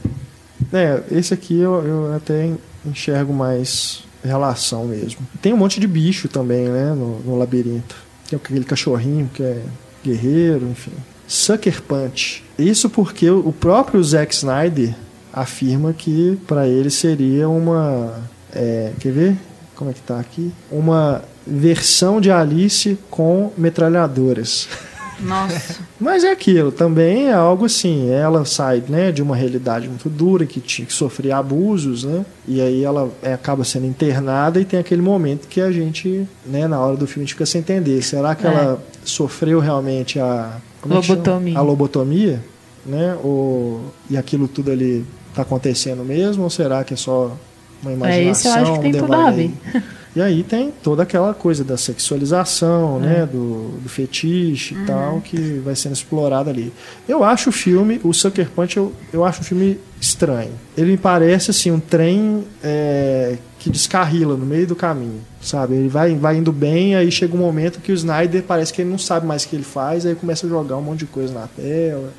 é, 0.72 1.00
esse 1.10 1.32
aqui 1.34 1.58
eu, 1.58 1.82
eu 1.84 2.14
até 2.14 2.50
enxergo 2.84 3.32
mais 3.32 4.04
relação 4.22 4.84
mesmo. 4.84 5.20
Tem 5.42 5.52
um 5.52 5.56
monte 5.56 5.80
de 5.80 5.86
bicho 5.86 6.28
também, 6.28 6.68
né, 6.68 6.90
no, 6.90 7.20
no 7.20 7.38
labirinto. 7.38 7.96
Tem 8.28 8.36
aquele 8.36 8.64
cachorrinho 8.64 9.30
que 9.32 9.42
é 9.42 9.62
guerreiro, 10.04 10.66
enfim. 10.70 10.92
Sucker 11.26 11.82
Punch. 11.82 12.44
Isso 12.58 12.88
porque 12.90 13.30
o 13.30 13.52
próprio 13.52 14.02
Zack 14.02 14.34
Snyder 14.34 14.94
afirma 15.32 15.92
que 15.92 16.38
para 16.46 16.68
ele 16.68 16.90
seria 16.90 17.48
uma. 17.48 18.22
é, 18.52 18.92
quer 19.00 19.12
ver? 19.12 19.36
Como 19.74 19.90
é 19.90 19.92
que 19.92 20.02
tá 20.02 20.20
aqui? 20.20 20.52
Uma 20.70 21.22
versão 21.46 22.20
de 22.20 22.30
Alice 22.30 22.96
com 23.10 23.52
metralhadoras. 23.58 24.68
Nossa. 25.20 25.76
Mas 26.00 26.24
é 26.24 26.30
aquilo, 26.30 26.70
também 26.72 27.28
é 27.28 27.32
algo 27.32 27.66
assim, 27.66 28.10
ela 28.10 28.44
sai 28.44 28.82
né, 28.88 29.12
de 29.12 29.22
uma 29.22 29.36
realidade 29.36 29.88
muito 29.88 30.08
dura, 30.08 30.44
que 30.46 30.60
tinha 30.60 30.86
que 30.86 30.92
sofrer 30.92 31.32
abusos, 31.32 32.04
né? 32.04 32.24
E 32.46 32.60
aí 32.60 32.82
ela 32.84 33.10
é, 33.22 33.32
acaba 33.32 33.64
sendo 33.64 33.86
internada 33.86 34.60
e 34.60 34.64
tem 34.64 34.78
aquele 34.78 35.02
momento 35.02 35.48
que 35.48 35.60
a 35.60 35.70
gente, 35.72 36.26
né, 36.44 36.66
na 36.66 36.78
hora 36.80 36.96
do 36.96 37.06
filme, 37.06 37.22
a 37.22 37.24
gente 37.26 37.34
fica 37.34 37.46
sem 37.46 37.60
entender. 37.60 38.02
Será 38.02 38.34
que 38.34 38.46
É. 38.46 38.50
ela 38.50 38.82
sofreu 39.04 39.60
realmente 39.60 40.18
a 40.18 40.58
é? 40.84 40.94
Lobotomia. 40.94 41.58
A 41.58 41.62
lobotomia, 41.62 42.44
né? 42.84 43.16
Ou, 43.22 43.80
e 44.10 44.16
aquilo 44.16 44.46
tudo 44.46 44.70
ali 44.70 45.04
tá 45.34 45.42
acontecendo 45.42 46.04
mesmo, 46.04 46.44
ou 46.44 46.50
será 46.50 46.84
que 46.84 46.94
é 46.94 46.96
só 46.96 47.36
uma 47.82 47.92
imaginação? 47.92 48.28
É, 48.28 48.30
isso 48.30 48.48
eu 48.48 48.52
acho 48.52 48.72
que 48.72 48.78
um 48.78 48.82
tem 48.82 49.00
tudo 49.00 49.12
a 49.14 49.30
ver. 49.30 49.50
E 50.16 50.22
aí 50.22 50.44
tem 50.44 50.72
toda 50.82 51.02
aquela 51.02 51.34
coisa 51.34 51.64
da 51.64 51.76
sexualização, 51.76 53.00
né, 53.00 53.26
do, 53.26 53.80
do 53.80 53.88
fetiche 53.88 54.74
e 54.74 54.86
tal, 54.86 55.20
que 55.20 55.60
vai 55.64 55.74
sendo 55.74 55.92
explorada 55.92 56.50
ali. 56.50 56.72
Eu 57.08 57.24
acho 57.24 57.50
o 57.50 57.52
filme, 57.52 58.00
o 58.04 58.12
Sucker 58.12 58.48
Punch, 58.48 58.76
eu, 58.76 58.92
eu 59.12 59.24
acho 59.24 59.40
um 59.40 59.44
filme 59.44 59.80
estranho. 60.00 60.52
Ele 60.76 60.92
me 60.92 60.96
parece 60.96 61.50
assim 61.50 61.72
um 61.72 61.80
trem 61.80 62.44
é, 62.62 63.36
que 63.58 63.68
descarrila 63.68 64.36
no 64.36 64.46
meio 64.46 64.68
do 64.68 64.76
caminho, 64.76 65.20
sabe? 65.42 65.74
Ele 65.74 65.88
vai, 65.88 66.14
vai 66.14 66.36
indo 66.36 66.52
bem, 66.52 66.94
aí 66.94 67.10
chega 67.10 67.34
um 67.34 67.40
momento 67.40 67.80
que 67.80 67.90
o 67.90 67.94
Snyder 67.94 68.44
parece 68.44 68.72
que 68.72 68.82
ele 68.82 68.90
não 68.90 68.98
sabe 68.98 69.26
mais 69.26 69.42
o 69.42 69.48
que 69.48 69.56
ele 69.56 69.64
faz, 69.64 70.06
aí 70.06 70.14
começa 70.14 70.46
a 70.46 70.48
jogar 70.48 70.76
um 70.76 70.82
monte 70.82 71.00
de 71.00 71.06
coisa 71.06 71.34
na 71.34 71.48
tela, 71.48 72.12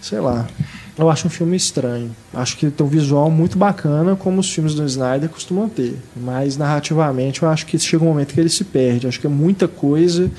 sei 0.00 0.20
lá. 0.20 0.46
Eu 0.98 1.10
acho 1.10 1.26
um 1.26 1.30
filme 1.30 1.56
estranho. 1.56 2.14
Acho 2.32 2.56
que 2.56 2.70
tem 2.70 2.86
um 2.86 2.88
visual 2.88 3.30
muito 3.30 3.58
bacana, 3.58 4.16
como 4.16 4.40
os 4.40 4.50
filmes 4.50 4.74
do 4.74 4.84
Snyder 4.84 5.28
costumam 5.28 5.68
ter. 5.68 5.96
Mas 6.16 6.56
narrativamente 6.56 7.42
eu 7.42 7.48
acho 7.48 7.66
que 7.66 7.78
chega 7.78 8.02
um 8.02 8.08
momento 8.08 8.32
que 8.32 8.40
ele 8.40 8.48
se 8.48 8.64
perde. 8.64 9.06
Acho 9.06 9.20
que 9.20 9.26
é 9.26 9.30
muita 9.30 9.68
coisa. 9.68 10.30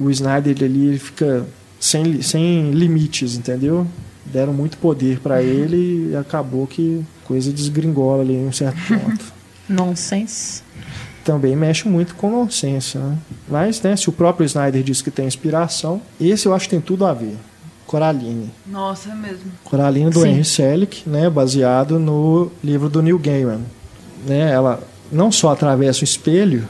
O 0.00 0.10
Snyder 0.10 0.56
ali 0.62 0.88
ele 0.88 0.98
fica 0.98 1.46
sem, 1.78 2.22
sem 2.22 2.70
limites, 2.70 3.36
entendeu? 3.36 3.86
Deram 4.24 4.52
muito 4.52 4.78
poder 4.78 5.20
para 5.20 5.42
ele 5.42 6.10
e 6.10 6.16
acabou 6.16 6.66
que 6.66 7.04
coisa 7.24 7.52
desgringola 7.52 8.22
ali 8.22 8.34
em 8.34 8.46
um 8.46 8.52
certo 8.52 8.78
ponto. 8.88 9.32
Nonsense. 9.68 10.62
Também 11.22 11.54
mexe 11.54 11.86
muito 11.86 12.14
com 12.14 12.30
nonsense, 12.30 12.96
né? 12.96 13.18
Mas, 13.46 13.82
né, 13.82 13.94
se 13.94 14.08
o 14.08 14.12
próprio 14.12 14.46
Snyder 14.46 14.82
diz 14.82 15.02
que 15.02 15.10
tem 15.10 15.26
inspiração, 15.26 16.00
esse 16.18 16.46
eu 16.46 16.54
acho 16.54 16.64
que 16.64 16.70
tem 16.70 16.80
tudo 16.80 17.04
a 17.04 17.12
ver. 17.12 17.36
Coraline. 17.88 18.50
Nossa, 18.66 19.10
é 19.10 19.14
mesmo. 19.14 19.50
Coraline 19.64 20.10
do 20.10 20.20
Sim. 20.20 20.28
Henry 20.28 20.44
Selick, 20.44 21.08
né, 21.08 21.28
baseado 21.28 21.98
no 21.98 22.52
livro 22.62 22.88
do 22.88 23.02
Neil 23.02 23.18
Gaiman. 23.18 23.62
Né, 24.26 24.52
ela 24.52 24.80
não 25.10 25.32
só 25.32 25.52
atravessa 25.52 26.02
o 26.02 26.04
espelho, 26.04 26.68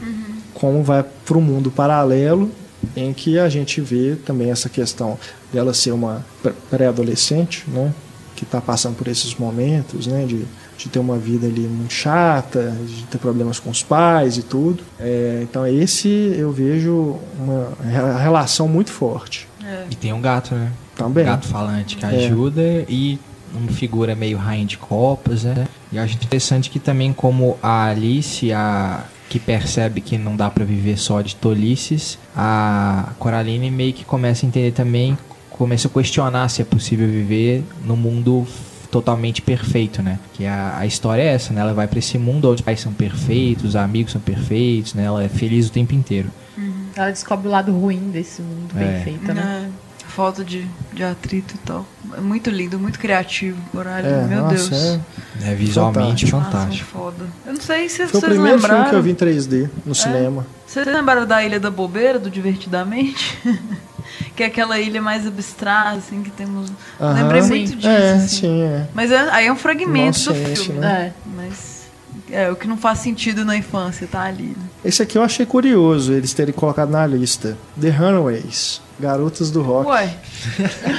como 0.54 0.82
vai 0.82 1.04
para 1.24 1.36
um 1.36 1.40
mundo 1.40 1.70
paralelo 1.70 2.50
em 2.96 3.12
que 3.12 3.38
a 3.38 3.48
gente 3.48 3.80
vê 3.80 4.16
também 4.24 4.50
essa 4.50 4.68
questão. 4.68 5.18
dela 5.52 5.74
ser 5.74 5.92
uma 5.92 6.24
pré-adolescente, 6.70 7.64
né? 7.68 7.92
Que 8.36 8.44
está 8.44 8.60
passando 8.60 8.96
por 8.96 9.08
esses 9.08 9.34
momentos, 9.34 10.06
né? 10.06 10.24
De, 10.24 10.44
de 10.76 10.88
ter 10.88 11.00
uma 11.00 11.16
vida 11.18 11.46
ali 11.46 11.62
muito 11.62 11.92
chata, 11.92 12.76
de 12.86 13.02
ter 13.04 13.18
problemas 13.18 13.58
com 13.58 13.70
os 13.70 13.82
pais 13.82 14.36
e 14.36 14.42
tudo. 14.42 14.84
É, 15.00 15.40
então 15.42 15.66
esse 15.66 16.08
eu 16.08 16.52
vejo 16.52 17.18
uma 17.38 17.76
relação 18.20 18.68
muito 18.68 18.90
forte. 18.90 19.48
É. 19.64 19.86
E 19.90 19.96
tem 19.96 20.12
um 20.12 20.20
gato, 20.20 20.54
né? 20.54 20.70
Também. 20.98 21.24
Gato 21.24 21.46
falante 21.46 21.96
que 21.96 22.04
é. 22.04 22.26
ajuda 22.26 22.84
e 22.88 23.18
uma 23.54 23.70
figura 23.70 24.14
meio 24.14 24.36
rainha 24.36 24.66
de 24.66 24.76
copas, 24.76 25.44
né? 25.44 25.66
E 25.90 25.96
eu 25.96 26.02
acho 26.02 26.14
interessante 26.14 26.68
que 26.68 26.78
também 26.78 27.12
como 27.12 27.56
a 27.62 27.86
Alice, 27.86 28.52
a 28.52 29.04
que 29.28 29.38
percebe 29.38 30.00
que 30.00 30.16
não 30.16 30.34
dá 30.34 30.50
para 30.50 30.64
viver 30.64 30.98
só 30.98 31.20
de 31.20 31.36
tolices, 31.36 32.18
a 32.34 33.10
Coraline 33.18 33.70
meio 33.70 33.92
que 33.92 34.04
começa 34.04 34.44
a 34.44 34.48
entender 34.48 34.72
também, 34.72 35.16
começa 35.50 35.86
a 35.86 35.90
questionar 35.90 36.48
se 36.48 36.62
é 36.62 36.64
possível 36.64 37.06
viver 37.06 37.62
no 37.84 37.96
mundo 37.96 38.46
totalmente 38.90 39.42
perfeito, 39.42 40.02
né? 40.02 40.18
Que 40.32 40.46
a, 40.46 40.78
a 40.78 40.86
história 40.86 41.22
é 41.22 41.26
essa, 41.26 41.52
né? 41.52 41.60
Ela 41.60 41.74
vai 41.74 41.86
para 41.86 41.98
esse 41.98 42.16
mundo 42.16 42.48
onde 42.48 42.56
os 42.56 42.60
pais 42.62 42.80
são 42.80 42.92
perfeitos, 42.92 43.64
os 43.64 43.76
amigos 43.76 44.12
são 44.12 44.20
perfeitos, 44.20 44.94
né? 44.94 45.04
Ela 45.04 45.24
é 45.24 45.28
feliz 45.28 45.68
o 45.68 45.72
tempo 45.72 45.94
inteiro. 45.94 46.30
Uhum. 46.56 46.86
Ela 46.96 47.10
descobre 47.10 47.48
o 47.48 47.50
lado 47.50 47.70
ruim 47.72 48.10
desse 48.10 48.40
mundo 48.40 48.74
é. 48.76 48.84
perfeito, 48.84 49.34
né? 49.34 49.70
É 50.18 50.20
falta 50.20 50.44
de, 50.44 50.66
de 50.92 51.04
atrito 51.04 51.54
e 51.54 51.58
tal. 51.58 51.86
É 52.16 52.20
muito 52.20 52.50
lindo, 52.50 52.76
muito 52.76 52.98
criativo, 52.98 53.56
Coralho. 53.70 54.04
É, 54.04 54.24
Meu 54.24 54.42
nossa, 54.42 54.68
Deus. 54.68 55.00
É, 55.40 55.52
é 55.52 55.54
visualmente 55.54 56.26
fantástico. 56.26 56.40
fantástico. 56.40 56.98
Nossa, 56.98 57.12
foda. 57.12 57.26
Eu 57.46 57.52
não 57.52 57.60
sei 57.60 57.88
se 57.88 57.98
Foi 57.98 58.06
vocês 58.08 58.22
o 58.24 58.26
primeiro 58.26 58.56
lembraram... 58.56 58.76
filme 58.76 58.90
que 58.90 58.96
eu 58.96 59.02
vi 59.02 59.10
em 59.12 59.14
3D 59.14 59.70
no 59.86 59.92
é. 59.92 59.94
cinema. 59.94 60.46
Vocês 60.66 60.86
lembraram 60.86 61.24
da 61.24 61.44
Ilha 61.44 61.60
da 61.60 61.70
Bobeira, 61.70 62.18
do 62.18 62.28
Divertidamente? 62.28 63.38
que 64.34 64.42
é 64.42 64.46
aquela 64.46 64.80
ilha 64.80 65.00
mais 65.00 65.24
abstrata, 65.24 65.98
assim, 65.98 66.20
que 66.20 66.30
temos. 66.30 66.72
Aham, 67.00 67.14
Lembrei 67.14 67.42
muito 67.42 67.76
disso. 67.76 67.88
É, 67.88 68.12
assim. 68.14 68.28
sim, 68.28 68.62
é. 68.62 68.88
Mas 68.92 69.12
é, 69.12 69.20
aí 69.30 69.46
é 69.46 69.52
um 69.52 69.56
fragmento 69.56 70.18
Nossa, 70.18 70.32
do 70.32 70.50
esse, 70.50 70.64
filme. 70.64 70.80
né? 70.80 71.12
É. 71.14 71.30
Mas 71.36 71.88
é 72.28 72.50
o 72.50 72.56
que 72.56 72.66
não 72.66 72.76
faz 72.76 72.98
sentido 72.98 73.44
na 73.44 73.56
infância, 73.56 74.08
tá 74.10 74.22
ali. 74.22 74.48
Né? 74.48 74.64
Esse 74.84 75.00
aqui 75.00 75.16
eu 75.16 75.22
achei 75.22 75.46
curioso 75.46 76.12
eles 76.12 76.32
terem 76.34 76.52
colocado 76.52 76.90
na 76.90 77.06
lista. 77.06 77.56
The 77.80 77.90
Runaways. 77.90 78.87
Garotas 78.98 79.50
do 79.50 79.62
Rock. 79.62 79.88
Ué. 79.88 80.14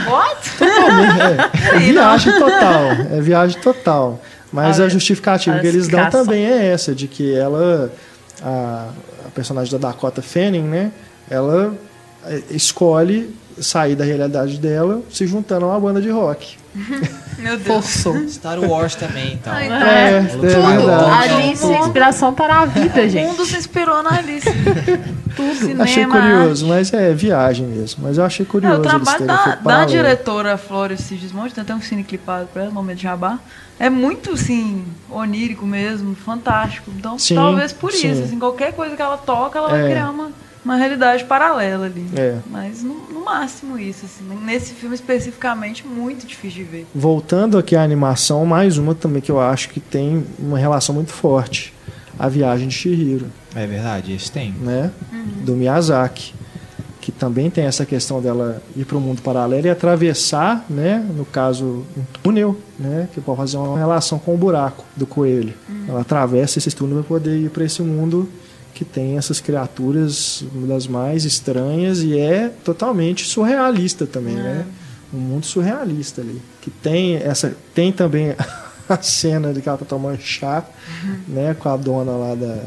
What? 0.10 0.40
é, 1.74 1.76
é 1.76 1.80
viagem 1.80 2.40
total. 2.40 2.92
É 3.12 3.22
viagem 3.22 3.62
total. 3.62 4.22
Mas 4.52 4.80
a, 4.80 4.86
a 4.86 4.90
justificativa 4.90 5.58
a 5.58 5.60
que 5.60 5.68
eles 5.68 5.88
dão 5.88 6.10
também 6.10 6.46
é 6.46 6.68
essa, 6.68 6.96
de 6.96 7.08
que 7.08 7.36
ela, 7.36 7.92
a, 8.42 8.90
a 9.28 9.30
personagem 9.32 9.72
da 9.78 9.90
Dakota 9.90 10.22
Fanning, 10.22 10.64
né? 10.64 10.92
Ela 11.30 11.74
é, 12.26 12.42
escolhe 12.52 13.36
sair 13.62 13.96
da 13.96 14.06
realidade 14.06 14.58
dela 14.58 15.02
se 15.12 15.28
juntando 15.28 15.66
a 15.66 15.70
uma 15.70 15.80
banda 15.80 16.02
de 16.02 16.10
rock. 16.10 16.58
Meu 17.38 17.58
Deus. 17.58 17.68
Forçou. 17.68 18.28
Star 18.30 18.60
Wars 18.60 18.96
também, 18.96 19.34
então. 19.34 19.52
Ai, 19.52 19.70
é, 19.70 20.18
é, 20.18 20.24
tudo. 20.24 20.48
É 20.48 21.46
Alice 21.46 21.66
é 21.66 21.80
inspiração 21.80 22.34
para 22.34 22.62
a 22.62 22.66
vida, 22.66 23.10
gente. 23.10 23.26
O 23.26 23.30
mundo 23.30 23.46
se 23.46 23.58
inspirou 23.58 24.02
na 24.04 24.18
Alice. 24.18 24.48
tudo. 25.44 25.56
Cinema, 25.56 25.84
achei 25.84 26.06
curioso, 26.06 26.68
mas 26.68 26.94
é 26.94 27.14
viagem 27.14 27.66
mesmo. 27.66 28.04
Mas 28.04 28.18
eu 28.18 28.26
achei 28.26 28.46
curioso. 28.46 28.76
É, 28.76 28.80
o 28.80 28.82
trabalho 28.82 29.26
da, 29.26 29.56
da 29.56 29.86
diretora 29.86 30.58
Flora 30.58 30.96
Sigismonte, 30.98 31.54
tem 31.54 31.62
até 31.62 31.74
um 31.74 31.82
cine 31.82 32.04
clipado 32.04 32.48
para 32.48 32.64
ela, 32.64 32.72
momento 32.72 32.98
de 32.98 33.04
jabá. 33.04 33.40
É 33.80 33.90
muito, 33.90 34.34
assim, 34.34 34.86
onírico 35.10 35.66
mesmo, 35.66 36.14
fantástico. 36.16 36.92
Então, 36.96 37.18
sim, 37.18 37.36
talvez 37.36 37.72
por 37.72 37.92
sim. 37.92 38.12
isso, 38.12 38.24
assim, 38.24 38.38
qualquer 38.38 38.74
coisa 38.74 38.96
que 38.96 39.02
ela 39.02 39.18
toca, 39.18 39.58
ela 39.58 39.70
é. 39.70 39.82
vai 39.82 39.92
criar 39.92 40.10
uma 40.10 40.32
uma 40.64 40.76
realidade 40.76 41.24
paralela 41.24 41.86
ali. 41.86 42.06
É. 42.16 42.38
Mas 42.46 42.84
no, 42.84 42.94
no, 43.12 43.24
máximo 43.24 43.78
isso, 43.78 44.06
assim. 44.06 44.24
Nesse 44.44 44.74
filme 44.74 44.96
especificamente, 44.96 45.86
muito 45.86 46.26
difícil 46.26 46.64
de 46.64 46.70
ver. 46.70 46.88
Voltando 46.94 47.58
aqui 47.58 47.76
à 47.76 47.84
animação, 47.84 48.46
mais 48.46 48.78
uma 48.78 48.94
também 48.94 49.22
que 49.22 49.32
eu 49.32 49.40
acho 49.40 49.70
que 49.70 49.80
tem 49.80 50.26
uma 50.38 50.58
relação 50.58 50.94
muito 50.94 51.12
forte. 51.12 51.74
A 52.20 52.28
Viagem 52.28 52.68
de 52.68 52.74
Shihiro. 52.76 53.28
É 53.56 53.66
verdade, 53.66 54.12
esse 54.12 54.30
tem. 54.30 54.52
Né? 54.52 54.92
Uhum. 55.12 55.46
Do 55.46 55.54
Miyazaki. 55.54 56.34
Que 57.00 57.14
também 57.14 57.50
tem 57.50 57.64
essa 57.64 57.86
questão 57.86 58.22
dela 58.22 58.62
ir 58.76 58.84
para 58.84 58.98
o 58.98 59.02
mundo 59.02 59.22
paralelo 59.22 59.66
e 59.66 59.70
atravessar, 59.70 60.66
né, 60.70 61.04
no 61.16 61.24
caso, 61.24 61.86
um 61.98 62.04
túnel, 62.22 62.58
né, 62.78 63.08
que 63.14 63.22
pode 63.22 63.38
fazer 63.38 63.56
uma 63.56 63.78
relação 63.78 64.20
com 64.20 64.36
o 64.36 64.38
buraco 64.38 64.84
do 64.98 65.08
coelho. 65.08 65.54
Uhum. 65.68 65.86
Ela 65.88 66.02
atravessa 66.02 66.60
esse 66.60 66.70
túnel 66.72 66.98
para 66.98 67.08
poder 67.08 67.38
ir 67.38 67.50
para 67.50 67.64
esse 67.64 67.82
mundo 67.82 68.30
que 68.80 68.86
tem 68.86 69.18
essas 69.18 69.40
criaturas 69.40 70.44
das 70.68 70.88
mais 70.88 71.26
estranhas 71.26 72.02
e 72.02 72.18
é 72.18 72.50
totalmente 72.64 73.26
surrealista 73.26 74.06
também, 74.06 74.38
é. 74.38 74.42
né? 74.42 74.66
Um 75.14 75.18
mundo 75.18 75.46
surrealista 75.46 76.22
ali. 76.22 76.42
Que 76.62 76.70
tem 76.70 77.16
essa 77.16 77.56
tem 77.74 77.92
também 77.92 78.36
a 78.94 79.02
cena 79.02 79.54
de 79.54 79.62
que 79.62 79.70
ela 79.70 79.78
tá 79.78 79.86
tomando 79.86 80.20
chá, 80.20 80.64
uhum. 81.04 81.20
né, 81.28 81.54
com 81.54 81.70
a 81.70 81.78
dona 81.78 82.12
lá 82.12 82.36
da 82.36 82.58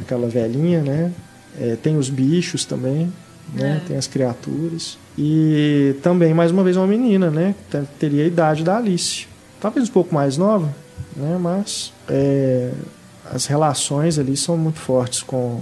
aquela 0.00 0.28
velhinha, 0.28 0.82
né? 0.82 1.12
É, 1.58 1.76
tem 1.76 1.96
os 1.96 2.08
bichos 2.08 2.64
também, 2.64 3.12
né? 3.52 3.80
É. 3.84 3.88
Tem 3.88 3.96
as 3.96 4.06
criaturas. 4.06 4.98
E 5.16 5.94
também, 6.02 6.32
mais 6.32 6.50
uma 6.50 6.64
vez, 6.64 6.76
uma 6.76 6.86
menina, 6.86 7.30
né? 7.30 7.54
Teria 7.98 8.24
a 8.24 8.26
idade 8.26 8.64
da 8.64 8.76
Alice. 8.76 9.26
Talvez 9.60 9.88
um 9.88 9.92
pouco 9.92 10.14
mais 10.14 10.36
nova, 10.36 10.74
né? 11.14 11.36
Mas 11.38 11.92
é, 12.08 12.70
as 13.30 13.46
relações 13.46 14.18
ali 14.18 14.36
são 14.36 14.56
muito 14.56 14.78
fortes 14.78 15.22
com 15.22 15.60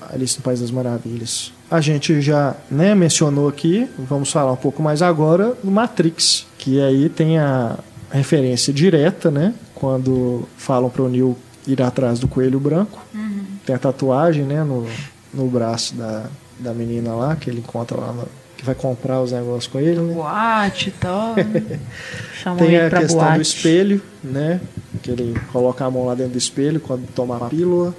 Alice 0.00 0.36
no 0.38 0.42
País 0.42 0.60
das 0.60 0.70
Maravilhas. 0.70 1.52
A 1.70 1.80
gente 1.80 2.20
já 2.20 2.54
né, 2.70 2.94
mencionou 2.94 3.48
aqui, 3.48 3.88
vamos 3.98 4.30
falar 4.30 4.52
um 4.52 4.56
pouco 4.56 4.82
mais 4.82 5.02
agora 5.02 5.54
do 5.62 5.70
Matrix, 5.70 6.46
que 6.58 6.80
aí 6.80 7.08
tem 7.08 7.38
a 7.38 7.78
referência 8.16 8.72
direta, 8.72 9.30
né? 9.30 9.54
Quando 9.74 10.48
falam 10.56 10.90
para 10.90 11.02
o 11.02 11.08
Neo 11.08 11.36
ir 11.66 11.80
atrás 11.82 12.18
do 12.18 12.28
coelho 12.28 12.58
branco. 12.58 13.00
Uhum. 13.14 13.44
Tem 13.64 13.74
a 13.74 13.78
tatuagem, 13.78 14.44
né, 14.44 14.64
no, 14.64 14.86
no 15.32 15.46
braço 15.48 15.94
da, 15.94 16.26
da 16.58 16.74
menina 16.74 17.14
lá, 17.14 17.36
que 17.36 17.48
ele 17.48 17.60
encontra 17.60 17.96
lá 17.96 18.12
no, 18.12 18.28
que 18.56 18.64
vai 18.64 18.74
comprar 18.74 19.20
os 19.20 19.32
negócios 19.32 19.66
com 19.66 19.80
ele, 19.80 20.00
né? 20.00 20.14
Boate 20.14 20.88
e 20.88 20.92
tal. 20.92 21.34
Tem 22.58 22.76
a 22.78 22.90
questão 22.90 23.18
boate. 23.18 23.36
do 23.36 23.42
espelho, 23.42 24.02
né? 24.22 24.60
Que 25.02 25.10
ele 25.10 25.40
coloca 25.52 25.84
a 25.84 25.90
mão 25.90 26.06
lá 26.06 26.14
dentro 26.14 26.32
do 26.32 26.38
espelho 26.38 26.80
quando 26.80 27.06
toma 27.12 27.36
a 27.36 27.48
pílula. 27.48 27.94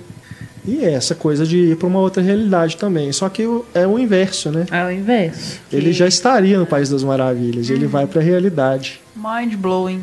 E 0.65 0.83
é 0.83 0.93
essa 0.93 1.13
coisa 1.13 1.45
de 1.45 1.57
ir 1.57 1.77
para 1.77 1.87
uma 1.87 1.99
outra 1.99 2.23
realidade 2.23 2.77
também. 2.77 3.11
Só 3.11 3.27
que 3.29 3.43
é 3.73 3.85
o 3.85 3.99
inverso, 3.99 4.49
né? 4.51 4.65
É 4.71 4.85
o 4.85 4.91
inverso. 4.91 5.59
Ele 5.71 5.91
já 5.91 6.07
estaria 6.07 6.57
no 6.57 6.65
País 6.65 6.89
das 6.89 7.03
Maravilhas. 7.03 7.69
Ele 7.69 7.85
vai 7.85 8.07
para 8.07 8.21
a 8.21 8.23
realidade. 8.23 9.01
Mind 9.15 9.55
blowing. 9.55 10.01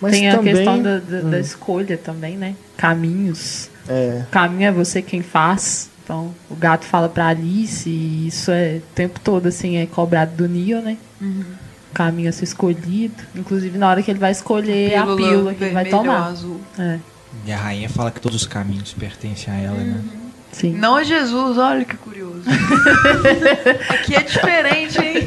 Mas 0.00 0.12
Tem 0.12 0.30
também, 0.30 0.52
a 0.52 0.56
questão 0.56 0.82
da, 0.82 0.98
da, 0.98 1.16
hum. 1.18 1.30
da 1.30 1.38
escolha 1.38 1.98
também, 1.98 2.36
né? 2.36 2.54
Caminhos. 2.76 3.68
É. 3.88 4.22
Caminho 4.30 4.68
é 4.68 4.72
você 4.72 5.02
quem 5.02 5.22
faz. 5.22 5.90
Então, 6.02 6.34
o 6.50 6.56
gato 6.56 6.86
fala 6.86 7.08
pra 7.08 7.28
Alice 7.28 7.88
e 7.88 8.26
isso 8.26 8.50
é 8.50 8.78
o 8.78 8.94
tempo 8.94 9.20
todo, 9.20 9.46
assim, 9.46 9.76
é 9.76 9.86
cobrado 9.86 10.34
do 10.34 10.48
Neo, 10.48 10.80
né? 10.80 10.96
Uhum. 11.20 11.44
O 11.90 11.94
caminho 11.94 12.28
a 12.28 12.32
ser 12.32 12.44
escolhido. 12.44 13.22
Inclusive, 13.34 13.78
na 13.78 13.88
hora 13.88 14.02
que 14.02 14.10
ele 14.10 14.18
vai 14.18 14.32
escolher 14.32 14.94
a 14.96 15.02
pílula, 15.02 15.12
a 15.12 15.28
pílula 15.28 15.54
que 15.54 15.64
ele 15.64 15.74
vai 15.74 15.84
tomar. 15.84 16.28
Azul. 16.28 16.60
É. 16.78 16.98
E 17.46 17.52
a 17.52 17.56
rainha 17.56 17.88
fala 17.88 18.10
que 18.10 18.20
todos 18.20 18.42
os 18.42 18.46
caminhos 18.46 18.92
pertencem 18.92 19.52
a 19.52 19.56
ela, 19.56 19.76
né? 19.76 19.84
uhum. 19.84 20.02
né? 20.02 20.20
Sim. 20.52 20.74
Não 20.74 20.96
a 20.96 21.04
Jesus, 21.04 21.58
olha 21.58 21.84
que 21.84 21.96
curioso. 21.96 22.42
Aqui 23.88 24.16
é 24.16 24.22
diferente, 24.22 24.98
hein? 24.98 25.24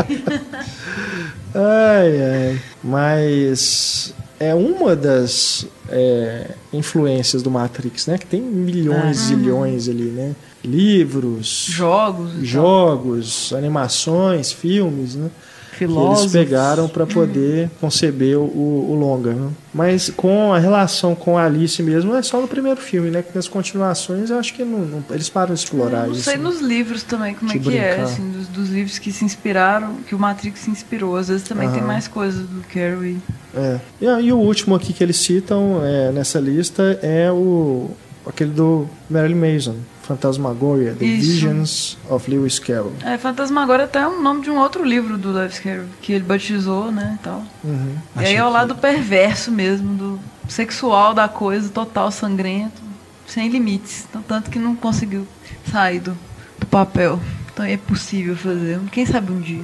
ai, 1.56 2.22
ai. 2.22 2.62
Mas 2.84 4.14
é 4.38 4.54
uma 4.54 4.98
das 4.98 5.66
é, 5.88 6.52
influências 6.74 7.42
do 7.42 7.50
Matrix, 7.50 8.08
né? 8.08 8.18
Que 8.18 8.26
tem 8.26 8.42
milhões 8.42 9.30
e 9.30 9.36
milhões 9.36 9.88
ali, 9.88 10.10
né? 10.12 10.36
livros, 10.64 11.66
jogos, 11.70 12.32
jogos, 12.42 13.54
animações, 13.54 14.52
filmes, 14.52 15.16
né? 15.16 15.30
Filósofos. 15.74 16.32
Que 16.32 16.38
eles 16.38 16.50
pegaram 16.50 16.88
para 16.88 17.06
poder 17.06 17.70
conceber 17.80 18.38
o, 18.38 18.42
o 18.44 18.96
longa. 18.96 19.34
Né? 19.34 19.50
Mas 19.74 20.10
com 20.16 20.54
a 20.54 20.60
relação 20.60 21.16
com 21.16 21.38
a 21.38 21.46
Alice 21.46 21.82
mesmo 21.82 22.16
é 22.16 22.22
só 22.22 22.40
no 22.40 22.48
primeiro 22.48 22.80
filme, 22.80 23.10
né? 23.10 23.22
Que 23.22 23.36
nas 23.36 23.48
continuações 23.48 24.30
eu 24.30 24.38
acho 24.38 24.54
que 24.54 24.64
não, 24.64 24.80
não 24.80 25.04
eles 25.10 25.30
param 25.30 25.54
de 25.54 25.60
explorar 25.60 26.08
não 26.08 26.14
isso. 26.14 26.30
Não 26.30 26.34
sei 26.34 26.38
nos 26.38 26.62
livros 26.62 27.04
também 27.04 27.34
como 27.34 27.52
é 27.52 27.54
que 27.54 27.60
é, 27.60 27.62
brincar. 27.62 27.84
é, 27.84 28.02
assim, 28.02 28.32
dos, 28.32 28.48
dos, 28.48 28.70
livros 28.70 29.00
que 29.00 29.12
se 29.12 29.26
inspiraram, 29.26 29.96
que 30.08 30.14
o 30.14 30.20
Matrix 30.20 30.60
se 30.60 30.70
inspirou. 30.70 31.18
Às 31.18 31.28
vezes 31.28 31.48
também 31.48 31.68
Aham. 31.68 31.78
tem 31.78 31.84
mais 31.84 32.08
coisas 32.08 32.48
do 32.48 32.62
Carrie. 32.74 33.20
É. 33.56 33.80
E, 34.02 34.06
e, 34.06 34.32
o 34.32 34.38
último 34.38 34.76
aqui 34.76 34.94
que 34.94 35.04
eles 35.04 35.18
citam 35.18 35.82
é, 35.84 36.12
nessa 36.12 36.40
lista 36.40 37.00
é 37.02 37.32
o 37.32 37.92
aquele 38.26 38.52
do 38.52 38.88
Marilyn 39.10 39.54
Mason, 39.54 39.76
Fantasmagoria, 40.04 40.94
The 40.94 41.06
Isso. 41.06 41.32
Visions 41.32 41.98
of 42.10 42.30
Lewis 42.30 42.60
Carroll. 42.60 42.94
É, 43.04 43.18
Fantasmagoria 43.18 43.86
até 43.86 44.00
é 44.00 44.08
um 44.08 44.22
nome 44.22 44.42
de 44.42 44.50
um 44.50 44.58
outro 44.58 44.84
livro 44.84 45.18
do 45.18 45.32
Lewis 45.32 45.60
Carroll, 45.60 45.88
que 46.02 46.14
ele 46.14 46.24
batizou, 46.24 46.92
né, 46.92 47.18
e 47.20 47.24
tal. 47.24 47.44
Uhum. 47.64 47.96
E 48.18 48.26
aí 48.26 48.36
é 48.36 48.44
o 48.44 48.50
lado 48.50 48.76
perverso 48.76 49.52
mesmo, 49.52 49.96
do 49.96 50.20
sexual 50.48 51.14
da 51.14 51.28
coisa, 51.28 51.70
total 51.70 52.12
sangrento, 52.12 52.82
sem 53.26 53.48
limites. 53.48 54.06
Então, 54.10 54.22
tanto 54.22 54.50
que 54.50 54.60
não 54.60 54.76
conseguiu 54.76 55.26
sair 55.72 56.00
do, 56.00 56.18
do 56.60 56.66
papel. 56.68 57.20
Então 57.54 57.66
é 57.66 57.78
possível 57.78 58.36
fazer. 58.36 58.80
Quem 58.92 59.06
sabe 59.06 59.32
um 59.32 59.40
dia. 59.40 59.64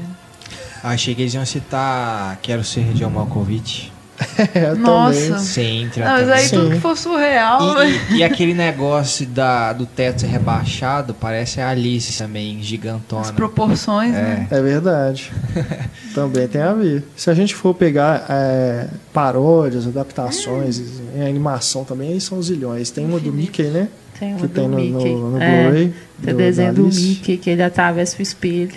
Achei 0.83 1.13
que 1.13 1.21
eles 1.21 1.33
iam 1.33 1.45
citar 1.45 2.37
Quero 2.41 2.63
Ser 2.63 2.93
John 2.93 3.09
Malkovich. 3.09 3.91
É, 4.53 4.73
Nossa. 4.73 5.55
também. 5.55 5.83
Entra 5.83 6.05
Não, 6.05 6.11
mas 6.13 6.29
aí 6.29 6.49
tudo 6.49 6.63
Sim. 6.67 6.71
que 6.71 6.79
for 6.79 6.97
surreal, 6.97 7.75
né? 7.75 7.89
E, 8.09 8.13
e- 8.13 8.17
e 8.17 8.23
aquele 8.23 8.53
negócio 8.53 9.25
da, 9.25 9.73
do 9.73 9.85
teto 9.85 10.21
ser 10.21 10.27
rebaixado 10.27 11.13
parece 11.13 11.59
a 11.61 11.69
Alice 11.69 12.17
também, 12.17 12.57
As 12.59 12.65
gigantona. 12.65 13.33
proporções, 13.33 14.11
né? 14.13 14.47
É 14.49 14.61
verdade. 14.61 15.31
Também 16.15 16.47
tem 16.47 16.61
a 16.61 16.73
ver. 16.73 17.03
Se 17.15 17.29
a 17.29 17.33
gente 17.33 17.53
for 17.55 17.73
pegar 17.73 18.25
é, 18.29 18.87
paródias, 19.13 19.85
adaptações, 19.87 20.81
em 21.15 21.21
animação 21.27 21.83
também, 21.83 22.13
aí 22.13 22.21
são 22.21 22.41
zilhões. 22.41 22.89
Tem 22.91 23.05
uma 23.05 23.19
do 23.19 23.31
Mickey, 23.31 23.63
né? 23.63 23.87
Tem 24.19 24.29
uma 24.33 24.39
que 24.41 24.47
do 24.47 24.53
tem 24.53 24.67
no, 24.67 24.75
Mickey. 24.77 25.13
no, 25.13 25.31
no 25.31 25.41
É, 25.41 25.63
Blu-ray. 25.63 25.93
Tem 26.23 26.33
o 26.33 26.37
desenho 26.37 26.73
do 26.73 26.83
Alice. 26.85 27.01
Mickey 27.01 27.37
que 27.37 27.49
ele 27.49 27.63
atravessa 27.63 28.17
o 28.19 28.21
espelho. 28.21 28.71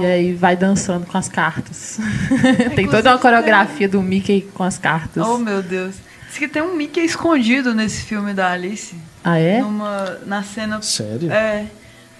E 0.00 0.06
aí 0.06 0.32
vai 0.34 0.56
dançando 0.56 1.06
com 1.06 1.16
as 1.18 1.28
cartas. 1.28 1.98
tem 2.74 2.88
toda 2.88 3.10
uma 3.12 3.18
coreografia 3.18 3.88
do 3.88 4.02
Mickey 4.02 4.42
com 4.54 4.62
as 4.64 4.78
cartas. 4.78 5.26
Oh, 5.26 5.38
meu 5.38 5.62
Deus. 5.62 5.94
Diz 6.28 6.38
que 6.38 6.48
tem 6.48 6.62
um 6.62 6.76
Mickey 6.76 7.00
escondido 7.00 7.74
nesse 7.74 8.02
filme 8.02 8.34
da 8.34 8.50
Alice. 8.52 8.94
Ah, 9.24 9.38
é? 9.38 9.60
Numa, 9.60 10.18
na 10.26 10.42
cena. 10.42 10.80
Sério? 10.82 11.30
É. 11.32 11.66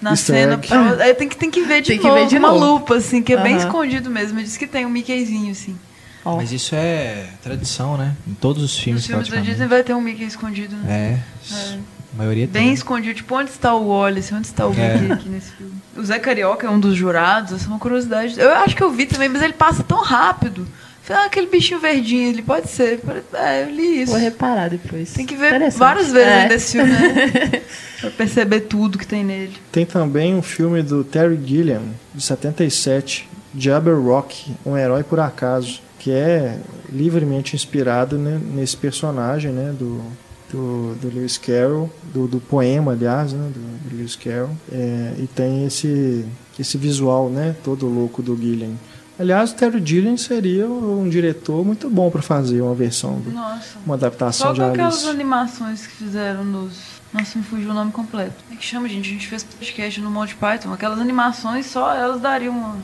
Na 0.01 0.11
Easter 0.11 0.37
cena. 0.37 0.59
Pro, 0.59 1.01
é, 1.03 1.13
tem, 1.13 1.29
que, 1.29 1.37
tem 1.37 1.51
que 1.51 1.63
ver 1.63 1.81
de 1.83 1.89
Tem 1.89 1.99
que 1.99 2.07
novo. 2.07 2.19
ver 2.21 2.27
de 2.29 2.39
uma 2.39 2.51
novo. 2.53 2.65
lupa, 2.75 2.97
assim, 2.97 3.23
que 3.23 3.33
é 3.33 3.43
bem 3.43 3.57
escondido 3.57 4.09
mesmo. 4.09 4.41
Diz 4.43 4.57
que 4.57 4.67
tem 4.67 4.87
um 4.87 4.91
Mickeyzinho, 4.91 5.51
assim. 5.51 5.77
Ó, 6.25 6.37
Mas 6.37 6.53
isso 6.53 6.75
é 6.75 7.27
tradição, 7.43 7.97
né? 7.97 8.15
Em 8.27 8.35
todos 8.35 8.63
os 8.63 8.79
filmes, 8.79 9.03
Nos 9.09 9.27
filmes 9.27 9.29
da. 9.29 9.41
Disney 9.41 9.67
vai 9.67 9.83
ter 9.83 9.95
um 9.95 10.01
Mickey 10.01 10.25
escondido, 10.25 10.77
né? 10.77 11.19
É, 11.51 11.55
É. 11.55 11.79
a 12.13 12.17
maioria 12.17 12.47
Bem 12.47 12.65
tem. 12.67 12.73
escondido. 12.73 13.15
Tipo, 13.15 13.35
onde 13.37 13.51
está 13.51 13.75
o 13.75 13.89
Wallace? 13.89 14.35
Onde 14.35 14.47
está 14.47 14.67
o 14.67 14.73
É. 14.75 14.97
Mickey 14.99 15.13
aqui 15.13 15.29
nesse 15.29 15.51
filme? 15.53 15.73
O 15.97 16.03
Zé 16.05 16.19
Carioca 16.19 16.67
é 16.67 16.71
um 16.71 16.81
dos 16.81 16.95
jurados. 16.97 17.53
Essa 17.53 17.65
é 17.67 17.69
uma 17.69 17.79
curiosidade. 17.79 18.39
Eu 18.39 18.51
acho 18.53 18.75
que 18.77 18.83
eu 18.83 18.91
vi 18.91 19.07
também, 19.07 19.29
mas 19.29 19.43
ele 19.43 19.53
passa 19.53 19.83
tão 19.83 20.01
rápido. 20.03 20.67
Ah, 21.11 21.25
aquele 21.25 21.47
bichinho 21.47 21.81
verdinho, 21.81 22.29
ele 22.29 22.43
pode 22.43 22.69
ser. 22.69 23.01
É, 23.33 23.63
eu 23.63 23.71
li 23.71 24.03
isso. 24.03 24.13
Vou 24.13 24.21
reparar 24.21 24.69
depois. 24.69 25.11
Tem 25.15 25.25
que 25.25 25.35
ver 25.35 25.71
várias 25.71 26.13
vezes 26.13 26.29
É. 26.29 26.43
ainda 26.43 26.55
esse 26.55 26.73
filme, 26.73 26.93
né? 26.93 27.63
pra 27.99 28.11
perceber 28.11 28.61
tudo 28.61 28.99
que 28.99 29.07
tem 29.07 29.25
nele. 29.25 29.57
Tem 29.73 29.87
também 29.87 30.35
um 30.35 30.43
filme 30.43 30.83
do 30.83 31.03
Terry 31.03 31.41
Gilliam, 31.43 31.81
de 32.15 32.23
77, 32.23 33.27
Jabberwock, 33.57 34.53
um 34.67 34.77
herói 34.77 35.03
por 35.03 35.19
acaso, 35.19 35.81
que 35.99 36.11
é 36.13 36.59
livremente 36.93 37.57
inspirado 37.57 38.19
né, 38.19 38.39
nesse 38.55 38.77
personagem 38.77 39.51
né, 39.51 39.73
do, 39.79 40.03
do, 40.51 40.95
do 40.97 41.09
Lewis 41.09 41.37
Carroll, 41.39 41.91
do, 42.13 42.27
do 42.27 42.41
poema, 42.41 42.93
aliás, 42.93 43.33
né, 43.33 43.51
do, 43.53 43.89
do 43.91 43.97
Lewis 43.97 44.17
Carroll, 44.17 44.51
É, 44.71 45.15
e 45.19 45.27
tem 45.27 45.65
esse, 45.67 46.25
esse 46.59 46.77
visual 46.79 47.29
né, 47.29 47.55
todo 47.65 47.87
louco 47.87 48.23
do 48.23 48.37
Gilliam. 48.37 48.73
Aliás, 49.19 49.51
o 49.51 49.55
Terry 49.57 49.83
Gilliam 49.85 50.17
seria 50.17 50.69
um 50.69 51.09
diretor 51.09 51.65
muito 51.65 51.91
bom 51.91 52.09
para 52.09 52.23
fazer 52.23 52.61
uma 52.63 52.75
versão, 52.75 53.19
do, 53.21 53.33
Nossa. 53.33 53.77
uma 53.85 53.97
adaptação 53.97 54.47
Só 54.49 54.53
de 54.53 54.61
com 54.61 54.67
aquelas 54.67 54.95
Alice. 54.95 55.09
animações 55.11 55.87
que 55.89 55.93
fizeram 55.97 56.45
nos. 56.45 56.99
Nossa, 57.13 57.37
me 57.39 57.45
fugiu 57.45 57.71
o 57.71 57.75
nome 57.75 57.91
completo. 57.91 58.35
Como 58.45 58.55
é 58.55 58.57
que 58.57 58.65
chama, 58.65 58.89
gente? 58.89 59.09
A 59.09 59.13
gente 59.15 59.27
fez 59.27 59.43
podcast 59.43 60.01
no 60.01 60.09
Monty 60.11 60.37
Python. 60.37 60.73
Aquelas 60.73 61.01
animações, 61.01 61.67
só 61.67 61.93
elas 61.95 62.21
dariam 62.21 62.55
uma, 62.57 62.77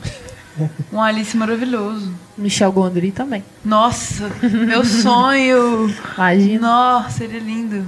um 0.91 1.01
Alice 1.01 1.35
maravilhoso. 1.35 2.13
Michel 2.37 2.71
Gondry 2.71 3.11
também. 3.11 3.43
Nossa, 3.63 4.29
meu 4.43 4.83
sonho! 4.83 5.93
Imagina. 6.15 6.59
Nossa, 6.67 7.09
seria 7.19 7.39
lindo. 7.39 7.85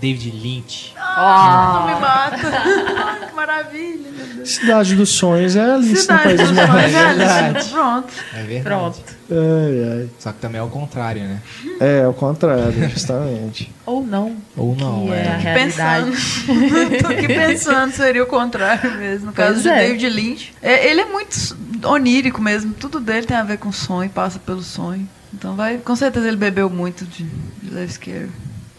David 0.00 0.30
Lynch. 0.32 0.92
Não 0.96 1.86
me 1.86 1.94
mata! 1.94 2.52
Ai, 2.52 3.26
que 3.28 3.34
maravilha, 3.34 4.10
meu 4.14 4.26
Deus. 4.36 4.50
Cidade 4.50 4.94
dos 4.94 5.08
Sonhos 5.08 5.56
é 5.56 5.64
Alice 5.64 5.90
no 5.92 5.96
Cidade 5.96 6.22
País 6.24 6.40
dos 6.40 6.48
Sonhos, 6.48 6.68
Maravilhas. 6.68 7.30
é 7.30 7.38
Alice. 7.38 7.70
Pronto. 7.70 8.12
É 8.34 8.42
verdade. 8.42 8.62
Pronto. 8.62 9.02
Ai, 9.30 9.92
ai. 10.00 10.08
Só 10.18 10.32
que 10.32 10.38
também 10.40 10.60
é 10.60 10.62
o 10.62 10.68
contrário, 10.68 11.22
né? 11.22 11.40
É, 11.80 12.02
ao 12.04 12.12
contrário, 12.12 12.90
justamente. 12.90 13.72
Ou 13.86 14.04
não. 14.04 14.36
Ou 14.54 14.76
não, 14.76 15.06
que 15.06 15.12
é, 15.12 15.16
é. 15.16 15.28
a 15.28 15.36
realidade. 15.38 16.10
Pensando. 16.10 16.98
Tô 17.00 17.08
aqui 17.08 17.26
pensando, 17.26 17.92
seria 17.92 18.22
o 18.22 18.26
contrário 18.26 18.90
mesmo. 18.98 19.26
No 19.26 19.32
caso 19.32 19.52
Pois 19.52 19.62
de 19.62 19.68
é. 19.70 19.76
David 19.88 20.08
Lynch. 20.10 20.54
É, 20.60 20.90
ele 20.90 21.00
é 21.00 21.06
muito 21.06 21.56
onírico 21.84 22.40
mesmo. 22.40 22.72
Tudo 22.74 23.00
dele 23.00 23.26
tem 23.26 23.36
a 23.36 23.42
ver 23.42 23.58
com 23.58 23.70
sonho, 23.72 24.10
passa 24.10 24.38
pelo 24.38 24.62
sonho. 24.62 25.08
Então 25.32 25.54
vai. 25.54 25.78
Com 25.78 25.96
certeza 25.96 26.28
ele 26.28 26.36
bebeu 26.36 26.70
muito 26.70 27.04
de, 27.04 27.24
de 27.24 27.98
Carroll. 27.98 28.28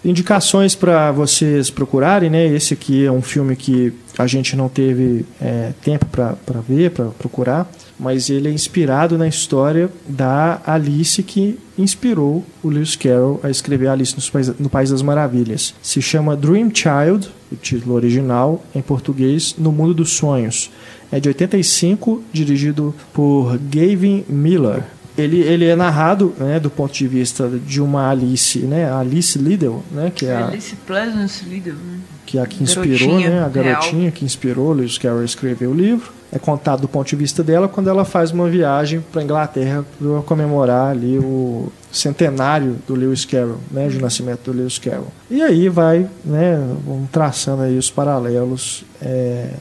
Indicações 0.03 0.75
para 0.75 1.11
vocês 1.11 1.71
procurarem, 1.71 2.29
né? 2.29 2.45
Esse 2.45 2.75
aqui 2.75 3.03
é 3.03 3.11
um 3.11 3.23
filme 3.23 3.55
que 3.55 3.91
a 4.17 4.27
gente 4.27 4.55
não 4.55 4.69
teve 4.69 5.25
é, 5.41 5.73
tempo 5.83 6.05
para 6.05 6.61
ver, 6.61 6.91
para 6.91 7.05
procurar, 7.05 7.67
mas 7.99 8.29
ele 8.29 8.47
é 8.47 8.51
inspirado 8.51 9.17
na 9.17 9.27
história 9.27 9.89
da 10.07 10.61
Alice 10.63 11.21
que 11.23 11.57
inspirou 11.75 12.45
o 12.63 12.69
Lewis 12.69 12.95
Carroll 12.95 13.39
a 13.41 13.49
escrever 13.49 13.87
Alice 13.87 14.15
no 14.59 14.69
País 14.69 14.91
das 14.91 15.01
Maravilhas. 15.01 15.73
Se 15.81 15.99
chama 16.03 16.37
Dream 16.37 16.69
Child, 16.71 17.27
o 17.51 17.55
título 17.55 17.95
original, 17.95 18.63
em 18.75 18.83
português, 18.83 19.55
No 19.57 19.71
Mundo 19.71 19.95
dos 19.95 20.11
Sonhos. 20.11 20.69
É 21.11 21.19
de 21.19 21.29
85, 21.29 22.23
dirigido 22.31 22.93
por 23.13 23.57
Gavin 23.57 24.25
Miller. 24.27 24.83
Ele, 25.17 25.39
ele 25.39 25.65
é 25.65 25.75
narrado 25.75 26.33
né, 26.37 26.59
do 26.59 26.69
ponto 26.69 26.93
de 26.93 27.07
vista 27.07 27.47
de 27.47 27.81
uma 27.81 28.09
Alice, 28.09 28.59
né, 28.59 28.91
Alice 28.91 29.37
Liddell, 29.39 29.81
né, 29.89 30.11
que 30.13 30.25
é 30.25 30.35
a, 30.35 30.47
Alice 30.47 30.75
Pleasance 30.85 31.45
Liddell, 31.45 31.75
né? 31.75 31.99
que 32.25 32.37
é 32.37 32.41
a 32.41 32.45
que 32.45 32.61
inspirou, 32.61 32.89
Garotinha 32.89 33.29
né, 33.29 33.37
a 33.37 33.47
real. 33.47 33.49
garotinha 33.49 34.11
que 34.11 34.25
inspirou 34.25 34.73
Lewis 34.73 34.97
Carroll 34.97 35.21
a 35.21 35.25
escrever 35.25 35.67
o 35.67 35.73
livro. 35.73 36.11
É 36.31 36.39
contado 36.39 36.81
do 36.81 36.87
ponto 36.89 37.07
de 37.07 37.15
vista 37.15 37.41
dela 37.41 37.67
quando 37.69 37.89
ela 37.89 38.03
faz 38.03 38.31
uma 38.31 38.49
viagem 38.49 38.99
para 38.99 39.23
Inglaterra 39.23 39.85
para 39.97 40.21
comemorar 40.23 40.91
ali 40.91 41.17
o 41.17 41.71
centenário 41.89 42.75
do 42.85 42.93
Lewis 42.93 43.23
Carroll, 43.23 43.59
né, 43.71 43.87
de 43.87 44.01
nascimento 44.01 44.51
do 44.51 44.57
Lewis 44.57 44.77
Carroll. 44.77 45.07
E 45.31 45.41
aí 45.41 45.69
vai, 45.69 46.09
né, 46.25 46.57
vamos 46.85 47.09
traçando 47.09 47.61
aí 47.61 47.77
os 47.77 47.89
paralelos 47.89 48.83
é, 49.01 49.51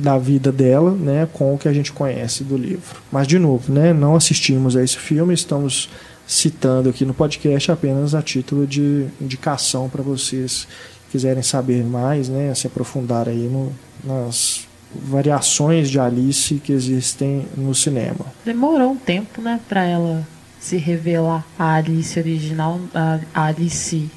da 0.00 0.18
vida 0.18 0.50
dela, 0.50 0.90
né, 0.92 1.28
com 1.32 1.54
o 1.54 1.58
que 1.58 1.68
a 1.68 1.72
gente 1.72 1.92
conhece 1.92 2.42
do 2.42 2.56
livro. 2.56 3.00
Mas 3.10 3.26
de 3.26 3.38
novo, 3.38 3.72
né, 3.72 3.92
não 3.92 4.16
assistimos 4.16 4.76
a 4.76 4.82
esse 4.82 4.96
filme, 4.96 5.34
estamos 5.34 5.88
citando 6.26 6.88
aqui 6.88 7.04
no 7.04 7.12
podcast 7.12 7.72
apenas 7.72 8.14
a 8.14 8.22
título 8.22 8.66
de 8.66 9.06
indicação 9.20 9.88
para 9.88 10.02
vocês 10.02 10.66
que 11.06 11.12
quiserem 11.12 11.42
saber 11.42 11.84
mais, 11.84 12.28
né, 12.28 12.54
se 12.54 12.66
aprofundar 12.66 13.28
aí 13.28 13.48
no, 13.48 13.72
nas 14.04 14.66
variações 14.94 15.88
de 15.88 15.98
Alice 15.98 16.54
que 16.56 16.72
existem 16.72 17.46
no 17.56 17.74
cinema. 17.74 18.26
Demorou 18.44 18.92
um 18.92 18.96
tempo, 18.96 19.40
né, 19.40 19.60
pra 19.68 19.84
ela 19.84 20.26
se 20.60 20.76
revelar 20.76 21.44
a 21.58 21.74
Alice 21.76 22.18
original, 22.18 22.78
a 22.94 23.44
Alice 23.44 24.10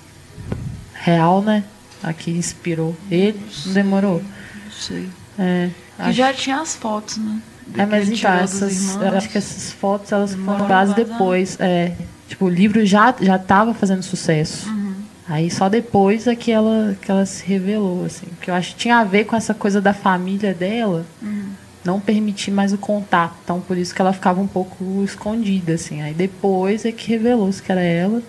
real, 0.94 1.42
né? 1.42 1.64
A 2.02 2.12
que 2.14 2.32
inspirou 2.32 2.96
ele. 3.10 3.40
Demorou? 3.68 4.22
Não 4.22 4.72
sei. 4.72 5.08
É. 5.38 5.70
Que 5.98 6.02
acho- 6.04 6.12
já 6.14 6.34
tinha 6.34 6.60
as 6.62 6.76
fotos, 6.76 7.18
né? 7.18 7.40
É, 7.78 7.86
mas 7.86 8.10
então, 8.10 8.32
essas, 8.34 8.98
acho 9.02 9.30
que 9.30 9.38
essas 9.38 9.72
fotos 9.72 10.12
elas 10.12 10.36
foram 10.36 10.68
vazar. 10.68 10.96
depois. 10.96 11.58
É, 11.60 11.94
tipo, 12.28 12.46
o 12.46 12.50
livro 12.50 12.86
já 12.86 13.14
já 13.20 13.38
estava 13.38 13.74
fazendo 13.74 14.04
sucesso. 14.04 14.70
Uhum. 14.70 14.94
Aí 15.28 15.50
só 15.50 15.70
depois 15.70 16.28
é 16.28 16.36
que 16.36 16.52
ela, 16.52 16.96
que 17.02 17.10
ela 17.10 17.26
se 17.26 17.46
revelou, 17.46 18.04
assim. 18.06 18.28
Que 18.42 18.52
eu 18.52 18.54
acho 18.56 18.72
que 18.72 18.76
tinha 18.76 18.98
a 18.98 19.04
ver 19.06 19.24
com 19.24 19.36
essa 19.36 19.54
coisa 19.54 19.80
da 19.80 19.94
família 19.94 20.54
dela 20.54 21.06
Uhum. 21.22 21.46
não 21.86 22.00
permitir 22.00 22.52
mais 22.52 22.74
o 22.74 22.78
contato. 22.78 23.34
Então, 23.44 23.62
por 23.62 23.78
isso 23.78 23.96
que 23.96 24.02
ela 24.02 24.12
ficava 24.12 24.42
um 24.42 24.48
pouco 24.48 25.02
escondida, 25.04 25.74
assim. 25.74 26.02
Aí 26.02 26.14
depois 26.14 26.84
é 26.86 26.92
que 26.92 27.08
revelou-se 27.10 27.62
que 27.62 27.72
era 27.72 27.82
ela. 27.82 28.22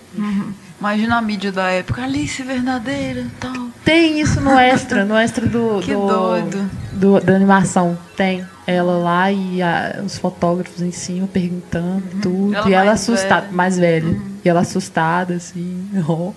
Imagina 0.79 1.17
a 1.17 1.21
mídia 1.21 1.51
da 1.51 1.69
época, 1.69 2.03
Alice 2.03 2.41
verdadeira 2.41 3.21
e 3.21 3.29
tal. 3.39 3.67
Tem 3.83 4.19
isso 4.21 4.39
no 4.39 4.51
extra, 4.57 5.03
no 5.05 5.15
extra 5.17 5.45
do, 5.45 5.81
Que 5.83 5.93
do- 5.93 6.07
doido. 6.07 6.69
Do- 7.05 7.19
da 7.25 7.35
animação. 7.35 7.97
Tem. 8.15 8.43
Ela 8.67 8.97
lá 8.97 9.31
e 9.31 9.61
a- 9.61 10.01
os 10.05 10.17
fotógrafos 10.17 10.81
em 10.81 10.91
cima 10.91 11.27
perguntando 11.27 12.03
tudo. 12.21 12.35
Uhum. 12.47 12.53
Ela 12.55 12.69
e 12.69 12.73
ela 12.73 12.91
assustada, 12.93 13.35
velha. 13.41 13.49
Uhum. 13.49 13.55
mais 13.55 13.77
velha. 13.77 14.17
E 14.43 14.49
ela 14.49 14.59
assustada, 14.61 15.33
assim. 15.35 15.87
ó. 16.07 16.31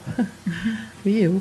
Fui 1.02 1.12
eu. 1.20 1.40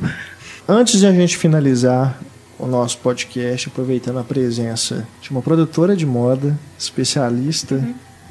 Antes 0.67 0.99
de 0.99 1.07
a 1.07 1.11
gente 1.11 1.37
finalizar 1.37 2.17
o 2.59 2.65
nosso 2.65 2.97
podcast, 2.99 3.69
aproveitando 3.69 4.19
a 4.19 4.23
presença 4.23 5.05
de 5.21 5.29
uma 5.31 5.41
produtora 5.41 5.95
de 5.95 6.05
moda, 6.05 6.57
especialista 6.77 7.75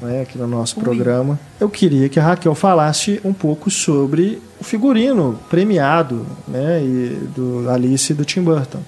né, 0.01 0.21
aqui 0.21 0.37
no 0.37 0.45
nosso 0.45 0.77
Ui. 0.77 0.83
programa, 0.83 1.39
eu 1.59 1.69
queria 1.69 2.07
que 2.09 2.19
a 2.19 2.23
Raquel 2.23 2.53
falasse 2.53 3.19
um 3.23 3.33
pouco 3.33 3.71
sobre 3.71 4.39
o 4.59 4.63
figurino 4.63 5.39
premiado 5.49 6.25
né, 6.47 6.81
e 6.83 7.17
do 7.35 7.69
Alice 7.69 8.11
e 8.11 8.15
do 8.15 8.25
Tim 8.25 8.41
Burton. 8.41 8.79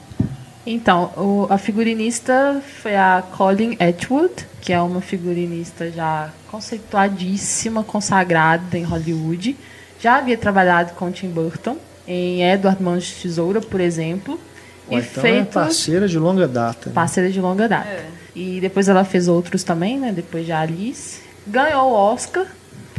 Então, 0.71 1.11
o- 1.17 1.47
a 1.49 1.57
figurinista 1.57 2.61
foi 2.81 2.95
a 2.95 3.23
Colin 3.35 3.75
Atwood, 3.79 4.33
que 4.61 4.71
é 4.71 4.79
uma 4.79 5.01
figurinista 5.01 5.89
já 5.91 6.29
conceituadíssima, 6.51 7.83
consagrada 7.83 8.77
em 8.77 8.83
Hollywood. 8.83 9.55
Já 9.99 10.17
havia 10.17 10.37
trabalhado 10.37 10.93
com 10.93 11.11
Tim 11.11 11.29
Burton 11.29 11.75
em 12.07 12.43
Edward 12.43 12.81
Mãos 12.83 13.03
de 13.05 13.13
Tesoura, 13.15 13.61
por 13.61 13.79
exemplo. 13.81 14.39
Ou 14.87 14.97
e 14.97 15.01
então 15.01 15.23
é 15.23 15.27
feito 15.27 15.53
parceira 15.53 16.07
de 16.07 16.17
longa 16.19 16.47
data. 16.47 16.89
né? 16.89 16.93
parceira 16.93 17.31
de 17.31 17.39
longa 17.41 17.67
data. 17.67 17.87
É. 17.87 18.05
E 18.35 18.59
depois 18.61 18.87
ela 18.87 19.03
fez 19.03 19.27
outros 19.27 19.63
também, 19.63 19.97
né? 19.99 20.11
Depois 20.11 20.45
de 20.45 20.51
Alice. 20.51 21.21
ganhou 21.47 21.89
o 21.91 21.93
Oscar 21.93 22.45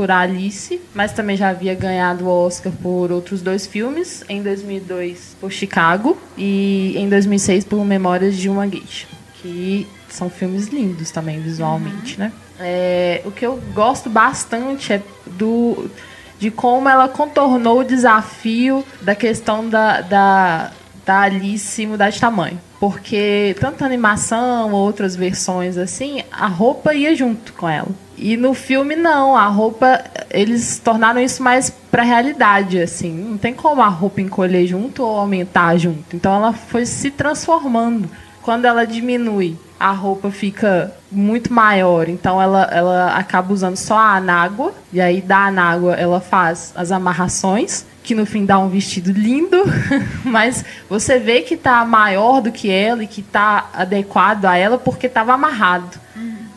por 0.00 0.10
Alice, 0.10 0.80
mas 0.94 1.12
também 1.12 1.36
já 1.36 1.50
havia 1.50 1.74
ganhado 1.74 2.24
o 2.24 2.28
Oscar 2.30 2.72
por 2.72 3.12
outros 3.12 3.42
dois 3.42 3.66
filmes, 3.66 4.24
em 4.30 4.42
2002 4.42 5.36
por 5.38 5.52
Chicago 5.52 6.16
e 6.38 6.94
em 6.96 7.06
2006 7.06 7.66
por 7.66 7.84
Memórias 7.84 8.34
de 8.34 8.48
uma 8.48 8.66
Geisha, 8.66 9.06
que 9.34 9.86
são 10.08 10.30
filmes 10.30 10.68
lindos 10.68 11.10
também 11.10 11.38
visualmente, 11.42 12.18
né? 12.18 12.32
É, 12.58 13.20
o 13.26 13.30
que 13.30 13.44
eu 13.44 13.60
gosto 13.74 14.08
bastante 14.08 14.94
é 14.94 15.02
do 15.26 15.90
de 16.38 16.50
como 16.50 16.88
ela 16.88 17.06
contornou 17.06 17.80
o 17.80 17.84
desafio 17.84 18.82
da 19.02 19.14
questão 19.14 19.68
da, 19.68 20.00
da, 20.00 20.72
da 21.10 21.22
Alice 21.22 21.86
mudar 21.88 22.10
de 22.10 22.20
tamanho. 22.20 22.60
Porque 22.78 23.56
tanto 23.58 23.82
a 23.82 23.86
animação, 23.86 24.72
outras 24.72 25.16
versões 25.16 25.76
assim, 25.76 26.22
a 26.30 26.46
roupa 26.46 26.94
ia 26.94 27.16
junto 27.16 27.52
com 27.52 27.68
ela. 27.68 27.88
E 28.16 28.36
no 28.36 28.54
filme 28.54 28.94
não, 28.94 29.36
a 29.36 29.46
roupa 29.46 30.04
eles 30.30 30.78
tornaram 30.78 31.20
isso 31.20 31.42
mais 31.42 31.68
pra 31.90 32.04
realidade, 32.04 32.80
assim. 32.80 33.12
Não 33.12 33.36
tem 33.36 33.52
como 33.52 33.82
a 33.82 33.88
roupa 33.88 34.20
encolher 34.20 34.66
junto 34.68 35.02
ou 35.02 35.18
aumentar 35.18 35.76
junto. 35.78 36.14
Então 36.14 36.32
ela 36.32 36.52
foi 36.52 36.86
se 36.86 37.10
transformando. 37.10 38.08
Quando 38.42 38.64
ela 38.64 38.86
diminui, 38.86 39.56
a 39.78 39.92
roupa 39.92 40.30
fica 40.30 40.92
muito 41.10 41.52
maior. 41.52 42.08
Então 42.08 42.40
ela, 42.40 42.64
ela 42.72 43.16
acaba 43.16 43.52
usando 43.52 43.76
só 43.76 43.96
a 43.96 44.16
anágua. 44.16 44.74
E 44.92 45.00
aí 45.00 45.20
da 45.20 45.46
anágua 45.46 45.94
ela 45.94 46.20
faz 46.20 46.72
as 46.76 46.92
amarrações 46.92 47.86
que 48.02 48.14
no 48.14 48.26
fim 48.26 48.44
dá 48.44 48.58
um 48.58 48.68
vestido 48.68 49.12
lindo, 49.12 49.62
mas 50.24 50.64
você 50.88 51.18
vê 51.18 51.42
que 51.42 51.56
tá 51.56 51.84
maior 51.84 52.40
do 52.40 52.50
que 52.50 52.70
ela 52.70 53.04
e 53.04 53.06
que 53.06 53.22
tá 53.22 53.70
adequado 53.74 54.46
a 54.46 54.56
ela 54.56 54.78
porque 54.78 55.06
estava 55.06 55.34
amarrado, 55.34 55.98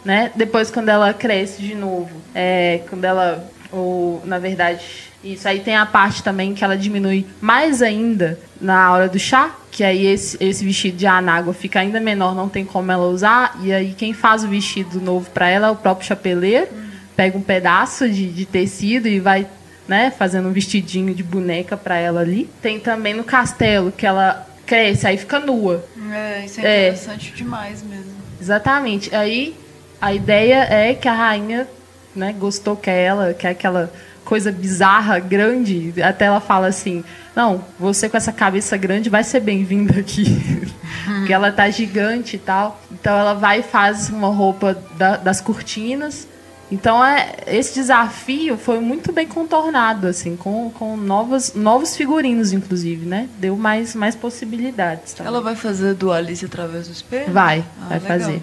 né? 0.04 0.32
Depois 0.36 0.72
quando 0.72 0.90
ela 0.90 1.14
cresce 1.14 1.62
de 1.62 1.76
novo, 1.76 2.10
é, 2.34 2.82
quando 2.90 3.04
ela, 3.04 3.48
ou 3.72 4.22
na 4.26 4.40
verdade, 4.40 5.13
isso 5.24 5.48
aí 5.48 5.62
tem 5.62 5.76
a 5.76 5.86
parte 5.86 6.22
também 6.22 6.54
que 6.54 6.64
ela 6.64 6.78
diminui 6.78 7.26
mais 7.40 7.82
ainda 7.82 8.38
na 8.60 8.92
hora 8.92 9.08
do 9.08 9.18
chá, 9.18 9.56
que 9.72 9.84
aí 9.84 10.06
esse, 10.06 10.38
esse 10.40 10.64
vestido 10.66 10.98
de 10.98 11.08
anágua 11.08 11.54
fica 11.54 11.80
ainda 11.80 12.00
menor, 12.00 12.36
não 12.36 12.50
tem 12.50 12.66
como 12.66 12.92
ela 12.92 13.08
usar, 13.08 13.58
e 13.62 13.72
aí 13.72 13.94
quem 13.94 14.14
faz 14.14 14.44
o 14.44 14.48
vestido 14.48 15.00
novo 15.00 15.30
para 15.30 15.50
ela 15.50 15.68
é 15.68 15.72
o 15.72 15.76
próprio 15.76 16.08
chapeleiro, 16.08 16.68
pega 17.16 17.38
um 17.38 17.42
pedaço 17.42 18.10
de, 18.10 18.32
de 18.32 18.46
tecido 18.46 19.08
e 19.08 19.20
vai 19.20 19.48
né, 19.88 20.12
fazendo 20.12 20.50
um 20.50 20.52
vestidinho 20.52 21.14
de 21.14 21.24
boneca 21.24 21.76
para 21.78 21.98
ela 21.98 22.22
ali. 22.22 22.50
Tem 22.62 22.80
também 22.80 23.14
no 23.14 23.24
castelo 23.24 23.92
que 23.92 24.06
ela 24.06 24.48
cresce, 24.66 25.08
aí 25.08 25.18
fica 25.18 25.40
nua. 25.40 25.84
É, 26.12 26.46
isso 26.46 26.60
é 26.60 26.88
interessante 26.88 27.32
é. 27.34 27.36
demais 27.36 27.84
mesmo. 27.84 28.14
Exatamente. 28.40 29.14
Aí 29.16 29.56
a 30.02 30.14
ideia 30.14 30.68
é 30.70 30.94
que 30.94 31.08
a 31.08 31.14
rainha, 31.14 31.68
né, 32.16 32.34
gostou 32.38 32.76
que 32.76 32.90
ela, 32.90 33.34
que 33.34 33.48
é 33.48 33.52
aquela 33.52 33.92
coisa 34.26 34.52
bizarra, 34.52 35.20
grande, 35.20 35.94
até 36.02 36.26
ela 36.26 36.40
fala 36.40 36.68
assim: 36.68 37.04
"Não, 37.36 37.64
você 37.80 38.10
com 38.10 38.18
essa 38.18 38.32
cabeça 38.32 38.78
grande 38.78 39.10
vai 39.10 39.24
ser 39.24 39.40
bem-vinda 39.40 40.00
aqui". 40.00 40.26
Porque 41.06 41.34
ela 41.34 41.52
tá 41.52 41.70
gigante 41.70 42.36
e 42.36 42.40
tal. 42.40 42.82
Então 42.92 43.18
ela 43.18 43.34
vai 43.34 43.60
e 43.60 43.64
faz 43.64 44.10
uma 44.10 44.30
roupa 44.30 44.78
da, 44.98 45.18
das 45.18 45.42
cortinas 45.42 46.28
então 46.74 47.06
é, 47.06 47.36
esse 47.46 47.76
desafio 47.76 48.58
foi 48.58 48.80
muito 48.80 49.12
bem 49.12 49.28
contornado, 49.28 50.08
assim, 50.08 50.36
com, 50.36 50.72
com 50.72 50.98
novos, 50.98 51.54
novos 51.54 51.96
figurinos, 51.96 52.52
inclusive, 52.52 53.06
né? 53.06 53.30
Deu 53.38 53.56
mais, 53.56 53.94
mais 53.94 54.16
possibilidades. 54.16 55.14
Também. 55.14 55.32
Ela 55.32 55.40
vai 55.40 55.56
fazer 55.56 55.94
do 55.94 56.12
Alice 56.12 56.44
através 56.44 56.88
do 56.88 56.94
espelho? 56.94 57.32
Vai, 57.32 57.64
ah, 57.80 57.90
vai 57.90 58.00
legal. 58.00 58.20
fazer. 58.20 58.42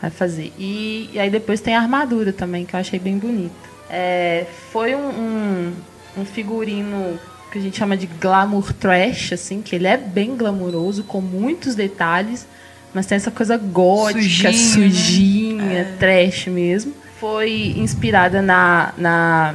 Vai 0.00 0.10
fazer. 0.10 0.52
E, 0.56 1.10
e, 1.12 1.18
aí 1.18 1.28
depois 1.28 1.60
tem 1.60 1.74
a 1.74 1.80
armadura 1.80 2.32
também, 2.32 2.64
que 2.64 2.76
eu 2.76 2.80
achei 2.80 3.00
bem 3.00 3.18
bonita. 3.18 3.73
É, 3.88 4.46
foi 4.70 4.94
um, 4.94 5.08
um, 5.08 5.72
um 6.18 6.24
figurino 6.24 7.18
que 7.52 7.58
a 7.58 7.60
gente 7.60 7.76
chama 7.76 7.96
de 7.96 8.06
glamour 8.06 8.72
trash, 8.72 9.32
assim, 9.32 9.62
que 9.62 9.76
ele 9.76 9.86
é 9.86 9.96
bem 9.96 10.36
glamouroso, 10.36 11.04
com 11.04 11.20
muitos 11.20 11.74
detalhes, 11.74 12.46
mas 12.92 13.06
tem 13.06 13.16
essa 13.16 13.30
coisa 13.30 13.56
gótica, 13.56 14.52
Sujinho, 14.52 14.90
sujinha, 14.90 15.64
né? 15.64 15.96
trash 15.98 16.46
mesmo 16.46 17.04
foi 17.24 17.72
inspirada 17.78 18.42
na, 18.42 18.92
na 18.98 19.54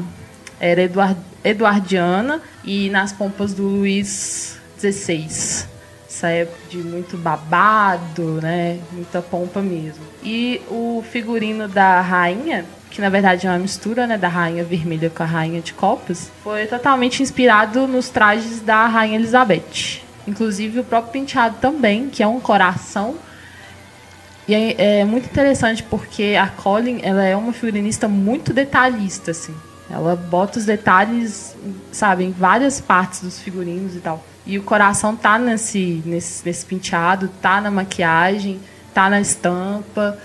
era 0.59 0.81
Eduard, 0.81 1.19
eduardiana 1.43 2.41
e 2.63 2.89
nas 2.89 3.11
pompas 3.11 3.53
do 3.53 3.61
Luís 3.61 4.57
XVI. 4.79 5.67
Essa 6.09 6.29
época 6.29 6.57
de 6.67 6.77
muito 6.77 7.15
babado, 7.15 8.41
né? 8.41 8.79
Muita 8.91 9.21
pompa 9.21 9.61
mesmo. 9.61 10.03
E 10.23 10.59
o 10.67 11.03
figurino 11.11 11.67
da 11.67 12.01
rainha, 12.01 12.65
que 12.89 13.01
na 13.01 13.09
verdade 13.09 13.47
é 13.47 13.49
uma 13.49 13.59
mistura 13.59 14.07
né, 14.07 14.17
da 14.17 14.27
rainha 14.27 14.63
vermelha 14.63 15.09
com 15.09 15.23
a 15.23 15.25
rainha 15.25 15.61
de 15.61 15.73
copas, 15.73 16.31
foi 16.43 16.65
totalmente 16.65 17.21
inspirado 17.21 17.87
nos 17.87 18.09
trajes 18.09 18.61
da 18.61 18.87
rainha 18.87 19.17
Elizabeth. 19.17 20.01
Inclusive 20.27 20.79
o 20.79 20.83
próprio 20.83 21.13
penteado 21.13 21.57
também, 21.59 22.09
que 22.09 22.21
é 22.21 22.27
um 22.27 22.39
coração 22.39 23.15
e 24.49 24.55
é, 24.55 25.01
é, 25.01 25.05
muito 25.05 25.25
interessante 25.25 25.83
porque 25.83 26.35
a 26.35 26.47
Colin 26.47 27.01
ela 27.03 27.23
é 27.23 27.35
uma 27.35 27.53
figurinista 27.53 28.07
muito 28.07 28.51
detalhista, 28.51 29.29
assim. 29.29 29.53
Ela 29.87 30.15
bota 30.15 30.57
os 30.57 30.65
detalhes, 30.65 31.55
sabe, 31.91 32.23
em 32.23 32.31
várias 32.31 32.81
partes 32.81 33.21
dos 33.21 33.37
figurinos 33.37 33.95
e 33.95 33.99
tal. 33.99 34.25
E 34.47 34.57
o 34.57 34.63
coração 34.63 35.15
tá 35.15 35.37
nesse, 35.37 36.01
nesse, 36.03 36.43
nesse 36.43 36.65
penteado, 36.65 37.29
tá 37.39 37.61
na 37.61 37.69
maquiagem, 37.69 38.59
tá 38.91 39.07
na 39.07 39.21
estampa. 39.21 40.17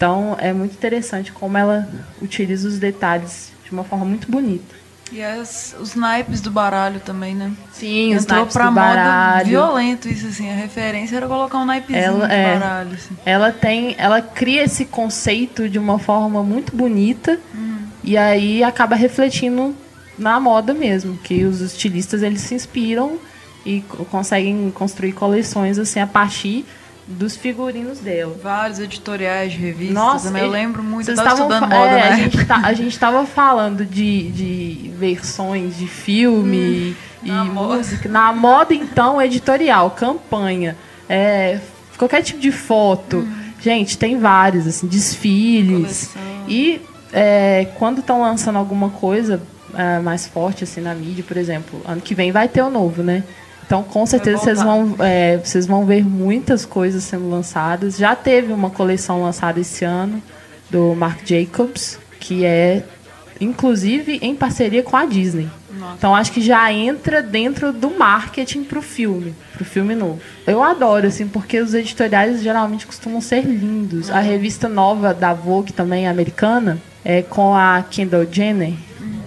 Então 0.00 0.34
é 0.40 0.50
muito 0.50 0.72
interessante 0.72 1.30
como 1.30 1.58
ela 1.58 1.86
utiliza 2.22 2.66
os 2.66 2.78
detalhes 2.78 3.52
de 3.62 3.70
uma 3.70 3.84
forma 3.84 4.06
muito 4.06 4.30
bonita. 4.30 4.74
E 5.12 5.22
as, 5.22 5.76
os 5.78 5.94
naipes 5.94 6.40
do 6.40 6.50
baralho 6.50 7.00
também, 7.00 7.34
né? 7.34 7.52
Sim, 7.70 8.14
Entrou 8.14 8.20
os 8.20 8.26
naipes 8.26 8.52
pra 8.54 8.64
do 8.64 8.72
moda 8.72 8.86
baralho. 8.86 9.48
violento 9.48 10.08
isso, 10.08 10.26
assim. 10.28 10.50
A 10.50 10.54
referência 10.54 11.16
era 11.18 11.26
colocar 11.26 11.58
um 11.58 11.66
naipezinho 11.66 12.02
ela, 12.02 12.26
de 12.26 12.32
é, 12.32 12.58
baralho. 12.58 12.94
Assim. 12.94 13.14
Ela 13.26 13.52
tem... 13.52 13.94
Ela 13.98 14.22
cria 14.22 14.62
esse 14.62 14.86
conceito 14.86 15.68
de 15.68 15.78
uma 15.78 15.98
forma 15.98 16.42
muito 16.42 16.74
bonita. 16.74 17.38
Uhum. 17.52 17.80
E 18.02 18.16
aí 18.16 18.64
acaba 18.64 18.96
refletindo 18.96 19.76
na 20.16 20.40
moda 20.40 20.72
mesmo. 20.72 21.18
Que 21.18 21.44
os 21.44 21.60
estilistas, 21.60 22.22
eles 22.22 22.40
se 22.40 22.54
inspiram 22.54 23.18
e 23.66 23.82
conseguem 24.10 24.70
construir 24.70 25.12
coleções, 25.12 25.78
assim, 25.78 26.00
a 26.00 26.06
partir 26.06 26.64
dos 27.10 27.36
figurinos 27.36 27.98
dela. 27.98 28.36
Vários 28.42 28.78
editoriais 28.78 29.52
de 29.52 29.58
revistas. 29.58 29.94
Nossa, 29.94 30.38
eu 30.38 30.48
lembro 30.48 30.82
muito. 30.82 31.06
Vocês 31.06 31.18
estavam 31.18 31.48
moda, 31.48 31.74
é, 31.74 31.94
né? 31.94 32.08
a, 32.08 32.16
gente 32.16 32.44
tá, 32.44 32.56
a 32.56 32.72
gente 32.72 32.92
estava 32.92 33.26
falando 33.26 33.84
de, 33.84 34.30
de 34.30 34.90
versões 34.96 35.76
de 35.76 35.86
filme 35.86 36.96
hum, 37.22 37.26
e 37.26 37.30
música. 37.30 38.08
Moda. 38.08 38.08
Na 38.08 38.32
moda, 38.32 38.74
então, 38.74 39.20
editorial, 39.20 39.90
campanha, 39.90 40.76
é, 41.08 41.58
qualquer 41.98 42.22
tipo 42.22 42.40
de 42.40 42.52
foto. 42.52 43.18
Hum. 43.18 43.40
Gente, 43.60 43.98
tem 43.98 44.18
vários, 44.18 44.66
assim, 44.66 44.86
desfiles. 44.86 46.06
Coleção. 46.12 46.22
E 46.48 46.80
é, 47.12 47.68
quando 47.78 47.98
estão 47.98 48.22
lançando 48.22 48.56
alguma 48.56 48.88
coisa 48.88 49.42
é, 49.74 49.98
mais 49.98 50.26
forte, 50.26 50.64
assim, 50.64 50.80
na 50.80 50.94
mídia, 50.94 51.24
por 51.26 51.36
exemplo, 51.36 51.82
ano 51.84 52.00
que 52.00 52.14
vem 52.14 52.32
vai 52.32 52.48
ter 52.48 52.62
o 52.62 52.70
novo, 52.70 53.02
né? 53.02 53.24
Então, 53.70 53.84
com 53.84 54.04
certeza, 54.04 54.38
vocês 54.38 54.60
vão, 54.60 54.96
é, 54.98 55.36
vocês 55.36 55.64
vão 55.64 55.86
ver 55.86 56.04
muitas 56.04 56.66
coisas 56.66 57.04
sendo 57.04 57.30
lançadas. 57.30 57.96
Já 57.96 58.16
teve 58.16 58.52
uma 58.52 58.68
coleção 58.68 59.22
lançada 59.22 59.60
esse 59.60 59.84
ano 59.84 60.20
do 60.68 60.92
Marc 60.96 61.24
Jacobs, 61.24 61.96
que 62.18 62.44
é, 62.44 62.82
inclusive, 63.40 64.18
em 64.22 64.34
parceria 64.34 64.82
com 64.82 64.96
a 64.96 65.06
Disney. 65.06 65.48
Nossa. 65.72 65.94
Então, 65.96 66.16
acho 66.16 66.32
que 66.32 66.40
já 66.40 66.72
entra 66.72 67.22
dentro 67.22 67.72
do 67.72 67.90
marketing 67.90 68.64
para 68.64 68.80
o 68.80 68.82
filme, 68.82 69.36
para 69.52 69.62
o 69.62 69.64
filme 69.64 69.94
novo. 69.94 70.18
Eu 70.48 70.64
adoro, 70.64 71.06
assim, 71.06 71.28
porque 71.28 71.60
os 71.60 71.72
editoriais 71.72 72.42
geralmente 72.42 72.84
costumam 72.88 73.20
ser 73.20 73.42
lindos. 73.42 74.10
A 74.10 74.18
revista 74.18 74.68
nova 74.68 75.14
da 75.14 75.32
Vogue, 75.32 75.72
também 75.72 76.08
americana, 76.08 76.82
é 77.04 77.22
com 77.22 77.54
a 77.54 77.84
Kendall 77.88 78.26
Jenner, 78.28 78.74
uhum. 79.00 79.20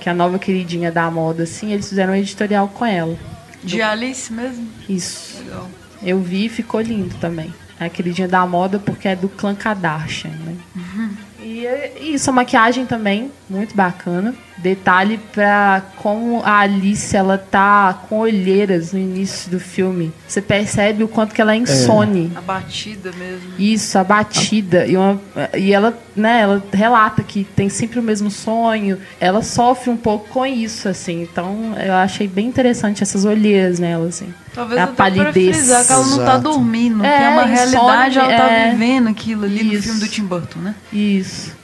que 0.00 0.08
é 0.08 0.12
a 0.12 0.14
nova 0.14 0.38
queridinha 0.38 0.90
da 0.90 1.10
moda, 1.10 1.42
assim. 1.42 1.74
Eles 1.74 1.86
fizeram 1.86 2.14
um 2.14 2.16
editorial 2.16 2.66
com 2.66 2.86
ela. 2.86 3.18
De 3.62 3.82
Alice 3.82 4.32
mesmo? 4.32 4.68
Isso. 4.88 5.38
Legal. 5.42 5.70
Eu 6.02 6.20
vi 6.20 6.46
e 6.46 6.48
ficou 6.48 6.80
lindo 6.80 7.14
também. 7.20 7.52
É 7.78 7.86
aquele 7.86 8.12
dia 8.12 8.28
da 8.28 8.46
moda 8.46 8.78
porque 8.78 9.08
é 9.08 9.16
do 9.16 9.28
clã 9.28 9.54
Kardashian, 9.54 10.30
né? 10.30 10.56
Uhum. 10.76 11.10
E 11.40 12.12
isso, 12.14 12.28
a 12.28 12.32
maquiagem 12.32 12.84
também, 12.84 13.30
muito 13.48 13.74
bacana. 13.74 14.34
Detalhe 14.62 15.18
para 15.32 15.82
como 15.96 16.42
a 16.44 16.60
Alice 16.60 17.16
ela 17.16 17.38
tá 17.38 18.04
com 18.08 18.18
olheiras 18.18 18.92
no 18.92 18.98
início 18.98 19.50
do 19.50 19.58
filme. 19.58 20.12
Você 20.28 20.42
percebe 20.42 21.02
o 21.02 21.08
quanto 21.08 21.34
que 21.34 21.40
ela 21.40 21.54
é 21.54 21.56
insone. 21.56 22.30
É. 22.34 22.38
Abatida 22.38 23.10
mesmo. 23.12 23.52
Isso, 23.58 23.98
abatida. 23.98 24.86
E, 24.86 24.96
uma, 24.96 25.20
e 25.56 25.72
ela, 25.72 25.98
né, 26.14 26.40
ela 26.42 26.62
relata 26.72 27.22
que 27.22 27.44
tem 27.44 27.68
sempre 27.68 27.98
o 27.98 28.02
mesmo 28.02 28.30
sonho. 28.30 28.98
Ela 29.18 29.42
sofre 29.42 29.90
um 29.90 29.96
pouco 29.96 30.28
com 30.28 30.44
isso, 30.44 30.88
assim. 30.88 31.22
Então, 31.22 31.74
eu 31.82 31.94
achei 31.94 32.28
bem 32.28 32.46
interessante 32.46 33.02
essas 33.02 33.24
olheiras 33.24 33.78
nela, 33.78 34.08
assim. 34.08 34.32
Talvez 34.54 34.80
a 34.80 34.86
palidez. 34.88 35.56
Frisar 35.56 35.86
que 35.86 35.92
ela 35.92 36.06
não 36.06 36.18
tá 36.18 36.36
dormindo, 36.36 37.04
é, 37.04 37.18
que 37.18 37.24
é 37.24 37.28
uma 37.28 37.44
realidade, 37.44 38.18
ela 38.18 38.28
tá 38.28 38.50
é... 38.50 38.70
vivendo 38.70 39.08
aquilo 39.08 39.44
ali 39.44 39.60
isso. 39.60 39.74
no 39.74 39.82
filme 39.82 40.00
do 40.00 40.08
Tim 40.08 40.24
Burton, 40.24 40.58
né? 40.60 40.74
Isso. 40.92 41.59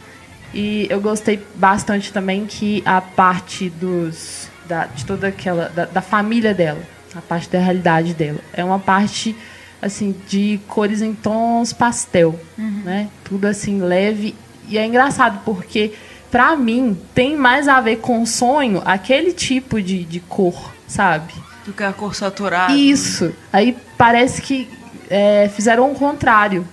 E 0.56 0.86
eu 0.88 1.02
gostei 1.02 1.44
bastante 1.54 2.10
também 2.10 2.46
que 2.46 2.82
a 2.86 3.00
parte 3.00 3.68
dos. 3.68 4.48
Da, 4.66 4.86
de 4.86 5.04
toda 5.04 5.28
aquela. 5.28 5.68
Da, 5.68 5.84
da 5.84 6.00
família 6.00 6.54
dela. 6.54 6.80
A 7.14 7.20
parte 7.20 7.50
da 7.50 7.58
realidade 7.58 8.14
dela. 8.14 8.38
É 8.54 8.64
uma 8.64 8.78
parte 8.78 9.36
assim 9.82 10.16
de 10.26 10.58
cores 10.66 11.02
em 11.02 11.14
tons 11.14 11.74
pastel, 11.74 12.40
né? 12.56 13.08
Tudo 13.22 13.44
assim 13.44 13.80
leve 13.80 14.34
e 14.68 14.78
é 14.78 14.86
engraçado 14.86 15.40
porque 15.44 15.92
pra 16.30 16.56
mim 16.56 16.98
tem 17.14 17.36
mais 17.36 17.68
a 17.68 17.80
ver 17.80 17.96
com 17.96 18.24
sonho 18.26 18.82
aquele 18.84 19.32
tipo 19.32 19.80
de, 19.80 20.04
de 20.04 20.20
cor, 20.20 20.72
sabe? 20.86 21.32
Do 21.64 21.72
que 21.72 21.82
a 21.82 21.92
cor 21.92 22.14
saturada. 22.14 22.72
Isso. 22.72 23.32
Aí 23.52 23.76
parece 23.96 24.42
que 24.42 24.68
é, 25.08 25.50
fizeram 25.54 25.90
o 25.90 25.94
contrário. 25.94 26.66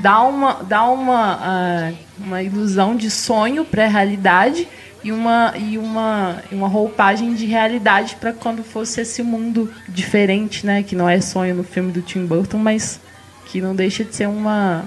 Dá 0.00 0.22
uma, 0.22 0.62
dá 0.62 0.84
uma, 0.84 1.38
ah, 1.42 1.92
uma 2.24 2.42
ilusão 2.42 2.94
de 2.94 3.10
sonho 3.10 3.64
pré-realidade 3.64 4.68
e 5.02 5.10
uma, 5.10 5.54
e 5.56 5.78
uma, 5.78 6.42
e 6.50 6.54
uma 6.54 6.68
roupagem 6.68 7.34
de 7.34 7.46
realidade 7.46 8.16
para 8.20 8.32
quando 8.32 8.62
fosse 8.62 9.00
esse 9.00 9.22
mundo 9.22 9.72
diferente, 9.88 10.66
né? 10.66 10.82
Que 10.82 10.94
não 10.94 11.08
é 11.08 11.20
sonho 11.20 11.54
no 11.54 11.64
filme 11.64 11.90
do 11.90 12.02
Tim 12.02 12.26
Burton, 12.26 12.58
mas 12.58 13.00
que 13.46 13.60
não 13.60 13.74
deixa 13.74 14.04
de 14.04 14.14
ser 14.14 14.28
uma, 14.28 14.84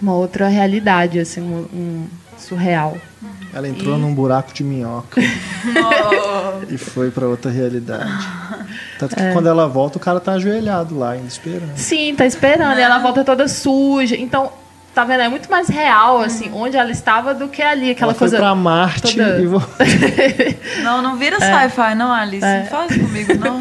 uma 0.00 0.14
outra 0.14 0.48
realidade, 0.48 1.18
assim, 1.18 1.40
um, 1.40 1.66
um 1.72 2.06
surreal. 2.38 2.96
Ela 3.52 3.68
entrou 3.68 3.96
num 3.98 4.14
buraco 4.14 4.52
de 4.52 4.64
minhoca 4.64 5.20
e 6.68 6.76
foi 6.76 7.10
pra 7.10 7.26
outra 7.26 7.50
realidade. 7.50 8.10
Tanto 8.98 9.14
que 9.14 9.32
quando 9.32 9.48
ela 9.48 9.66
volta, 9.68 9.98
o 9.98 10.00
cara 10.00 10.20
tá 10.20 10.32
ajoelhado 10.32 10.98
lá, 10.98 11.10
ainda 11.12 11.28
esperando. 11.28 11.76
Sim, 11.76 12.14
tá 12.14 12.26
esperando. 12.26 12.78
E 12.78 12.82
ela 12.82 12.98
volta 12.98 13.24
toda 13.24 13.46
suja. 13.46 14.16
Então, 14.16 14.52
tá 14.94 15.04
vendo? 15.04 15.20
É 15.22 15.28
muito 15.28 15.50
mais 15.50 15.68
real, 15.68 16.20
assim, 16.20 16.50
onde 16.54 16.76
ela 16.76 16.90
estava 16.90 17.34
do 17.34 17.48
que 17.48 17.60
ali. 17.62 17.90
Aquela 17.90 18.12
ela 18.12 18.18
foi 18.18 18.28
coisa. 18.28 18.36
pra 18.36 18.54
Marte 18.54 19.16
toda- 19.16 19.40
e 19.40 19.46
não, 20.82 21.02
não 21.02 21.16
vira 21.16 21.36
sci-fi, 21.40 21.94
não, 21.94 22.12
Alice. 22.12 22.44
É. 22.44 22.60
Não 22.60 22.66
faz 22.66 22.96
comigo, 22.96 23.34
não. 23.34 23.60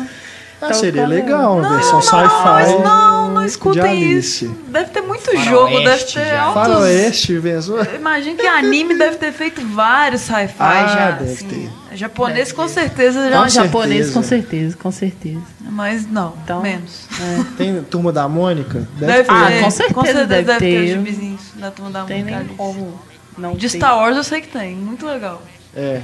Ah, 0.62 0.68
Então, 0.68 0.80
seria 0.80 1.06
legal, 1.06 1.54
uma 1.58 1.62
Não, 1.64 1.70
versão 1.76 1.94
não, 1.96 2.02
sci-fi. 2.02 2.44
mas 2.46 2.72
não, 2.84 3.32
não 3.44 3.48
de 3.48 3.52
escutem 3.52 3.84
Alice. 3.84 4.46
isso. 4.46 4.56
Deve 4.68 4.90
ter 4.90 5.02
muito 5.02 5.24
Faroeste 5.24 5.50
jogo, 5.50 5.80
deve 5.84 6.04
de 6.06 6.14
ter 6.14 6.36
altos... 6.36 6.54
Faroeste, 6.64 7.40
pensou? 7.42 7.84
Imagina 7.96 8.36
que 8.38 8.48
anime 8.48 8.98
deve 8.98 9.18
ter 9.18 9.32
feito 9.32 9.62
vários 9.68 10.22
sci-fi 10.22 10.54
Ah, 10.60 10.88
já. 10.88 11.12
deve 11.12 11.32
assim. 11.34 11.48
ter. 11.48 11.98
Japonês 11.98 12.52
com 12.52 12.68
certeza 12.68 13.30
já. 13.30 13.36
Não, 13.36 13.44
Com 13.44 13.50
japonês, 13.50 14.08
certeza. 14.08 14.14
com 14.14 14.24
certeza, 14.24 14.78
com 14.78 14.92
certeza. 14.92 15.42
Mas 15.62 16.08
não, 16.10 16.34
Então, 16.44 16.62
menos. 16.62 17.08
Tem 17.58 17.84
Turma 17.84 18.12
da 18.12 18.28
Mônica? 18.28 18.88
Deve, 18.98 19.30
Ah, 19.30 19.48
ter. 19.48 19.62
com 19.62 19.70
certeza 19.72 20.26
deve 20.26 20.44
deve 20.44 20.60
ter. 20.60 20.66
ter. 20.72 20.84
os 20.84 20.90
gibizinhos 20.90 21.42
da 21.56 21.70
turma 21.72 21.92
da 21.92 22.04
Tem 22.04 22.20
Mônica 22.24 22.38
nem 22.40 22.48
ali. 22.48 22.56
como 22.58 23.00
não 23.38 23.54
De. 23.54 23.70
Star 23.70 23.96
Wars 23.98 24.18
eu 24.18 24.24
sei 24.24 24.42
que 24.42 24.48
tem, 24.48 24.76
muito 24.76 25.06
legal. 25.06 25.42
É. 25.76 26.02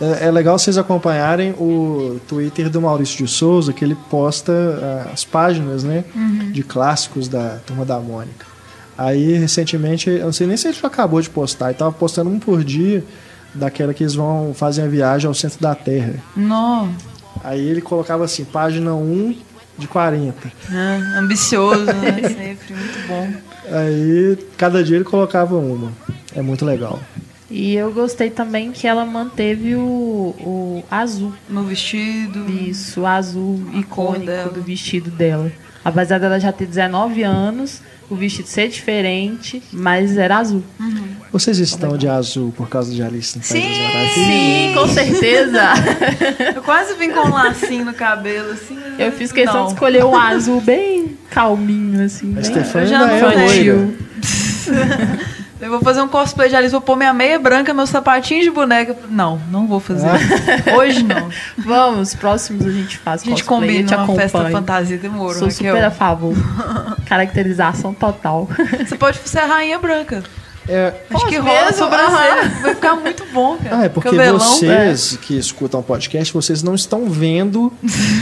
É 0.00 0.26
é 0.26 0.30
legal 0.30 0.58
vocês 0.58 0.76
acompanharem 0.78 1.52
o 1.52 2.20
Twitter 2.28 2.68
do 2.68 2.80
Maurício 2.80 3.24
de 3.24 3.30
Souza, 3.30 3.72
que 3.72 3.84
ele 3.84 3.96
posta 4.10 4.52
ah, 4.52 5.10
as 5.12 5.24
páginas, 5.24 5.84
né, 5.84 6.04
de 6.52 6.62
clássicos 6.62 7.28
da 7.28 7.58
Turma 7.66 7.84
da 7.84 7.98
Mônica. 7.98 8.46
Aí, 8.98 9.34
recentemente, 9.34 10.08
eu 10.08 10.24
não 10.24 10.32
sei 10.32 10.46
nem 10.46 10.56
se 10.56 10.68
ele 10.68 10.76
acabou 10.82 11.20
de 11.20 11.28
postar, 11.28 11.70
ele 11.70 11.78
tava 11.78 11.92
postando 11.92 12.30
um 12.30 12.38
por 12.38 12.64
dia 12.64 13.04
daquela 13.54 13.92
que 13.92 14.02
eles 14.02 14.14
vão 14.14 14.52
fazer 14.54 14.82
a 14.82 14.86
viagem 14.86 15.28
ao 15.28 15.34
centro 15.34 15.60
da 15.60 15.74
Terra. 15.74 16.14
Não, 16.34 16.90
Aí 17.42 17.68
ele 17.68 17.80
colocava 17.80 18.24
assim, 18.24 18.44
página 18.44 18.94
1 18.94 19.36
de 19.78 19.86
40. 19.86 20.52
né? 20.68 21.14
ambicioso, 21.18 21.84
né? 21.84 22.12
Sempre, 22.28 22.74
muito 22.74 23.06
bom. 23.06 23.32
Aí, 23.70 24.38
cada 24.56 24.82
dia 24.82 24.96
ele 24.96 25.04
colocava 25.04 25.56
uma. 25.56 25.92
É 26.34 26.42
muito 26.42 26.64
legal. 26.64 27.00
E 27.50 27.74
eu 27.74 27.92
gostei 27.92 28.28
também 28.28 28.72
que 28.72 28.86
ela 28.86 29.04
manteve 29.04 29.76
o, 29.76 30.34
o 30.40 30.84
azul. 30.90 31.32
No 31.48 31.62
vestido. 31.64 32.50
Isso, 32.50 33.02
o 33.02 33.06
azul 33.06 33.60
icônico 33.74 34.50
do 34.52 34.62
vestido 34.62 35.10
dela. 35.10 35.50
Apesar 35.84 36.18
dela 36.18 36.40
já 36.40 36.50
ter 36.50 36.66
19 36.66 37.22
anos, 37.22 37.80
o 38.10 38.16
vestido 38.16 38.48
ser 38.48 38.68
diferente, 38.68 39.62
mas 39.72 40.16
era 40.16 40.38
azul. 40.38 40.64
Vocês 41.30 41.58
estão 41.58 41.96
de 41.96 42.08
azul 42.08 42.52
por 42.56 42.68
causa 42.68 42.92
de 42.92 43.02
Alice 43.02 43.38
no 43.38 43.44
País 43.44 43.64
Sim! 43.64 44.24
Sim, 44.24 44.74
com 44.74 44.88
certeza. 44.88 45.62
Eu 46.56 46.62
quase 46.62 46.94
vim 46.94 47.10
com 47.10 47.28
um 47.28 47.32
lacinho 47.32 47.84
no 47.84 47.94
cabelo, 47.94 48.52
assim. 48.52 48.76
mas 48.76 48.98
Eu 48.98 49.12
fiz 49.12 49.30
questão 49.30 49.60
não. 49.60 49.66
de 49.66 49.72
escolher 49.74 50.04
um 50.04 50.16
azul 50.16 50.60
bem 50.60 51.16
calminho, 51.30 52.04
assim. 52.04 52.32
A 52.32 52.40
Bem 52.40 52.44
Stefania 52.44 52.86
já 52.88 53.06
ainda 53.06 53.32
é 53.32 53.46
loira. 53.46 53.88
Eu 55.58 55.70
vou 55.70 55.80
fazer 55.80 56.02
um 56.02 56.08
cosplay 56.08 56.50
de 56.50 56.54
Alice, 56.56 56.70
vou 56.70 56.82
pôr 56.82 56.96
minha 56.96 57.14
meia 57.14 57.38
branca, 57.38 57.72
meus 57.72 57.88
sapatinhos 57.88 58.44
de 58.44 58.50
boneca. 58.50 58.94
Não, 59.08 59.40
não 59.50 59.66
vou 59.66 59.80
fazer. 59.80 60.06
Hoje 60.76 61.02
não. 61.02 61.30
Vamos, 61.56 62.14
próximos 62.14 62.66
a 62.66 62.70
gente 62.70 62.98
faz 62.98 63.22
A 63.22 63.24
gente 63.24 63.42
cosplay, 63.42 63.60
combina 63.78 63.88
te 63.88 63.94
uma 63.94 64.06
festa 64.14 64.38
acompanho. 64.38 64.56
fantasia, 64.56 64.98
demorou. 64.98 65.34
Sou 65.34 65.48
Raquel. 65.48 65.74
super 65.74 65.84
a 65.84 65.90
favor. 65.90 66.34
Caracterização 67.06 67.94
total. 67.94 68.48
Você 68.86 68.96
pode 68.96 69.18
ser 69.24 69.38
a 69.38 69.46
rainha 69.46 69.78
branca. 69.78 70.22
É, 70.68 70.92
Acho 71.14 71.26
que 71.28 71.36
rola 71.36 71.60
a 71.60 71.64
mesmo? 71.66 71.78
sobrancelha. 71.78 72.48
Vai 72.60 72.74
ficar 72.74 72.96
muito 72.96 73.24
bom, 73.32 73.56
cara. 73.56 73.78
Ah, 73.78 73.84
é 73.84 73.88
porque 73.88 74.10
Cabelão. 74.10 74.38
vocês 74.40 75.16
que 75.22 75.38
escutam 75.38 75.78
o 75.78 75.82
podcast, 75.82 76.34
vocês 76.34 76.60
não 76.62 76.74
estão 76.74 77.08
vendo 77.08 77.72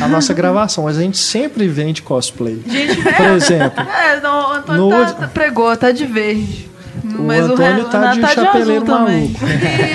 a 0.03 0.07
nossa 0.07 0.33
gravação, 0.35 0.85
mas 0.85 0.99
a 0.99 1.01
gente 1.01 1.17
sempre 1.17 1.67
vem 1.67 1.93
de 1.95 2.03
cosplay. 2.03 2.63
Gente, 2.67 3.03
Por 3.03 3.27
exemplo, 3.29 3.83
É, 3.89 4.21
não, 4.21 4.51
o 4.51 4.53
Antônio 4.53 4.83
No 4.83 4.91
tá, 4.91 5.13
tá- 5.15 5.29
pregou, 5.29 5.75
tá 5.75 5.91
de 5.91 6.05
verde. 6.05 6.71
Mas 7.19 7.45
Antônio 7.45 7.85
o 7.85 7.89
tá 7.89 8.13
de 8.13 8.21
tá 8.21 8.29
de 8.29 8.35
chapeleiro 8.35 8.85
também. 8.85 9.29
maluco. 9.29 9.45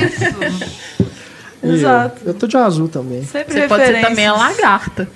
Isso. 0.06 0.64
e 1.64 1.68
eu, 1.68 1.74
Exato. 1.74 2.22
eu 2.26 2.34
tô 2.34 2.48
de 2.48 2.58
azul 2.58 2.88
também. 2.88 3.24
Sempre 3.26 3.54
Você 3.54 3.68
pode 3.68 3.86
ser 3.86 4.02
também 4.02 4.28
a 4.28 4.34
lagarta. 4.34 5.08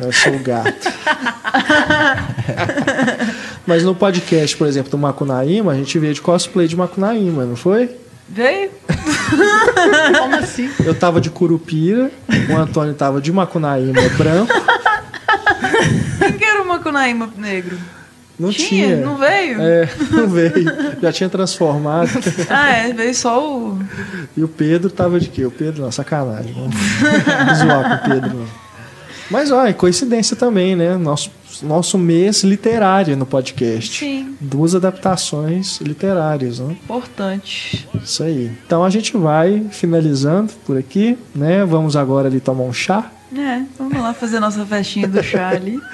Eu 0.00 0.12
sou 0.12 0.34
o 0.34 0.38
gato. 0.40 0.88
Mas 3.66 3.84
no 3.84 3.94
podcast, 3.94 4.56
por 4.56 4.66
exemplo, 4.66 4.90
do 4.90 4.98
Macunaíma, 4.98 5.72
a 5.72 5.76
gente 5.76 5.98
veio 5.98 6.14
de 6.14 6.20
cosplay 6.20 6.66
de 6.66 6.76
Macunaíma, 6.76 7.44
não 7.44 7.56
foi? 7.56 7.90
Veio? 8.28 8.70
Como 10.18 10.36
assim? 10.36 10.70
Eu 10.84 10.94
tava 10.94 11.20
de 11.20 11.30
Curupira, 11.30 12.10
o 12.48 12.56
Antônio 12.56 12.94
tava 12.94 13.20
de 13.20 13.32
Macunaíma 13.32 14.00
branco. 14.16 14.52
Quem 16.18 16.32
que 16.32 16.44
era 16.44 16.62
o 16.62 16.66
Macunaíma 16.66 17.28
negro? 17.36 17.76
Não 18.40 18.50
tinha. 18.50 18.96
Não 18.96 19.16
veio? 19.16 19.60
É, 19.60 19.88
não 20.10 20.26
veio. 20.26 20.64
Já 21.02 21.12
tinha 21.12 21.28
transformado. 21.28 22.08
Ah, 22.48 22.70
é, 22.72 22.92
veio 22.92 23.14
só 23.14 23.46
o. 23.46 23.78
E 24.36 24.42
o 24.42 24.48
Pedro 24.48 24.90
tava 24.90 25.20
de 25.20 25.28
quê? 25.28 25.44
O 25.44 25.50
Pedro, 25.50 25.82
não, 25.82 25.92
sacanagem. 25.92 26.52
Vamos 26.54 27.58
zoar 27.58 28.00
com 28.00 28.06
o 28.06 28.10
Pedro, 28.14 28.38
não. 28.38 28.46
Mas, 29.30 29.52
ó, 29.52 29.64
é 29.64 29.72
coincidência 29.72 30.34
também, 30.34 30.74
né? 30.74 30.96
Nosso, 30.96 31.30
nosso 31.62 31.96
mês 31.96 32.42
literário 32.42 33.16
no 33.16 33.24
podcast. 33.26 33.98
Sim, 34.00 34.34
Duas 34.40 34.74
adaptações 34.74 35.78
literárias, 35.80 36.58
né? 36.58 36.72
importante. 36.82 37.86
Isso 38.02 38.22
aí. 38.24 38.50
Então 38.66 38.84
a 38.84 38.90
gente 38.90 39.16
vai 39.16 39.64
finalizando 39.70 40.52
por 40.66 40.76
aqui, 40.76 41.16
né? 41.34 41.64
Vamos 41.64 41.94
agora 41.94 42.26
ali 42.28 42.40
tomar 42.40 42.64
um 42.64 42.72
chá. 42.72 43.10
É, 43.36 43.62
vamos 43.78 44.00
lá 44.00 44.12
fazer 44.12 44.40
nossa 44.40 44.66
festinha 44.66 45.06
do 45.06 45.22
chá 45.22 45.50
ali. 45.50 45.78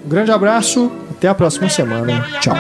Um 0.05 0.09
grande 0.09 0.31
abraço, 0.31 0.93
até 1.11 1.29
a 1.29 1.35
próxima 1.35 1.69
semana. 1.69 2.25
Tchau. 2.41 2.55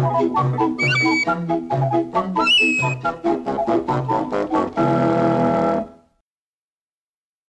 Thank 0.00 0.30
you. 4.10 4.29